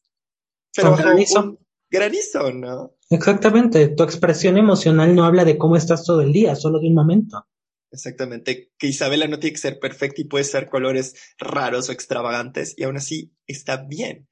Pero 0.74 0.96
granizo. 0.96 1.56
granizo, 1.88 2.50
¿no? 2.52 2.96
Exactamente. 3.10 3.86
Tu 3.88 4.02
expresión 4.02 4.58
emocional 4.58 5.14
no 5.14 5.24
habla 5.24 5.44
de 5.44 5.56
cómo 5.56 5.76
estás 5.76 6.04
todo 6.04 6.20
el 6.20 6.32
día, 6.32 6.56
solo 6.56 6.80
de 6.80 6.88
un 6.88 6.94
momento. 6.94 7.46
Exactamente. 7.92 8.72
Que 8.76 8.88
Isabela 8.88 9.28
no 9.28 9.38
tiene 9.38 9.54
que 9.54 9.60
ser 9.60 9.78
perfecta 9.78 10.20
y 10.20 10.24
puede 10.24 10.42
ser 10.42 10.68
colores 10.68 11.14
raros 11.38 11.88
o 11.88 11.92
extravagantes 11.92 12.74
y 12.76 12.82
aún 12.82 12.96
así 12.96 13.32
está 13.46 13.76
bien. 13.76 14.26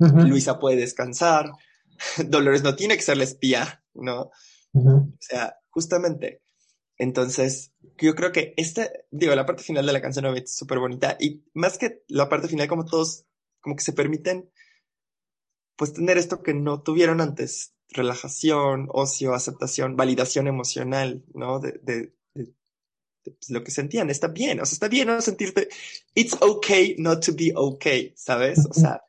Luisa 0.00 0.58
puede 0.58 0.78
descansar. 0.78 1.52
Dolores 2.26 2.64
no 2.64 2.74
tiene 2.74 2.96
que 2.96 3.02
ser 3.02 3.18
la 3.18 3.24
espía, 3.24 3.84
¿no? 3.94 4.32
O 4.74 5.16
sea, 5.20 5.56
justamente. 5.70 6.42
Entonces, 6.96 7.72
yo 7.98 8.14
creo 8.14 8.32
que 8.32 8.54
esta, 8.56 8.90
digo, 9.10 9.34
la 9.34 9.46
parte 9.46 9.62
final 9.62 9.86
de 9.86 9.92
la 9.92 10.02
canción 10.02 10.26
es 10.36 10.54
súper 10.54 10.78
bonita 10.78 11.16
y 11.18 11.44
más 11.54 11.78
que 11.78 12.02
la 12.08 12.28
parte 12.28 12.48
final, 12.48 12.68
como 12.68 12.84
todos, 12.84 13.24
como 13.60 13.76
que 13.76 13.82
se 13.82 13.92
permiten, 13.92 14.50
pues 15.76 15.92
tener 15.92 16.18
esto 16.18 16.42
que 16.42 16.54
no 16.54 16.82
tuvieron 16.82 17.20
antes, 17.20 17.74
relajación, 17.88 18.88
ocio, 18.92 19.34
aceptación, 19.34 19.96
validación 19.96 20.46
emocional, 20.46 21.24
¿no? 21.34 21.58
De, 21.58 21.80
de, 21.82 22.14
pues, 23.24 23.50
lo 23.50 23.64
que 23.64 23.70
sentían, 23.70 24.10
está 24.10 24.28
bien, 24.28 24.60
o 24.60 24.66
sea, 24.66 24.74
está 24.74 24.88
bien 24.88 25.08
no 25.08 25.20
sentirte, 25.20 25.68
it's 26.14 26.36
okay 26.40 26.94
not 26.98 27.24
to 27.24 27.32
be 27.32 27.52
okay, 27.54 28.12
¿sabes? 28.16 28.66
O 28.70 28.74
sea, 28.74 29.02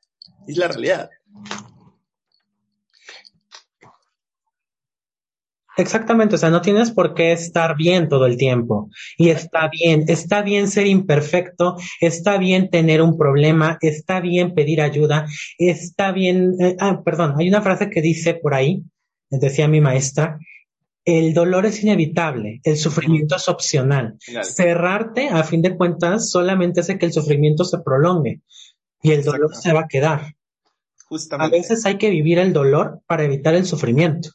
es 0.48 0.58
la 0.58 0.70
realidad. 0.70 1.10
Exactamente, 5.78 6.36
o 6.36 6.38
sea, 6.38 6.50
no 6.50 6.62
tienes 6.62 6.92
por 6.92 7.14
qué 7.14 7.34
estar 7.34 7.76
bien 7.76 8.08
todo 8.08 8.26
el 8.26 8.38
tiempo. 8.38 8.90
Y 9.18 9.30
está 9.30 9.70
bien, 9.70 10.06
está 10.08 10.42
bien 10.42 10.70
ser 10.70 10.88
imperfecto, 10.88 11.76
está 12.00 12.38
bien 12.38 12.70
tener 12.70 13.02
un 13.02 13.18
problema, 13.18 13.78
está 13.82 14.22
bien 14.22 14.54
pedir 14.54 14.82
ayuda, 14.82 15.28
está 15.58 16.12
bien, 16.12 16.56
eh, 16.60 16.78
ah, 16.80 17.02
perdón, 17.04 17.36
hay 17.38 17.50
una 17.50 17.62
frase 17.62 17.90
que 17.90 18.02
dice 18.02 18.36
por 18.36 18.54
ahí, 18.54 18.84
decía 19.30 19.68
mi 19.68 19.82
maestra, 19.82 20.40
el 21.04 21.34
dolor 21.34 21.66
es 21.66 21.84
inevitable, 21.84 22.62
el 22.64 22.78
sufrimiento 22.78 23.36
es 23.36 23.48
opcional. 23.48 24.18
Cerrarte, 24.42 25.30
a 25.30 25.44
fin 25.44 25.62
de 25.62 25.76
cuentas, 25.76 26.32
solamente 26.32 26.80
hace 26.80 26.98
que 26.98 27.06
el 27.06 27.14
sufrimiento 27.14 27.64
se 27.64 27.80
prolongue 27.80 28.42
y 29.04 29.12
el 29.12 29.24
dolor 29.24 29.56
se 29.56 29.72
va 29.72 29.82
a 29.82 29.88
quedar. 29.88 30.34
Justamente. 31.08 31.56
A 31.56 31.60
veces 31.60 31.86
hay 31.86 31.98
que 31.98 32.10
vivir 32.10 32.40
el 32.40 32.54
dolor 32.54 33.02
para 33.06 33.24
evitar 33.24 33.54
el 33.54 33.66
sufrimiento. 33.66 34.32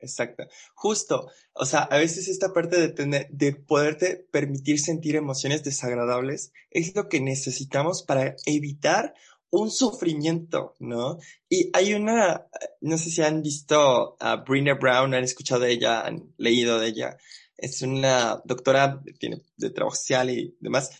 Exacto. 0.00 0.44
Justo. 0.74 1.30
O 1.52 1.66
sea, 1.66 1.80
a 1.80 1.98
veces 1.98 2.28
esta 2.28 2.52
parte 2.52 2.80
de 2.80 2.88
tener, 2.88 3.28
de 3.30 3.52
poderte 3.52 4.16
permitir 4.30 4.80
sentir 4.80 5.16
emociones 5.16 5.64
desagradables 5.64 6.52
es 6.70 6.94
lo 6.94 7.08
que 7.08 7.20
necesitamos 7.20 8.02
para 8.02 8.36
evitar 8.46 9.14
un 9.50 9.70
sufrimiento, 9.70 10.74
¿no? 10.78 11.18
Y 11.48 11.70
hay 11.72 11.94
una, 11.94 12.46
no 12.80 12.98
sé 12.98 13.10
si 13.10 13.22
han 13.22 13.42
visto 13.42 14.16
a 14.20 14.36
Brina 14.36 14.74
Brown, 14.74 15.14
han 15.14 15.24
escuchado 15.24 15.62
de 15.62 15.72
ella, 15.72 16.02
han 16.02 16.32
leído 16.36 16.78
de 16.78 16.88
ella. 16.88 17.16
Es 17.56 17.82
una 17.82 18.40
doctora, 18.44 19.02
tiene 19.18 19.42
de 19.56 19.70
trabajo 19.70 19.96
social 19.96 20.30
y 20.30 20.56
demás. 20.60 20.90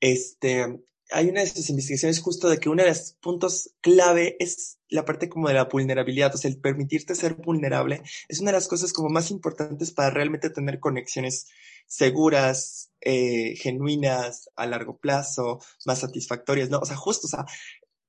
Este, 0.00 0.80
hay 1.10 1.28
una 1.28 1.40
de 1.40 1.48
sus 1.48 1.68
investigaciones 1.70 2.20
justo 2.20 2.48
de 2.48 2.58
que 2.58 2.68
uno 2.68 2.82
de 2.82 2.90
los 2.90 3.12
puntos 3.20 3.74
clave 3.80 4.36
es 4.40 4.77
la 4.90 5.04
parte 5.04 5.28
como 5.28 5.48
de 5.48 5.54
la 5.54 5.64
vulnerabilidad, 5.64 6.34
o 6.34 6.38
sea, 6.38 6.50
el 6.50 6.60
permitirte 6.60 7.14
ser 7.14 7.34
vulnerable 7.34 8.02
es 8.28 8.40
una 8.40 8.50
de 8.50 8.56
las 8.58 8.68
cosas 8.68 8.92
como 8.92 9.08
más 9.08 9.30
importantes 9.30 9.92
para 9.92 10.10
realmente 10.10 10.50
tener 10.50 10.80
conexiones 10.80 11.46
seguras, 11.86 12.90
eh, 13.00 13.56
genuinas, 13.56 14.50
a 14.56 14.66
largo 14.66 14.98
plazo, 14.98 15.60
más 15.86 16.00
satisfactorias, 16.00 16.70
¿no? 16.70 16.78
O 16.78 16.86
sea, 16.86 16.96
justo, 16.96 17.26
o 17.26 17.30
sea, 17.30 17.44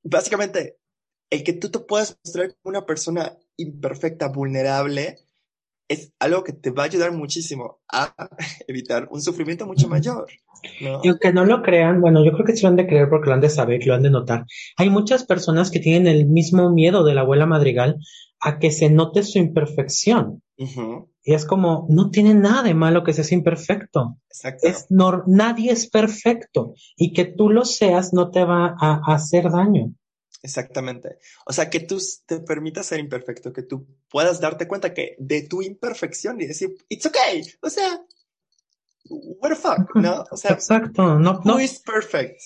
básicamente, 0.03 0.77
el 1.29 1.43
que 1.43 1.53
tú 1.53 1.69
te 1.69 1.79
puedas 1.79 2.17
mostrar 2.23 2.55
como 2.61 2.77
una 2.77 2.85
persona 2.85 3.37
imperfecta, 3.55 4.27
vulnerable, 4.27 5.17
es 5.89 6.13
algo 6.19 6.43
que 6.43 6.53
te 6.53 6.69
va 6.69 6.83
a 6.83 6.85
ayudar 6.85 7.11
muchísimo 7.11 7.79
a 7.91 8.13
evitar 8.67 9.09
un 9.11 9.21
sufrimiento 9.21 9.65
mucho 9.65 9.89
mayor. 9.89 10.27
Y 11.03 11.07
aunque 11.07 11.33
no 11.33 11.45
lo 11.45 11.61
crean, 11.61 11.99
bueno, 11.99 12.23
yo 12.23 12.31
creo 12.31 12.45
que 12.45 12.55
sí 12.55 12.63
lo 12.63 12.69
han 12.69 12.75
de 12.75 12.87
creer 12.87 13.09
porque 13.09 13.27
lo 13.27 13.33
han 13.33 13.41
de 13.41 13.49
saber, 13.49 13.85
lo 13.85 13.95
han 13.95 14.03
de 14.03 14.09
notar. 14.09 14.45
Hay 14.77 14.89
muchas 14.89 15.25
personas 15.25 15.71
que 15.71 15.79
tienen 15.79 16.07
el 16.07 16.27
mismo 16.27 16.69
miedo 16.71 17.03
de 17.03 17.15
la 17.15 17.21
abuela 17.21 17.45
madrigal 17.45 17.97
a 18.41 18.59
que 18.59 18.71
se 18.71 18.89
note 18.89 19.23
su 19.23 19.39
imperfección. 19.39 20.43
Y 21.23 21.33
es 21.33 21.45
como, 21.45 21.87
no 21.89 22.09
tiene 22.09 22.33
nada 22.33 22.63
de 22.63 22.73
malo 22.73 23.03
que 23.03 23.13
seas 23.13 23.31
imperfecto. 23.31 24.17
Exacto. 24.29 24.67
Es 24.67 24.87
nadie 24.89 25.71
es 25.71 25.89
perfecto. 25.89 26.73
Y 26.97 27.13
que 27.13 27.25
tú 27.25 27.49
lo 27.49 27.65
seas 27.65 28.13
no 28.13 28.29
te 28.29 28.43
va 28.43 28.75
a 28.79 29.01
hacer 29.13 29.49
daño. 29.49 29.93
Exactamente. 30.41 31.17
O 31.45 31.53
sea, 31.53 31.69
que 31.69 31.81
tú 31.81 32.01
te 32.25 32.39
permitas 32.39 32.85
ser 32.85 32.99
imperfecto, 32.99 33.51
que 33.51 33.63
tú 33.63 33.87
puedas 34.09 34.39
darte 34.39 34.67
cuenta 34.67 34.93
que 34.93 35.15
de 35.19 35.43
tu 35.43 35.61
imperfección 35.61 36.39
y 36.39 36.47
decir, 36.47 36.75
it's 36.87 37.05
okay. 37.05 37.43
O 37.61 37.69
sea, 37.69 38.01
what 39.09 39.49
the 39.49 39.55
fuck, 39.55 39.95
¿no? 39.95 40.23
O 40.31 40.37
sea, 40.37 40.51
exacto. 40.51 41.19
No, 41.19 41.41
no. 41.43 41.59
is 41.59 41.79
perfect. 41.79 42.39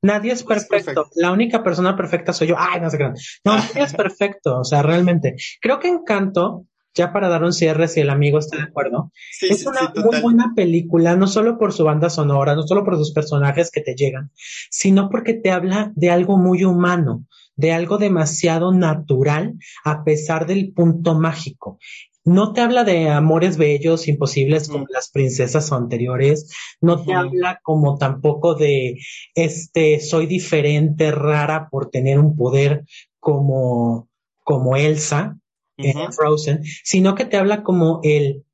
Nadie 0.00 0.32
es 0.32 0.44
perfecto. 0.44 1.10
La 1.16 1.32
única 1.32 1.62
persona 1.62 1.96
perfecta 1.96 2.32
soy 2.32 2.48
yo. 2.48 2.56
Ay, 2.56 2.80
no 2.80 2.88
sé 2.88 2.98
qué. 2.98 3.04
No, 3.44 3.56
nadie 3.56 3.82
es 3.82 3.94
perfecto. 3.96 4.60
O 4.60 4.64
sea, 4.64 4.82
realmente. 4.82 5.34
Creo 5.60 5.80
que 5.80 5.88
Encanto 5.88 6.66
ya 6.98 7.12
para 7.12 7.28
dar 7.28 7.44
un 7.44 7.52
cierre, 7.52 7.86
si 7.86 8.00
el 8.00 8.10
amigo 8.10 8.40
está 8.40 8.56
de 8.56 8.64
acuerdo, 8.64 9.12
es 9.40 9.64
una 9.64 9.92
muy 9.94 10.20
buena 10.20 10.52
película, 10.56 11.14
no 11.14 11.28
solo 11.28 11.56
por 11.56 11.72
su 11.72 11.84
banda 11.84 12.10
sonora, 12.10 12.56
no 12.56 12.66
solo 12.66 12.84
por 12.84 12.96
sus 12.96 13.12
personajes 13.12 13.70
que 13.70 13.80
te 13.80 13.94
llegan, 13.94 14.32
sino 14.68 15.08
porque 15.08 15.34
te 15.34 15.52
habla 15.52 15.92
de 15.94 16.10
algo 16.10 16.36
muy 16.36 16.64
humano, 16.64 17.24
de 17.54 17.72
algo 17.72 17.98
demasiado 17.98 18.72
natural, 18.72 19.54
a 19.84 20.02
pesar 20.02 20.46
del 20.46 20.72
punto 20.72 21.14
mágico. 21.14 21.78
No 22.24 22.52
te 22.52 22.60
habla 22.62 22.82
de 22.82 23.08
amores 23.08 23.56
bellos, 23.56 24.08
imposibles 24.08 24.68
como 24.68 24.84
las 24.92 25.10
princesas 25.10 25.72
anteriores. 25.72 26.52
No 26.80 27.02
te 27.02 27.14
habla 27.14 27.58
como 27.62 27.96
tampoco 27.96 28.54
de, 28.54 28.98
este, 29.34 30.00
soy 30.00 30.26
diferente, 30.26 31.10
rara 31.10 31.68
por 31.70 31.90
tener 31.90 32.18
un 32.18 32.36
poder 32.36 32.84
como, 33.18 34.10
como 34.44 34.76
Elsa 34.76 35.38
en 35.78 36.12
Frozen, 36.12 36.62
sino 36.84 37.14
que 37.14 37.24
te 37.24 37.36
habla 37.36 37.62
como 37.62 38.00
el 38.02 38.44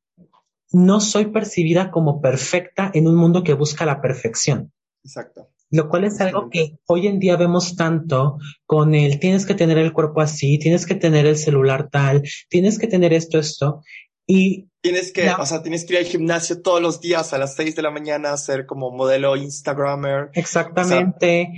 no 0.72 1.00
soy 1.00 1.26
percibida 1.26 1.90
como 1.90 2.20
perfecta 2.20 2.90
en 2.94 3.06
un 3.06 3.14
mundo 3.14 3.42
que 3.42 3.54
busca 3.54 3.86
la 3.86 4.00
perfección. 4.00 4.72
Exacto. 5.04 5.50
Lo 5.70 5.88
cual 5.88 6.04
es 6.04 6.20
algo 6.20 6.50
que 6.50 6.78
hoy 6.86 7.06
en 7.06 7.18
día 7.18 7.36
vemos 7.36 7.74
tanto 7.74 8.38
con 8.66 8.94
el 8.94 9.18
tienes 9.18 9.44
que 9.44 9.54
tener 9.54 9.78
el 9.78 9.92
cuerpo 9.92 10.20
así, 10.20 10.58
tienes 10.58 10.86
que 10.86 10.94
tener 10.94 11.26
el 11.26 11.36
celular 11.36 11.90
tal, 11.90 12.22
tienes 12.48 12.78
que 12.78 12.86
tener 12.86 13.12
esto, 13.12 13.38
esto. 13.38 13.82
Y 14.26 14.68
tienes 14.80 15.12
que, 15.12 15.28
o 15.30 15.46
sea, 15.46 15.62
tienes 15.62 15.84
que 15.84 15.94
ir 15.94 15.98
al 15.98 16.04
gimnasio 16.06 16.62
todos 16.62 16.80
los 16.80 17.00
días 17.00 17.32
a 17.32 17.38
las 17.38 17.54
seis 17.56 17.74
de 17.74 17.82
la 17.82 17.90
mañana 17.90 18.32
a 18.32 18.36
ser 18.36 18.66
como 18.66 18.90
modelo 18.90 19.36
Instagrammer. 19.36 20.30
Exactamente. 20.34 21.52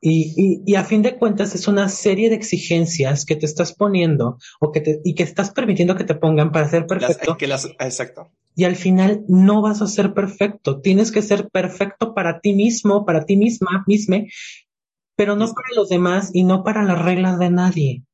Y, 0.00 0.62
y, 0.66 0.74
a 0.74 0.84
fin 0.84 1.02
de 1.02 1.16
cuentas 1.16 1.54
es 1.54 1.68
una 1.68 1.88
serie 1.88 2.28
de 2.28 2.36
exigencias 2.36 3.24
que 3.24 3.34
te 3.34 3.46
estás 3.46 3.72
poniendo 3.72 4.36
o 4.60 4.70
que 4.70 4.80
te, 4.82 5.00
y 5.04 5.14
que 5.14 5.22
estás 5.22 5.50
permitiendo 5.50 5.96
que 5.96 6.04
te 6.04 6.14
pongan 6.14 6.52
para 6.52 6.68
ser 6.68 6.86
perfecto. 6.86 7.36
exacto. 7.80 8.30
Y 8.54 8.64
al 8.64 8.76
final 8.76 9.24
no 9.26 9.62
vas 9.62 9.80
a 9.82 9.86
ser 9.86 10.12
perfecto. 10.12 10.80
Tienes 10.80 11.12
que 11.12 11.22
ser 11.22 11.48
perfecto 11.48 12.14
para 12.14 12.40
ti 12.40 12.52
mismo, 12.52 13.04
para 13.04 13.24
ti 13.24 13.36
misma, 13.36 13.84
misme, 13.86 14.28
pero 15.16 15.34
no 15.34 15.46
para 15.46 15.68
los 15.74 15.88
demás 15.88 16.30
y 16.32 16.44
no 16.44 16.62
para 16.62 16.82
las 16.84 17.02
reglas 17.02 17.38
de 17.38 17.50
nadie. 17.50 18.04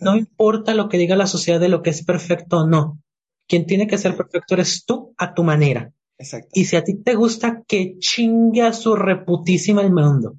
No 0.00 0.16
importa 0.16 0.74
lo 0.74 0.88
que 0.88 0.98
diga 0.98 1.16
la 1.16 1.26
sociedad 1.26 1.58
de 1.58 1.68
lo 1.68 1.82
que 1.82 1.90
es 1.90 2.04
perfecto 2.04 2.58
o 2.58 2.66
no. 2.66 3.00
Quien 3.48 3.66
tiene 3.66 3.86
que 3.86 3.98
ser 3.98 4.16
perfecto 4.16 4.54
eres 4.54 4.84
tú 4.84 5.14
a 5.16 5.34
tu 5.34 5.42
manera. 5.42 5.92
Exacto. 6.18 6.48
Y 6.52 6.66
si 6.66 6.76
a 6.76 6.84
ti 6.84 7.02
te 7.02 7.14
gusta, 7.14 7.62
que 7.66 7.96
chingue 7.98 8.62
a 8.62 8.74
su 8.74 8.94
reputísima 8.94 9.80
el 9.80 9.92
mundo. 9.92 10.36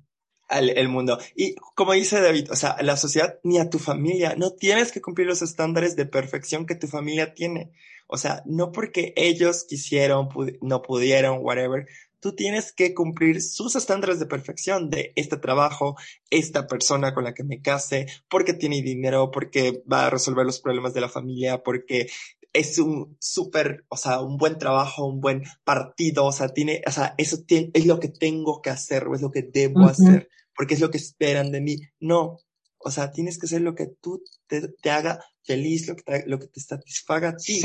Al, 0.52 0.70
el 0.70 0.90
mundo. 0.90 1.18
Y 1.34 1.56
como 1.76 1.94
dice 1.94 2.20
David, 2.20 2.52
o 2.52 2.56
sea, 2.56 2.76
la 2.82 2.98
sociedad 2.98 3.40
ni 3.44 3.58
a 3.58 3.70
tu 3.70 3.80
familia, 3.80 4.36
no 4.38 4.52
tienes 4.52 4.92
que 4.92 5.02
cumplir 5.02 5.28
los 5.28 5.42
estándares 5.42 5.96
de 5.96 6.06
perfección 6.06 6.66
que 6.66 6.76
tu 6.76 6.88
familia 6.88 7.34
tiene. 7.34 7.72
O 8.08 8.18
sea, 8.18 8.44
no 8.46 8.74
porque 8.74 9.14
ellos 9.16 9.64
quisieron, 9.64 10.28
no 10.62 10.82
pudieron, 10.82 11.40
whatever, 11.42 11.88
tú 12.22 12.36
tienes 12.36 12.72
que 12.72 12.94
cumplir 12.94 13.42
sus 13.42 13.76
estándares 13.76 14.20
de 14.20 14.28
perfección 14.28 14.90
de 14.90 15.12
este 15.16 15.38
trabajo, 15.38 15.96
esta 16.30 16.68
persona 16.68 17.14
con 17.14 17.24
la 17.24 17.34
que 17.34 17.44
me 17.44 17.62
case, 17.62 18.08
porque 18.30 18.54
tiene 18.54 18.82
dinero, 18.82 19.32
porque 19.32 19.84
va 19.92 20.06
a 20.06 20.10
resolver 20.10 20.46
los 20.46 20.60
problemas 20.60 20.94
de 20.94 21.02
la 21.02 21.10
familia, 21.10 21.64
porque 21.64 22.10
es 22.54 22.78
un 22.78 23.18
súper, 23.20 23.86
o 23.90 23.98
sea, 23.98 24.22
un 24.22 24.38
buen 24.38 24.58
trabajo, 24.58 25.06
un 25.06 25.20
buen 25.20 25.44
partido, 25.64 26.26
o 26.26 26.32
sea, 26.32 26.50
tiene, 26.50 26.82
o 26.86 26.92
sea, 26.92 27.16
eso 27.18 27.38
tiene, 27.46 27.72
es 27.74 27.86
lo 27.86 28.00
que 28.00 28.10
tengo 28.10 28.62
que 28.62 28.70
hacer 28.70 29.08
o 29.08 29.16
es 29.16 29.22
lo 29.22 29.32
que 29.32 29.42
debo 29.44 29.86
hacer, 29.86 30.30
porque 30.62 30.76
es 30.76 30.80
lo 30.80 30.92
que 30.92 31.00
esperan 31.00 31.52
de 31.52 31.60
mí. 31.60 31.78
No, 32.00 32.38
o 32.78 32.92
sea, 32.92 33.12
tienes 33.12 33.40
que 33.40 33.48
hacer 33.48 33.64
lo 33.64 33.74
que 33.74 33.88
tú 34.00 34.22
te, 34.46 34.68
te 34.68 34.92
haga 34.92 35.20
feliz, 35.42 35.88
lo 35.88 35.96
que 35.96 36.04
te, 36.04 36.24
lo 36.28 36.38
que 36.38 36.46
te 36.46 36.60
satisfaga 36.60 37.30
a 37.30 37.36
ti. 37.36 37.60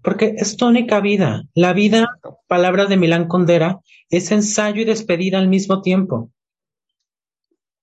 Porque 0.00 0.36
es 0.36 0.56
tu 0.56 0.68
única 0.68 1.00
vida. 1.00 1.42
La 1.54 1.72
vida, 1.72 2.20
palabras 2.46 2.88
de 2.88 2.98
Milán 2.98 3.26
Condera, 3.26 3.80
es 4.10 4.30
ensayo 4.30 4.82
y 4.82 4.84
despedida 4.84 5.38
al 5.38 5.48
mismo 5.48 5.82
tiempo. 5.82 6.30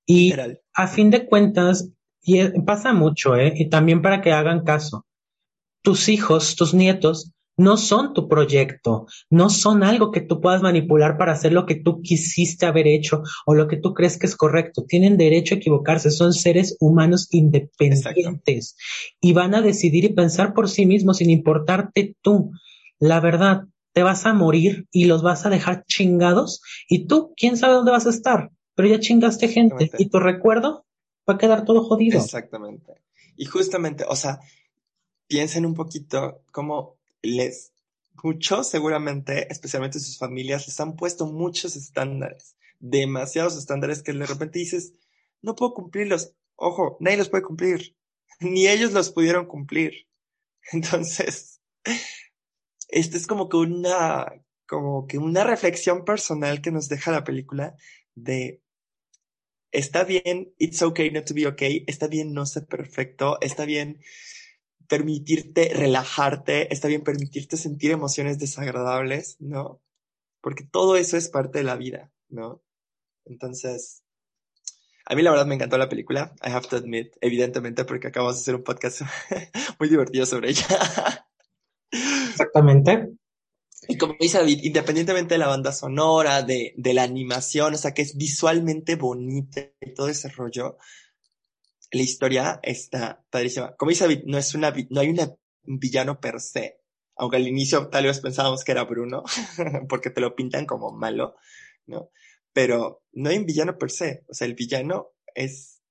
Y 0.05 0.33
a 0.75 0.87
fin 0.87 1.09
de 1.09 1.25
cuentas, 1.25 1.89
y 2.21 2.47
pasa 2.61 2.93
mucho, 2.93 3.35
¿eh? 3.35 3.51
Y 3.53 3.67
también 3.67 4.01
para 4.01 4.21
que 4.21 4.31
hagan 4.31 4.63
caso. 4.63 5.05
Tus 5.81 6.07
hijos, 6.07 6.55
tus 6.55 6.73
nietos, 6.73 7.33
no 7.57 7.77
son 7.77 8.13
tu 8.13 8.27
proyecto, 8.27 9.05
no 9.29 9.49
son 9.49 9.83
algo 9.83 10.11
que 10.11 10.21
tú 10.21 10.41
puedas 10.41 10.61
manipular 10.61 11.17
para 11.17 11.33
hacer 11.33 11.53
lo 11.53 11.65
que 11.65 11.75
tú 11.75 12.01
quisiste 12.01 12.65
haber 12.65 12.87
hecho 12.87 13.23
o 13.45 13.53
lo 13.53 13.67
que 13.67 13.77
tú 13.77 13.93
crees 13.93 14.17
que 14.17 14.25
es 14.25 14.35
correcto. 14.35 14.85
Tienen 14.87 15.17
derecho 15.17 15.55
a 15.55 15.57
equivocarse, 15.57 16.11
son 16.11 16.33
seres 16.33 16.77
humanos 16.79 17.27
independientes 17.31 18.75
y 19.19 19.33
van 19.33 19.53
a 19.55 19.61
decidir 19.61 20.05
y 20.05 20.13
pensar 20.13 20.53
por 20.53 20.69
sí 20.69 20.85
mismos 20.85 21.17
sin 21.17 21.29
importarte 21.29 22.15
tú. 22.21 22.51
La 22.99 23.19
verdad, 23.19 23.63
te 23.93 24.03
vas 24.03 24.25
a 24.25 24.33
morir 24.33 24.87
y 24.91 25.05
los 25.05 25.21
vas 25.21 25.45
a 25.45 25.49
dejar 25.49 25.83
chingados 25.85 26.61
y 26.87 27.07
tú, 27.07 27.33
quién 27.35 27.57
sabe 27.57 27.73
dónde 27.73 27.91
vas 27.91 28.07
a 28.07 28.11
estar, 28.11 28.49
pero 28.75 28.87
ya 28.87 28.99
chingaste 28.99 29.47
gente 29.47 29.91
y 29.97 30.09
tu 30.09 30.19
recuerdo 30.19 30.85
va 31.29 31.35
a 31.35 31.37
quedar 31.37 31.65
todo 31.65 31.83
jodido. 31.83 32.19
Exactamente. 32.19 32.93
Y 33.35 33.45
justamente, 33.45 34.05
o 34.07 34.15
sea, 34.15 34.39
piensen 35.27 35.65
un 35.65 35.73
poquito 35.73 36.43
cómo 36.51 37.00
les, 37.21 37.73
muchos 38.23 38.69
seguramente, 38.69 39.51
especialmente 39.51 39.99
sus 39.99 40.17
familias, 40.17 40.67
les 40.67 40.79
han 40.79 40.95
puesto 40.95 41.25
muchos 41.27 41.75
estándares, 41.75 42.55
demasiados 42.79 43.57
estándares 43.57 44.03
que 44.03 44.13
de 44.13 44.25
repente 44.25 44.59
dices, 44.59 44.93
no 45.41 45.55
puedo 45.55 45.73
cumplirlos. 45.73 46.35
Ojo, 46.55 46.97
nadie 46.99 47.17
los 47.17 47.29
puede 47.29 47.43
cumplir. 47.43 47.95
Ni 48.39 48.67
ellos 48.67 48.91
los 48.91 49.11
pudieron 49.11 49.45
cumplir. 49.45 50.07
Entonces, 50.71 51.61
esto 52.87 53.17
es 53.17 53.27
como 53.27 53.49
que 53.49 53.57
una, 53.57 54.31
como 54.67 55.07
que 55.07 55.17
una 55.17 55.43
reflexión 55.43 56.05
personal 56.05 56.61
que 56.61 56.71
nos 56.71 56.89
deja 56.89 57.11
la 57.11 57.23
película 57.23 57.75
de 58.15 58.61
está 59.71 60.03
bien, 60.03 60.53
it's 60.57 60.81
okay 60.81 61.09
not 61.11 61.25
to 61.25 61.33
be 61.33 61.47
okay, 61.47 61.83
está 61.87 62.07
bien 62.07 62.33
no 62.33 62.45
ser 62.45 62.65
perfecto, 62.65 63.37
está 63.41 63.65
bien 63.65 64.01
permitirte 64.91 65.71
relajarte, 65.73 66.73
está 66.73 66.89
bien 66.89 67.01
permitirte 67.01 67.55
sentir 67.55 67.91
emociones 67.91 68.39
desagradables, 68.39 69.37
¿no? 69.39 69.81
Porque 70.41 70.65
todo 70.65 70.97
eso 70.97 71.15
es 71.15 71.29
parte 71.29 71.59
de 71.59 71.63
la 71.63 71.77
vida, 71.77 72.11
¿no? 72.27 72.61
Entonces, 73.23 74.03
a 75.05 75.15
mí 75.15 75.21
la 75.21 75.31
verdad 75.31 75.45
me 75.45 75.55
encantó 75.55 75.77
la 75.77 75.87
película, 75.87 76.35
I 76.45 76.49
have 76.49 76.67
to 76.67 76.75
admit, 76.75 77.15
evidentemente 77.21 77.85
porque 77.85 78.07
acabamos 78.07 78.35
de 78.35 78.41
hacer 78.41 78.55
un 78.55 78.65
podcast 78.65 79.03
muy 79.79 79.87
divertido 79.87 80.25
sobre 80.25 80.49
ella. 80.49 80.67
Exactamente. 82.29 83.13
Y 83.87 83.97
como 83.97 84.17
dice 84.19 84.39
David, 84.39 84.59
independientemente 84.61 85.35
de 85.35 85.39
la 85.39 85.47
banda 85.47 85.71
sonora, 85.71 86.41
de, 86.41 86.73
de 86.75 86.93
la 86.93 87.03
animación, 87.03 87.75
o 87.75 87.77
sea, 87.77 87.93
que 87.93 88.01
es 88.01 88.17
visualmente 88.17 88.97
bonita 88.97 89.61
y 89.79 89.93
todo 89.93 90.09
ese 90.09 90.27
rollo, 90.27 90.77
la 91.91 92.01
historia 92.01 92.59
está 92.63 93.23
padrísima. 93.29 93.75
Como 93.75 93.89
dice 93.89 94.05
David, 94.05 94.23
no 94.25 94.37
es 94.37 94.55
una, 94.55 94.73
no 94.89 95.01
hay 95.01 95.09
un 95.09 95.79
villano 95.79 96.19
per 96.19 96.39
se. 96.39 96.79
Aunque 97.17 97.37
al 97.37 97.47
inicio 97.47 97.89
tal 97.89 98.05
vez 98.05 98.21
pensábamos 98.21 98.63
que 98.63 98.71
era 98.71 98.85
Bruno, 98.85 99.23
porque 99.89 100.09
te 100.09 100.21
lo 100.21 100.35
pintan 100.35 100.65
como 100.65 100.91
malo, 100.91 101.35
¿no? 101.85 102.09
Pero 102.53 103.03
no 103.11 103.29
hay 103.29 103.37
un 103.37 103.45
villano 103.45 103.77
per 103.77 103.91
se. 103.91 104.23
O 104.29 104.33
sea, 104.33 104.47
el 104.47 104.55
villano 104.55 105.11
es 105.35 105.81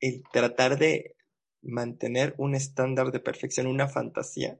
el 0.00 0.22
tratar 0.32 0.78
de 0.78 1.16
mantener 1.62 2.34
un 2.38 2.54
estándar 2.54 3.12
de 3.12 3.20
perfección, 3.20 3.66
una 3.66 3.88
fantasía, 3.88 4.58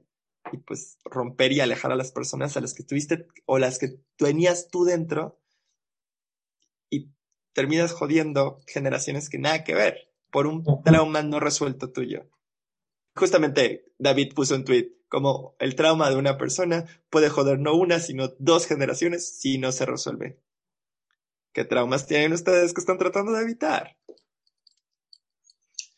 y 0.51 0.57
pues 0.57 0.99
romper 1.03 1.51
y 1.51 1.61
alejar 1.61 1.91
a 1.91 1.95
las 1.95 2.11
personas 2.11 2.55
a 2.55 2.61
las 2.61 2.73
que 2.73 2.83
tuviste 2.83 3.27
o 3.45 3.57
las 3.57 3.79
que 3.79 3.99
tenías 4.17 4.67
tú 4.69 4.83
dentro 4.83 5.39
y 6.89 7.11
terminas 7.53 7.91
jodiendo 7.91 8.61
generaciones 8.67 9.29
que 9.29 9.39
nada 9.39 9.63
que 9.63 9.73
ver 9.73 10.08
por 10.31 10.47
un 10.47 10.63
trauma 10.83 11.23
no 11.23 11.39
resuelto 11.39 11.91
tuyo. 11.91 12.29
Justamente 13.15 13.85
David 13.97 14.33
puso 14.33 14.55
un 14.55 14.65
tweet 14.65 14.99
como 15.09 15.55
el 15.59 15.75
trauma 15.75 16.09
de 16.09 16.15
una 16.15 16.37
persona 16.37 16.85
puede 17.09 17.29
joder 17.29 17.59
no 17.59 17.75
una, 17.75 17.99
sino 17.99 18.29
dos 18.37 18.67
generaciones 18.67 19.39
si 19.39 19.57
no 19.57 19.71
se 19.71 19.85
resuelve. 19.85 20.39
¿Qué 21.51 21.65
traumas 21.65 22.05
tienen 22.05 22.33
ustedes 22.33 22.73
que 22.73 22.79
están 22.79 22.99
tratando 22.99 23.31
de 23.31 23.41
evitar? 23.41 23.97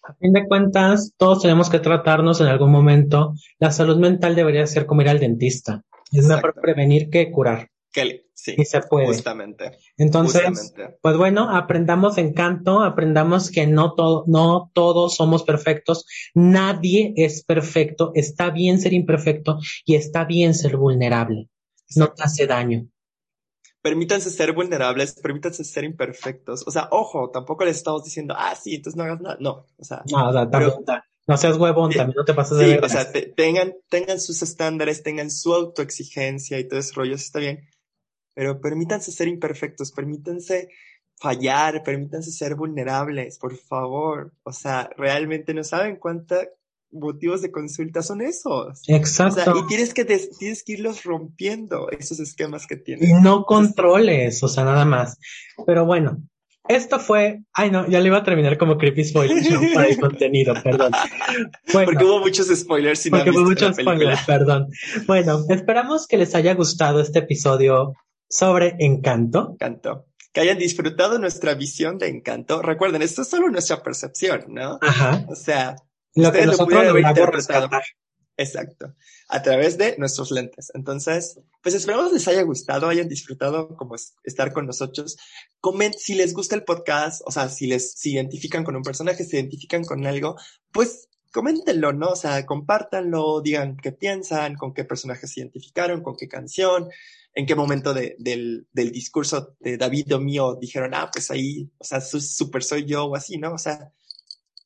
A 0.04 0.14
fin 0.16 0.34
de 0.34 0.48
cuentas, 0.48 1.14
todos 1.18 1.44
tenemos 1.44 1.70
que 1.70 1.80
tratarnos 1.80 2.42
en 2.42 2.48
algún 2.48 2.72
momento. 2.72 3.34
La 3.60 3.72
salud 3.72 3.98
mental 3.98 4.34
debería 4.34 4.66
ser 4.66 4.86
como 4.86 5.02
ir 5.02 5.10
al 5.10 5.20
dentista. 5.20 5.84
Es 6.12 6.26
mejor 6.26 6.56
prevenir 6.60 7.10
que 7.10 7.32
curar. 7.32 7.70
Kelly, 7.92 8.22
sí. 8.34 8.56
Y 8.58 8.66
se 8.66 8.82
puede. 8.82 9.08
Justamente. 9.08 9.78
Entonces, 9.98 10.74
pues 11.02 11.18
bueno, 11.18 11.50
aprendamos 11.56 12.18
encanto, 12.18 12.82
aprendamos 12.82 13.52
que 13.52 13.68
no 13.68 13.94
todo, 13.94 14.24
no 14.28 14.72
todos 14.74 15.16
somos 15.16 15.44
perfectos, 15.44 16.06
nadie 16.34 17.14
es 17.18 17.44
perfecto, 17.44 18.12
está 18.16 18.50
bien 18.50 18.80
ser 18.80 18.94
imperfecto 18.94 19.60
y 19.86 19.96
está 19.96 20.24
bien 20.24 20.54
ser 20.54 20.78
vulnerable. 20.78 21.50
No 21.96 22.14
te 22.14 22.24
hace 22.24 22.48
daño. 22.48 22.88
Permítanse 23.82 24.30
ser 24.30 24.54
vulnerables, 24.54 25.20
permítanse 25.22 25.64
ser 25.64 25.84
imperfectos. 25.84 26.66
O 26.68 26.72
sea, 26.72 26.88
ojo, 26.92 27.32
tampoco 27.32 27.66
les 27.66 27.78
estamos 27.78 28.04
diciendo, 28.04 28.36
ah, 28.38 28.56
sí, 28.56 28.76
entonces 28.76 28.96
no 28.96 29.04
hagas 29.04 29.20
nada. 29.20 29.38
No, 29.40 29.66
o 29.78 29.84
sea. 29.84 30.04
No, 30.10 30.30
o 30.30 30.32
sea, 30.32 31.04
no 31.28 31.38
seas 31.38 31.58
huevón, 31.58 31.92
también 31.92 32.16
no 32.16 32.26
te 32.26 32.34
pases 32.34 32.58
de 32.58 32.66
Sí, 32.66 32.80
o 32.82 32.90
sea, 32.90 33.12
tengan, 33.36 33.74
tengan 33.90 34.20
sus 34.20 34.42
estándares, 34.42 35.04
tengan 35.04 35.30
su 35.30 35.54
autoexigencia 35.54 36.60
y 36.60 36.68
todo 36.68 36.80
ese 36.80 36.94
rollo, 36.94 37.16
está 37.16 37.40
bien 37.40 37.68
pero 38.34 38.60
permítanse 38.60 39.12
ser 39.12 39.28
imperfectos, 39.28 39.92
permítanse 39.92 40.70
fallar, 41.22 41.84
permítanse 41.84 42.32
ser 42.32 42.56
vulnerables, 42.56 43.38
por 43.38 43.56
favor. 43.56 44.34
O 44.44 44.52
sea, 44.52 44.90
realmente 44.98 45.54
no 45.54 45.64
saben 45.64 45.98
cuántos 45.98 46.48
motivos 46.92 47.42
de 47.42 47.52
consulta 47.52 48.02
son 48.02 48.22
esos. 48.22 48.82
Exacto. 48.88 49.54
y 49.58 49.68
tienes 49.68 49.94
que, 49.94 50.04
tienes 50.06 50.64
que 50.64 50.74
irlos 50.74 51.04
rompiendo, 51.04 51.90
esos 51.92 52.20
esquemas 52.20 52.68
que 52.68 52.76
tienes. 52.76 53.08
Y 53.08 53.14
no 53.14 53.46
controles, 53.46 54.44
o 54.44 54.48
sea, 54.48 54.66
nada 54.66 54.86
más. 54.86 55.18
Pero 55.66 55.86
bueno, 55.86 56.22
esto 56.68 57.00
fue, 57.00 57.44
ay 57.54 57.72
no, 57.72 57.88
ya 57.88 58.00
le 58.00 58.08
iba 58.08 58.18
a 58.18 58.24
terminar 58.24 58.58
como 58.58 58.78
creepy 58.78 59.04
spoiler 59.06 59.38
para 59.74 59.88
el 59.88 60.00
contenido, 60.00 60.54
perdón. 60.62 60.92
porque 61.72 62.04
hubo 62.04 62.20
muchos 62.20 62.48
spoilers. 62.48 63.10
porque 63.10 63.30
hubo 63.30 63.42
muchos 63.42 63.76
spoilers, 63.76 64.22
perdón. 64.26 64.68
Bueno, 65.08 65.46
esperamos 65.50 66.08
que 66.08 66.18
les 66.18 66.36
haya 66.36 66.54
gustado 66.54 67.02
este 67.02 67.20
episodio 67.20 67.94
sobre 68.32 68.76
Encanto. 68.80 69.52
Encanto. 69.54 70.08
Que 70.34 70.42
hayan 70.42 70.58
disfrutado 70.58 71.20
nuestra 71.20 71.54
visión 71.54 71.98
de 71.98 72.08
Encanto. 72.08 72.62
Recuerden, 72.62 73.02
esto 73.02 73.22
es 73.22 73.28
solo 73.28 73.50
nuestra 73.50 73.84
percepción, 73.84 74.46
¿no? 74.48 74.80
Ajá. 74.82 75.26
O 75.28 75.36
sea, 75.36 75.76
lo 76.16 76.32
que 76.32 76.46
nosotros 76.46 76.86
lo 76.86 76.98
interpretado. 76.98 77.70
Exacto. 78.38 78.96
A 79.28 79.42
través 79.42 79.78
de 79.78 79.96
nuestros 79.98 80.32
lentes. 80.32 80.72
Entonces, 80.74 81.40
pues 81.62 81.76
esperamos 81.76 82.14
les 82.14 82.28
haya 82.28 82.42
gustado, 82.44 82.88
hayan 82.88 83.10
disfrutado 83.10 83.76
como 83.76 83.96
estar 84.24 84.54
con 84.54 84.66
nosotros. 84.66 85.18
Comenten 85.60 86.00
si 86.00 86.16
les 86.16 86.34
gusta 86.34 86.56
el 86.56 86.64
podcast, 86.64 87.22
o 87.26 87.32
sea, 87.32 87.50
si 87.50 87.68
les 87.68 87.92
si 87.94 88.14
identifican 88.14 88.64
con 88.64 88.78
un 88.78 88.84
personaje, 88.84 89.26
se 89.26 89.36
identifican 89.36 89.84
con 89.84 90.08
algo, 90.08 90.38
pues 90.72 91.10
coméntenlo, 91.32 91.94
¿no? 91.94 92.10
O 92.10 92.16
sea, 92.16 92.46
compártanlo, 92.46 93.42
digan 93.42 93.78
qué 93.78 93.92
piensan, 93.92 94.56
con 94.56 94.74
qué 94.74 94.86
personajes 94.86 95.32
se 95.32 95.42
identificaron, 95.42 96.02
con 96.02 96.16
qué 96.16 96.28
canción, 96.28 96.90
en 97.34 97.46
qué 97.46 97.56
momento 97.56 97.94
de, 97.94 98.16
del, 98.20 98.68
del, 98.72 98.92
discurso 98.92 99.56
de 99.60 99.78
David 99.78 100.16
o 100.16 100.20
mío 100.20 100.58
dijeron, 100.60 100.94
ah, 100.94 101.10
pues 101.12 101.32
ahí, 101.32 101.70
o 101.78 101.84
sea, 101.84 102.02
súper 102.02 102.64
soy 102.64 102.86
yo 102.86 103.06
o 103.06 103.16
así, 103.16 103.38
¿no? 103.38 103.54
O 103.54 103.58
sea, 103.58 103.92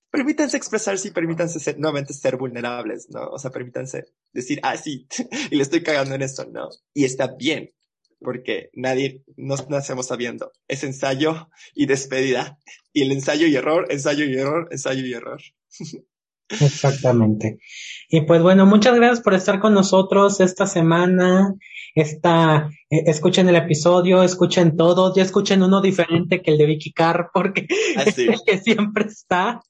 permítanse 0.09 0.57
expresarse 0.57 1.09
y 1.09 1.11
permítanse 1.11 1.59
ser, 1.59 1.77
nuevamente 1.77 2.13
ser 2.13 2.37
vulnerables, 2.37 3.09
¿no? 3.09 3.27
O 3.27 3.37
sea, 3.37 3.51
permítanse 3.51 4.05
decir, 4.33 4.59
ah, 4.63 4.77
sí, 4.77 5.07
y 5.51 5.55
le 5.55 5.63
estoy 5.63 5.83
cagando 5.83 6.15
en 6.15 6.21
esto, 6.21 6.45
¿no? 6.45 6.69
Y 6.93 7.05
está 7.05 7.27
bien, 7.27 7.71
porque 8.19 8.69
nadie 8.73 9.23
nos 9.37 9.69
nacemos 9.69 10.07
sabiendo. 10.07 10.51
Es 10.67 10.83
ensayo 10.83 11.49
y 11.73 11.85
despedida. 11.85 12.57
Y 12.93 13.03
el 13.03 13.11
ensayo 13.11 13.45
y 13.45 13.55
error, 13.55 13.87
ensayo 13.89 14.25
y 14.25 14.35
error, 14.35 14.67
ensayo 14.71 15.05
y 15.05 15.13
error. 15.13 15.41
Exactamente. 16.49 17.59
Y 18.09 18.21
pues 18.21 18.41
bueno, 18.41 18.65
muchas 18.65 18.95
gracias 18.95 19.21
por 19.21 19.33
estar 19.33 19.59
con 19.59 19.73
nosotros 19.73 20.39
esta 20.39 20.67
semana. 20.67 21.55
Esta, 21.95 22.69
eh, 22.89 23.03
escuchen 23.07 23.49
el 23.49 23.55
episodio, 23.55 24.21
escuchen 24.21 24.75
todo, 24.75 25.13
ya 25.15 25.23
escuchen 25.23 25.63
uno 25.63 25.81
diferente 25.81 26.41
que 26.41 26.51
el 26.51 26.57
de 26.57 26.65
Vicky 26.65 26.91
Carr, 26.93 27.29
porque 27.33 27.67
es 28.05 28.17
el 28.17 28.35
que 28.45 28.59
siempre 28.59 29.05
está. 29.05 29.61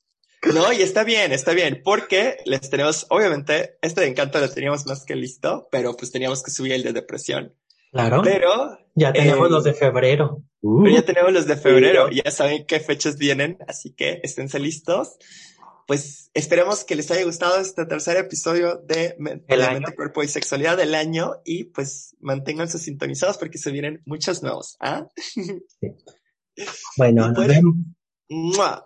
No, 0.54 0.72
y 0.72 0.82
está 0.82 1.04
bien, 1.04 1.32
está 1.32 1.54
bien, 1.54 1.82
porque 1.84 2.38
les 2.46 2.70
tenemos, 2.70 3.08
obviamente, 3.10 3.78
este 3.82 4.02
de 4.02 4.08
encanto 4.08 4.40
lo 4.40 4.50
teníamos 4.50 4.86
más 4.86 5.04
que 5.04 5.16
listo, 5.16 5.68
pero 5.72 5.96
pues 5.96 6.12
teníamos 6.12 6.44
que 6.44 6.52
subir 6.52 6.74
el 6.74 6.84
de 6.84 6.94
depresión. 6.94 7.56
Claro. 7.92 8.22
Pero 8.24 8.78
ya 8.94 9.14
tenemos 9.14 9.50
los 9.50 9.64
de 9.64 9.74
febrero. 9.74 10.44
Pero 10.62 10.90
ya 10.90 11.02
tenemos 11.04 11.32
los 11.32 11.48
de 11.48 11.56
febrero, 11.56 12.10
ya 12.12 12.30
saben 12.30 12.66
qué 12.68 12.80
fechas 12.80 13.18
vienen, 13.18 13.58
así 13.68 13.94
que 13.94 14.20
esténse 14.24 14.60
listos 14.60 15.18
pues 15.86 16.32
esperemos 16.34 16.84
que 16.84 16.96
les 16.96 17.10
haya 17.12 17.24
gustado 17.24 17.60
este 17.60 17.86
tercer 17.86 18.18
episodio 18.18 18.78
de, 18.78 19.16
Mente, 19.20 19.46
Cuerpo 19.96 20.24
y 20.24 20.28
Sexualidad 20.28 20.78
del 20.78 20.96
año 20.96 21.42
y 21.46 21.66
pues 21.66 22.16
manténganse 22.20 22.80
sintonizados 22.80 23.38
porque 23.38 23.58
se 23.58 23.72
vienen 23.72 24.02
muchos 24.06 24.42
nuevos. 24.42 24.78
¿ah? 24.80 25.08
Bueno, 26.98 27.32
nos 27.32 27.48
vemos. 27.48 27.76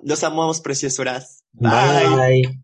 Los 0.02 0.24
amamos, 0.24 0.62
preciosuras. 0.62 1.44
Bye. 1.54 2.64